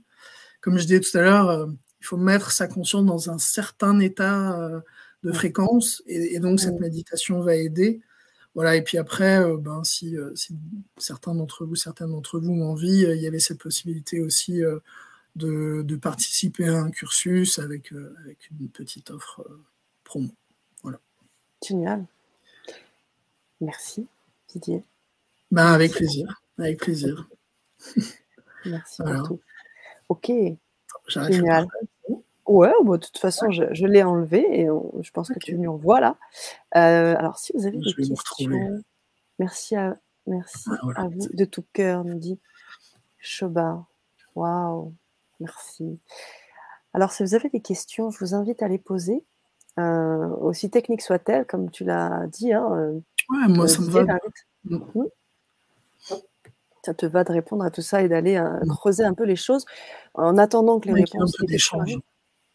Comme 0.61 0.77
je 0.77 0.83
disais 0.83 1.01
tout 1.01 1.17
à 1.17 1.21
l'heure, 1.21 1.69
il 1.99 2.05
faut 2.05 2.17
mettre 2.17 2.51
sa 2.51 2.67
conscience 2.67 3.05
dans 3.05 3.29
un 3.29 3.39
certain 3.39 3.99
état 3.99 4.81
de 5.23 5.31
fréquence, 5.31 6.03
et, 6.05 6.39
donc 6.39 6.59
cette 6.59 6.79
méditation 6.79 7.41
va 7.41 7.55
aider. 7.55 8.01
Voilà, 8.55 8.75
et 8.75 8.81
puis 8.83 8.97
après, 8.97 9.39
euh, 9.39 9.57
ben, 9.57 9.83
si, 9.83 10.17
euh, 10.17 10.35
si, 10.35 10.53
certains 10.97 11.35
d'entre 11.35 11.65
vous, 11.65 11.75
certaines 11.75 12.11
d'entre 12.11 12.39
vous 12.39 12.51
ont 12.51 12.71
envie, 12.71 13.05
euh, 13.05 13.15
il 13.15 13.21
y 13.21 13.27
avait 13.27 13.39
cette 13.39 13.59
possibilité 13.59 14.19
aussi 14.21 14.61
de, 15.35 15.83
de, 15.83 15.95
participer 15.95 16.67
à 16.67 16.79
un 16.79 16.91
cursus 16.91 17.59
avec, 17.59 17.93
avec 18.23 18.49
une 18.51 18.69
petite 18.69 19.11
offre 19.11 19.45
promo. 20.03 20.29
Voilà. 20.83 20.99
Génial. 21.65 22.05
Merci, 23.61 24.07
Didier. 24.49 24.83
Ben, 25.51 25.73
avec 25.73 25.91
plaisir, 25.91 26.41
avec 26.57 26.79
plaisir. 26.79 27.27
Merci 28.65 29.01
pour 29.01 29.23
tout. 29.23 29.39
Ok. 30.09 30.31
Génial. 31.07 31.67
Ouais, 32.45 32.71
bah, 32.83 32.97
de 32.97 33.05
toute 33.05 33.19
façon, 33.19 33.51
je, 33.51 33.85
l'ai 33.85 34.03
enlevé 34.03 34.61
et 34.61 34.65
je 34.65 35.11
pense 35.11 35.29
que 35.29 35.39
tu 35.39 35.55
nous 35.55 35.73
revois 35.73 35.99
là. 35.99 36.17
Euh, 36.75 37.15
alors, 37.15 37.37
si 37.37 37.53
vous 37.53 37.67
avez 37.67 37.77
des 37.77 37.93
questions, 37.93 38.81
merci 39.37 39.75
à, 39.75 39.97
merci 40.25 40.69
ah, 40.95 41.03
à 41.03 41.07
vous 41.07 41.27
de 41.31 41.45
tout 41.45 41.63
cœur, 41.73 42.03
nous 42.03 42.17
dit 42.17 42.39
Choba. 43.19 43.85
Waouh, 44.35 44.93
merci. 45.39 45.99
Alors, 46.93 47.11
si 47.11 47.23
vous 47.23 47.35
avez 47.35 47.49
des 47.49 47.61
questions, 47.61 48.09
je 48.09 48.19
vous 48.19 48.33
invite 48.33 48.63
à 48.63 48.67
les 48.67 48.79
poser, 48.79 49.23
euh, 49.77 50.27
aussi 50.37 50.69
techniques 50.69 51.01
soient-elles, 51.01 51.45
comme 51.45 51.69
tu 51.69 51.83
l'as 51.83 52.25
dit. 52.27 52.53
Hein, 52.53 52.67
euh, 52.73 52.93
ouais, 53.29 53.47
moi, 53.53 53.67
ça 53.67 53.81
me 53.81 53.89
va. 53.89 54.03
Mm. 54.63 54.77
Mmh. 54.95 55.05
Ça 56.83 56.93
te 56.93 57.05
va 57.05 57.23
de 57.23 57.31
répondre 57.31 57.63
à 57.63 57.71
tout 57.71 57.81
ça 57.81 58.01
et 58.01 58.07
d'aller 58.07 58.39
mmh. 58.39 58.67
creuser 58.69 59.03
un 59.03 59.13
peu 59.13 59.25
les 59.25 59.35
choses 59.35 59.65
en 60.15 60.37
attendant 60.37 60.79
que 60.79 60.87
les 60.87 61.03
réponses. 61.03 61.37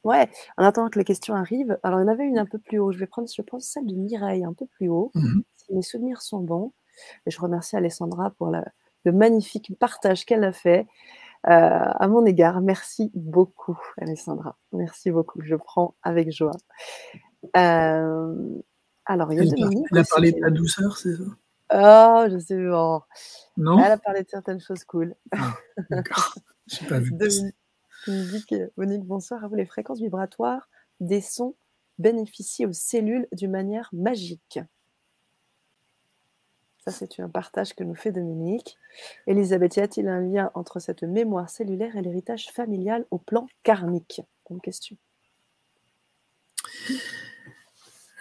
Ouais, 0.02 0.28
en 0.58 0.64
attendant 0.64 0.90
que 0.90 0.98
les 0.98 1.04
questions 1.04 1.34
arrivent. 1.34 1.78
Alors, 1.82 2.00
il 2.00 2.02
y 2.02 2.06
en 2.06 2.12
avait 2.12 2.26
une 2.26 2.38
un 2.38 2.44
peu 2.44 2.58
plus 2.58 2.78
haut. 2.78 2.92
Je 2.92 2.98
vais 2.98 3.06
prendre, 3.06 3.28
je 3.34 3.42
pense, 3.42 3.64
celle 3.64 3.86
de 3.86 3.94
Mireille, 3.94 4.44
un 4.44 4.52
peu 4.52 4.66
plus 4.66 4.88
haut, 4.88 5.10
mmh 5.14 5.40
si 5.56 5.74
mes 5.74 5.82
souvenirs 5.82 6.20
sont 6.20 6.40
bons. 6.40 6.72
Et 7.26 7.30
je 7.30 7.40
remercie 7.40 7.76
Alessandra 7.76 8.30
pour 8.30 8.52
le 9.04 9.12
magnifique 9.12 9.72
partage 9.78 10.24
qu'elle 10.26 10.44
a 10.44 10.52
fait 10.52 10.80
euh, 10.80 11.23
à 11.44 12.08
mon 12.08 12.24
égard. 12.24 12.60
Merci 12.60 13.10
beaucoup, 13.14 13.78
Alessandra. 13.98 14.56
Merci 14.72 15.10
beaucoup. 15.10 15.40
Je 15.42 15.56
prends 15.56 15.94
avec 16.02 16.32
joie. 16.32 16.56
Euh, 17.56 18.60
alors, 19.06 19.32
il 19.32 19.38
y 19.38 19.40
a 19.40 19.44
Dominique. 19.44 19.86
Elle 19.92 19.98
a 19.98 20.04
parlé 20.04 20.32
de 20.32 20.40
la 20.40 20.50
douceur, 20.50 20.96
c'est 20.96 21.16
ça? 21.16 21.24
Oh, 21.72 22.26
je 22.30 22.38
sais 22.38 22.56
pas. 22.56 23.06
Non? 23.56 23.78
Elle 23.78 23.92
a 23.92 23.98
parlé 23.98 24.22
de 24.22 24.28
certaines 24.28 24.60
choses 24.60 24.84
cool. 24.84 25.14
Ah, 25.32 25.54
D'accord. 25.90 26.34
Je 26.66 26.86
pas 26.86 26.98
vu. 26.98 27.12
Monique, 28.76 29.04
bonsoir 29.04 29.44
à 29.44 29.48
vous. 29.48 29.54
Les 29.54 29.66
fréquences 29.66 30.00
vibratoires 30.00 30.68
des 31.00 31.20
sons 31.20 31.56
bénéficient 31.98 32.66
aux 32.66 32.72
cellules 32.72 33.26
d'une 33.32 33.50
manière 33.50 33.90
magique. 33.92 34.60
Ça, 36.86 36.92
c'est 36.92 37.18
un 37.20 37.30
partage 37.30 37.74
que 37.74 37.82
nous 37.82 37.94
fait 37.94 38.12
Dominique. 38.12 38.76
Elisabeth, 39.26 39.76
y 39.76 39.80
a-t-il 39.80 40.06
un 40.06 40.20
lien 40.20 40.50
entre 40.54 40.80
cette 40.80 41.02
mémoire 41.02 41.48
cellulaire 41.48 41.96
et 41.96 42.02
l'héritage 42.02 42.50
familial 42.52 43.06
au 43.10 43.16
plan 43.16 43.46
karmique? 43.62 44.20
Bonne 44.50 44.60
question. 44.60 44.96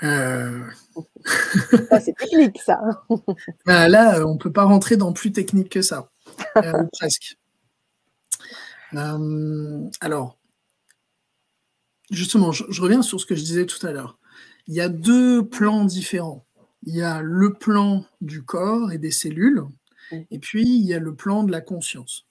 Euh. 0.03 0.61
c'est 2.01 2.15
technique, 2.15 2.61
ça. 2.61 2.79
Bah, 3.65 3.89
là, 3.89 4.25
on 4.25 4.35
ne 4.35 4.39
peut 4.39 4.51
pas 4.51 4.63
rentrer 4.63 4.95
dans 4.95 5.11
plus 5.11 5.33
technique 5.33 5.69
que 5.69 5.81
ça. 5.81 6.09
Euh, 6.55 6.83
presque. 6.93 7.37
Euh, 8.93 9.89
alors, 9.99 10.37
justement, 12.11 12.53
je, 12.53 12.81
reviens 12.81 13.01
sur 13.01 13.19
ce 13.19 13.25
que 13.25 13.35
je 13.35 13.43
disais 13.43 13.65
tout 13.65 13.85
à 13.85 13.91
l'heure. 13.91 14.17
Il 14.67 14.73
y 14.73 14.81
a 14.81 14.87
deux 14.87 15.45
plans 15.45 15.83
différents. 15.83 16.45
Il 16.85 16.95
y 16.95 17.01
a 17.01 17.21
le 17.21 17.53
plan 17.53 18.05
du 18.21 18.43
corps 18.43 18.91
et 18.91 18.97
des 18.97 19.11
cellules, 19.11 19.63
et 20.11 20.39
puis 20.39 20.63
il 20.63 20.85
y 20.85 20.93
a 20.93 20.99
le 20.99 21.15
plan 21.15 21.43
de 21.43 21.51
la 21.51 21.61
conscience. 21.61 22.27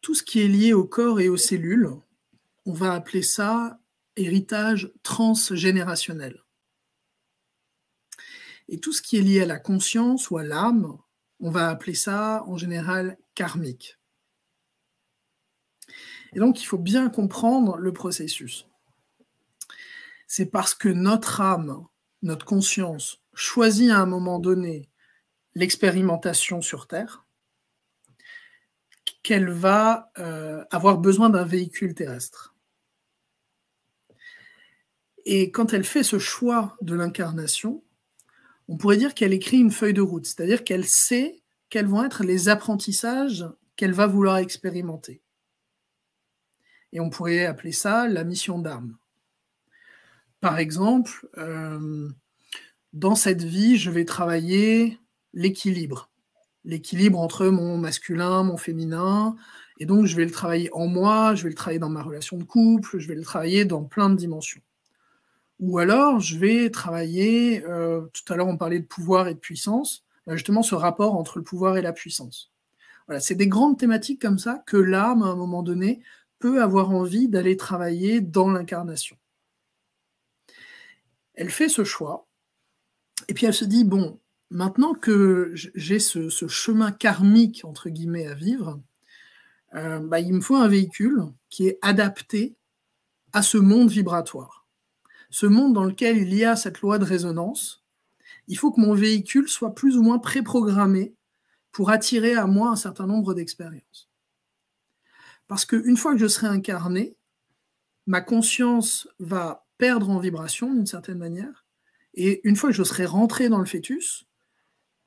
Tout 0.00 0.14
ce 0.14 0.22
qui 0.22 0.40
est 0.40 0.48
lié 0.48 0.72
au 0.72 0.84
corps 0.84 1.20
et 1.20 1.28
aux 1.28 1.36
cellules, 1.36 1.90
on 2.66 2.72
va 2.72 2.92
appeler 2.94 3.22
ça 3.22 3.78
héritage 4.16 4.92
transgénérationnel. 5.02 6.42
Et 8.68 8.78
tout 8.80 8.92
ce 8.92 9.02
qui 9.02 9.18
est 9.18 9.22
lié 9.22 9.42
à 9.42 9.46
la 9.46 9.58
conscience 9.58 10.30
ou 10.30 10.38
à 10.38 10.44
l'âme, 10.44 10.96
on 11.40 11.50
va 11.50 11.68
appeler 11.68 11.94
ça 11.94 12.44
en 12.46 12.56
général 12.56 13.18
karmique. 13.34 13.98
Et 16.32 16.38
donc, 16.38 16.62
il 16.62 16.64
faut 16.64 16.78
bien 16.78 17.10
comprendre 17.10 17.76
le 17.76 17.92
processus. 17.92 18.66
C'est 20.26 20.46
parce 20.46 20.74
que 20.74 20.88
notre 20.88 21.40
âme, 21.40 21.86
notre 22.24 22.44
conscience, 22.44 23.22
choisit 23.34 23.90
à 23.90 23.98
un 23.98 24.06
moment 24.06 24.38
donné 24.38 24.88
l'expérimentation 25.54 26.60
sur 26.60 26.88
Terre, 26.88 27.24
qu'elle 29.22 29.50
va 29.50 30.10
euh, 30.18 30.64
avoir 30.70 30.98
besoin 30.98 31.30
d'un 31.30 31.44
véhicule 31.44 31.94
terrestre. 31.94 32.54
Et 35.26 35.50
quand 35.50 35.72
elle 35.72 35.84
fait 35.84 36.02
ce 36.02 36.18
choix 36.18 36.76
de 36.82 36.94
l'incarnation, 36.94 37.82
on 38.68 38.76
pourrait 38.76 38.96
dire 38.96 39.14
qu'elle 39.14 39.32
écrit 39.32 39.58
une 39.58 39.70
feuille 39.70 39.94
de 39.94 40.02
route, 40.02 40.26
c'est-à-dire 40.26 40.64
qu'elle 40.64 40.86
sait 40.86 41.42
quels 41.70 41.86
vont 41.86 42.04
être 42.04 42.24
les 42.24 42.48
apprentissages 42.48 43.46
qu'elle 43.76 43.92
va 43.92 44.06
vouloir 44.06 44.38
expérimenter. 44.38 45.22
Et 46.92 47.00
on 47.00 47.10
pourrait 47.10 47.46
appeler 47.46 47.72
ça 47.72 48.08
la 48.08 48.24
mission 48.24 48.58
d'âme. 48.58 48.96
Par 50.44 50.58
exemple, 50.58 51.26
euh, 51.38 52.10
dans 52.92 53.14
cette 53.14 53.42
vie, 53.42 53.78
je 53.78 53.90
vais 53.90 54.04
travailler 54.04 54.98
l'équilibre. 55.32 56.10
L'équilibre 56.66 57.18
entre 57.18 57.46
mon 57.46 57.78
masculin, 57.78 58.42
mon 58.42 58.58
féminin. 58.58 59.36
Et 59.80 59.86
donc, 59.86 60.04
je 60.04 60.14
vais 60.14 60.26
le 60.26 60.30
travailler 60.30 60.68
en 60.74 60.86
moi, 60.86 61.34
je 61.34 61.44
vais 61.44 61.48
le 61.48 61.54
travailler 61.54 61.78
dans 61.78 61.88
ma 61.88 62.02
relation 62.02 62.36
de 62.36 62.44
couple, 62.44 62.98
je 62.98 63.08
vais 63.08 63.14
le 63.14 63.22
travailler 63.22 63.64
dans 63.64 63.84
plein 63.84 64.10
de 64.10 64.16
dimensions. 64.16 64.60
Ou 65.60 65.78
alors, 65.78 66.20
je 66.20 66.36
vais 66.36 66.68
travailler, 66.68 67.64
euh, 67.64 68.02
tout 68.12 68.30
à 68.30 68.36
l'heure 68.36 68.48
on 68.48 68.58
parlait 68.58 68.80
de 68.80 68.86
pouvoir 68.86 69.28
et 69.28 69.34
de 69.34 69.38
puissance, 69.38 70.04
bah, 70.26 70.36
justement 70.36 70.62
ce 70.62 70.74
rapport 70.74 71.14
entre 71.14 71.38
le 71.38 71.44
pouvoir 71.44 71.78
et 71.78 71.82
la 71.82 71.94
puissance. 71.94 72.52
Voilà, 73.06 73.18
c'est 73.18 73.34
des 73.34 73.48
grandes 73.48 73.78
thématiques 73.78 74.20
comme 74.20 74.38
ça 74.38 74.62
que 74.66 74.76
l'âme, 74.76 75.22
à 75.22 75.28
un 75.28 75.36
moment 75.36 75.62
donné, 75.62 76.02
peut 76.38 76.62
avoir 76.62 76.90
envie 76.90 77.28
d'aller 77.28 77.56
travailler 77.56 78.20
dans 78.20 78.50
l'incarnation. 78.50 79.16
Elle 81.34 81.50
fait 81.50 81.68
ce 81.68 81.84
choix, 81.84 82.26
et 83.28 83.34
puis 83.34 83.46
elle 83.46 83.54
se 83.54 83.64
dit, 83.64 83.84
bon, 83.84 84.20
maintenant 84.50 84.94
que 84.94 85.52
j'ai 85.54 85.98
ce, 85.98 86.28
chemin 86.48 86.92
karmique, 86.92 87.62
entre 87.64 87.88
guillemets, 87.88 88.26
à 88.26 88.34
vivre, 88.34 88.80
euh, 89.74 89.98
bah, 89.98 90.20
il 90.20 90.32
me 90.34 90.40
faut 90.40 90.56
un 90.56 90.68
véhicule 90.68 91.22
qui 91.50 91.66
est 91.66 91.78
adapté 91.82 92.56
à 93.32 93.42
ce 93.42 93.58
monde 93.58 93.90
vibratoire. 93.90 94.66
Ce 95.30 95.46
monde 95.46 95.74
dans 95.74 95.84
lequel 95.84 96.18
il 96.18 96.32
y 96.32 96.44
a 96.44 96.54
cette 96.54 96.80
loi 96.80 96.98
de 96.98 97.04
résonance, 97.04 97.84
il 98.46 98.56
faut 98.56 98.70
que 98.70 98.80
mon 98.80 98.94
véhicule 98.94 99.48
soit 99.48 99.74
plus 99.74 99.96
ou 99.96 100.02
moins 100.02 100.18
préprogrammé 100.18 101.14
pour 101.72 101.90
attirer 101.90 102.34
à 102.34 102.46
moi 102.46 102.70
un 102.70 102.76
certain 102.76 103.06
nombre 103.06 103.34
d'expériences. 103.34 104.08
Parce 105.48 105.64
qu'une 105.64 105.96
fois 105.96 106.12
que 106.12 106.18
je 106.18 106.28
serai 106.28 106.46
incarné, 106.46 107.16
ma 108.06 108.20
conscience 108.20 109.08
va 109.18 109.63
perdre 109.78 110.10
en 110.10 110.18
vibration 110.18 110.72
d'une 110.72 110.86
certaine 110.86 111.18
manière, 111.18 111.64
et 112.14 112.40
une 112.46 112.56
fois 112.56 112.70
que 112.70 112.76
je 112.76 112.84
serai 112.84 113.06
rentré 113.06 113.48
dans 113.48 113.58
le 113.58 113.66
fœtus, 113.66 114.26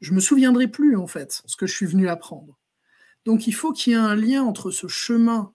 je 0.02 0.14
me 0.14 0.19
souviendrai 0.19 0.68
plus 0.68 0.95
en 0.98 1.07
fait 1.07 1.41
ce 1.45 1.56
que 1.56 1.65
je 1.65 1.73
suis 1.73 1.85
venu 1.85 2.07
apprendre. 2.07 2.60
Donc 3.26 3.48
il 3.48 3.53
faut 3.53 3.73
qu'il 3.73 3.94
y 3.94 3.95
ait 3.95 3.99
un 3.99 4.15
lien 4.15 4.44
entre 4.44 4.72
ce 4.72 4.88
chemin 4.88 5.53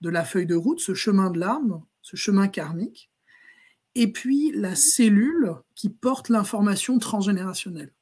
de 0.00 0.08
la 0.08 0.24
feuille 0.24 0.46
de 0.46 0.54
route, 0.54 0.80
ce 0.80 0.94
chemin 0.94 1.30
de 1.30 1.38
l'âme, 1.38 1.82
ce 2.02 2.16
chemin 2.16 2.48
karmique, 2.48 3.10
et 3.94 4.10
puis 4.10 4.52
la 4.52 4.74
cellule 4.74 5.54
qui 5.74 5.88
porte 5.90 6.28
l'information 6.28 6.98
transgénérationnelle. 6.98 7.92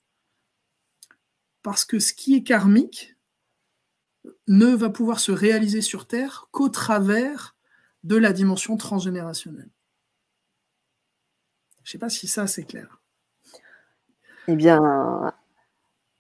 Parce 1.63 1.85
que 1.85 1.99
ce 1.99 2.13
qui 2.13 2.35
est 2.35 2.43
karmique 2.43 3.17
ne 4.49 4.67
va 4.67 4.91
pouvoir 4.91 5.21
se 5.21 5.33
réaliser 5.33 5.81
sur 5.81 6.07
Terre 6.07 6.49
qu'au 6.51 6.69
travers 6.69 7.57
de 8.03 8.17
la 8.17 8.33
dimension 8.33 8.77
transgénérationnelle. 8.77 9.71
Je 11.85 11.89
ne 11.89 11.93
sais 11.93 11.99
pas 11.99 12.09
si 12.09 12.29
ça 12.29 12.47
c'est 12.47 12.65
clair. 12.65 13.01
Eh 14.49 14.57
bien, 14.57 15.33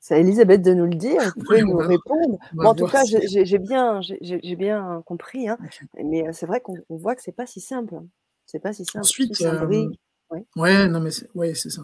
c'est 0.02 0.14
à 0.14 0.18
Elisabeth 0.18 0.62
de 0.62 0.74
nous 0.74 0.86
le 0.86 0.96
dire, 0.96 1.20
vous 1.36 1.44
pouvez 1.44 1.62
nous 1.62 1.76
répondre. 1.76 2.38
en 2.58 2.74
tout 2.74 2.86
cas, 2.86 3.04
j'ai 3.04 3.58
bien, 3.58 4.00
bien 4.58 5.02
compris, 5.06 5.48
hein. 5.48 5.56
mais 6.02 6.32
c'est 6.32 6.46
vrai 6.46 6.60
qu'on 6.60 6.76
voit 6.88 7.14
que 7.14 7.22
ce 7.22 7.30
n'est 7.30 7.34
pas 7.34 7.46
si 7.46 7.60
simple. 7.60 8.00
C'est 8.44 8.58
pas 8.58 8.72
si 8.72 8.84
simple. 8.84 9.04
Ensuite, 9.04 9.40
euh, 9.42 9.88
ouais. 10.56 10.88
non 10.88 11.00
mais 11.00 11.10
ouais, 11.34 11.54
c'est 11.54 11.70
ça. 11.70 11.82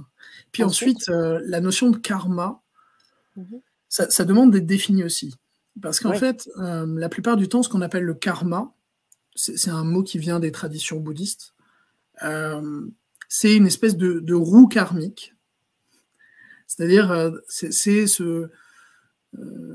Puis 0.52 0.64
ensuite, 0.64 1.08
euh, 1.08 1.40
la 1.44 1.60
notion 1.60 1.90
de 1.90 1.96
karma, 1.96 2.60
mmh 3.36 3.56
ça, 3.90 4.24
demande 4.26 4.50
d'être 4.50 4.66
défini 4.66 5.02
aussi. 5.02 5.34
Parce 5.80 5.98
qu'en 5.98 6.12
fait, 6.12 6.46
euh, 6.58 6.84
la 6.98 7.08
plupart 7.08 7.38
du 7.38 7.48
temps, 7.48 7.62
ce 7.62 7.70
qu'on 7.70 7.80
appelle 7.80 8.02
le 8.02 8.12
karma, 8.12 8.74
c'est 9.34 9.70
un 9.70 9.84
mot 9.84 10.02
qui 10.02 10.18
vient 10.18 10.40
des 10.40 10.52
traditions 10.52 11.00
bouddhistes, 11.00 11.54
c'est 13.28 13.56
une 13.56 13.66
espèce 13.66 13.96
de, 13.96 14.34
roue 14.34 14.68
karmique. 14.68 15.34
C'est-à-dire, 16.66 17.32
c'est 17.48 18.06
ce, 18.06 18.50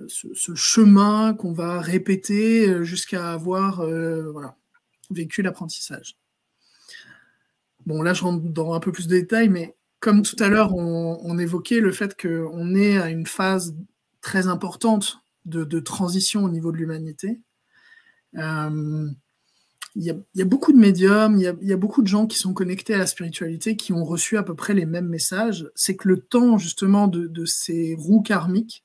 ce, 0.08 0.56
chemin 0.56 1.34
qu'on 1.34 1.54
va 1.54 1.80
répéter 1.82 2.84
jusqu'à 2.84 3.32
avoir 3.32 3.84
vécu 5.10 5.42
l'apprentissage. 5.42 6.18
Bon, 7.86 8.02
là, 8.02 8.14
je 8.14 8.24
rentre 8.24 8.44
dans 8.44 8.74
un 8.74 8.80
peu 8.80 8.92
plus 8.92 9.08
de 9.08 9.18
détails, 9.18 9.50
mais 9.50 9.76
comme 10.00 10.22
tout 10.22 10.36
à 10.40 10.50
l'heure, 10.50 10.74
on, 10.76 11.38
évoquait 11.38 11.80
le 11.80 11.92
fait 11.92 12.20
qu'on 12.20 12.76
est 12.76 12.98
à 12.98 13.10
une 13.10 13.26
phase 13.26 13.76
très 14.22 14.48
importante 14.48 15.20
de, 15.46 15.80
transition 15.80 16.44
au 16.44 16.50
niveau 16.50 16.72
de 16.72 16.78
l'humanité. 16.78 17.40
Euh, 18.38 19.10
il 19.96 20.04
y, 20.04 20.42
a 20.42 20.46
beaucoup 20.46 20.74
de 20.74 20.78
médiums, 20.78 21.38
il 21.38 21.44
y, 21.62 21.74
a, 21.74 21.78
beaucoup 21.78 22.02
de 22.02 22.08
gens 22.08 22.26
qui 22.26 22.40
sont 22.40 22.54
connectés 22.54 22.96
à 22.96 22.98
la 22.98 23.06
spiritualité, 23.06 23.76
qui 23.76 23.94
ont 23.94 24.04
reçu 24.04 24.38
à 24.38 24.44
peu 24.44 24.56
près 24.56 24.74
les 24.74 24.88
mêmes 24.88 25.08
messages. 25.08 25.70
C'est 25.76 25.96
que 25.96 26.08
le 26.08 26.20
temps 26.20 26.58
justement 26.58 27.08
de, 27.08 27.46
ces 27.46 27.96
roues 27.96 28.24
karmiques, 28.24 28.84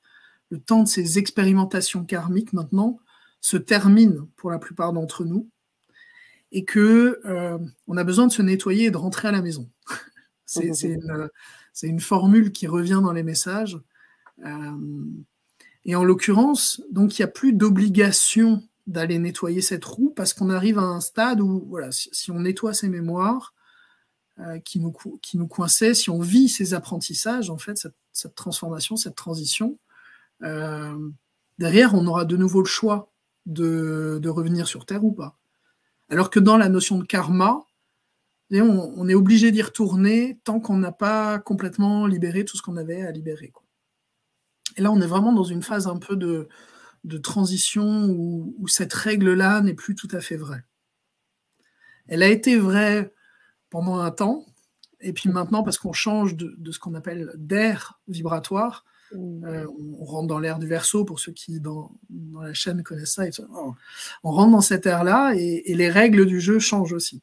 le 0.51 0.59
temps 0.59 0.83
de 0.83 0.87
ces 0.87 1.17
expérimentations 1.17 2.05
karmiques 2.05 2.53
maintenant, 2.53 2.99
se 3.41 3.57
termine 3.57 4.27
pour 4.35 4.51
la 4.51 4.59
plupart 4.59 4.93
d'entre 4.93 5.25
nous 5.25 5.49
et 6.51 6.63
que 6.63 7.19
euh, 7.25 7.57
on 7.87 7.97
a 7.97 8.03
besoin 8.03 8.27
de 8.27 8.31
se 8.31 8.41
nettoyer 8.41 8.85
et 8.85 8.91
de 8.91 8.97
rentrer 8.97 9.29
à 9.29 9.31
la 9.31 9.41
maison. 9.41 9.69
c'est 10.45 10.67
une, 11.83 11.99
formule 11.99 12.51
qui 12.51 12.67
revient 12.67 12.99
dans 13.01 13.13
les 13.13 13.23
messages. 13.23 13.79
Euh, 14.45 15.05
et 15.85 15.95
en 15.95 16.03
l'occurrence, 16.03 16.83
donc 16.91 17.17
il 17.17 17.21
n'y 17.21 17.25
a 17.25 17.29
plus 17.31 17.53
d'obligation 17.53 18.61
d'aller 18.89 19.19
nettoyer 19.19 19.61
cette 19.61 19.85
roue 19.85 20.11
parce 20.15 20.33
qu'on 20.33 20.49
arrive 20.49 20.77
à 20.77 20.83
un 20.83 20.99
stade 20.99 21.39
où, 21.39 21.65
voilà, 21.69 21.89
si, 21.91 22.31
on 22.31 22.41
nettoie 22.41 22.73
ces 22.73 22.89
mémoires 22.89 23.53
euh, 24.39 24.59
qui, 24.59 24.79
nous, 24.79 24.93
qui 25.21 25.37
nous 25.37 25.47
coinçaient, 25.47 25.93
si 25.93 26.09
on 26.09 26.19
vit 26.19 26.49
ces 26.49 26.73
apprentissages, 26.73 27.49
en 27.49 27.57
fait, 27.57 27.87
cette, 28.11 28.35
transformation, 28.35 28.97
cette 28.97 29.15
transition, 29.15 29.77
derrière, 31.57 31.93
on 31.93 32.05
aura 32.07 32.25
de 32.25 32.35
nouveau 32.35 32.59
le 32.59 32.67
choix 32.67 33.11
de, 33.45 34.19
de 34.21 34.29
revenir 34.29 34.67
sur 34.67 34.85
Terre 34.85 35.03
ou 35.05 35.11
pas. 35.11 35.37
Alors 36.09 36.29
que 36.29 36.39
dans 36.39 36.57
la 36.57 36.69
notion 36.69 36.97
de 36.97 37.05
karma, 37.05 37.65
on, 38.51 39.07
est 39.07 39.13
obligé 39.13 39.51
d'y 39.51 39.61
retourner 39.61 40.39
tant 40.43 40.59
qu'on 40.59 40.77
n'a 40.77 40.91
pas 40.91 41.39
complètement 41.39 42.07
libéré 42.07 42.45
tout 42.45 42.57
ce 42.57 42.61
qu'on 42.61 42.77
avait 42.77 43.03
à 43.03 43.11
libérer. 43.11 43.53
Et 44.77 44.81
là, 44.81 44.91
on 44.91 45.01
est 45.01 45.07
vraiment 45.07 45.33
dans 45.33 45.43
une 45.43 45.61
phase 45.61 45.87
un 45.87 45.97
peu 45.97 46.15
de, 46.15 46.47
transition 47.17 48.05
où, 48.09 48.67
cette 48.67 48.93
règle-là 48.93 49.61
n'est 49.61 49.73
plus 49.73 49.95
tout 49.95 50.09
à 50.11 50.21
fait 50.21 50.37
vraie. 50.37 50.63
Elle 52.07 52.23
a 52.23 52.27
été 52.27 52.57
vraie 52.57 53.13
pendant 53.69 53.99
un 53.99 54.11
temps, 54.11 54.45
et 54.99 55.13
puis 55.13 55.29
maintenant, 55.29 55.63
parce 55.63 55.77
qu'on 55.77 55.93
change 55.93 56.35
de, 56.35 56.55
de 56.57 56.71
ce 56.71 56.79
qu'on 56.79 56.95
appelle 56.95 57.31
d'air 57.35 57.99
vibratoire, 58.07 58.83
Mmh. 59.11 59.43
Euh, 59.45 59.65
on, 59.99 60.05
rentre 60.05 60.27
dans 60.27 60.39
l'ère 60.39 60.59
du 60.59 60.67
verso 60.67 61.03
pour 61.03 61.19
ceux 61.19 61.31
qui 61.31 61.59
dans, 61.59 61.91
la 62.41 62.53
chaîne 62.53 62.83
connaissent 62.83 63.15
ça. 63.15 63.23
on 64.23 64.31
rentre 64.31 64.51
dans 64.51 64.61
cette 64.61 64.85
ère-là 64.85 65.33
et, 65.35 65.73
les 65.73 65.89
règles 65.89 66.25
du 66.25 66.39
jeu 66.39 66.59
changent 66.59 66.93
aussi. 66.93 67.21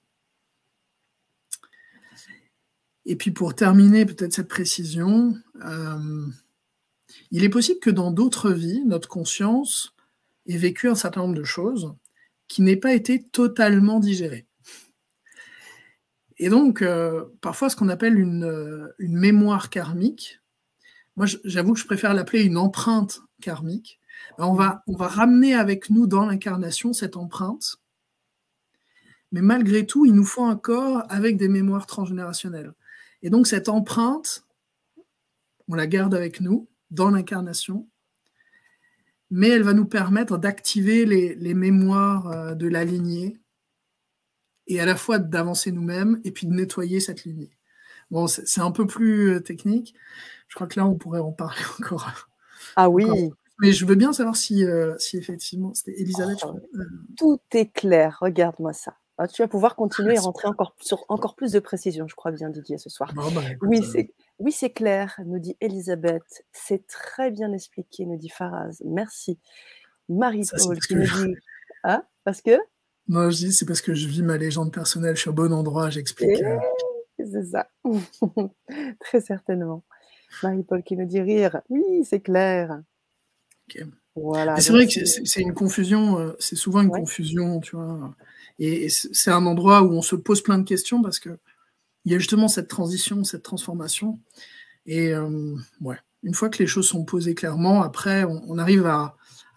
Et 3.04 3.14
puis 3.14 3.30
pour 3.30 3.54
terminer 3.54 4.04
peut-être 4.04 4.32
cette 4.32 4.48
précision, 4.48 5.36
euh, 5.64 6.26
il 7.30 7.44
est 7.44 7.48
possible 7.48 7.80
que 7.80 7.90
dans 7.90 8.10
d'autres 8.10 8.50
vies, 8.50 8.84
notre 8.84 9.08
conscience 9.08 9.94
ait 10.46 10.56
vécu 10.56 10.88
un 10.88 10.94
certain 10.94 11.22
nombre 11.22 11.34
de 11.34 11.44
choses 11.44 11.94
qui 12.48 12.62
n'aient 12.62 12.76
pas 12.76 12.94
été 12.94 13.22
totalement 13.22 13.98
digérées. 13.98 14.46
Et 16.38 16.48
donc, 16.48 16.82
euh, 16.82 17.24
parfois, 17.40 17.70
ce 17.70 17.76
qu'on 17.76 17.88
appelle 17.88 18.18
une, 18.18 18.92
une 18.98 19.16
mémoire 19.16 19.70
karmique, 19.70 20.40
moi 21.16 21.26
j'avoue 21.44 21.72
que 21.72 21.80
je 21.80 21.86
préfère 21.86 22.14
l'appeler 22.14 22.42
une 22.42 22.58
empreinte 22.58 23.22
karmique. 23.40 24.00
Va, 24.38 24.82
on 24.86 24.96
va 24.96 25.08
ramener 25.08 25.54
avec 25.54 25.90
nous 25.90 26.06
dans 26.06 26.26
l'incarnation 26.26 26.92
cette 26.92 27.16
empreinte, 27.16 27.80
mais 29.32 29.42
malgré 29.42 29.86
tout, 29.86 30.06
il 30.06 30.14
nous 30.14 30.24
faut 30.24 30.44
un 30.44 30.56
corps 30.56 31.02
avec 31.08 31.36
des 31.36 31.48
mémoires 31.48 31.86
transgénérationnelles. 31.86 32.72
Et 33.22 33.30
donc 33.30 33.46
cette 33.46 33.68
empreinte, 33.68 34.44
on 35.68 35.74
la 35.74 35.86
garde 35.86 36.14
avec 36.14 36.40
nous 36.40 36.68
dans 36.96 37.10
l'incarnation, 37.10 37.86
mais 39.30 39.50
elle 39.50 39.62
va 39.62 39.74
nous 39.74 39.86
permettre 39.86 40.38
d'activer 40.38 41.04
les, 41.04 41.34
les, 41.34 41.54
mémoires 41.54 42.28
euh, 42.28 42.54
de 42.54 42.66
la 42.66 42.84
lignée 42.84 43.38
et 44.66 44.80
à 44.80 44.86
la 44.86 44.96
fois 44.96 45.18
d'avancer 45.18 45.70
nous-mêmes 45.70 46.20
et 46.24 46.32
puis 46.32 46.46
de 46.46 46.52
nettoyer 46.52 46.98
cette 47.00 47.24
lignée. 47.24 47.50
Bon, 48.10 48.26
c'est 48.26 48.60
un 48.60 48.70
peu 48.70 48.86
plus 48.86 49.34
euh, 49.34 49.40
technique, 49.40 49.94
je 50.48 50.54
crois 50.54 50.66
que 50.66 50.78
là, 50.78 50.86
on 50.86 50.94
pourrait 50.94 51.20
en 51.20 51.32
parler 51.32 51.62
encore. 51.80 52.10
Ah 52.76 52.88
oui. 52.88 53.06
Mais 53.58 53.72
je 53.72 53.86
veux 53.86 53.94
bien 53.94 54.12
savoir 54.12 54.36
si, 54.36 54.64
euh, 54.64 54.94
si 54.98 55.16
effectivement, 55.16 55.72
c'était 55.74 55.98
Elisabeth. 56.00 56.38
Oh, 56.44 56.58
tout 57.16 57.40
est 57.52 57.72
clair, 57.72 58.18
regarde-moi 58.20 58.72
ça. 58.72 58.96
Ah, 59.18 59.26
tu 59.26 59.40
vas 59.40 59.48
pouvoir 59.48 59.76
continuer 59.76 60.14
et 60.14 60.18
rentrer 60.18 60.46
encore, 60.46 60.74
sur 60.78 61.06
encore 61.08 61.36
plus 61.36 61.52
de 61.52 61.58
précision, 61.58 62.06
je 62.06 62.14
crois 62.14 62.32
bien, 62.32 62.50
Didier, 62.50 62.76
ce 62.76 62.90
soir. 62.90 63.14
Bah, 63.14 63.22
oui, 63.62 63.82
c'est 63.82 64.12
oui, 64.38 64.52
c'est 64.52 64.70
clair, 64.70 65.18
nous 65.24 65.38
dit 65.38 65.56
Elisabeth. 65.60 66.44
C'est 66.52 66.86
très 66.86 67.30
bien 67.30 67.52
expliqué, 67.52 68.04
nous 68.04 68.16
dit 68.16 68.28
Faraz. 68.28 68.82
Merci. 68.84 69.38
Marie-Paul 70.08 70.78
qui 70.78 70.96
nous 70.96 71.04
dit. 71.04 71.34
Ah, 71.82 72.04
parce 72.24 72.42
que? 72.42 72.58
Non, 73.08 73.30
je 73.30 73.36
dis 73.36 73.52
c'est 73.52 73.66
parce 73.66 73.80
que 73.80 73.94
je 73.94 74.08
vis 74.08 74.22
ma 74.22 74.36
légende 74.36 74.72
personnelle, 74.72 75.16
je 75.16 75.22
suis 75.22 75.30
au 75.30 75.32
bon 75.32 75.52
endroit, 75.52 75.90
j'explique. 75.90 76.42
Euh. 76.42 76.58
C'est 77.18 77.44
ça. 77.44 77.68
très 79.00 79.20
certainement. 79.20 79.84
Marie-Paul 80.42 80.82
qui 80.82 80.96
nous 80.96 81.06
dit 81.06 81.20
rire. 81.20 81.62
Oui, 81.70 82.04
c'est 82.04 82.20
clair. 82.20 82.82
Voilà. 84.14 84.60
C'est 84.60 84.72
vrai 84.72 84.86
que 84.86 85.04
c'est 85.04 85.40
une 85.40 85.54
confusion, 85.54 86.18
euh, 86.18 86.32
c'est 86.38 86.56
souvent 86.56 86.82
une 86.82 86.90
confusion, 86.90 87.60
tu 87.60 87.76
vois. 87.76 88.14
Et 88.58 88.88
c'est 88.88 89.30
un 89.30 89.44
endroit 89.44 89.82
où 89.82 89.92
on 89.92 90.02
se 90.02 90.16
pose 90.16 90.42
plein 90.42 90.58
de 90.58 90.64
questions 90.64 91.02
parce 91.02 91.18
que 91.18 91.38
il 92.06 92.12
y 92.12 92.14
a 92.14 92.18
justement 92.18 92.46
cette 92.48 92.68
transition, 92.68 93.24
cette 93.24 93.42
transformation. 93.42 94.20
Et 94.86 95.12
euh, 95.12 95.56
ouais, 95.80 95.98
une 96.22 96.34
fois 96.34 96.48
que 96.48 96.58
les 96.58 96.68
choses 96.68 96.86
sont 96.88 97.04
posées 97.04 97.34
clairement, 97.34 97.82
après, 97.82 98.22
on, 98.24 98.58
arrive 98.58 98.86
à, 98.86 99.16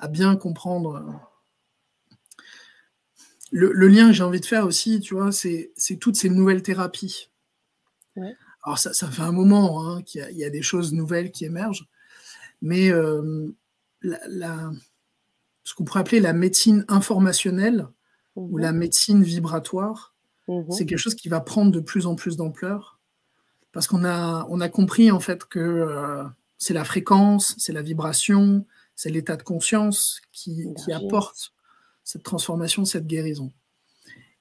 bien 0.09 0.35
comprendre. 0.35 0.95
Euh, 0.95 2.07
le, 3.51 3.87
lien 3.87 4.07
que 4.07 4.13
j'ai 4.13 4.23
envie 4.23 4.39
de 4.41 4.45
faire 4.47 4.65
aussi, 4.65 4.99
tu 4.99 5.13
vois, 5.13 5.31
c'est 5.31 5.71
toutes 6.01 6.15
ces 6.15 6.29
nouvelles 6.29 6.63
thérapies. 6.63 7.29
Alors, 8.63 8.79
ça, 8.79 9.09
fait 9.09 9.21
un 9.21 9.31
moment 9.31 9.87
hein, 9.87 10.01
qu'il 10.01 10.27
y, 10.31 10.43
a 10.43 10.49
des 10.49 10.61
choses 10.63 10.91
nouvelles 10.91 11.31
qui 11.31 11.45
émergent, 11.45 11.87
mais 12.61 12.91
euh, 12.91 13.47
ce 14.01 15.75
qu'on 15.75 15.85
pourrait 15.85 16.01
appeler 16.01 16.19
la 16.19 16.33
médecine 16.33 16.83
informationnelle 16.87 17.87
ou 18.35 18.57
mhm. 18.57 18.61
la 18.63 18.71
médecine 18.71 19.23
vibratoire, 19.23 20.15
mhm. 20.49 20.71
c'est 20.71 20.85
quelque 20.85 20.99
chose 20.99 21.15
qui 21.15 21.29
va 21.29 21.39
prendre 21.39 21.71
de 21.71 21.79
plus 21.79 22.05
en 22.05 22.15
plus 22.15 22.37
d'ampleur 22.37 22.99
parce 23.71 23.87
qu'on 23.87 24.03
a, 24.03 24.45
on 24.49 24.61
a 24.61 24.69
compris 24.69 25.11
en 25.11 25.19
fait 25.19 25.45
que 25.45 25.59
euh, 25.59 26.23
c'est 26.57 26.73
la 26.73 26.83
fréquence, 26.83 27.55
c'est 27.57 27.71
la 27.71 27.81
vibration, 27.81 28.65
c'est 28.95 29.09
l'état 29.09 29.37
de 29.37 29.43
conscience 29.43 30.21
qui, 30.31 30.67
apporte 30.91 31.53
cette 32.03 32.23
transformation, 32.23 32.83
cette 32.83 33.05
guérison. 33.05 33.53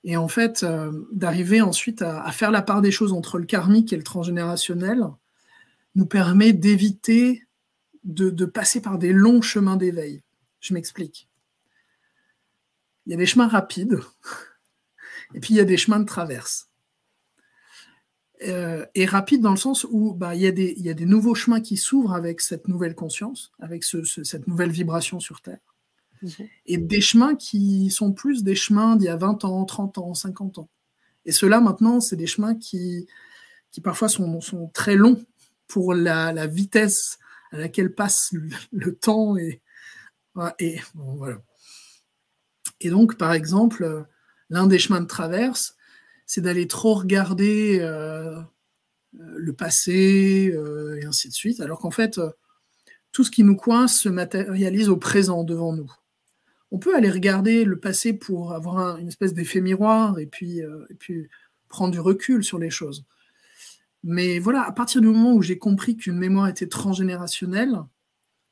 Et 0.02 0.16
en 0.16 0.28
fait, 0.28 0.62
euh, 0.62 0.90
d'arriver 1.12 1.60
ensuite 1.60 2.02
à, 2.02 2.30
faire 2.32 2.51
la 2.51 2.62
part 2.62 2.80
des 2.80 2.90
choses 2.90 3.12
entre 3.12 3.39
le 3.39 3.44
karmique 3.44 3.93
et 3.93 3.97
le 3.97 4.02
transgénérationnel 4.02 5.05
nous 5.94 6.06
permet 6.06 6.52
d'éviter 6.52 7.44
de 8.05 8.44
passer 8.47 8.80
par 8.80 8.98
des 8.98 9.12
longs 9.12 9.43
chemins 9.43 9.76
d'éveil. 9.76 10.22
Je 10.60 10.72
m'explique 10.72 11.28
il 13.09 13.12
y 13.12 13.14
a 13.14 13.16
des 13.16 13.26
chemins 13.26 13.48
rapides 13.48 13.98
et 15.34 15.40
puis 15.40 15.55
il 15.55 15.56
y 15.56 15.60
a 15.60 15.64
des 15.64 15.76
chemins 15.76 16.00
de 16.00 16.05
traverse. 16.05 16.68
Euh, 18.46 18.86
et 18.94 19.05
rapide 19.05 19.40
dans 19.40 19.50
le 19.50 19.56
sens 19.56 19.84
où 19.90 20.14
bah, 20.14 20.36
il, 20.36 20.42
y 20.42 20.46
a 20.46 20.52
des, 20.52 20.74
il 20.76 20.84
y 20.84 20.90
a 20.90 20.94
des 20.94 21.06
nouveaux 21.06 21.34
chemins 21.34 21.60
qui 21.60 21.76
s'ouvrent 21.76 22.12
avec 22.12 22.40
cette 22.40 22.68
nouvelle 22.68 22.94
conscience, 22.94 23.52
avec 23.59 23.82
cette 23.82 24.46
nouvelle 24.46 24.70
vibration 24.70 25.18
sur 25.18 25.40
Terre. 25.40 25.59
Et 26.66 26.78
des 26.78 27.00
chemins 27.00 27.36
qui 27.36 27.90
sont 27.90 28.12
plus 28.12 28.42
des 28.42 28.56
chemins 28.56 28.96
d'il 28.96 29.06
y 29.06 29.09
a 29.09 29.16
20 29.16 29.44
ans, 29.44 29.64
30 29.64 29.98
ans, 29.98 30.14
50 30.14 30.59
ans. 30.59 30.68
Et 31.24 31.32
ceux-là, 31.32 31.60
maintenant, 31.60 32.00
c'est 32.00 32.16
des 32.16 32.26
chemins 32.26 32.56
qui, 32.56 33.06
qui 33.70 33.80
parfois 33.80 34.09
sont, 34.09 34.40
sont 34.40 34.68
très 34.68 34.96
longs 34.96 35.24
pour 35.68 35.94
la, 35.94 36.46
vitesse 36.46 37.18
à 37.52 37.59
laquelle 37.59 37.94
passe 37.94 38.32
le, 38.72 38.94
temps. 38.96 39.36
Et, 39.36 39.62
et 40.59 40.80
voilà. 40.94 41.40
Et 42.80 42.90
donc, 42.90 43.16
par 43.16 43.32
exemple, 43.32 44.06
l'un 44.51 44.66
des 44.66 44.79
chemins 44.79 45.01
de 45.01 45.07
traverse, 45.07 45.77
c'est 46.27 46.41
d'aller 46.41 46.66
trop 46.66 46.95
regarder 46.95 47.79
euh, 47.81 48.37
euh, 48.37 48.43
le 49.15 49.53
passé 49.53 50.55
et 51.01 51.05
ainsi 51.05 51.29
de 51.29 51.35
suite, 51.35 51.61
alors 51.61 51.79
qu'en 51.81 51.91
fait, 51.91 52.20
tout 53.12 53.25
ce 53.25 53.31
qui 53.31 53.45
nous 53.45 53.57
coince 53.57 54.01
se 54.01 54.09
matérialise 54.09 54.89
au 54.89 54.97
présent 54.97 55.45
devant 55.45 55.73
nous. 55.73 55.91
On 56.70 56.79
peut 56.79 56.95
aller 56.95 57.11
regarder 57.11 57.65
le 57.65 57.81
passé 57.81 58.12
pour 58.12 58.53
avoir 58.53 58.99
une 58.99 59.09
espèce 59.09 59.33
d'effet 59.33 59.62
miroir 59.62 60.19
et 60.19 60.27
puis 60.27 60.61
prendre 61.69 61.93
du 61.93 62.01
recul 62.01 62.45
sur 62.45 62.59
les 62.59 62.70
choses. 62.70 63.07
Mais 64.05 64.39
voilà, 64.39 64.62
à 64.62 64.73
partir 64.73 65.01
du 65.01 65.09
moment 65.09 65.35
où 65.35 65.43
j'ai 65.43 65.59
compris 65.59 65.97
qu'une 65.97 66.19
mémoire 66.19 66.49
était 66.49 66.69
transgénérationnelle, 66.69 67.83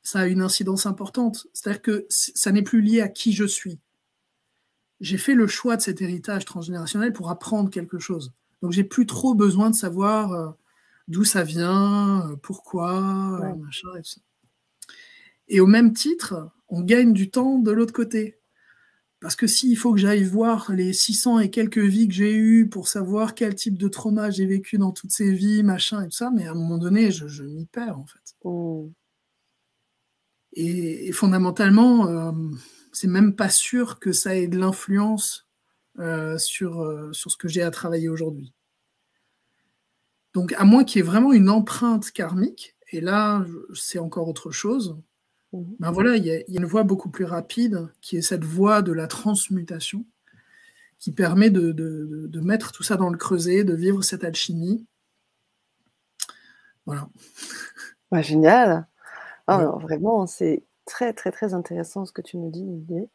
ça 0.03 0.19
a 0.21 0.27
une 0.27 0.41
incidence 0.41 0.85
importante. 0.85 1.47
C'est-à-dire 1.53 1.81
que 1.81 2.05
ça 2.09 2.51
n'est 2.51 2.63
plus 2.63 2.81
lié 2.81 3.01
à 3.01 3.07
qui 3.07 3.33
je 3.33 3.45
suis 3.45 3.79
j'ai 4.99 5.17
fait 5.17 5.35
le 5.35 5.47
choix 5.47 5.77
de 5.77 5.81
cet 5.81 6.01
héritage 6.01 6.45
transgénérationnel 6.45 7.13
pour 7.13 7.29
apprendre 7.29 7.69
quelque 7.69 7.99
chose. 7.99 8.33
Donc 8.61 8.71
j'ai 8.71 8.83
plus 8.83 9.05
trop 9.05 9.35
besoin 9.35 9.69
de 9.69 9.75
savoir 9.75 10.33
euh, 10.33 10.49
d'où 11.07 11.23
ça 11.23 11.43
vient, 11.43 12.27
euh, 12.27 12.35
pourquoi, 12.35 13.39
euh, 13.41 13.55
machin, 13.55 13.89
et 13.97 14.03
ça. 14.03 14.21
Et 15.49 15.59
au 15.59 15.67
même 15.67 15.93
titre, 15.93 16.49
on 16.67 16.81
gagne 16.81 17.13
du 17.13 17.29
temps 17.29 17.59
de 17.59 17.71
l'autre 17.71 17.93
côté. 17.93 18.39
Parce 19.19 19.35
que 19.35 19.47
s'il 19.47 19.77
faut 19.77 19.93
que 19.93 19.99
j'aille 19.99 20.23
voir 20.23 20.71
les 20.71 20.93
600 20.93 21.39
et 21.39 21.49
quelques 21.49 21.79
vies 21.79 22.07
que 22.07 22.13
j'ai 22.13 22.35
eues 22.35 22.67
pour 22.69 22.87
savoir 22.87 23.33
quel 23.33 23.55
type 23.55 23.77
de 23.77 23.87
trauma 23.87 24.29
j'ai 24.29 24.45
vécu 24.45 24.77
dans 24.77 24.91
toutes 24.91 25.11
ces 25.11 25.31
vies, 25.31 25.63
machin 25.63 26.03
et 26.03 26.05
tout 26.05 26.17
ça, 26.17 26.29
mais 26.29 26.47
à 26.47 26.51
un 26.51 26.55
moment 26.55 26.77
donné, 26.77 27.09
je, 27.11 27.43
m'y 27.43 27.65
perds 27.65 27.97
en 27.97 28.05
fait. 28.05 28.35
Oh. 28.43 28.91
Et, 30.53 31.11
fondamentalement, 31.13 32.33
c'est 32.97 33.07
même 33.07 33.35
pas 33.35 33.49
sûr 33.49 33.99
que 33.99 34.11
ça 34.11 34.35
ait 34.35 34.47
de 34.47 34.57
l'influence 34.57 35.47
euh, 35.99 36.37
sur, 36.39 36.81
euh, 36.81 37.13
sur 37.13 37.31
ce 37.31 37.37
que 37.37 37.47
j'ai 37.47 37.61
à 37.61 37.69
travailler 37.69 38.09
aujourd'hui. 38.09 38.53
Donc, 40.33 40.53
à 40.53 40.63
moins 40.63 40.83
qu'il 40.83 40.99
y 40.99 41.03
ait 41.03 41.07
vraiment 41.07 41.31
une 41.31 41.49
empreinte 41.49 42.11
karmique, 42.11 42.75
et 42.91 43.01
là, 43.01 43.45
c'est 43.75 43.99
encore 43.99 44.27
autre 44.27 44.49
chose, 44.49 44.97
mhm. 45.53 45.75
ben 45.79 45.91
voilà, 45.91 46.15
il 46.15 46.25
y, 46.25 46.31
a, 46.31 46.41
une 46.47 46.65
voie 46.65 46.83
beaucoup 46.83 47.09
plus 47.09 47.25
rapide 47.25 47.87
qui 48.01 48.17
est 48.17 48.21
cette 48.21 48.43
voie 48.43 48.81
de 48.81 48.91
la 48.91 49.07
transmutation 49.07 50.05
qui 50.97 51.11
permet 51.11 51.51
de, 51.51 52.39
mettre 52.41 52.71
tout 52.71 52.81
ça 52.81 52.95
dans 52.95 53.09
le 53.09 53.17
creuset, 53.17 53.63
de 53.63 53.75
vivre 53.75 54.01
cette 54.01 54.23
alchimie. 54.23 54.87
Voilà. 56.87 57.09
génial. 58.23 58.87
Ah, 59.45 59.65
vraiment, 59.79 60.25
c'est 60.25 60.63
très, 60.87 61.13
très, 61.13 61.31
très 61.31 61.53
intéressant 61.53 62.05
ce 62.05 62.11
que 62.11 62.21
tu 62.21 62.37
nous 62.37 62.49
dis, 62.49 62.63
Olivier. 62.63 63.09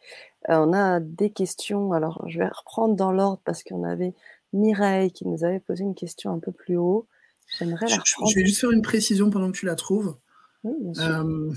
Euh, 0.48 0.58
on 0.58 0.72
a 0.72 1.00
des 1.00 1.30
questions. 1.30 1.92
Alors, 1.92 2.22
je 2.28 2.38
vais 2.38 2.48
reprendre 2.48 2.94
dans 2.94 3.10
l'ordre 3.10 3.40
parce 3.44 3.64
qu'on 3.64 3.82
avait 3.82 4.14
Mireille 4.52 5.10
qui 5.10 5.26
nous 5.26 5.42
avait 5.42 5.58
posé 5.58 5.82
une 5.82 5.94
question 5.94 6.32
un 6.32 6.38
peu 6.38 6.52
plus 6.52 6.76
haut. 6.76 7.08
J'aimerais 7.58 7.88
la 7.88 7.96
reprendre. 7.96 8.30
Je, 8.30 8.38
vais 8.38 8.46
juste 8.46 8.60
faire 8.60 8.70
une 8.70 8.82
précision 8.82 9.30
pendant 9.30 9.50
que 9.50 9.56
tu 9.56 9.66
la 9.66 9.74
trouves. 9.74 10.16
Euh, 10.64 11.52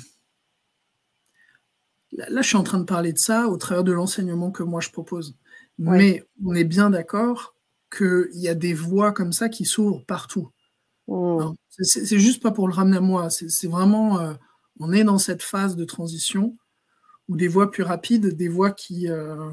là, 2.13 2.41
je 2.41 2.47
suis 2.47 2.57
en 2.57 2.63
train 2.63 2.79
de 2.79 2.85
parler 2.85 3.13
de 3.13 3.19
ça 3.19 3.47
au 3.47 3.57
travers 3.57 3.83
de 3.83 3.91
l'enseignement 3.91 4.49
que 4.49 4.63
moi 4.63 4.81
je 4.81 4.89
propose. 4.89 5.37
Mais 5.77 6.23
on 6.43 6.55
est 6.55 6.63
bien 6.63 6.89
d'accord 6.89 7.55
qu'il 7.95 8.29
y 8.33 8.47
a 8.47 8.55
des 8.55 8.73
voies 8.73 9.11
comme 9.11 9.33
ça 9.33 9.49
qui 9.49 9.65
s'ouvrent 9.65 10.05
partout. 10.05 10.49
Mmh. 11.07 11.53
C'est 11.69 12.19
juste 12.19 12.41
pas 12.41 12.51
pour 12.51 12.67
le 12.67 12.73
ramener 12.73 12.97
à 12.97 13.01
moi, 13.01 13.29
c'est 13.29 13.67
vraiment 13.67 14.19
euh, 14.19 14.33
on 14.79 14.91
est 14.91 15.03
dans 15.03 15.17
cette 15.17 15.41
phase 15.41 15.75
de 15.75 15.85
transition 15.85 16.57
où 17.27 17.35
des 17.35 17.47
voies 17.47 17.71
plus 17.71 17.83
rapides, 17.83 18.27
des 18.35 18.47
voies 18.47 18.71
qui, 18.71 19.09
euh, 19.09 19.51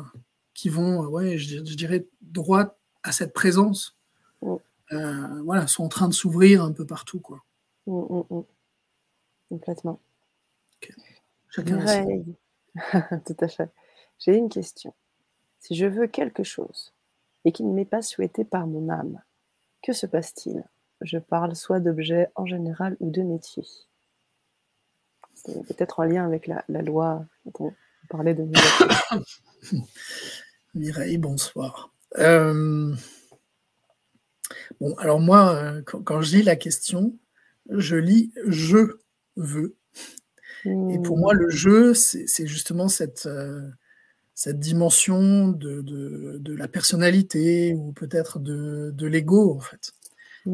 qui 0.54 0.68
vont, 0.68 1.02
euh, 1.02 1.06
ouais, 1.06 1.38
je, 1.38 1.60
dirais, 1.60 2.06
droit 2.20 2.76
à 3.02 3.12
cette 3.12 3.32
présence, 3.32 3.96
mm. 4.42 4.54
euh, 4.92 5.42
voilà, 5.42 5.66
sont 5.66 5.84
en 5.84 5.88
train 5.88 6.08
de 6.08 6.14
s'ouvrir 6.14 6.62
un 6.62 6.72
peu 6.72 6.86
partout. 6.86 7.20
Quoi. 7.20 7.42
Mm, 7.86 8.22
mm, 8.30 8.42
Complètement. 9.48 10.00
Chacun 11.50 11.78
Tout 13.26 13.36
à 13.40 13.48
fait. 13.48 13.70
J'ai 14.18 14.36
une 14.36 14.48
question. 14.48 14.94
Si 15.60 15.74
je 15.74 15.86
veux 15.86 16.06
quelque 16.06 16.42
chose 16.42 16.92
et 17.44 17.52
qu'il 17.52 17.68
ne 17.68 17.74
m'est 17.74 17.84
pas 17.84 18.02
souhaité 18.02 18.44
par 18.44 18.66
mon 18.66 18.88
âme, 18.88 19.20
que 19.82 19.92
se 19.92 20.06
passe-t-il? 20.06 20.64
Je 21.02 21.18
parle 21.18 21.54
soit 21.54 21.80
d'objets 21.80 22.28
en 22.34 22.46
général 22.46 22.96
ou 23.00 23.10
de 23.10 23.22
peut-être 25.44 26.00
en 26.00 26.04
lien 26.04 26.24
avec 26.24 26.46
la, 26.46 26.82
loi 26.82 27.24
dont 27.44 27.52
on 27.60 27.72
parlait 28.08 28.34
de 28.34 28.44
Mireille, 30.74 31.18
bonsoir. 31.18 31.92
Euh, 32.18 32.94
bon, 34.80 34.94
alors 34.94 35.20
moi, 35.20 35.54
euh, 35.54 35.82
quand, 35.82 36.20
je 36.20 36.36
lis 36.36 36.42
la 36.42 36.56
question, 36.56 37.16
je 37.70 37.96
lis 37.96 38.32
je 38.46 38.98
veux. 39.36 39.76
Et 40.64 40.98
pour 41.02 41.18
moi, 41.18 41.34
le 41.34 41.50
jeu, 41.50 41.92
c'est 41.92 42.46
justement 42.46 42.88
cette, 42.88 43.26
euh, 43.26 43.68
cette 44.34 44.60
dimension 44.60 45.48
de, 45.48 46.54
la 46.56 46.68
personnalité 46.68 47.74
ou 47.74 47.92
peut-être 47.92 48.38
de, 48.38 49.06
l'ego, 49.06 49.56
en 49.56 49.60
fait, 49.60 49.92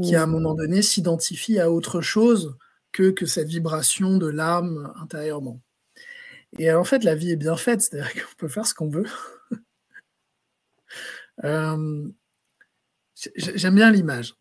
qui 0.03 0.17
à 0.17 0.23
un 0.23 0.27
moment 0.27 0.55
donné 0.55 0.81
s'identifie 0.81 1.59
à 1.59 1.71
autre 1.71 2.01
chose 2.01 2.57
que, 2.93 3.27
cette 3.27 3.49
vibration 3.49 4.19
de 4.19 4.27
l'âme 4.27 4.93
intérieurement. 5.01 5.61
Et 6.59 6.73
en 6.73 6.85
fait, 6.85 7.05
la 7.05 7.15
vie 7.15 7.31
est 7.31 7.37
bien 7.37 7.57
faite, 7.57 7.83
c'est-à-dire 7.83 8.13
qu'on 8.15 8.35
peut 8.37 8.49
faire 8.49 8.67
ce 8.67 8.75
qu'on 8.75 8.91
veut. 8.91 9.07
Euh, 11.45 12.09
j'aime 13.37 13.77
bien 13.77 13.93
l'image. 13.93 14.35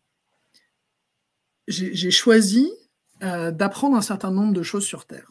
J'ai 1.68 2.10
choisi 2.10 2.72
euh, 3.22 3.52
d'apprendre 3.52 3.96
un 3.96 4.02
certain 4.02 4.32
nombre 4.32 4.52
de 4.52 4.62
choses 4.64 4.84
sur 4.84 5.06
Terre. 5.06 5.30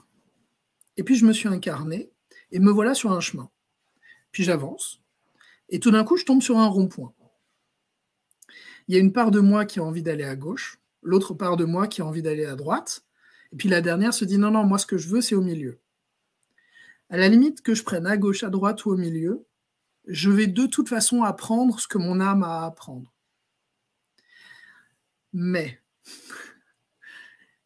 Et 0.95 1.03
puis 1.03 1.15
je 1.15 1.26
me 1.26 1.34
suis 1.34 1.48
incarné 1.48 2.11
et 2.52 2.60
me 2.60 2.72
voilà 2.72 2.94
sur 2.94 3.11
un 3.11 3.19
chemin. 3.19 3.49
Puis 4.31 4.44
j'avance 4.44 5.02
et 5.69 5.80
tout 5.80 5.91
d'un 5.91 6.03
coup 6.03 6.18
je 6.18 6.26
tombe 6.26 6.41
sur 6.41 6.57
un 6.57 6.68
rond-point. 6.68 7.14
Il 8.88 8.95
y 8.95 8.98
a 8.98 9.02
une 9.02 9.14
part 9.14 9.31
de 9.31 9.39
moi 9.39 9.65
qui 9.65 9.80
a 9.80 9.84
envie 9.84 10.03
d'aller 10.03 10.23
à 10.23 10.35
gauche, 10.35 10.80
l'autre 11.02 11.34
part 11.34 11.57
de 11.57 11.65
moi 11.65 11.88
qui 11.88 12.02
a 12.02 12.06
envie 12.06 12.22
d'aller 12.22 12.45
à 12.45 12.56
droite, 12.56 13.06
et 13.52 13.56
puis 13.56 13.69
la 13.69 13.82
dernière 13.82 14.14
se 14.14 14.26
dit 14.26 14.38
non, 14.38 14.52
non, 14.52 14.64
moi 14.64 14.78
ce 14.78 14.86
que 14.86 14.98
je 14.98 15.07
veux 15.07 15.22
c'est 15.22 15.36
au 15.36 15.41
milieu. 15.41 15.80
À 17.10 17.18
la 17.18 17.30
limite 17.30 17.61
que 17.61 17.74
je 17.74 17.84
prenne 17.84 18.06
à 18.06 18.18
gauche, 18.18 18.44
à 18.44 18.49
droite 18.49 18.86
ou 18.86 18.91
au 18.91 18.98
milieu, 18.98 19.45
je 20.07 20.30
vais 20.30 20.48
de 20.48 20.65
toute 20.65 20.90
façon 20.90 21.24
apprendre 21.24 21.80
ce 21.80 21.88
que 21.88 21.98
mon 21.98 22.19
âme 22.19 22.44
a 22.44 22.64
à 22.64 22.65
apprendre. 22.65 23.14
Mais 25.34 25.80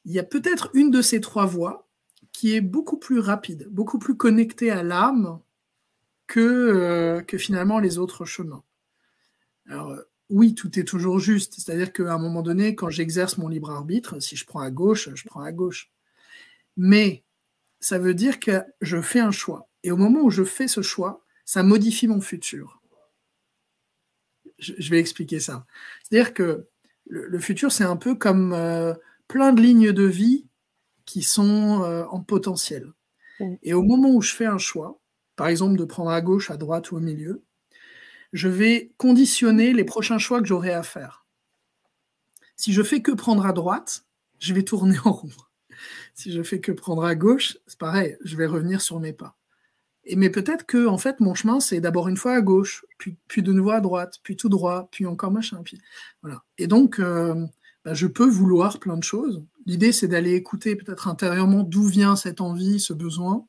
il 0.06 0.12
y 0.12 0.20
a 0.20 0.24
peut-être 0.24 0.70
une 0.74 0.91
de 0.91 1.02
ces 1.02 1.22
trois 1.22 1.45
voies 1.45 1.88
qui 2.32 2.56
est 2.56 2.62
beaucoup 2.62 2.98
plus 2.98 3.20
rapide, 3.20 3.68
beaucoup 3.70 3.99
plus 3.99 4.16
connectée 4.16 4.72
à 4.72 4.84
l'âme 4.84 5.40
que, 6.28 6.40
euh, 6.40 7.22
que 7.22 7.38
finalement 7.38 7.80
les 7.80 7.98
autres 7.98 8.26
chemins. 8.26 8.64
Alors, 9.68 9.95
oui, 10.32 10.56
tout 10.56 10.80
est 10.80 10.84
toujours 10.84 11.20
juste. 11.20 11.56
C'est-à-dire 11.58 11.94
qu'à 11.94 12.14
un 12.14 12.18
moment 12.18 12.41
donné, 12.41 12.74
quand 12.74 12.90
j'exerce 12.90 13.38
mon 13.38 13.48
libre 13.48 13.70
arbitre, 13.70 14.20
si 14.20 14.36
je 14.36 14.45
prends 14.45 14.62
à 14.62 14.72
gauche, 14.72 15.10
je 15.14 15.26
prends 15.26 15.41
à 15.41 15.52
gauche. 15.52 15.91
Mais 16.78 17.24
ça 17.80 17.99
veut 17.99 18.14
dire 18.14 18.40
que 18.40 18.64
je 18.80 19.02
fais 19.02 19.20
un 19.20 19.32
choix. 19.32 19.70
Et 19.84 19.91
au 19.91 19.98
moment 19.98 20.22
où 20.22 20.30
je 20.30 20.44
fais 20.44 20.68
ce 20.68 20.82
choix, 20.82 21.24
ça 21.45 21.64
modifie 21.64 22.08
mon 22.08 22.22
futur. 22.22 22.82
Je, 24.58 24.90
vais 24.90 24.99
expliquer 24.99 25.40
ça. 25.40 25.66
C'est-à-dire 26.03 26.34
que 26.34 26.68
le, 27.08 27.40
futur, 27.40 27.72
c'est 27.72 27.84
un 27.84 27.98
peu 27.98 28.16
comme 28.16 28.53
euh, 28.53 28.94
plein 29.28 29.53
de 29.53 29.62
lignes 29.62 29.91
de 29.91 30.03
vie 30.03 30.48
qui 31.06 31.24
sont 31.24 31.84
euh, 31.84 32.06
en 32.06 32.22
potentiel. 32.22 32.94
Et 33.64 33.74
au 33.74 33.82
moment 33.82 34.12
où 34.12 34.22
je 34.22 34.36
fais 34.36 34.45
un 34.45 34.60
choix, 34.60 35.02
par 35.36 35.48
exemple 35.48 35.76
de 35.78 35.84
prendre 35.84 36.12
à 36.12 36.22
gauche, 36.22 36.52
à 36.52 36.58
droite 36.58 36.91
ou 36.91 36.98
au 36.98 36.99
milieu, 36.99 37.44
je 38.34 38.48
vais 38.48 38.91
conditionner 38.98 39.74
les 39.74 39.84
prochains 39.84 40.18
choix 40.18 40.41
que 40.41 40.48
j'aurai 40.48 40.72
à 40.72 40.84
faire. 40.84 41.26
Si 42.56 42.74
je 42.74 42.84
fais 42.84 43.02
que 43.02 43.12
prendre 43.12 43.45
à 43.45 43.53
droite, 43.53 44.06
je 44.40 44.53
vais 44.53 44.64
tourner 44.64 44.98
en 45.06 45.12
rond. 45.12 45.30
Si 46.14 46.32
je 46.32 46.44
fais 46.44 46.60
que 46.60 46.72
prendre 46.72 47.03
à 47.03 47.16
gauche, 47.16 47.58
c'est 47.68 47.80
pareil, 47.80 48.18
je 48.24 48.36
vais 48.38 48.45
revenir 48.45 48.82
sur 48.82 48.99
mes 48.99 49.14
pas. 49.14 49.36
Et 50.03 50.16
mais 50.16 50.30
peut-être 50.30 50.66
que 50.66 50.88
en 50.88 50.98
fait 50.98 51.20
mon 51.20 51.36
chemin 51.36 51.60
c'est 51.60 51.80
d'abord 51.80 52.08
une 52.08 52.18
fois 52.18 52.34
à 52.34 52.41
gauche, 52.41 52.86
puis, 52.98 53.18
puis, 53.28 53.44
de 53.44 53.53
nouveau 53.53 53.72
à 53.72 53.82
droite, 53.82 54.20
puis 54.24 54.36
tout 54.36 54.49
droit, 54.49 54.90
puis 54.91 55.06
encore 55.06 55.32
machin, 55.32 55.62
puis 55.64 55.80
voilà. 56.22 56.44
Et 56.58 56.68
donc 56.68 56.99
euh, 56.99 57.45
bah, 57.86 57.94
je 57.94 58.08
peux 58.08 58.28
vouloir 58.28 58.80
plein 58.80 58.98
de 58.98 59.03
choses. 59.03 59.44
L'idée 59.66 59.91
c'est 59.91 60.08
d'aller 60.08 60.34
écouter 60.34 60.76
peut-être 60.76 61.08
intérieurement 61.08 61.64
d'où 61.64 61.84
vient 61.86 62.16
cette 62.16 62.41
envie, 62.41 62.80
ce 62.80 62.94
besoin. 62.94 63.45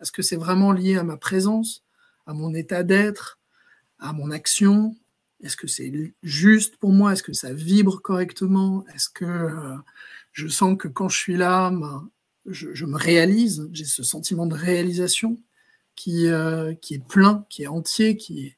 Est-ce 0.00 0.12
que 0.12 0.22
c'est 0.22 0.36
vraiment 0.36 0.72
lié 0.72 0.96
à 0.96 1.04
ma 1.04 1.16
présence, 1.16 1.84
à 2.26 2.34
mon 2.34 2.52
état 2.54 2.82
d'être, 2.82 3.38
à 4.02 4.12
mon 4.12 4.30
action? 4.30 4.94
Est-ce 5.42 5.56
que 5.56 5.66
c'est 5.66 5.92
juste 6.22 6.76
pour 6.76 6.92
moi? 6.92 7.12
Est-ce 7.12 7.22
que 7.22 7.32
ça 7.32 7.52
vibre 7.52 8.00
correctement? 8.02 8.84
Est-ce 8.94 9.08
que 9.08 9.24
euh, 9.24 9.76
je 10.32 10.48
sens 10.48 10.76
que 10.78 10.88
quand 10.88 11.08
je 11.08 11.18
suis 11.18 11.36
là, 11.36 11.70
ben, 11.70 12.08
je, 12.46 12.84
me 12.84 12.96
réalise 12.96 13.68
J'ai 13.72 13.84
ce 13.84 14.02
sentiment 14.02 14.46
de 14.46 14.54
réalisation 14.54 15.40
qui, 15.96 16.28
euh, 16.28 16.74
qui 16.74 16.94
est 16.94 17.06
plein, 17.06 17.46
qui 17.48 17.62
est 17.62 17.68
entier, 17.68 18.16
qui 18.16 18.46
est... 18.46 18.56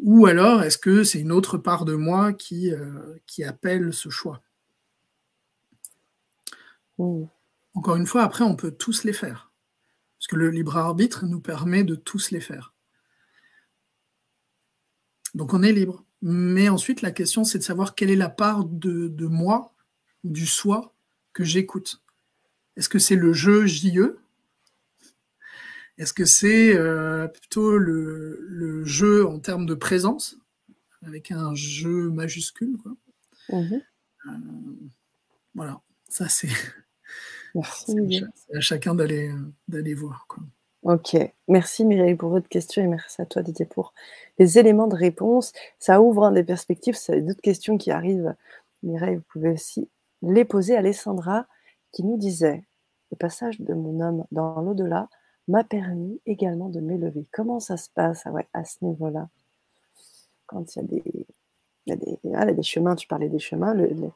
Ou 0.00 0.26
alors, 0.26 0.62
est-ce 0.62 0.78
que 0.78 1.04
c'est 1.04 1.20
une 1.20 1.30
autre 1.30 1.58
part 1.58 1.84
de 1.84 1.94
moi 1.94 2.32
qui, 2.32 2.72
euh, 2.72 3.16
qui 3.26 3.44
appelle 3.44 3.92
ce 3.92 4.08
choix? 4.08 4.42
Mmh. 6.98 7.24
Encore 7.74 7.96
une 7.96 8.06
fois, 8.06 8.22
après, 8.22 8.44
on 8.44 8.56
peut 8.56 8.72
tous 8.72 9.04
les 9.04 9.12
faire. 9.12 9.50
Parce 10.18 10.26
que 10.26 10.36
le 10.36 10.50
libre 10.50 10.76
arbitre 10.76 11.24
nous 11.26 11.40
permet 11.40 11.84
de 11.84 11.94
tous 11.94 12.30
les 12.32 12.40
faire. 12.40 12.71
Donc 15.34 15.54
on 15.54 15.62
est 15.62 15.72
libre. 15.72 16.04
Mais 16.22 16.68
ensuite, 16.68 17.02
la 17.02 17.10
question, 17.10 17.44
c'est 17.44 17.58
de 17.58 17.64
savoir 17.64 17.94
quelle 17.94 18.10
est 18.10 18.16
la 18.16 18.28
part 18.28 18.64
de, 18.64 19.26
moi, 19.26 19.74
du 20.24 20.46
soi, 20.46 20.94
que 21.32 21.42
j'écoute. 21.42 22.02
Est-ce 22.76 22.88
que 22.88 22.98
c'est 22.98 23.16
le 23.16 23.32
jeu 23.32 23.66
JE 23.66 24.16
Est-ce 25.98 26.12
que 26.12 26.24
c'est 26.24 26.76
euh, 26.76 27.26
plutôt 27.26 27.76
le, 27.76 28.84
jeu 28.84 29.26
en 29.26 29.40
termes 29.40 29.66
de 29.66 29.74
présence, 29.74 30.36
avec 31.04 31.32
un 31.32 31.54
jeu 31.54 32.10
majuscule 32.10 32.76
quoi? 32.78 32.92
Mhm. 33.48 33.82
Euh, 34.26 34.30
voilà, 35.54 35.80
ça 36.08 36.28
c'est 36.28 36.48
à 38.54 38.60
chacun 38.60 38.94
d'aller 38.94 39.94
voir. 39.94 40.26
Quoi. 40.28 40.44
Ok, 40.82 41.16
merci 41.46 41.84
Mireille 41.84 42.16
pour 42.16 42.30
votre 42.30 42.48
question 42.48 42.82
et 42.82 42.88
merci 42.88 43.22
à 43.22 43.26
toi 43.26 43.42
Didier 43.42 43.66
pour 43.66 43.94
les 44.40 44.58
éléments 44.58 44.88
de 44.88 44.96
réponse. 44.96 45.52
Ça 45.78 46.02
ouvre 46.02 46.28
des 46.32 46.42
perspectives, 46.42 46.96
a 47.08 47.20
d'autres 47.20 47.40
questions 47.40 47.78
qui 47.78 47.92
arrivent. 47.92 48.34
Mireille, 48.82 49.16
vous 49.16 49.24
pouvez 49.32 49.50
aussi 49.50 49.88
les 50.22 50.44
poser 50.44 50.74
à 50.74 50.80
Alessandra 50.80 51.46
qui 51.92 52.02
nous 52.02 52.16
disait 52.16 52.64
Le 53.12 53.16
passage 53.16 53.60
de 53.60 53.74
mon 53.74 54.00
homme 54.00 54.24
dans 54.32 54.60
l'au-delà 54.60 55.08
m'a 55.46 55.62
permis 55.62 56.20
également 56.26 56.68
de 56.68 56.80
m'élever. 56.80 57.26
Comment 57.30 57.60
ça 57.60 57.76
se 57.76 57.88
passe? 57.88 58.22
Ah 58.26 58.32
à 58.52 58.64
ce 58.64 58.84
niveau-là 58.84 59.28
Quand 60.46 60.74
il 60.74 60.78
y 60.80 60.82
a 60.82 60.84
des, 60.84 61.26
il 61.86 62.30
y 62.30 62.34
a 62.34 62.52
des, 62.52 62.62
chemins, 62.64 62.96
tu 62.96 63.06
parlais 63.06 63.28
des 63.28 63.38
chemins, 63.38 63.74
le, 63.74 64.10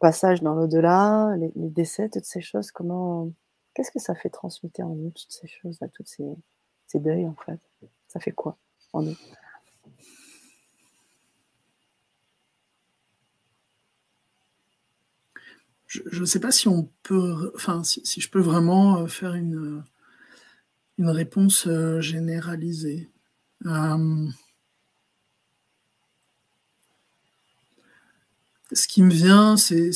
passage 0.00 0.42
dans 0.42 0.54
l'au-delà, 0.54 1.36
les 1.36 1.52
décès, 1.54 2.08
toutes 2.08 2.24
ces 2.24 2.40
choses, 2.40 2.72
comment 2.72 3.30
Qu'est-ce 3.76 3.90
que 3.90 3.98
ça 3.98 4.14
fait 4.14 4.30
transmuter 4.30 4.82
en 4.82 4.94
nous 4.94 5.10
toutes 5.10 5.30
ces 5.30 5.46
choses, 5.46 5.78
là, 5.82 5.88
toutes 5.88 6.08
ces, 6.08 6.98
deuils 6.98 7.26
en 7.26 7.36
fait? 7.44 7.60
Ça 8.08 8.18
fait 8.18 8.32
quoi 8.32 8.56
en 8.94 9.02
nous? 9.02 9.14
Je 15.88 16.20
ne 16.20 16.24
sais 16.24 16.40
pas 16.40 16.52
si 16.52 16.68
on 16.68 16.90
peut, 17.02 17.52
enfin, 17.54 17.84
si, 17.84 18.02
je 18.18 18.30
peux 18.30 18.40
vraiment 18.40 19.00
euh, 19.00 19.08
faire 19.08 19.34
une, 19.34 19.84
une 20.96 21.10
réponse 21.10 21.66
euh, 21.66 22.00
généralisée. 22.00 23.10
Euh, 23.66 24.26
ce 28.72 28.88
qui 28.88 29.02
me 29.02 29.10
vient, 29.10 29.58
c'est 29.58 29.90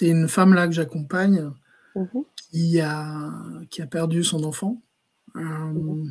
une 0.00 0.28
femme 0.28 0.54
là 0.54 0.66
que 0.68 0.72
j'accompagne 0.72 1.52
Mhm. 1.96 2.24
qui, 2.50 2.80
a, 2.80 3.32
qui 3.70 3.82
a 3.82 3.86
perdu 3.86 4.22
son 4.22 4.44
enfant 4.44 4.82
euh, 5.36 6.04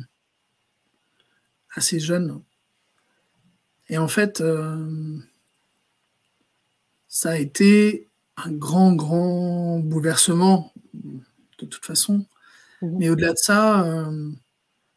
assez 1.74 2.00
jeune. 2.00 2.42
Et 3.88 3.98
en 3.98 4.08
fait, 4.08 4.40
euh, 4.40 5.18
ça 7.08 7.30
a 7.30 7.36
été 7.36 8.08
un 8.36 8.52
grand, 8.52 8.94
grand 8.94 9.78
bouleversement, 9.78 10.72
de 10.92 11.66
toute 11.66 11.84
façon. 11.84 12.26
Mhm. 12.82 12.96
Mais 12.98 13.08
au-delà 13.08 13.32
de 13.32 13.38
ça, 13.38 13.84
euh, 13.86 14.32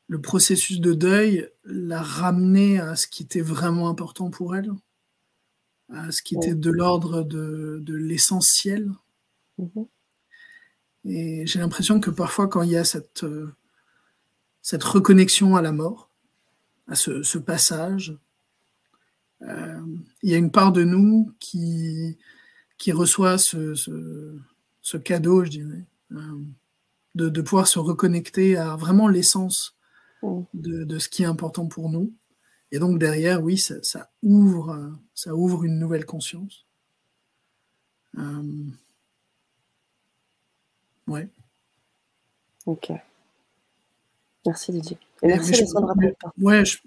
le 0.08 0.22
processus 0.22 0.82
de 0.82 0.94
deuil 0.94 1.50
l'a 1.66 2.02
ramené 2.02 2.80
à 2.80 2.96
ce 2.96 3.08
qui 3.08 3.24
était 3.24 3.42
vraiment 3.42 3.90
important 3.90 4.32
pour 4.32 4.56
elle, 4.56 4.72
à 5.94 6.12
ce 6.12 6.24
qui 6.24 6.36
était 6.36 6.56
de 6.56 6.72
l'ordre 6.72 7.22
de, 7.22 7.80
de 7.82 7.94
l'essentiel. 7.94 8.92
Mhm. 9.60 9.86
Et 11.06 11.46
j'ai 11.48 11.60
l'impression 11.60 12.00
que 12.00 12.10
parfois, 12.10 12.48
quand 12.48 12.62
il 12.62 12.72
y 12.72 12.78
a 12.78 12.84
cette, 12.84 13.24
euh, 13.24 13.54
cette 14.62 14.84
reconnexion 14.84 15.56
à 15.56 15.62
la 15.62 15.72
mort, 15.72 16.10
à 16.88 16.96
ce, 16.96 17.38
passage, 17.38 18.18
euh, 19.44 19.82
il 20.24 20.30
y 20.30 20.34
a 20.34 20.38
une 20.38 20.52
part 20.52 20.72
de 20.72 20.84
nous 20.84 21.32
qui, 21.40 22.18
qui 22.78 22.92
reçoit 22.92 23.38
ce, 23.38 23.76
ce, 23.76 24.98
cadeau, 24.98 25.46
je 25.46 25.50
dirais, 25.52 25.86
euh, 26.12 26.42
de, 27.16 27.30
de, 27.30 27.42
pouvoir 27.42 27.68
se 27.68 27.80
reconnecter 27.80 28.58
à 28.58 28.76
vraiment 28.76 29.08
l'essence 29.08 29.78
mm. 30.24 30.42
de, 30.54 30.84
de, 30.84 31.00
ce 31.00 31.10
qui 31.10 31.24
est 31.24 31.28
important 31.28 31.68
pour 31.68 31.90
nous. 31.90 32.14
Et 32.72 32.80
donc 32.80 33.00
derrière, 33.00 33.42
oui, 33.44 33.58
ça, 33.58 33.76
ça 33.84 34.12
ouvre, 34.22 34.98
ça 35.14 35.36
ouvre 35.36 35.64
une 35.64 35.80
nouvelle 35.80 36.06
conscience. 36.06 36.66
Ouais. 41.10 41.28
Ok. 42.66 42.92
Merci 44.46 44.72
Didier. 44.72 44.98
Et 45.24 45.28
merci 45.28 45.56
Alessandra 45.56 45.94
Ouais, 46.38 46.64
je, 46.66 46.78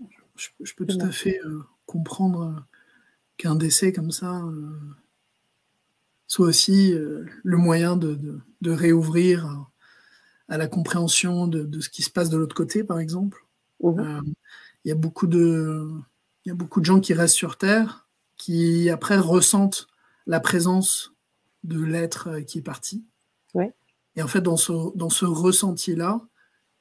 peux 0.77 0.87
tout 0.87 0.99
à 1.01 1.11
fait 1.11 1.41
euh, 1.45 1.63
comprendre 1.87 2.43
euh, 2.43 2.61
qu'un 3.37 3.57
décès 3.57 3.93
comme 3.93 4.11
ça 4.11 4.43
euh, 4.45 4.79
soit 6.27 6.47
aussi 6.47 6.95
le 6.95 7.57
moyen 7.59 7.97
de, 7.97 8.43
réouvrir 8.65 9.67
à, 10.49 10.57
la 10.57 10.67
compréhension 10.67 11.47
de, 11.47 11.81
ce 11.81 11.91
qui 11.91 12.03
se 12.03 12.11
passe 12.11 12.31
de 12.31 12.39
l'autre 12.39 12.55
côté, 12.57 12.85
par 12.85 12.99
exemple. 12.99 13.45
Mmh 13.81 14.21
il 14.85 14.89
y 14.89 14.91
a 14.91 14.97
beaucoup 14.97 15.29
de, 15.29 15.89
il 16.45 16.49
y 16.49 16.51
a 16.51 16.57
beaucoup 16.57 16.81
de 16.81 16.85
gens 16.85 16.99
qui 16.99 17.15
restent 17.15 17.37
sur 17.37 17.57
Terre, 17.57 18.09
qui 18.37 18.91
après 18.91 19.17
ressentent 19.17 19.87
la 20.27 20.41
présence 20.41 21.15
de 21.63 21.81
l'être 21.81 22.41
qui 22.41 22.59
est 22.59 22.63
parti. 22.63 23.05
Et 24.17 24.23
en 24.23 24.29
fait, 24.29 24.41
dans 24.41 24.57
ce, 24.57 24.97
dans 24.97 25.11
ce 25.11 25.25
ressenti-là, 25.25 26.21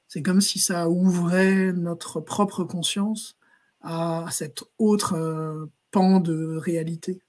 c'est 0.08 0.22
comme 0.22 0.42
si 0.42 0.58
ça 0.58 0.90
ouvrait 0.90 1.72
notre 1.72 2.20
propre 2.20 2.64
conscience 2.64 3.36
à 3.80 4.26
cet 4.30 4.62
autre 4.78 5.14
euh, 5.14 5.66
pan 5.90 6.20
de 6.20 6.56
réalité. 6.56 7.22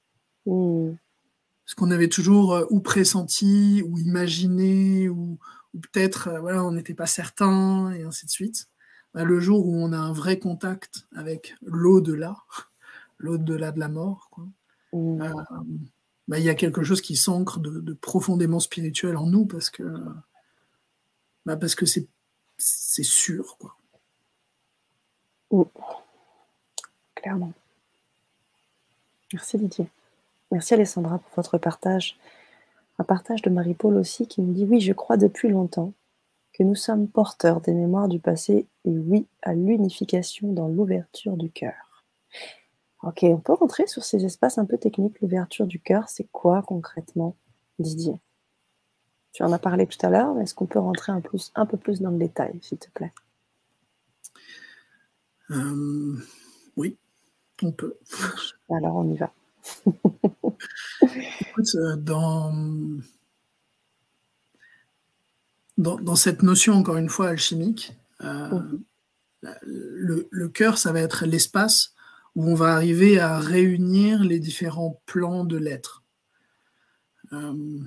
Mmh. 0.45 0.91
Ce 1.65 1.75
qu'on 1.75 1.91
avait 1.91 2.09
toujours 2.09 2.53
euh, 2.53 2.65
ou 2.69 2.81
pressenti, 2.81 3.84
ou 3.88 3.97
imaginé, 3.97 5.07
ou, 5.07 5.39
peut-être 5.73 6.27
euh, 6.27 6.39
voilà, 6.41 6.63
on 6.63 6.73
n'était 6.73 6.93
pas 6.93 7.05
certain, 7.05 7.91
et 7.93 8.03
ainsi 8.03 8.25
de 8.25 8.31
suite. 8.31 8.67
Bah, 9.13 9.23
le 9.23 9.39
jour 9.39 9.65
où 9.65 9.75
on 9.75 9.93
a 9.93 9.97
un 9.97 10.11
vrai 10.11 10.38
contact 10.38 11.07
avec 11.15 11.55
l'au-delà, 11.61 12.35
l'au-delà 13.17 13.71
de 13.71 13.80
la 13.80 13.88
mort, 13.88 14.30
mmh. 14.91 15.23
Bah, 16.27 16.39
il 16.39 16.45
y 16.45 16.49
a 16.49 16.55
quelque 16.55 16.83
chose 16.83 17.01
qui 17.01 17.15
s'ancre 17.15 17.59
de, 17.59 17.93
profondément 17.93 18.59
spirituel 18.59 19.17
en 19.17 19.27
nous 19.27 19.45
parce 19.45 19.69
que 19.69 19.83
bah, 21.45 21.57
c'est 22.57 23.03
sûr. 23.03 23.57
Clairement. 27.15 27.53
Merci 29.33 29.57
Didier. 29.57 29.87
Merci 30.51 30.73
Alessandra 30.75 31.19
pour 31.19 31.31
votre 31.35 31.57
partage. 31.57 32.17
Un 32.99 33.03
partage 33.03 33.41
de 33.41 33.49
Marie-Paul 33.49 33.97
aussi 33.97 34.27
qui 34.27 34.41
nous 34.41 34.53
dit 34.53 34.65
oui, 34.65 34.79
je 34.79 34.93
crois 34.93 35.17
depuis 35.17 35.49
longtemps 35.49 35.93
que 36.53 36.63
nous 36.63 36.75
sommes 36.75 37.07
porteurs 37.07 37.59
des 37.61 37.73
mémoires 37.73 38.07
du 38.07 38.19
passé 38.19 38.67
et 38.85 38.89
oui 38.89 39.25
à 39.41 39.53
l'unification 39.53 40.53
dans 40.53 40.67
l'ouverture 40.67 41.35
du 41.35 41.49
cœur. 41.49 42.03
Ok, 43.03 43.19
on 43.23 43.38
peut 43.38 43.53
rentrer 43.53 43.85
sur 43.85 44.03
ces 44.03 44.23
espaces 44.23 44.57
un 44.57 44.65
peu 44.65 44.77
techniques. 44.77 45.19
L'ouverture 45.19 45.67
du 45.67 45.80
cœur, 45.80 46.07
c'est 46.07 46.27
quoi 46.31 46.63
concrètement, 46.65 47.35
Didier? 47.77 48.15
Tu 49.34 49.43
en 49.43 49.51
as 49.51 49.59
parlé 49.59 49.88
tout 49.88 50.03
à 50.05 50.09
l'heure, 50.09 50.34
mais 50.34 50.43
est-ce 50.43 50.55
qu'on 50.55 50.67
peut 50.67 50.80
rentrer 50.80 51.11
un, 51.11 51.21
un, 51.55 51.65
peu 51.65 51.77
plus 51.77 51.99
dans 51.99 52.11
le 52.11 52.17
détail, 52.17 52.57
s'il 52.61 52.77
te 52.77 52.89
plaît? 52.91 53.11
Euh, 55.51 56.17
Oui, 56.77 56.97
on 57.61 57.73
peut. 57.73 57.97
Alors 58.69 58.95
on 58.95 59.09
y 59.11 59.17
va. 59.17 59.34
Écoute, 61.41 61.75
euh, 61.75 61.97
dans, 61.97 62.53
dans, 65.77 66.15
cette 66.15 66.41
notion, 66.41 66.73
encore 66.75 66.97
une 66.97 67.09
fois, 67.09 67.30
alchimique, 67.30 67.97
euh, 68.21 68.61
le, 69.61 70.30
le 70.31 70.47
cœur, 70.47 70.77
ça 70.77 70.93
va 70.93 71.01
être 71.01 71.25
l'espace 71.25 71.93
où 72.35 72.49
on 72.49 72.55
va 72.55 72.73
arriver 72.73 73.19
à 73.19 73.39
réunir 73.39 74.23
les 74.23 74.39
différents 74.39 75.01
plans 75.05 75.43
de 75.43 75.57
l'être. 75.57 76.03
Euh, 77.31 77.80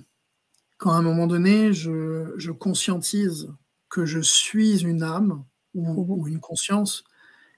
quand 0.78 0.92
à 0.92 0.96
un 0.96 1.02
moment 1.02 1.26
donné, 1.26 1.72
je, 1.72 2.50
conscientise 2.50 3.52
que 3.88 4.04
je 4.04 4.20
suis 4.20 4.84
une 4.84 5.02
âme 5.02 5.44
ou, 5.74 6.24
mhm. 6.24 6.28
une 6.28 6.40
conscience 6.40 7.04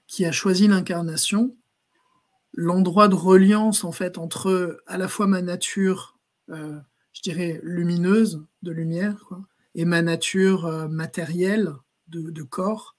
qui 0.07 0.25
a 0.25 0.31
choisi 0.31 0.67
l'incarnation, 0.67 1.55
l'endroit 2.53 3.07
de 3.07 3.15
reliance 3.15 3.83
en 3.83 3.91
fait 3.91 4.17
entre 4.17 4.81
à 4.87 4.97
la 4.97 5.07
fois 5.07 5.27
ma 5.27 5.41
nature, 5.41 6.17
euh, 6.49 6.79
je 7.13 7.21
dirais 7.21 7.59
lumineuse 7.63 8.43
de 8.63 8.71
lumière, 8.71 9.29
et 9.75 9.85
ma 9.85 10.01
nature 10.01 10.65
euh, 10.65 10.87
matérielle 10.87 11.73
de, 12.07 12.41
corps, 12.41 12.95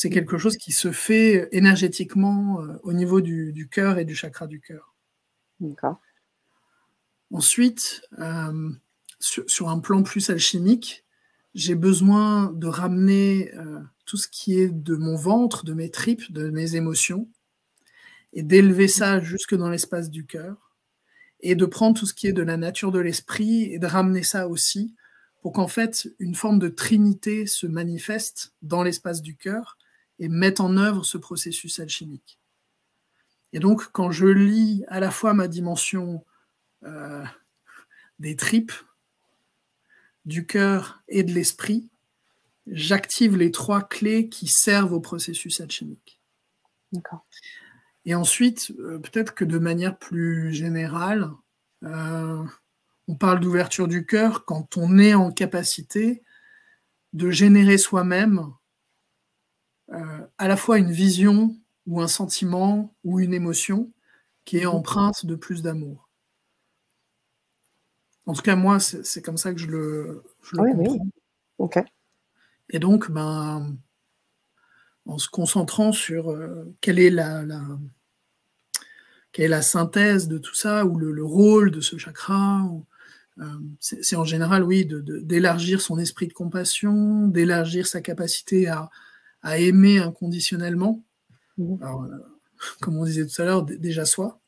c'est 0.00 0.10
quelque 0.10 0.38
chose 0.38 0.56
qui 0.56 0.70
se 0.70 0.92
fait 0.92 1.48
énergétiquement 1.50 2.62
euh, 2.62 2.78
au 2.84 2.92
niveau 2.92 3.20
du, 3.20 3.68
cœur 3.68 3.98
et 3.98 4.04
du 4.04 4.14
chakra 4.14 4.46
du 4.46 4.60
cœur. 4.60 4.94
D'accord. 5.58 6.00
Ensuite, 7.32 8.02
sur, 9.18 9.68
un 9.68 9.80
plan 9.80 10.04
plus 10.04 10.30
alchimique, 10.30 11.04
j'ai 11.56 11.74
besoin 11.74 12.52
de 12.52 12.68
ramener 12.68 13.50
tout 14.06 14.16
ce 14.16 14.28
qui 14.28 14.60
est 14.60 14.68
de 14.68 14.94
mon 14.94 15.16
ventre, 15.16 15.64
de 15.64 15.74
mes 15.74 15.90
tripes, 15.90 16.30
de 16.30 16.48
mes 16.48 16.76
émotions, 16.76 17.28
et 18.32 18.44
d'élever 18.44 18.86
ça 18.86 19.18
jusque 19.18 19.56
dans 19.56 19.68
l'espace 19.68 20.10
du 20.10 20.24
cœur, 20.24 20.76
et 21.40 21.56
de 21.56 21.66
prendre 21.66 21.98
tout 21.98 22.06
ce 22.06 22.14
qui 22.14 22.28
est 22.28 22.32
de 22.32 22.42
la 22.42 22.56
nature 22.56 22.92
de 22.92 23.00
l'esprit 23.00 23.64
et 23.64 23.80
de 23.80 23.86
ramener 23.88 24.22
ça 24.22 24.46
aussi, 24.46 24.94
pour 25.42 25.52
qu'en 25.52 25.68
fait 25.68 26.08
une 26.20 26.36
forme 26.36 26.60
de 26.60 26.68
trinité 26.68 27.46
se 27.46 27.66
manifeste 27.66 28.54
dans 28.62 28.84
l'espace 28.84 29.22
du 29.22 29.34
cœur 29.36 29.77
et 30.18 30.28
mette 30.28 30.60
en 30.60 30.76
œuvre 30.76 31.04
ce 31.04 31.18
processus 31.18 31.78
alchimique. 31.78 32.38
Et 33.52 33.60
donc 33.60 33.90
quand 33.92 34.10
je 34.10 34.26
lis 34.26 34.84
à 34.88 35.00
la 35.00 35.10
fois 35.10 35.34
ma 35.34 35.48
dimension 35.48 36.24
euh, 36.84 37.24
des 38.18 38.36
tripes, 38.36 38.72
du 40.28 40.46
cœur 40.46 41.02
et 41.08 41.22
de 41.22 41.32
l'esprit, 41.32 41.88
j'active 42.66 43.36
les 43.36 43.50
trois 43.50 43.82
clés 43.82 44.28
qui 44.28 44.46
servent 44.46 44.92
au 44.92 45.00
processus 45.00 45.60
alchimique. 45.62 46.20
D'accord. 46.92 47.26
Et 48.04 48.14
ensuite, 48.14 48.72
euh, 48.78 48.98
peut-être 48.98 49.34
que 49.34 49.46
de 49.46 49.58
manière 49.58 49.98
plus 49.98 50.52
générale, 50.52 51.30
euh, 51.84 52.44
on 53.08 53.14
parle 53.14 53.40
d'ouverture 53.40 53.88
du 53.88 54.04
cœur 54.04 54.44
quand 54.44 54.76
on 54.76 54.98
est 54.98 55.14
en 55.14 55.32
capacité 55.32 56.22
de 57.14 57.30
générer 57.30 57.78
soi-même 57.78 58.52
à 60.38 60.48
la 60.48 60.56
fois 60.56 60.78
une 60.78 60.92
vision 60.92 61.56
ou 61.86 62.00
un 62.00 62.08
sentiment 62.08 62.94
ou 63.04 63.20
une 63.20 63.34
émotion 63.34 63.90
qui 64.44 64.58
est 64.58 64.66
empreinte 64.66 65.26
de 65.26 65.34
plus 65.34 65.62
d'amour. 65.62 66.08
En 68.26 68.34
tout 68.34 68.42
cas, 68.42 68.56
moi, 68.56 68.78
c'est 68.78 69.22
comme 69.22 69.38
ça 69.38 69.52
que 69.52 69.58
je 69.58 69.66
le, 69.66 70.22
oui, 70.52 70.72
comprends. 70.72 70.92
Oui. 70.92 71.10
Ok. 71.58 71.78
Et 72.70 72.78
donc, 72.78 73.10
ben, 73.10 73.76
en 75.06 75.18
se 75.18 75.28
concentrant 75.28 75.92
sur 75.92 76.36
quelle 76.80 76.98
est 76.98 77.10
la, 77.10 77.44
quelle 79.32 79.46
est 79.46 79.48
la 79.48 79.62
synthèse 79.62 80.28
de 80.28 80.38
tout 80.38 80.54
ça, 80.54 80.84
ou 80.84 80.98
le, 80.98 81.24
rôle 81.24 81.70
de 81.70 81.80
ce 81.80 81.96
chakra. 81.96 82.68
Euh, 83.38 83.44
c'est 83.80 84.16
en 84.16 84.24
général, 84.24 84.62
oui, 84.62 84.86
d'élargir 84.86 85.80
son 85.80 85.98
esprit 85.98 86.28
de 86.28 86.32
compassion, 86.32 87.28
d'élargir 87.28 87.86
sa 87.86 88.00
capacité 88.00 88.68
à, 88.68 88.90
aimer 89.44 89.98
inconditionnellement. 89.98 91.02
Mmh. 91.56 91.82
Euh, 91.82 92.18
comme 92.80 92.96
on 92.96 93.04
disait 93.04 93.26
tout 93.26 93.42
à 93.42 93.44
l'heure, 93.44 93.64
déjà 93.64 94.04
soi, 94.04 94.40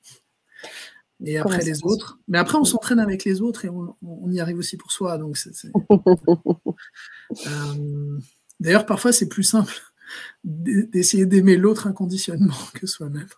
et 1.25 1.39
après 1.39 1.63
les 1.63 1.85
autres. 1.85 2.19
Mais 2.29 2.39
après, 2.39 2.57
on 2.57 2.65
s'entraîne 2.65 2.99
avec 2.99 3.25
les 3.25 3.43
autres 3.43 3.65
et 3.65 3.69
on, 3.69 4.31
y 4.31 4.41
arrive 4.41 4.59
aussi 4.59 4.77
pour 4.77 4.93
soi. 4.93 5.19
Donc, 5.19 5.39
euh, 7.47 8.19
D'ailleurs, 8.59 8.87
parfois, 8.87 9.13
c'est 9.13 9.29
plus 9.29 9.43
simple 9.43 9.75
d'essayer 10.45 11.27
d'aimer 11.27 11.57
l'autre 11.57 11.87
inconditionnellement 11.87 12.55
que 12.75 12.87
soi-même. 12.87 13.29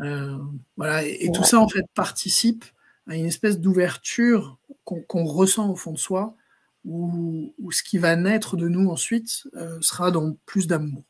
Euh, 0.00 0.38
voilà, 0.76 1.04
et, 1.04 1.30
tout 1.32 1.44
ça 1.44 1.60
en 1.60 1.68
fait 1.68 1.84
participe 1.94 2.64
à 3.06 3.14
une 3.14 3.26
espèce 3.26 3.60
d'ouverture 3.60 4.58
qu'on 4.84 5.24
ressent 5.24 5.70
au 5.70 5.76
fond 5.76 5.92
de 5.92 5.98
soi, 5.98 6.36
où, 6.84 7.52
ce 7.70 7.82
qui 7.82 7.98
va 7.98 8.16
naître 8.16 8.56
de 8.56 8.68
nous 8.68 8.90
ensuite 8.90 9.46
euh, 9.56 9.80
sera 9.80 10.10
dans 10.10 10.36
plus 10.46 10.66
d'amour. 10.66 11.02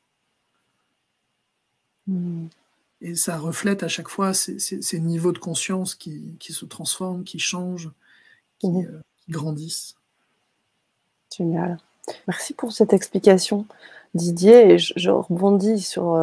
Hmm. 2.06 2.46
Et 3.00 3.14
ça 3.14 3.36
reflète 3.38 3.82
à 3.82 3.88
chaque 3.88 4.08
fois 4.08 4.32
ces, 4.34 5.00
niveaux 5.00 5.32
de 5.32 5.38
conscience 5.38 5.94
qui, 5.94 6.36
se 6.40 6.64
transforment, 6.64 7.24
qui 7.24 7.38
changent, 7.38 7.90
qui, 8.58 8.68
hmm. 8.68 8.86
euh, 8.86 9.00
grandissent. 9.28 9.96
Génial. 11.36 11.78
Merci 12.28 12.54
pour 12.54 12.72
cette 12.72 12.92
explication, 12.92 13.66
Didier. 14.14 14.72
Et 14.72 14.78
je, 14.78 15.10
rebondis 15.10 15.80
sur, 15.80 16.14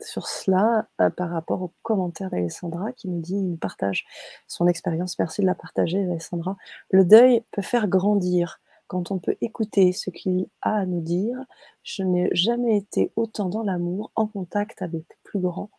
sur 0.00 0.26
cela 0.26 0.88
euh, 1.00 1.10
par 1.10 1.30
rapport 1.30 1.62
au 1.62 1.72
commentaire 1.82 2.30
d'Alessandra 2.30 2.92
qui 2.92 3.08
nous 3.08 3.20
dit, 3.20 3.36
il 3.36 3.58
partage 3.58 4.06
son 4.46 4.66
expérience. 4.66 5.18
Merci 5.18 5.42
de 5.42 5.46
la 5.46 5.54
partager, 5.54 6.02
Alessandra. 6.02 6.56
Le 6.90 7.04
deuil 7.04 7.42
peut 7.50 7.62
faire 7.62 7.88
grandir 7.88 8.60
quand 8.86 9.10
on 9.10 9.18
peut 9.18 9.36
écouter 9.40 9.92
ce 9.92 10.10
qu'il 10.10 10.48
a 10.62 10.76
à 10.76 10.86
nous 10.86 11.00
dire. 11.00 11.36
Je 11.82 12.02
n'ai 12.02 12.28
jamais 12.32 12.76
été 12.76 13.12
autant 13.16 13.48
dans 13.48 13.62
l'amour, 13.62 14.10
en 14.14 14.26
contact 14.26 14.82
avec 14.82 15.04
le 15.08 15.16
plus 15.24 15.40
grand 15.40 15.70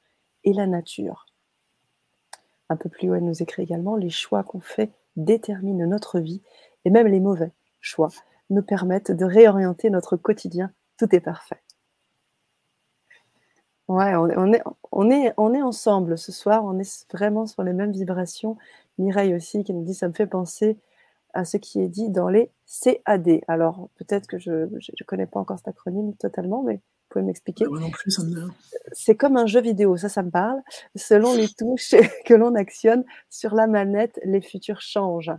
et 0.44 0.54
la 0.54 0.68
nature. 0.68 1.26
Un 2.70 2.78
peu 2.78 2.90
plus 2.90 3.10
haut, 3.10 3.16
elle 3.16 3.26
nous 3.26 3.42
écrit 3.42 3.64
également 3.64 3.96
Les 3.96 4.12
choix 4.12 4.44
qu'on 4.44 4.62
fait 4.62 4.92
déterminent 5.16 5.88
notre 5.88 6.20
vie 6.20 6.42
et 6.86 6.90
même 6.90 7.08
les 7.08 7.20
mauvais 7.20 7.52
choix 7.82 8.10
nous 8.50 8.62
permettent 8.62 9.12
de 9.12 9.26
réorienter 9.26 9.90
notre 9.90 10.18
quotidien. 10.18 10.72
Tout 10.98 11.14
est 11.16 11.20
parfait. 11.20 11.62
Ouais, 13.90 14.16
on 14.16 14.28
est 14.54 14.62
on 14.92 15.10
est 15.12 15.34
on 15.38 15.54
est 15.54 15.62
ensemble 15.62 16.18
ce 16.18 16.32
soir, 16.32 16.64
on 16.64 16.80
est 16.80 17.12
vraiment 17.12 17.46
sur 17.48 17.64
les 17.64 17.74
mêmes 17.74 17.92
vibrations. 17.92 18.58
Mireille 19.00 19.34
aussi 19.34 19.64
qui 19.64 19.74
nous 19.74 19.84
dit: 19.84 19.96
«Ça 19.96 20.08
me 20.08 20.14
fait 20.14 20.28
penser 20.28 20.78
à 21.34 21.44
ce 21.44 21.58
qui 21.58 21.82
est 21.82 21.88
dit 21.88 22.10
dans 22.10 22.30
les 22.30 22.52
CAD». 22.68 23.42
Alors 23.48 23.90
peut-être 23.98 24.28
que 24.28 24.38
je 24.38 24.52
ne 24.52 25.06
connais 25.06 25.26
pas 25.26 25.40
encore 25.40 25.58
cet 25.58 25.70
acronyme 25.70 26.14
totalement, 26.16 26.64
mais 26.64 26.80
pouvez 27.10 27.26
m'expliquer 27.26 27.66
Moi 27.66 27.80
non 27.80 27.90
plus, 27.90 28.12
ça 28.12 28.24
me 28.24 28.48
C'est 28.92 29.16
comme 29.16 29.36
un 29.36 29.48
jeu 29.48 29.62
vidéo, 29.62 29.98
ça, 29.98 30.10
ça 30.10 30.24
me 30.24 30.30
parle. 30.32 30.62
Selon 30.96 31.34
les 31.34 31.50
touches 31.50 31.96
que 32.26 32.34
l'on 32.34 32.56
actionne 32.56 33.04
sur 33.30 33.56
la 33.56 33.68
manette, 33.68 34.20
les 34.24 34.42
futurs 34.42 34.82
changent. 34.82 35.34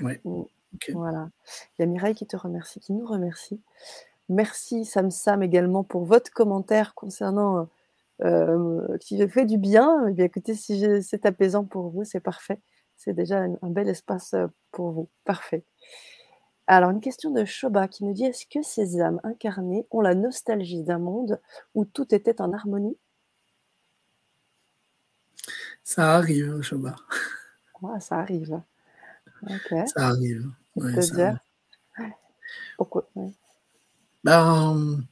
Ouais. 0.00 0.20
Mm. 0.24 0.42
Voilà. 0.92 1.30
Il 1.78 1.82
y 1.82 1.84
a 1.84 1.86
Mireille 1.86 2.14
qui 2.14 2.26
te 2.26 2.36
remercie, 2.36 2.80
qui 2.80 2.92
nous 2.92 3.06
remercie. 3.06 3.60
Merci 4.28 4.84
Sam 4.84 5.10
Sam 5.10 5.42
également 5.42 5.84
pour 5.84 6.04
votre 6.04 6.32
commentaire 6.32 6.94
concernant 6.94 7.68
euh, 8.22 8.96
qui 8.98 9.26
fait 9.28 9.46
du 9.46 9.58
bien. 9.58 10.06
Eh 10.08 10.12
bien, 10.12 10.24
écoutez, 10.24 10.54
si 10.54 10.84
c'est 11.02 11.26
apaisant 11.26 11.64
pour 11.64 11.90
vous, 11.90 12.04
c'est 12.04 12.20
parfait. 12.20 12.60
C'est 12.96 13.12
déjà 13.12 13.40
un, 13.40 13.70
bel 13.70 13.88
espace 13.88 14.34
euh, 14.34 14.46
pour 14.72 14.90
vous. 14.90 15.08
Parfait. 15.24 15.64
Alors, 16.66 16.90
une 16.90 17.00
question 17.00 17.30
de 17.30 17.44
Shoba 17.44 17.88
qui 17.88 18.04
nous 18.04 18.14
dit 18.14 18.24
Est-ce 18.24 18.46
que 18.46 18.62
ces 18.62 19.00
âmes 19.00 19.20
incarnées 19.22 19.86
ont 19.90 20.00
la 20.00 20.14
nostalgie 20.14 20.82
d'un 20.82 20.98
monde 20.98 21.40
où 21.74 21.84
tout 21.84 22.14
était 22.14 22.40
en 22.40 22.52
harmonie? 22.52 22.96
Ça 25.84 26.16
arrive, 26.16 26.62
Shoba. 26.62 26.96
Ah, 27.84 28.00
ça 28.00 28.16
arrive. 28.16 28.60
Ça 29.68 30.08
arrive. 30.08 30.50
C'est-à-dire? 30.76 31.38
Pourquoi? 32.76 33.08
Ben, 34.26 35.06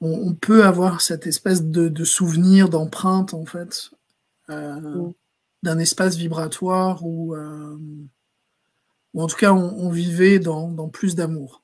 on, 0.00 0.34
peut 0.34 0.64
avoir 0.64 1.02
cette 1.02 1.26
espèce 1.26 1.62
de, 1.62 2.04
souvenir, 2.04 2.70
d'empreinte, 2.70 3.34
en 3.34 3.44
fait, 3.44 3.90
euh, 4.48 4.80
mm. 4.80 5.12
d'un 5.62 5.78
espace 5.78 6.16
vibratoire 6.16 7.04
où, 7.04 7.34
euh, 7.34 7.78
en 9.14 9.26
tout 9.26 9.36
cas, 9.36 9.52
on, 9.52 9.90
vivait 9.90 10.38
dans, 10.38 10.88
plus 10.88 11.14
d'amour. 11.14 11.62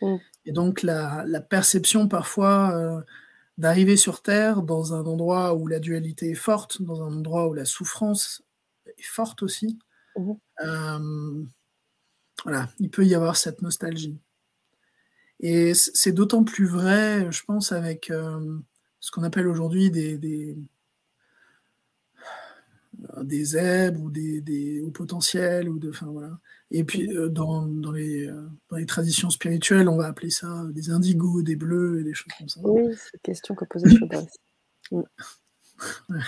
Mm. 0.00 0.16
Et 0.46 0.52
donc, 0.52 0.82
la, 0.82 1.26
perception 1.42 2.08
parfois 2.08 2.74
euh, 2.74 3.02
d'arriver 3.58 3.98
sur 3.98 4.22
Terre 4.22 4.62
dans 4.62 4.94
un 4.94 5.04
endroit 5.04 5.54
où 5.54 5.66
la 5.66 5.78
dualité 5.78 6.30
est 6.30 6.34
forte, 6.34 6.80
dans 6.80 7.02
un 7.02 7.18
endroit 7.18 7.48
où 7.48 7.52
la 7.52 7.66
souffrance 7.66 8.42
est 8.96 9.02
forte 9.02 9.42
aussi, 9.42 9.78
mm. 10.16 11.44
voilà, 12.44 12.70
il 12.78 12.88
peut 12.88 13.04
y 13.04 13.14
avoir 13.14 13.36
cette 13.36 13.60
nostalgie. 13.60 14.18
Et 15.42 15.72
c'est 15.74 16.12
d'autant 16.12 16.44
plus 16.44 16.66
vrai, 16.66 17.32
je 17.32 17.42
pense, 17.44 17.72
avec 17.72 18.10
euh, 18.10 18.58
ce 19.00 19.10
qu'on 19.10 19.22
appelle 19.22 19.48
aujourd'hui 19.48 19.90
des, 19.90 20.18
des, 20.18 20.58
des 23.22 23.44
zèbres 23.44 24.02
ou 24.02 24.10
des, 24.10 24.42
des 24.42 24.82
hauts 24.82 24.90
potentiels. 24.90 25.70
Ou 25.70 25.78
de, 25.78 25.88
enfin, 25.88 26.08
voilà. 26.08 26.38
Et 26.70 26.84
puis, 26.84 27.16
euh, 27.16 27.30
dans, 27.30 27.62
dans, 27.62 27.90
les, 27.90 28.26
euh, 28.26 28.48
dans, 28.68 28.76
les, 28.76 28.84
traditions 28.84 29.30
spirituelles, 29.30 29.88
on 29.88 29.96
va 29.96 30.08
appeler 30.08 30.28
ça 30.28 30.64
des 30.72 30.90
indigos, 30.90 31.40
des 31.40 31.56
bleus 31.56 32.00
et 32.00 32.04
des 32.04 32.12
choses 32.14 32.32
comme 32.38 32.48
ça. 32.48 32.60
Oui, 32.62 32.94
c'est 32.94 33.14
une 33.14 33.20
question 33.22 33.54
que 33.54 33.64
posait 33.64 33.90
Chaudras. 33.96 34.26
Mm. 36.02 36.18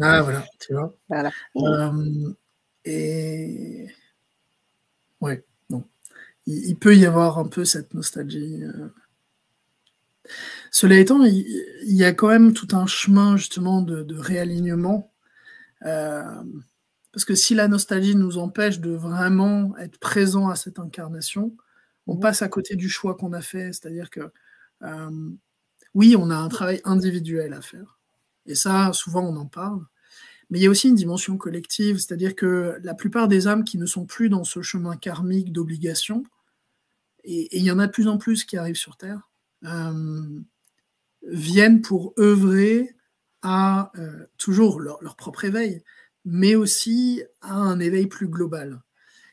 ah, 0.00 0.22
voilà, 0.22 0.46
tu 0.58 0.72
vois. 0.72 0.96
Voilà. 1.08 1.30
et. 2.86 3.88
Ouais 5.20 5.44
il, 6.46 6.76
peut 6.76 6.96
y 6.96 7.06
avoir 7.06 7.38
un 7.38 7.46
peu 7.46 7.64
cette 7.64 7.94
nostalgie. 7.94 8.62
Euh. 8.62 8.88
Cela 10.70 10.98
étant, 10.98 11.22
il, 11.22 11.44
y 11.84 12.04
a 12.04 12.12
quand 12.12 12.28
même 12.28 12.52
tout 12.52 12.68
un 12.72 12.86
chemin 12.86 13.36
justement 13.36 13.82
de, 13.82 14.16
réalignement. 14.16 15.12
Euh, 15.84 16.42
parce 17.12 17.24
que 17.24 17.34
si 17.34 17.54
la 17.54 17.68
nostalgie 17.68 18.16
nous 18.16 18.38
empêche 18.38 18.80
de 18.80 18.90
vraiment 18.90 19.76
être 19.78 19.98
présent 19.98 20.48
à 20.48 20.56
cette 20.56 20.78
incarnation, 20.78 21.54
on 22.06 22.16
mmh. 22.16 22.20
passe 22.20 22.42
à 22.42 22.48
côté 22.48 22.76
du 22.76 22.88
choix 22.88 23.16
qu'on 23.16 23.32
a 23.32 23.40
fait. 23.40 23.72
C'est-à-dire 23.72 24.10
que 24.10 24.32
euh, 24.82 25.30
oui, 25.94 26.16
on 26.18 26.30
a 26.30 26.36
un 26.36 26.48
travail 26.48 26.80
individuel 26.84 27.52
à 27.52 27.60
faire. 27.60 27.98
Et 28.46 28.54
ça, 28.54 28.92
souvent, 28.92 29.22
on 29.22 29.36
en 29.36 29.46
parle. 29.46 29.84
Mais 30.50 30.58
il 30.58 30.62
y 30.62 30.66
a 30.66 30.70
aussi 30.70 30.88
une 30.88 30.94
dimension 30.94 31.38
collective, 31.38 31.98
c'est-à-dire 31.98 32.34
que 32.34 32.78
la 32.82 32.94
plupart 32.94 33.28
des 33.28 33.46
âmes 33.46 33.64
qui 33.64 33.78
ne 33.78 33.86
sont 33.86 34.04
plus 34.04 34.28
dans 34.28 34.44
ce 34.44 34.60
chemin 34.60 34.96
karmique 34.96 35.52
d'obligation, 35.52 36.24
et, 37.24 37.58
il 37.58 37.64
y 37.64 37.70
en 37.70 37.78
a 37.78 37.86
de 37.86 37.92
plus 37.92 38.08
en 38.08 38.18
plus 38.18 38.44
qui 38.44 38.56
arrivent 38.56 38.76
sur 38.76 38.96
Terre, 38.96 39.30
euh, 39.64 40.40
viennent 41.22 41.80
pour 41.80 42.14
œuvrer 42.18 42.94
à 43.42 43.90
euh, 43.98 44.26
toujours 44.38 44.80
leur, 44.80 45.16
propre 45.16 45.44
éveil, 45.44 45.82
mais 46.24 46.54
aussi 46.54 47.22
à 47.40 47.54
un 47.54 47.80
éveil 47.80 48.06
plus 48.06 48.28
global. 48.28 48.82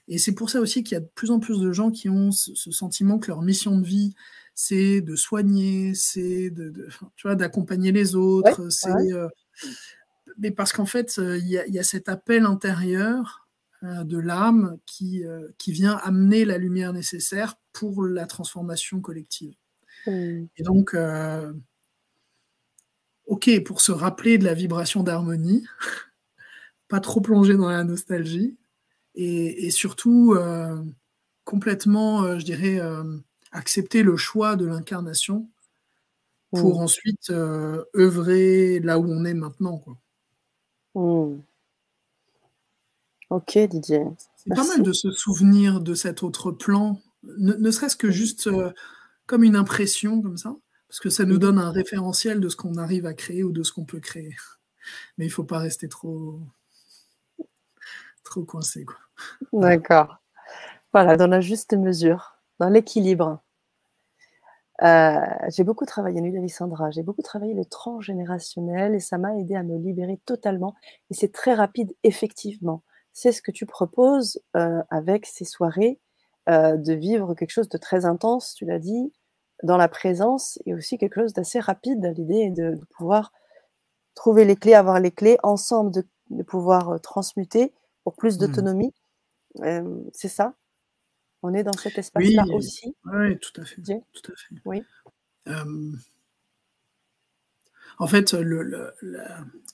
Et 0.08 0.18
c'est 0.18 0.34
pour 0.34 0.50
ça 0.50 0.60
aussi 0.60 0.84
qu'il 0.84 0.96
y 0.96 0.98
a 0.98 1.02
de 1.02 1.10
plus 1.16 1.32
en 1.32 1.40
plus 1.40 1.60
de 1.60 1.72
gens 1.72 1.92
qui 1.92 2.10
ont 2.10 2.32
ce, 2.32 2.72
sentiment 2.72 3.20
que 3.20 3.28
leur 3.28 3.42
mission 3.42 3.78
de 3.78 3.86
vie, 3.86 4.14
c'est 4.56 5.02
de 5.02 5.16
soigner, 5.16 5.94
c'est 5.96 6.50
de, 6.50 6.88
tu 7.16 7.28
vois, 7.28 7.36
d'accompagner 7.36 7.92
les 7.92 8.16
autres, 8.16 8.70
c'est 8.70 9.14
euh, 9.14 9.28
mais 10.38 10.52
parce 10.52 10.74
qu'en 10.74 10.86
fait, 10.86 11.18
il 11.18 11.48
y, 11.48 11.72
y, 11.72 11.80
a 11.80 11.84
cet 11.84 12.10
appel 12.10 12.46
intérieur 12.46 13.41
de 13.82 14.18
l'âme 14.18 14.78
qui, 14.86 15.26
euh, 15.26 15.50
qui 15.58 15.72
vient 15.72 15.98
amener 16.04 16.46
la 16.46 16.58
lumière 16.58 16.94
nécessaire 16.94 17.56
pour 17.74 18.04
la 18.06 18.28
transformation 18.28 19.02
collective. 19.02 19.56
Mm. 20.06 20.46
Et 20.56 20.64
donc, 20.64 20.94
euh, 20.94 21.52
ok, 23.26 23.64
pour 23.64 23.82
se 23.82 23.92
rappeler 23.92 24.38
de 24.38 24.46
la 24.46 24.54
vibration 24.54 25.02
d'harmonie, 25.02 25.66
pas 26.88 27.00
trop 27.00 27.22
plonger 27.22 27.56
dans 27.56 27.70
la 27.70 27.84
nostalgie, 27.84 28.58
et, 29.16 29.72
surtout 29.72 30.38
complètement, 31.44 32.40
je 32.40 32.46
dirais, 32.46 32.80
accepter 33.52 34.04
le 34.04 34.16
choix 34.16 34.56
de 34.56 34.66
l'incarnation 34.66 35.50
pour 36.52 36.80
mm. 36.80 36.84
ensuite 36.84 37.30
œuvrer 37.30 38.80
là 38.80 39.00
où 39.00 39.12
on 39.12 39.26
est 39.26 39.34
maintenant. 39.34 39.80
Quoi. 39.80 39.98
Mm. 40.96 41.42
Ok, 43.32 43.58
Didier. 43.58 44.04
C'est 44.36 44.54
pas 44.54 44.66
mal 44.66 44.84
de 44.84 44.92
se 44.92 45.10
souvenir 45.10 45.80
de 45.80 45.94
cet 45.94 46.22
autre 46.22 46.52
plan, 46.52 47.00
ne, 47.24 47.72
serait-ce 47.72 47.96
que 47.96 48.12
juste 48.12 48.48
euh, 48.48 48.74
comme 49.26 49.46
une 49.46 49.56
impression 49.56 50.22
comme 50.22 50.36
ça, 50.36 50.54
parce 50.90 51.00
que 51.00 51.10
ça 51.10 51.24
nous 51.24 51.38
donne 51.38 51.58
un 51.58 51.72
référentiel 51.72 52.42
de 52.42 52.50
ce 52.50 52.58
qu'on 52.58 52.76
arrive 52.76 53.06
à 53.06 53.14
créer 53.14 53.46
ou 53.46 53.54
de 53.54 53.64
ce 53.64 53.72
qu'on 53.72 53.86
peut 53.86 54.02
créer. 54.02 54.36
Mais 55.18 55.26
il 55.26 55.30
ne 55.30 55.34
faut 55.34 55.46
pas 55.46 55.60
rester 55.60 55.88
trop, 55.88 56.42
trop 58.26 58.44
coincé. 58.44 58.86
D'accord. 59.54 60.18
Voilà, 60.92 61.16
dans 61.16 61.28
la 61.28 61.40
juste 61.40 61.74
mesure, 61.74 62.36
dans 62.60 62.68
l'équilibre. 62.68 63.42
Euh, 64.82 65.22
j'ai 65.56 65.64
beaucoup 65.64 65.86
travaillé, 65.86 66.20
Nuit 66.20 66.38
Alessandra, 66.38 66.92
j'ai 66.92 67.04
beaucoup 67.04 67.22
travaillé 67.22 67.54
le 67.54 67.64
transgénérationnel 67.64 68.94
et 68.94 69.00
ça 69.00 69.18
m'a 69.18 69.38
aidé 69.38 69.56
à 69.56 69.64
me 69.64 69.78
libérer 69.78 70.20
totalement. 70.26 70.76
Et 71.10 71.14
c'est 71.14 71.32
très 71.32 71.54
rapide, 71.54 71.96
effectivement 72.04 72.84
c'est 73.14 73.32
ce 73.32 73.42
que 73.42 73.52
tu 73.52 73.66
proposes 73.66 74.42
euh, 74.56 74.82
avec 74.90 75.26
ces 75.26 75.46
soirées, 75.46 76.00
euh, 76.50 76.78
de 76.78 76.94
vivre 76.94 77.36
quelque 77.36 77.52
chose 77.52 77.70
de 77.70 77.78
très 77.78 78.06
intense, 78.06 78.54
tu 78.56 78.66
l'as 78.66 78.80
dit, 78.80 79.12
dans 79.64 79.78
la 79.78 79.88
présence 79.88 80.60
et 80.66 80.74
aussi 80.74 80.98
quelque 80.98 81.22
chose 81.22 81.34
d'assez 81.34 81.60
rapide. 81.60 82.14
L'idée 82.18 82.40
est 82.40 82.52
de, 82.52 82.80
pouvoir 82.98 83.32
trouver 84.16 84.46
les 84.46 84.56
clés, 84.56 84.74
avoir 84.74 85.00
les 85.00 85.12
clés 85.12 85.38
ensemble, 85.44 85.92
de, 85.92 86.44
pouvoir 86.44 86.90
euh, 86.90 86.98
transmuter 86.98 87.74
pour 88.04 88.16
plus 88.16 88.36
mmh. 88.36 88.40
d'autonomie. 88.40 88.94
c'est 90.14 90.30
ça? 90.30 90.56
On 91.44 91.54
est 91.54 91.64
dans 91.64 91.74
cet 91.74 91.98
espace-là 91.98 92.46
aussi? 92.54 92.96
Oui, 93.06 93.38
tout 93.40 93.60
à 93.60 93.66
fait. 93.66 93.82
Tout 93.82 94.32
à 94.32 94.36
fait. 94.36 94.56
Oui. 94.66 94.84
en 97.98 98.08
fait, 98.08 98.34
le, 98.34 98.94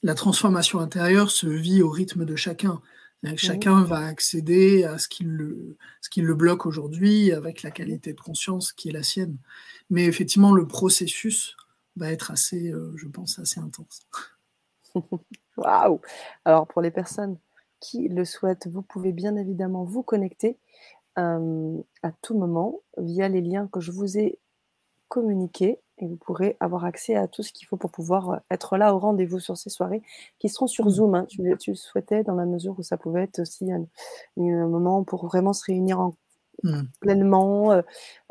la, 0.01 0.15
transformation 0.15 0.79
intérieure 0.79 1.29
se 1.29 1.47
vit 1.47 1.81
au 1.81 1.89
rythme 1.89 2.25
de 2.25 2.35
chacun. 2.35 2.81
Chacun 3.35 3.83
va 3.83 4.05
accéder 4.05 4.83
à 4.83 4.97
ce 4.97 5.07
qui 5.07 5.23
le, 5.23 5.77
ce 6.01 6.09
qui 6.09 6.21
le 6.21 6.33
bloque 6.35 6.65
aujourd'hui 6.65 7.31
avec 7.31 7.63
la 7.63 7.71
qualité 7.71 8.13
de 8.13 8.19
conscience 8.19 8.71
qui 8.71 8.89
est 8.89 8.93
la 8.93 9.03
sienne. 9.03 9.37
Mais 9.89 10.05
effectivement, 10.05 10.53
le 10.53 10.67
processus 10.67 11.57
va 11.95 12.11
être 12.11 12.31
assez, 12.31 12.71
euh, 12.71 12.93
je 12.95 13.07
pense, 13.07 13.39
assez 13.39 13.59
intense. 13.59 14.07
Waouh 15.57 15.99
Alors, 16.45 16.67
pour 16.67 16.81
les 16.81 16.91
personnes 16.91 17.37
qui 17.79 18.07
le 18.07 18.23
souhaitent, 18.23 18.67
vous 18.67 18.83
pouvez 18.83 19.11
bien 19.11 19.35
évidemment 19.35 19.83
vous 19.83 20.03
connecter 20.03 20.57
euh, 21.17 21.81
à 22.03 22.11
tout 22.21 22.37
moment 22.37 22.81
via 22.97 23.27
les 23.27 23.41
liens 23.41 23.67
que 23.67 23.79
je 23.79 23.91
vous 23.91 24.17
ai 24.17 24.39
communiqués 25.09 25.79
et 25.99 26.07
vous 26.07 26.15
pourrez 26.15 26.57
avoir 26.59 26.85
accès 26.85 27.15
à 27.15 27.27
tout 27.27 27.43
ce 27.43 27.51
qu'il 27.51 27.67
faut 27.67 27.77
pour 27.77 27.91
pouvoir 27.91 28.29
euh, 28.29 28.37
être 28.51 28.77
là 28.77 28.93
au 28.93 28.99
rendez-vous 28.99 29.39
sur 29.39 29.57
ces 29.57 29.69
soirées 29.69 30.01
qui 30.39 30.49
seront 30.49 30.67
sur 30.67 30.85
mmh. 30.85 30.89
Zoom. 30.89 31.15
Hein. 31.15 31.25
Tu, 31.27 31.41
tu, 31.59 31.75
souhaitais 31.75 32.23
dans 32.23 32.35
la 32.35 32.45
mesure 32.45 32.75
où 32.77 32.83
ça 32.83 32.97
pouvait 32.97 33.23
être 33.23 33.39
aussi 33.39 33.71
un, 33.71 33.87
moment 34.37 35.03
pour 35.03 35.25
vraiment 35.25 35.53
se 35.53 35.65
réunir 35.65 35.99
en, 35.99 36.13
mmh. 36.63 36.81
pleinement. 36.99 37.71
Euh, 37.71 37.81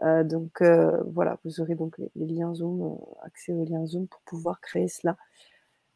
euh, 0.02 0.24
donc 0.24 0.62
voilà, 0.62 1.38
vous 1.44 1.60
aurez 1.60 1.74
donc 1.74 1.98
les, 1.98 2.26
liens 2.26 2.54
Zoom, 2.54 2.98
accès 3.22 3.52
aux 3.52 3.64
liens 3.64 3.86
Zoom 3.86 4.06
pour 4.06 4.20
pouvoir 4.20 4.60
créer 4.60 4.88
cela 4.88 5.16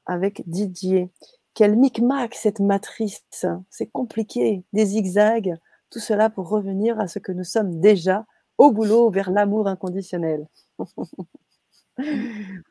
avec 0.07 0.43
Didier. 0.49 1.11
Quel 1.55 1.77
micmac 1.77 2.35
cette 2.35 2.61
matrice, 2.61 3.25
c'est 3.71 3.91
compliqué, 3.91 4.65
des 4.73 4.87
zigzags, 4.87 5.57
tout 5.91 5.99
cela 5.99 6.31
pour 6.31 6.49
revenir 6.49 6.99
à 7.01 7.09
ce 7.09 7.19
que 7.19 7.33
nous 7.33 7.45
sommes 7.45 7.81
déjà 7.81 8.25
au 8.61 8.71
boulot 8.71 9.11
vers 9.11 9.31
l'amour 9.31 9.69
inconditionnel. 9.69 10.47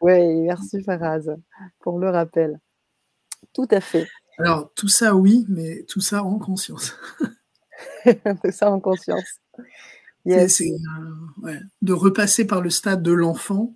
oui, 0.01 0.35
merci 0.41 0.81
Faraz 0.81 1.25
pour 1.79 1.99
le 1.99 2.09
rappel. 2.09 2.59
Tout 3.53 3.67
à 3.71 3.81
fait. 3.81 4.07
Alors, 4.37 4.71
tout 4.73 4.87
ça, 4.87 5.15
oui, 5.15 5.45
mais 5.49 5.83
tout 5.83 6.01
ça 6.01 6.23
en 6.23 6.39
conscience. 6.39 6.95
tout 8.05 8.51
ça 8.51 8.71
en 8.71 8.79
conscience. 8.79 9.39
Yes. 10.25 10.61
Euh, 10.61 11.59
de 11.81 11.93
repasser 11.93 12.45
par 12.45 12.61
le 12.61 12.69
stade 12.69 13.01
de 13.03 13.11
l'enfant 13.11 13.75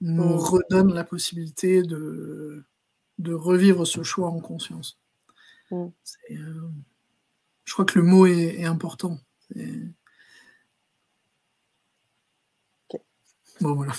nous 0.00 0.34
mm. 0.34 0.36
redonne 0.36 0.94
la 0.94 1.04
possibilité 1.04 1.82
de, 1.82 2.64
de 3.18 3.32
revivre 3.32 3.86
ce 3.86 4.02
choix 4.02 4.28
en 4.28 4.40
conscience. 4.40 4.98
Mm. 5.70 5.86
Euh, 6.32 6.68
je 7.64 7.72
crois 7.72 7.84
que 7.84 7.98
le 7.98 8.04
mot 8.04 8.26
est, 8.26 8.64
important. 8.64 9.18
Bon, 13.62 13.74
voilà. 13.74 13.92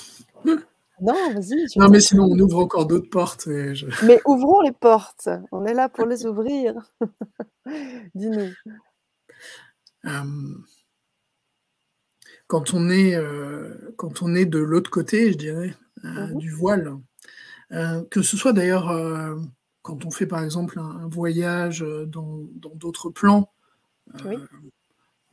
Non, 1.01 1.33
vas-y. 1.33 1.65
Non, 1.77 1.89
mais 1.89 1.99
sinon, 1.99 2.25
on 2.25 2.39
ouvre 2.39 2.59
encore 2.59 2.85
d'autres 2.85 3.09
portes. 3.09 3.47
Mais 4.03 4.21
ouvrons 4.25 4.61
les 4.61 4.71
portes. 4.71 5.29
On 5.51 5.65
est 5.65 5.73
là 5.73 5.89
pour 5.89 6.05
les 6.05 6.25
ouvrir. 6.25 6.75
Dis-nous. 8.15 8.51
Euh, 10.05 10.55
quand, 12.47 12.73
on 12.73 12.89
est, 12.89 13.15
euh, 13.15 13.93
quand 13.97 14.21
on 14.21 14.35
est 14.35 14.45
de 14.45 14.59
l'autre 14.59 14.91
côté, 14.91 15.31
je 15.31 15.37
dirais, 15.37 15.75
euh, 16.03 16.27
mhm. 16.27 16.37
du 16.37 16.51
voile, 16.51 16.97
que 18.11 18.21
ce 18.21 18.37
soit 18.37 18.53
d'ailleurs 18.53 18.93
quand 19.81 20.05
on 20.05 20.11
fait 20.11 20.27
par 20.27 20.43
exemple 20.43 20.77
un, 20.77 21.07
voyage 21.07 21.83
dans 22.05 22.43
d'autres 22.75 23.09
plans, 23.09 23.51
oui 24.25 24.35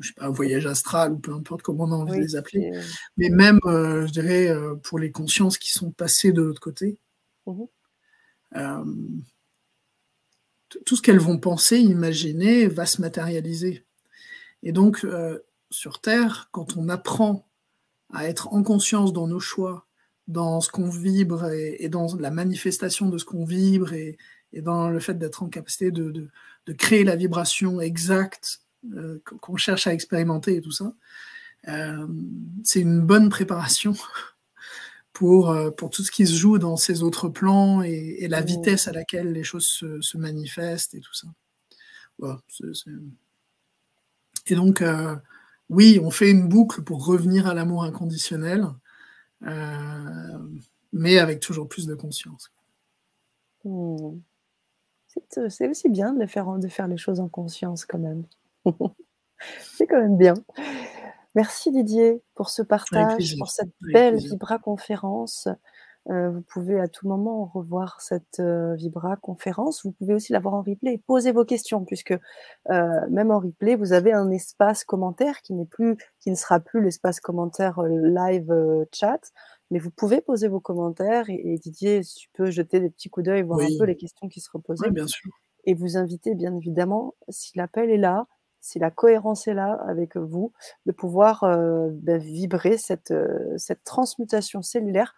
je 0.00 0.08
sais 0.08 0.14
pas, 0.14 0.26
un 0.26 0.30
voyage 0.30 0.66
astral 0.66 1.12
ou 1.12 1.18
peu 1.18 1.32
importe 1.32 1.62
comment 1.62 1.84
on 1.84 1.92
a 1.92 1.96
envie 1.96 2.18
de 2.18 2.22
les 2.22 2.36
appeler. 2.36 2.72
Mais 3.16 3.28
même, 3.28 3.58
euh, 3.66 4.06
je 4.06 4.12
dirais, 4.12 4.48
euh, 4.48 4.74
pour 4.76 4.98
les 4.98 5.12
consciences 5.12 5.58
qui 5.58 5.70
sont 5.70 5.92
passées 5.92 6.32
de 6.32 6.42
l'autre 6.42 6.60
côté, 6.60 6.98
mmh 7.46 7.64
euh, 8.56 8.84
tout 10.86 10.94
ce 10.94 11.02
qu'elles 11.02 11.18
vont 11.18 11.38
penser, 11.38 11.78
imaginer, 11.78 12.68
va 12.68 12.86
se 12.86 13.00
matérialiser. 13.00 13.84
Et 14.62 14.70
donc, 14.70 15.04
sur 15.68 16.00
Terre, 16.00 16.48
quand 16.52 16.76
on 16.76 16.88
apprend 16.88 17.48
à 18.12 18.28
être 18.28 18.52
en 18.52 18.62
conscience 18.62 19.12
dans 19.12 19.26
nos 19.26 19.40
choix, 19.40 19.88
dans 20.30 20.60
ce 20.60 20.70
qu'on 20.70 20.88
vibre 20.88 21.50
et, 21.50 21.88
dans 21.88 22.14
la 22.16 22.30
manifestation 22.30 23.08
de 23.08 23.18
ce 23.18 23.24
qu'on 23.24 23.44
vibre 23.44 23.92
et, 23.92 24.16
dans 24.52 24.88
le 24.88 25.00
fait 25.00 25.14
d'être 25.14 25.42
en 25.42 25.48
capacité 25.48 25.90
de, 25.90 26.10
de, 26.66 26.72
créer 26.72 27.04
la 27.04 27.16
vibration 27.16 27.80
exacte 27.80 28.60
euh, 28.60 28.69
qu'on 29.40 29.56
cherche 29.56 29.86
à 29.86 29.94
expérimenter 29.94 30.56
et 30.56 30.60
tout 30.60 30.70
ça, 30.70 30.92
euh, 31.68 32.06
c'est 32.64 32.80
une 32.80 33.00
bonne 33.00 33.28
préparation 33.28 33.94
pour, 35.12 35.50
euh, 35.50 35.70
pour 35.70 35.90
tout 35.90 36.02
ce 36.02 36.10
qui 36.10 36.26
se 36.26 36.34
joue 36.34 36.58
dans 36.58 36.76
ces 36.76 37.02
autres 37.02 37.28
plans 37.28 37.82
et, 37.82 38.26
la 38.28 38.40
vitesse 38.40 38.88
à 38.88 38.92
laquelle 38.92 39.32
les 39.32 39.44
choses 39.44 39.66
se, 39.66 40.16
manifestent 40.16 40.94
et 40.94 41.00
tout 41.00 41.14
ça. 41.14 41.28
Et 44.46 44.54
donc, 44.54 44.84
oui, 45.68 45.98
on 46.02 46.10
fait 46.10 46.30
une 46.30 46.48
boucle 46.48 46.82
pour 46.82 47.06
revenir 47.06 47.46
à 47.46 47.54
l'amour 47.54 47.84
inconditionnel, 47.84 48.66
mais 50.92 51.18
avec 51.18 51.40
toujours 51.40 51.68
plus 51.68 51.86
de 51.86 51.94
conscience. 51.94 52.50
Hmm. 53.64 54.18
C'est 55.48 55.68
aussi 55.68 55.88
bien 55.88 56.12
de 56.12 56.26
faire, 56.26 56.58
de 56.58 56.68
faire 56.68 56.86
les 56.86 56.96
choses 56.96 57.20
en 57.20 57.28
conscience 57.28 57.84
quand 57.84 57.98
même. 57.98 58.24
C'est 59.60 59.86
quand 59.86 60.00
même 60.00 60.16
bien. 60.16 60.34
Merci 61.34 61.70
Didier 61.70 62.22
pour 62.34 62.50
ce 62.50 62.62
partage, 62.62 63.36
pour 63.38 63.50
cette 63.50 63.70
belle 63.92 64.16
Vibra 64.16 64.58
conférence. 64.58 65.48
Euh, 66.08 66.30
vous 66.30 66.40
pouvez 66.40 66.80
à 66.80 66.88
tout 66.88 67.06
moment 67.06 67.44
revoir 67.44 68.00
cette 68.00 68.40
euh, 68.40 68.74
Vibra 68.74 69.16
conférence. 69.16 69.84
Vous 69.84 69.92
pouvez 69.92 70.14
aussi 70.14 70.32
l'avoir 70.32 70.54
en 70.54 70.62
replay. 70.62 71.00
Posez 71.06 71.30
vos 71.30 71.44
questions, 71.44 71.84
puisque 71.84 72.18
euh, 72.70 73.08
même 73.10 73.30
en 73.30 73.38
replay, 73.38 73.76
vous 73.76 73.92
avez 73.92 74.12
un 74.12 74.30
espace 74.30 74.82
commentaire 74.82 75.42
qui 75.42 75.52
n'est 75.52 75.66
plus, 75.66 75.96
qui 76.18 76.30
ne 76.30 76.36
sera 76.36 76.58
plus 76.58 76.82
l'espace 76.82 77.20
commentaire 77.20 77.82
live 77.82 78.52
chat, 78.92 79.20
mais 79.70 79.78
vous 79.78 79.90
pouvez 79.90 80.20
poser 80.20 80.48
vos 80.48 80.60
commentaires 80.60 81.26
et, 81.28 81.58
Didier, 81.58 82.00
tu 82.02 82.28
peux 82.32 82.50
jeter 82.50 82.80
des 82.80 82.90
petits 82.90 83.10
coups 83.10 83.26
d'œil, 83.26 83.42
voir 83.42 83.60
un 83.60 83.78
peu 83.78 83.84
les 83.84 83.96
questions 83.96 84.28
qui 84.28 84.40
se 84.40 84.50
reposent. 84.52 84.82
bien 84.90 85.06
sûr. 85.06 85.30
Et 85.64 85.74
vous 85.74 85.98
inviter, 85.98 86.34
bien 86.34 86.56
évidemment, 86.56 87.14
si 87.28 87.56
l'appel 87.56 87.90
est 87.90 87.98
là, 87.98 88.26
si 88.60 88.78
la 88.78 88.90
cohérence 88.90 89.48
est 89.48 89.54
là 89.54 89.72
avec 89.86 90.16
vous, 90.16 90.52
de 90.86 90.92
pouvoir 90.92 91.44
euh, 91.44 91.88
ben, 91.92 92.20
vibrer 92.20 92.78
cette, 92.78 93.10
euh, 93.10 93.56
cette 93.56 93.84
transmutation 93.84 94.62
cellulaire 94.62 95.14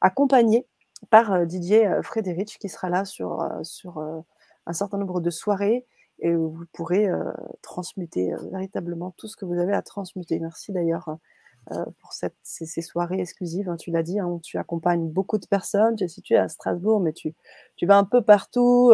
accompagnée 0.00 0.66
par 1.10 1.32
euh, 1.32 1.44
Didier 1.44 1.88
Frédéric 2.02 2.58
qui 2.58 2.68
sera 2.68 2.88
là 2.88 3.04
sur, 3.04 3.46
sur 3.62 3.98
un 4.66 4.72
certain 4.72 4.98
nombre 4.98 5.20
de 5.20 5.30
soirées 5.30 5.86
et 6.20 6.34
où 6.34 6.50
vous 6.50 6.64
pourrez 6.72 7.08
transmuter 7.62 8.34
véritablement 8.50 9.12
tout 9.16 9.28
ce 9.28 9.36
que 9.36 9.44
vous 9.44 9.58
avez 9.58 9.72
à 9.72 9.82
transmuter. 9.82 10.40
Merci 10.40 10.72
d'ailleurs 10.72 11.16
pour 12.00 12.12
ces, 12.12 12.82
soirées 12.82 13.20
exclusives. 13.20 13.68
Hein, 13.68 13.76
tu 13.76 13.92
l'as 13.92 14.02
dit, 14.02 14.18
hein, 14.18 14.40
tu 14.42 14.58
accompagnes 14.58 15.08
beaucoup 15.08 15.38
de 15.38 15.46
personnes. 15.46 15.94
Tu 15.94 16.02
es 16.02 16.08
situé 16.08 16.36
à 16.36 16.48
Strasbourg, 16.48 16.98
mais 16.98 17.12
tu, 17.12 17.36
tu 17.76 17.86
vas 17.86 17.98
un 17.98 18.04
peu 18.04 18.20
partout 18.20 18.90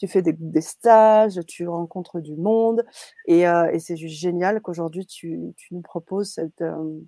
tu 0.00 0.08
fais 0.08 0.22
des, 0.22 0.60
stages, 0.62 1.40
tu 1.46 1.68
rencontres 1.68 2.20
du 2.20 2.34
monde. 2.34 2.84
Et, 3.26 3.46
euh, 3.46 3.78
c'est 3.78 3.96
juste 3.96 4.18
génial 4.18 4.62
qu'aujourd'hui, 4.62 5.04
tu, 5.04 5.38
nous 5.70 5.82
proposes 5.82 6.32
cette, 6.32 6.62
euh, 6.62 7.00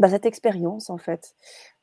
bah, 0.00 0.08
cette 0.08 0.26
expérience, 0.26 0.90
en 0.90 0.98
fait, 0.98 1.36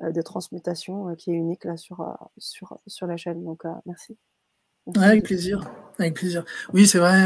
euh, 0.04 0.12
de 0.12 0.22
transmutation 0.22 1.16
qui 1.16 1.32
est 1.32 1.36
unique 1.36 1.64
là 1.64 1.78
sur, 1.78 2.06
sur, 2.38 2.78
sur 2.88 3.08
la 3.08 3.16
chaîne. 3.16 3.42
Donc, 3.46 3.64
merci. 3.86 4.18
avec 4.98 5.24
plaisir, 5.24 5.72
avec 5.98 6.16
plaisir. 6.16 6.44
Oui, 6.74 6.86
c'est 6.86 7.00
vrai. 7.00 7.26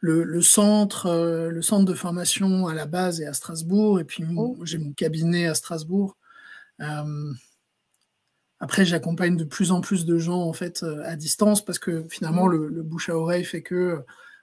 Le, 0.00 0.40
centre, 0.40 1.48
le 1.48 1.62
centre 1.62 1.84
de 1.84 1.94
formation 1.94 2.66
à 2.66 2.74
la 2.74 2.86
base 2.86 3.20
est 3.20 3.26
à 3.26 3.34
Strasbourg, 3.34 4.00
et 4.00 4.04
puis 4.04 4.24
oh. 4.36 4.56
j'ai 4.64 4.78
mon 4.78 4.92
cabinet 4.92 5.46
à 5.46 5.54
Strasbourg. 5.54 6.16
Après, 8.60 8.84
j'accompagne 8.84 9.36
de 9.36 9.44
plus 9.44 9.72
en 9.72 9.80
plus 9.80 10.04
de 10.04 10.18
gens 10.18 10.42
en 10.42 10.52
fait 10.52 10.82
euh, 10.82 11.02
à 11.04 11.16
distance 11.16 11.64
parce 11.64 11.78
que 11.78 12.06
finalement 12.08 12.46
le, 12.46 12.82
bouche 12.82 13.08
à 13.08 13.16
oreille 13.16 13.44
fait 13.44 13.62
que 13.62 14.00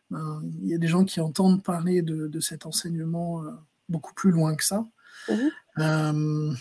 ben, 0.09 0.41
il 0.61 0.69
y 0.69 0.75
a 0.75 0.77
des 0.77 0.87
gens 0.87 1.05
qui 1.05 1.21
entendent 1.21 1.63
parler 1.63 2.01
de, 2.01 2.39
cet 2.39 2.65
enseignement 2.65 3.43
euh, 3.43 3.51
beaucoup 3.89 4.13
plus 4.13 4.31
loin 4.31 4.55
que 4.55 4.63
ça. 4.63 4.85
Mmh. 5.29 5.33
Euh, 5.79 6.53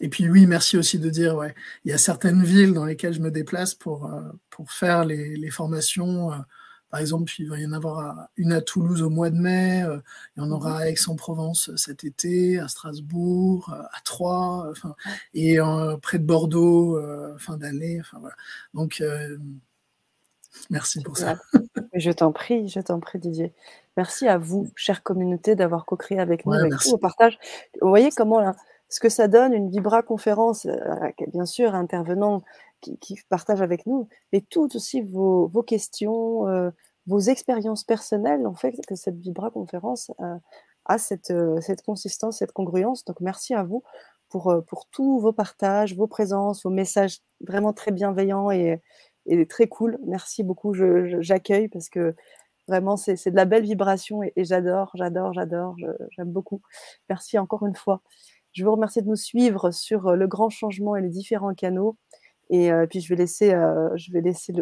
et 0.00 0.08
puis 0.08 0.28
oui, 0.28 0.46
merci 0.46 0.76
aussi 0.76 0.98
de 0.98 1.08
dire, 1.08 1.36
ouais, 1.36 1.54
il 1.84 1.90
y 1.90 1.94
a 1.94 1.98
certaines 1.98 2.42
villes 2.42 2.74
dans 2.74 2.84
lesquelles 2.84 3.14
je 3.14 3.20
me 3.20 3.30
déplace 3.30 3.74
pour, 3.74 4.10
pour 4.50 4.72
faire 4.72 5.04
les, 5.04 5.36
les 5.36 5.50
formations 5.50 6.32
par 6.92 7.00
exemple, 7.00 7.32
il 7.38 7.48
va 7.48 7.58
y 7.58 7.66
en 7.66 7.72
avoir 7.72 8.28
une 8.36 8.52
à 8.52 8.60
Toulouse 8.60 9.02
au 9.02 9.08
mois 9.08 9.30
de 9.30 9.38
mai, 9.38 9.82
euh, 9.82 9.98
il 10.36 10.42
y 10.42 10.46
en 10.46 10.50
aura 10.50 10.80
à 10.80 10.88
Aix-en-Provence 10.88 11.70
euh, 11.70 11.76
cet 11.78 12.04
été, 12.04 12.58
à 12.58 12.68
Strasbourg, 12.68 13.72
euh, 13.72 13.80
à 13.80 14.00
Troyes, 14.04 14.68
enfin, 14.70 14.94
et 15.32 15.56
près 16.02 16.18
de 16.18 16.24
Bordeaux 16.24 17.00
fin 17.38 17.56
d'année. 17.56 17.98
Enfin, 17.98 18.18
voilà. 18.20 18.34
Donc, 18.74 19.02
merci 20.68 21.00
pour 21.00 21.16
ça. 21.16 21.40
Je 21.94 22.10
t'en 22.10 22.30
prie, 22.30 22.68
je 22.68 22.80
t'en 22.80 23.00
prie, 23.00 23.18
Didier. 23.18 23.54
Merci 23.96 24.28
à 24.28 24.36
vous, 24.36 24.70
chère 24.76 25.02
communauté, 25.02 25.56
d'avoir 25.56 25.86
co-créé 25.86 26.20
avec 26.20 26.44
nous, 26.44 26.52
avec 26.52 26.74
tout 26.74 26.90
au 26.90 26.98
partage. 26.98 27.38
Vous 27.80 27.88
voyez 27.88 28.10
comment 28.10 28.38
là, 28.38 28.54
ce 28.92 29.00
que 29.00 29.08
ça 29.08 29.26
donne, 29.26 29.54
une 29.54 29.70
Vibra 29.70 30.02
conférence, 30.02 30.66
bien 31.32 31.46
sûr, 31.46 31.74
intervenant 31.74 32.42
qui, 32.82 33.18
partagent 33.30 33.62
avec 33.62 33.86
nous, 33.86 34.06
mais 34.32 34.42
toutes 34.42 34.76
aussi 34.76 35.00
vos, 35.00 35.48
questions, 35.62 36.46
euh, 36.48 36.70
vos 37.06 37.20
expériences 37.20 37.84
personnelles, 37.84 38.46
en 38.46 38.54
fait, 38.54 38.74
que 38.86 38.94
cette 38.94 39.16
Vibra 39.16 39.50
conférence 39.50 40.10
euh, 40.20 40.36
a 40.84 40.98
cette, 40.98 41.30
euh, 41.30 41.58
cette 41.62 41.80
consistance, 41.82 42.40
cette 42.40 42.52
congruence. 42.52 43.06
Donc, 43.06 43.20
merci 43.20 43.54
à 43.54 43.62
vous 43.62 43.82
pour, 44.28 44.62
tous 44.90 45.20
vos 45.20 45.32
partages, 45.32 45.96
vos 45.96 46.06
présences, 46.06 46.64
vos 46.64 46.70
messages 46.70 47.20
vraiment 47.40 47.72
très 47.72 47.92
bienveillants 47.92 48.50
et, 48.50 48.82
très 49.48 49.68
cool. 49.68 49.98
Merci 50.06 50.42
beaucoup, 50.42 50.74
j'accueille 50.74 51.68
parce 51.68 51.88
que 51.88 52.14
vraiment, 52.68 52.98
c'est 52.98 53.30
de 53.30 53.36
la 53.36 53.46
belle 53.46 53.64
vibration 53.64 54.22
et 54.22 54.32
j'adore, 54.36 54.90
j'adore, 54.94 55.32
j'adore, 55.32 55.76
j'aime 56.10 56.30
beaucoup. 56.30 56.60
Merci 57.08 57.38
encore 57.38 57.66
une 57.66 57.76
fois. 57.76 58.02
Je 58.52 58.64
vous 58.64 58.72
remercie 58.72 59.02
de 59.02 59.08
nous 59.08 59.16
suivre 59.16 59.70
sur 59.70 60.12
le 60.12 60.26
grand 60.26 60.50
changement 60.50 60.96
et 60.96 61.02
les 61.02 61.08
différents 61.08 61.54
canaux. 61.54 61.96
Et 62.50 62.70
euh, 62.70 62.86
puis, 62.86 63.00
je 63.00 63.08
vais 63.08 63.16
laisser, 63.16 63.54
euh, 63.54 63.88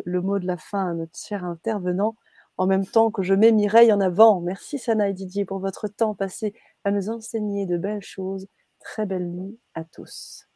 le, 0.04 0.20
mot 0.20 0.38
de 0.38 0.46
la 0.46 0.56
fin 0.56 0.90
à 0.90 0.94
notre 0.94 1.18
cher 1.18 1.44
intervenant, 1.44 2.14
en 2.56 2.66
même 2.66 2.86
temps 2.86 3.10
que 3.10 3.22
je 3.22 3.34
mets 3.34 3.50
Mireille 3.50 3.92
en 3.92 4.00
avant. 4.00 4.40
Merci, 4.40 4.78
Sana 4.78 5.08
et 5.08 5.12
Didier, 5.12 5.44
pour 5.44 5.58
votre 5.58 5.88
temps 5.88 6.14
passé 6.14 6.54
à 6.84 6.92
nous 6.92 7.10
enseigner 7.10 7.66
de 7.66 7.76
belles 7.76 8.02
choses. 8.02 8.46
Très 8.78 9.06
belle 9.06 9.28
nuit 9.28 9.58
à 9.74 9.82
tous. 9.82 10.46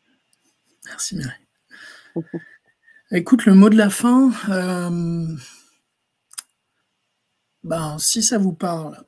Merci, 0.86 1.16
Mireille. 1.16 1.46
Écoute, 3.10 3.46
le 3.46 3.54
mot 3.54 3.68
de 3.68 3.76
la 3.76 3.90
fin, 3.90 4.30
euh, 4.50 5.26
ben, 7.64 7.98
si 7.98 8.22
ça 8.22 8.38
vous 8.38 8.52
parle, 8.52 9.04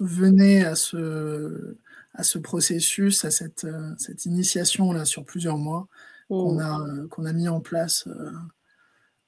venez 0.00 0.64
à 0.64 0.74
ce, 0.74 1.78
à 2.18 2.24
ce 2.24 2.38
processus, 2.38 3.24
à 3.24 3.30
cette, 3.30 3.66
cette 3.96 4.26
initiation-là 4.26 5.04
sur 5.04 5.24
plusieurs 5.24 5.56
mois 5.56 5.86
qu'on 6.28 6.56
mmh. 6.56 6.60
a, 6.60 7.06
qu'on 7.08 7.24
a 7.24 7.32
mis 7.32 7.48
en 7.48 7.60
place 7.60 8.08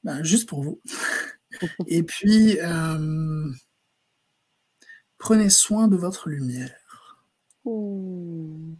ben, 0.02 0.22
juste 0.24 0.48
pour 0.48 0.62
vous. 0.62 0.80
Et 1.86 2.02
puis, 2.02 2.58
prenez 5.18 5.50
soin 5.50 5.86
de 5.86 5.96
votre 5.96 6.28
lumière. 6.28 7.22
Mmh. 7.64 8.74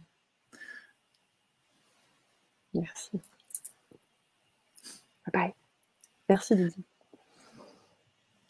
Merci. 2.73 3.11
Bye 5.25 5.31
bye. 5.33 5.53
Merci 6.29 6.55
Didi. 6.55 6.83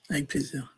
Avec 0.09 0.27
plaisir. 0.27 0.75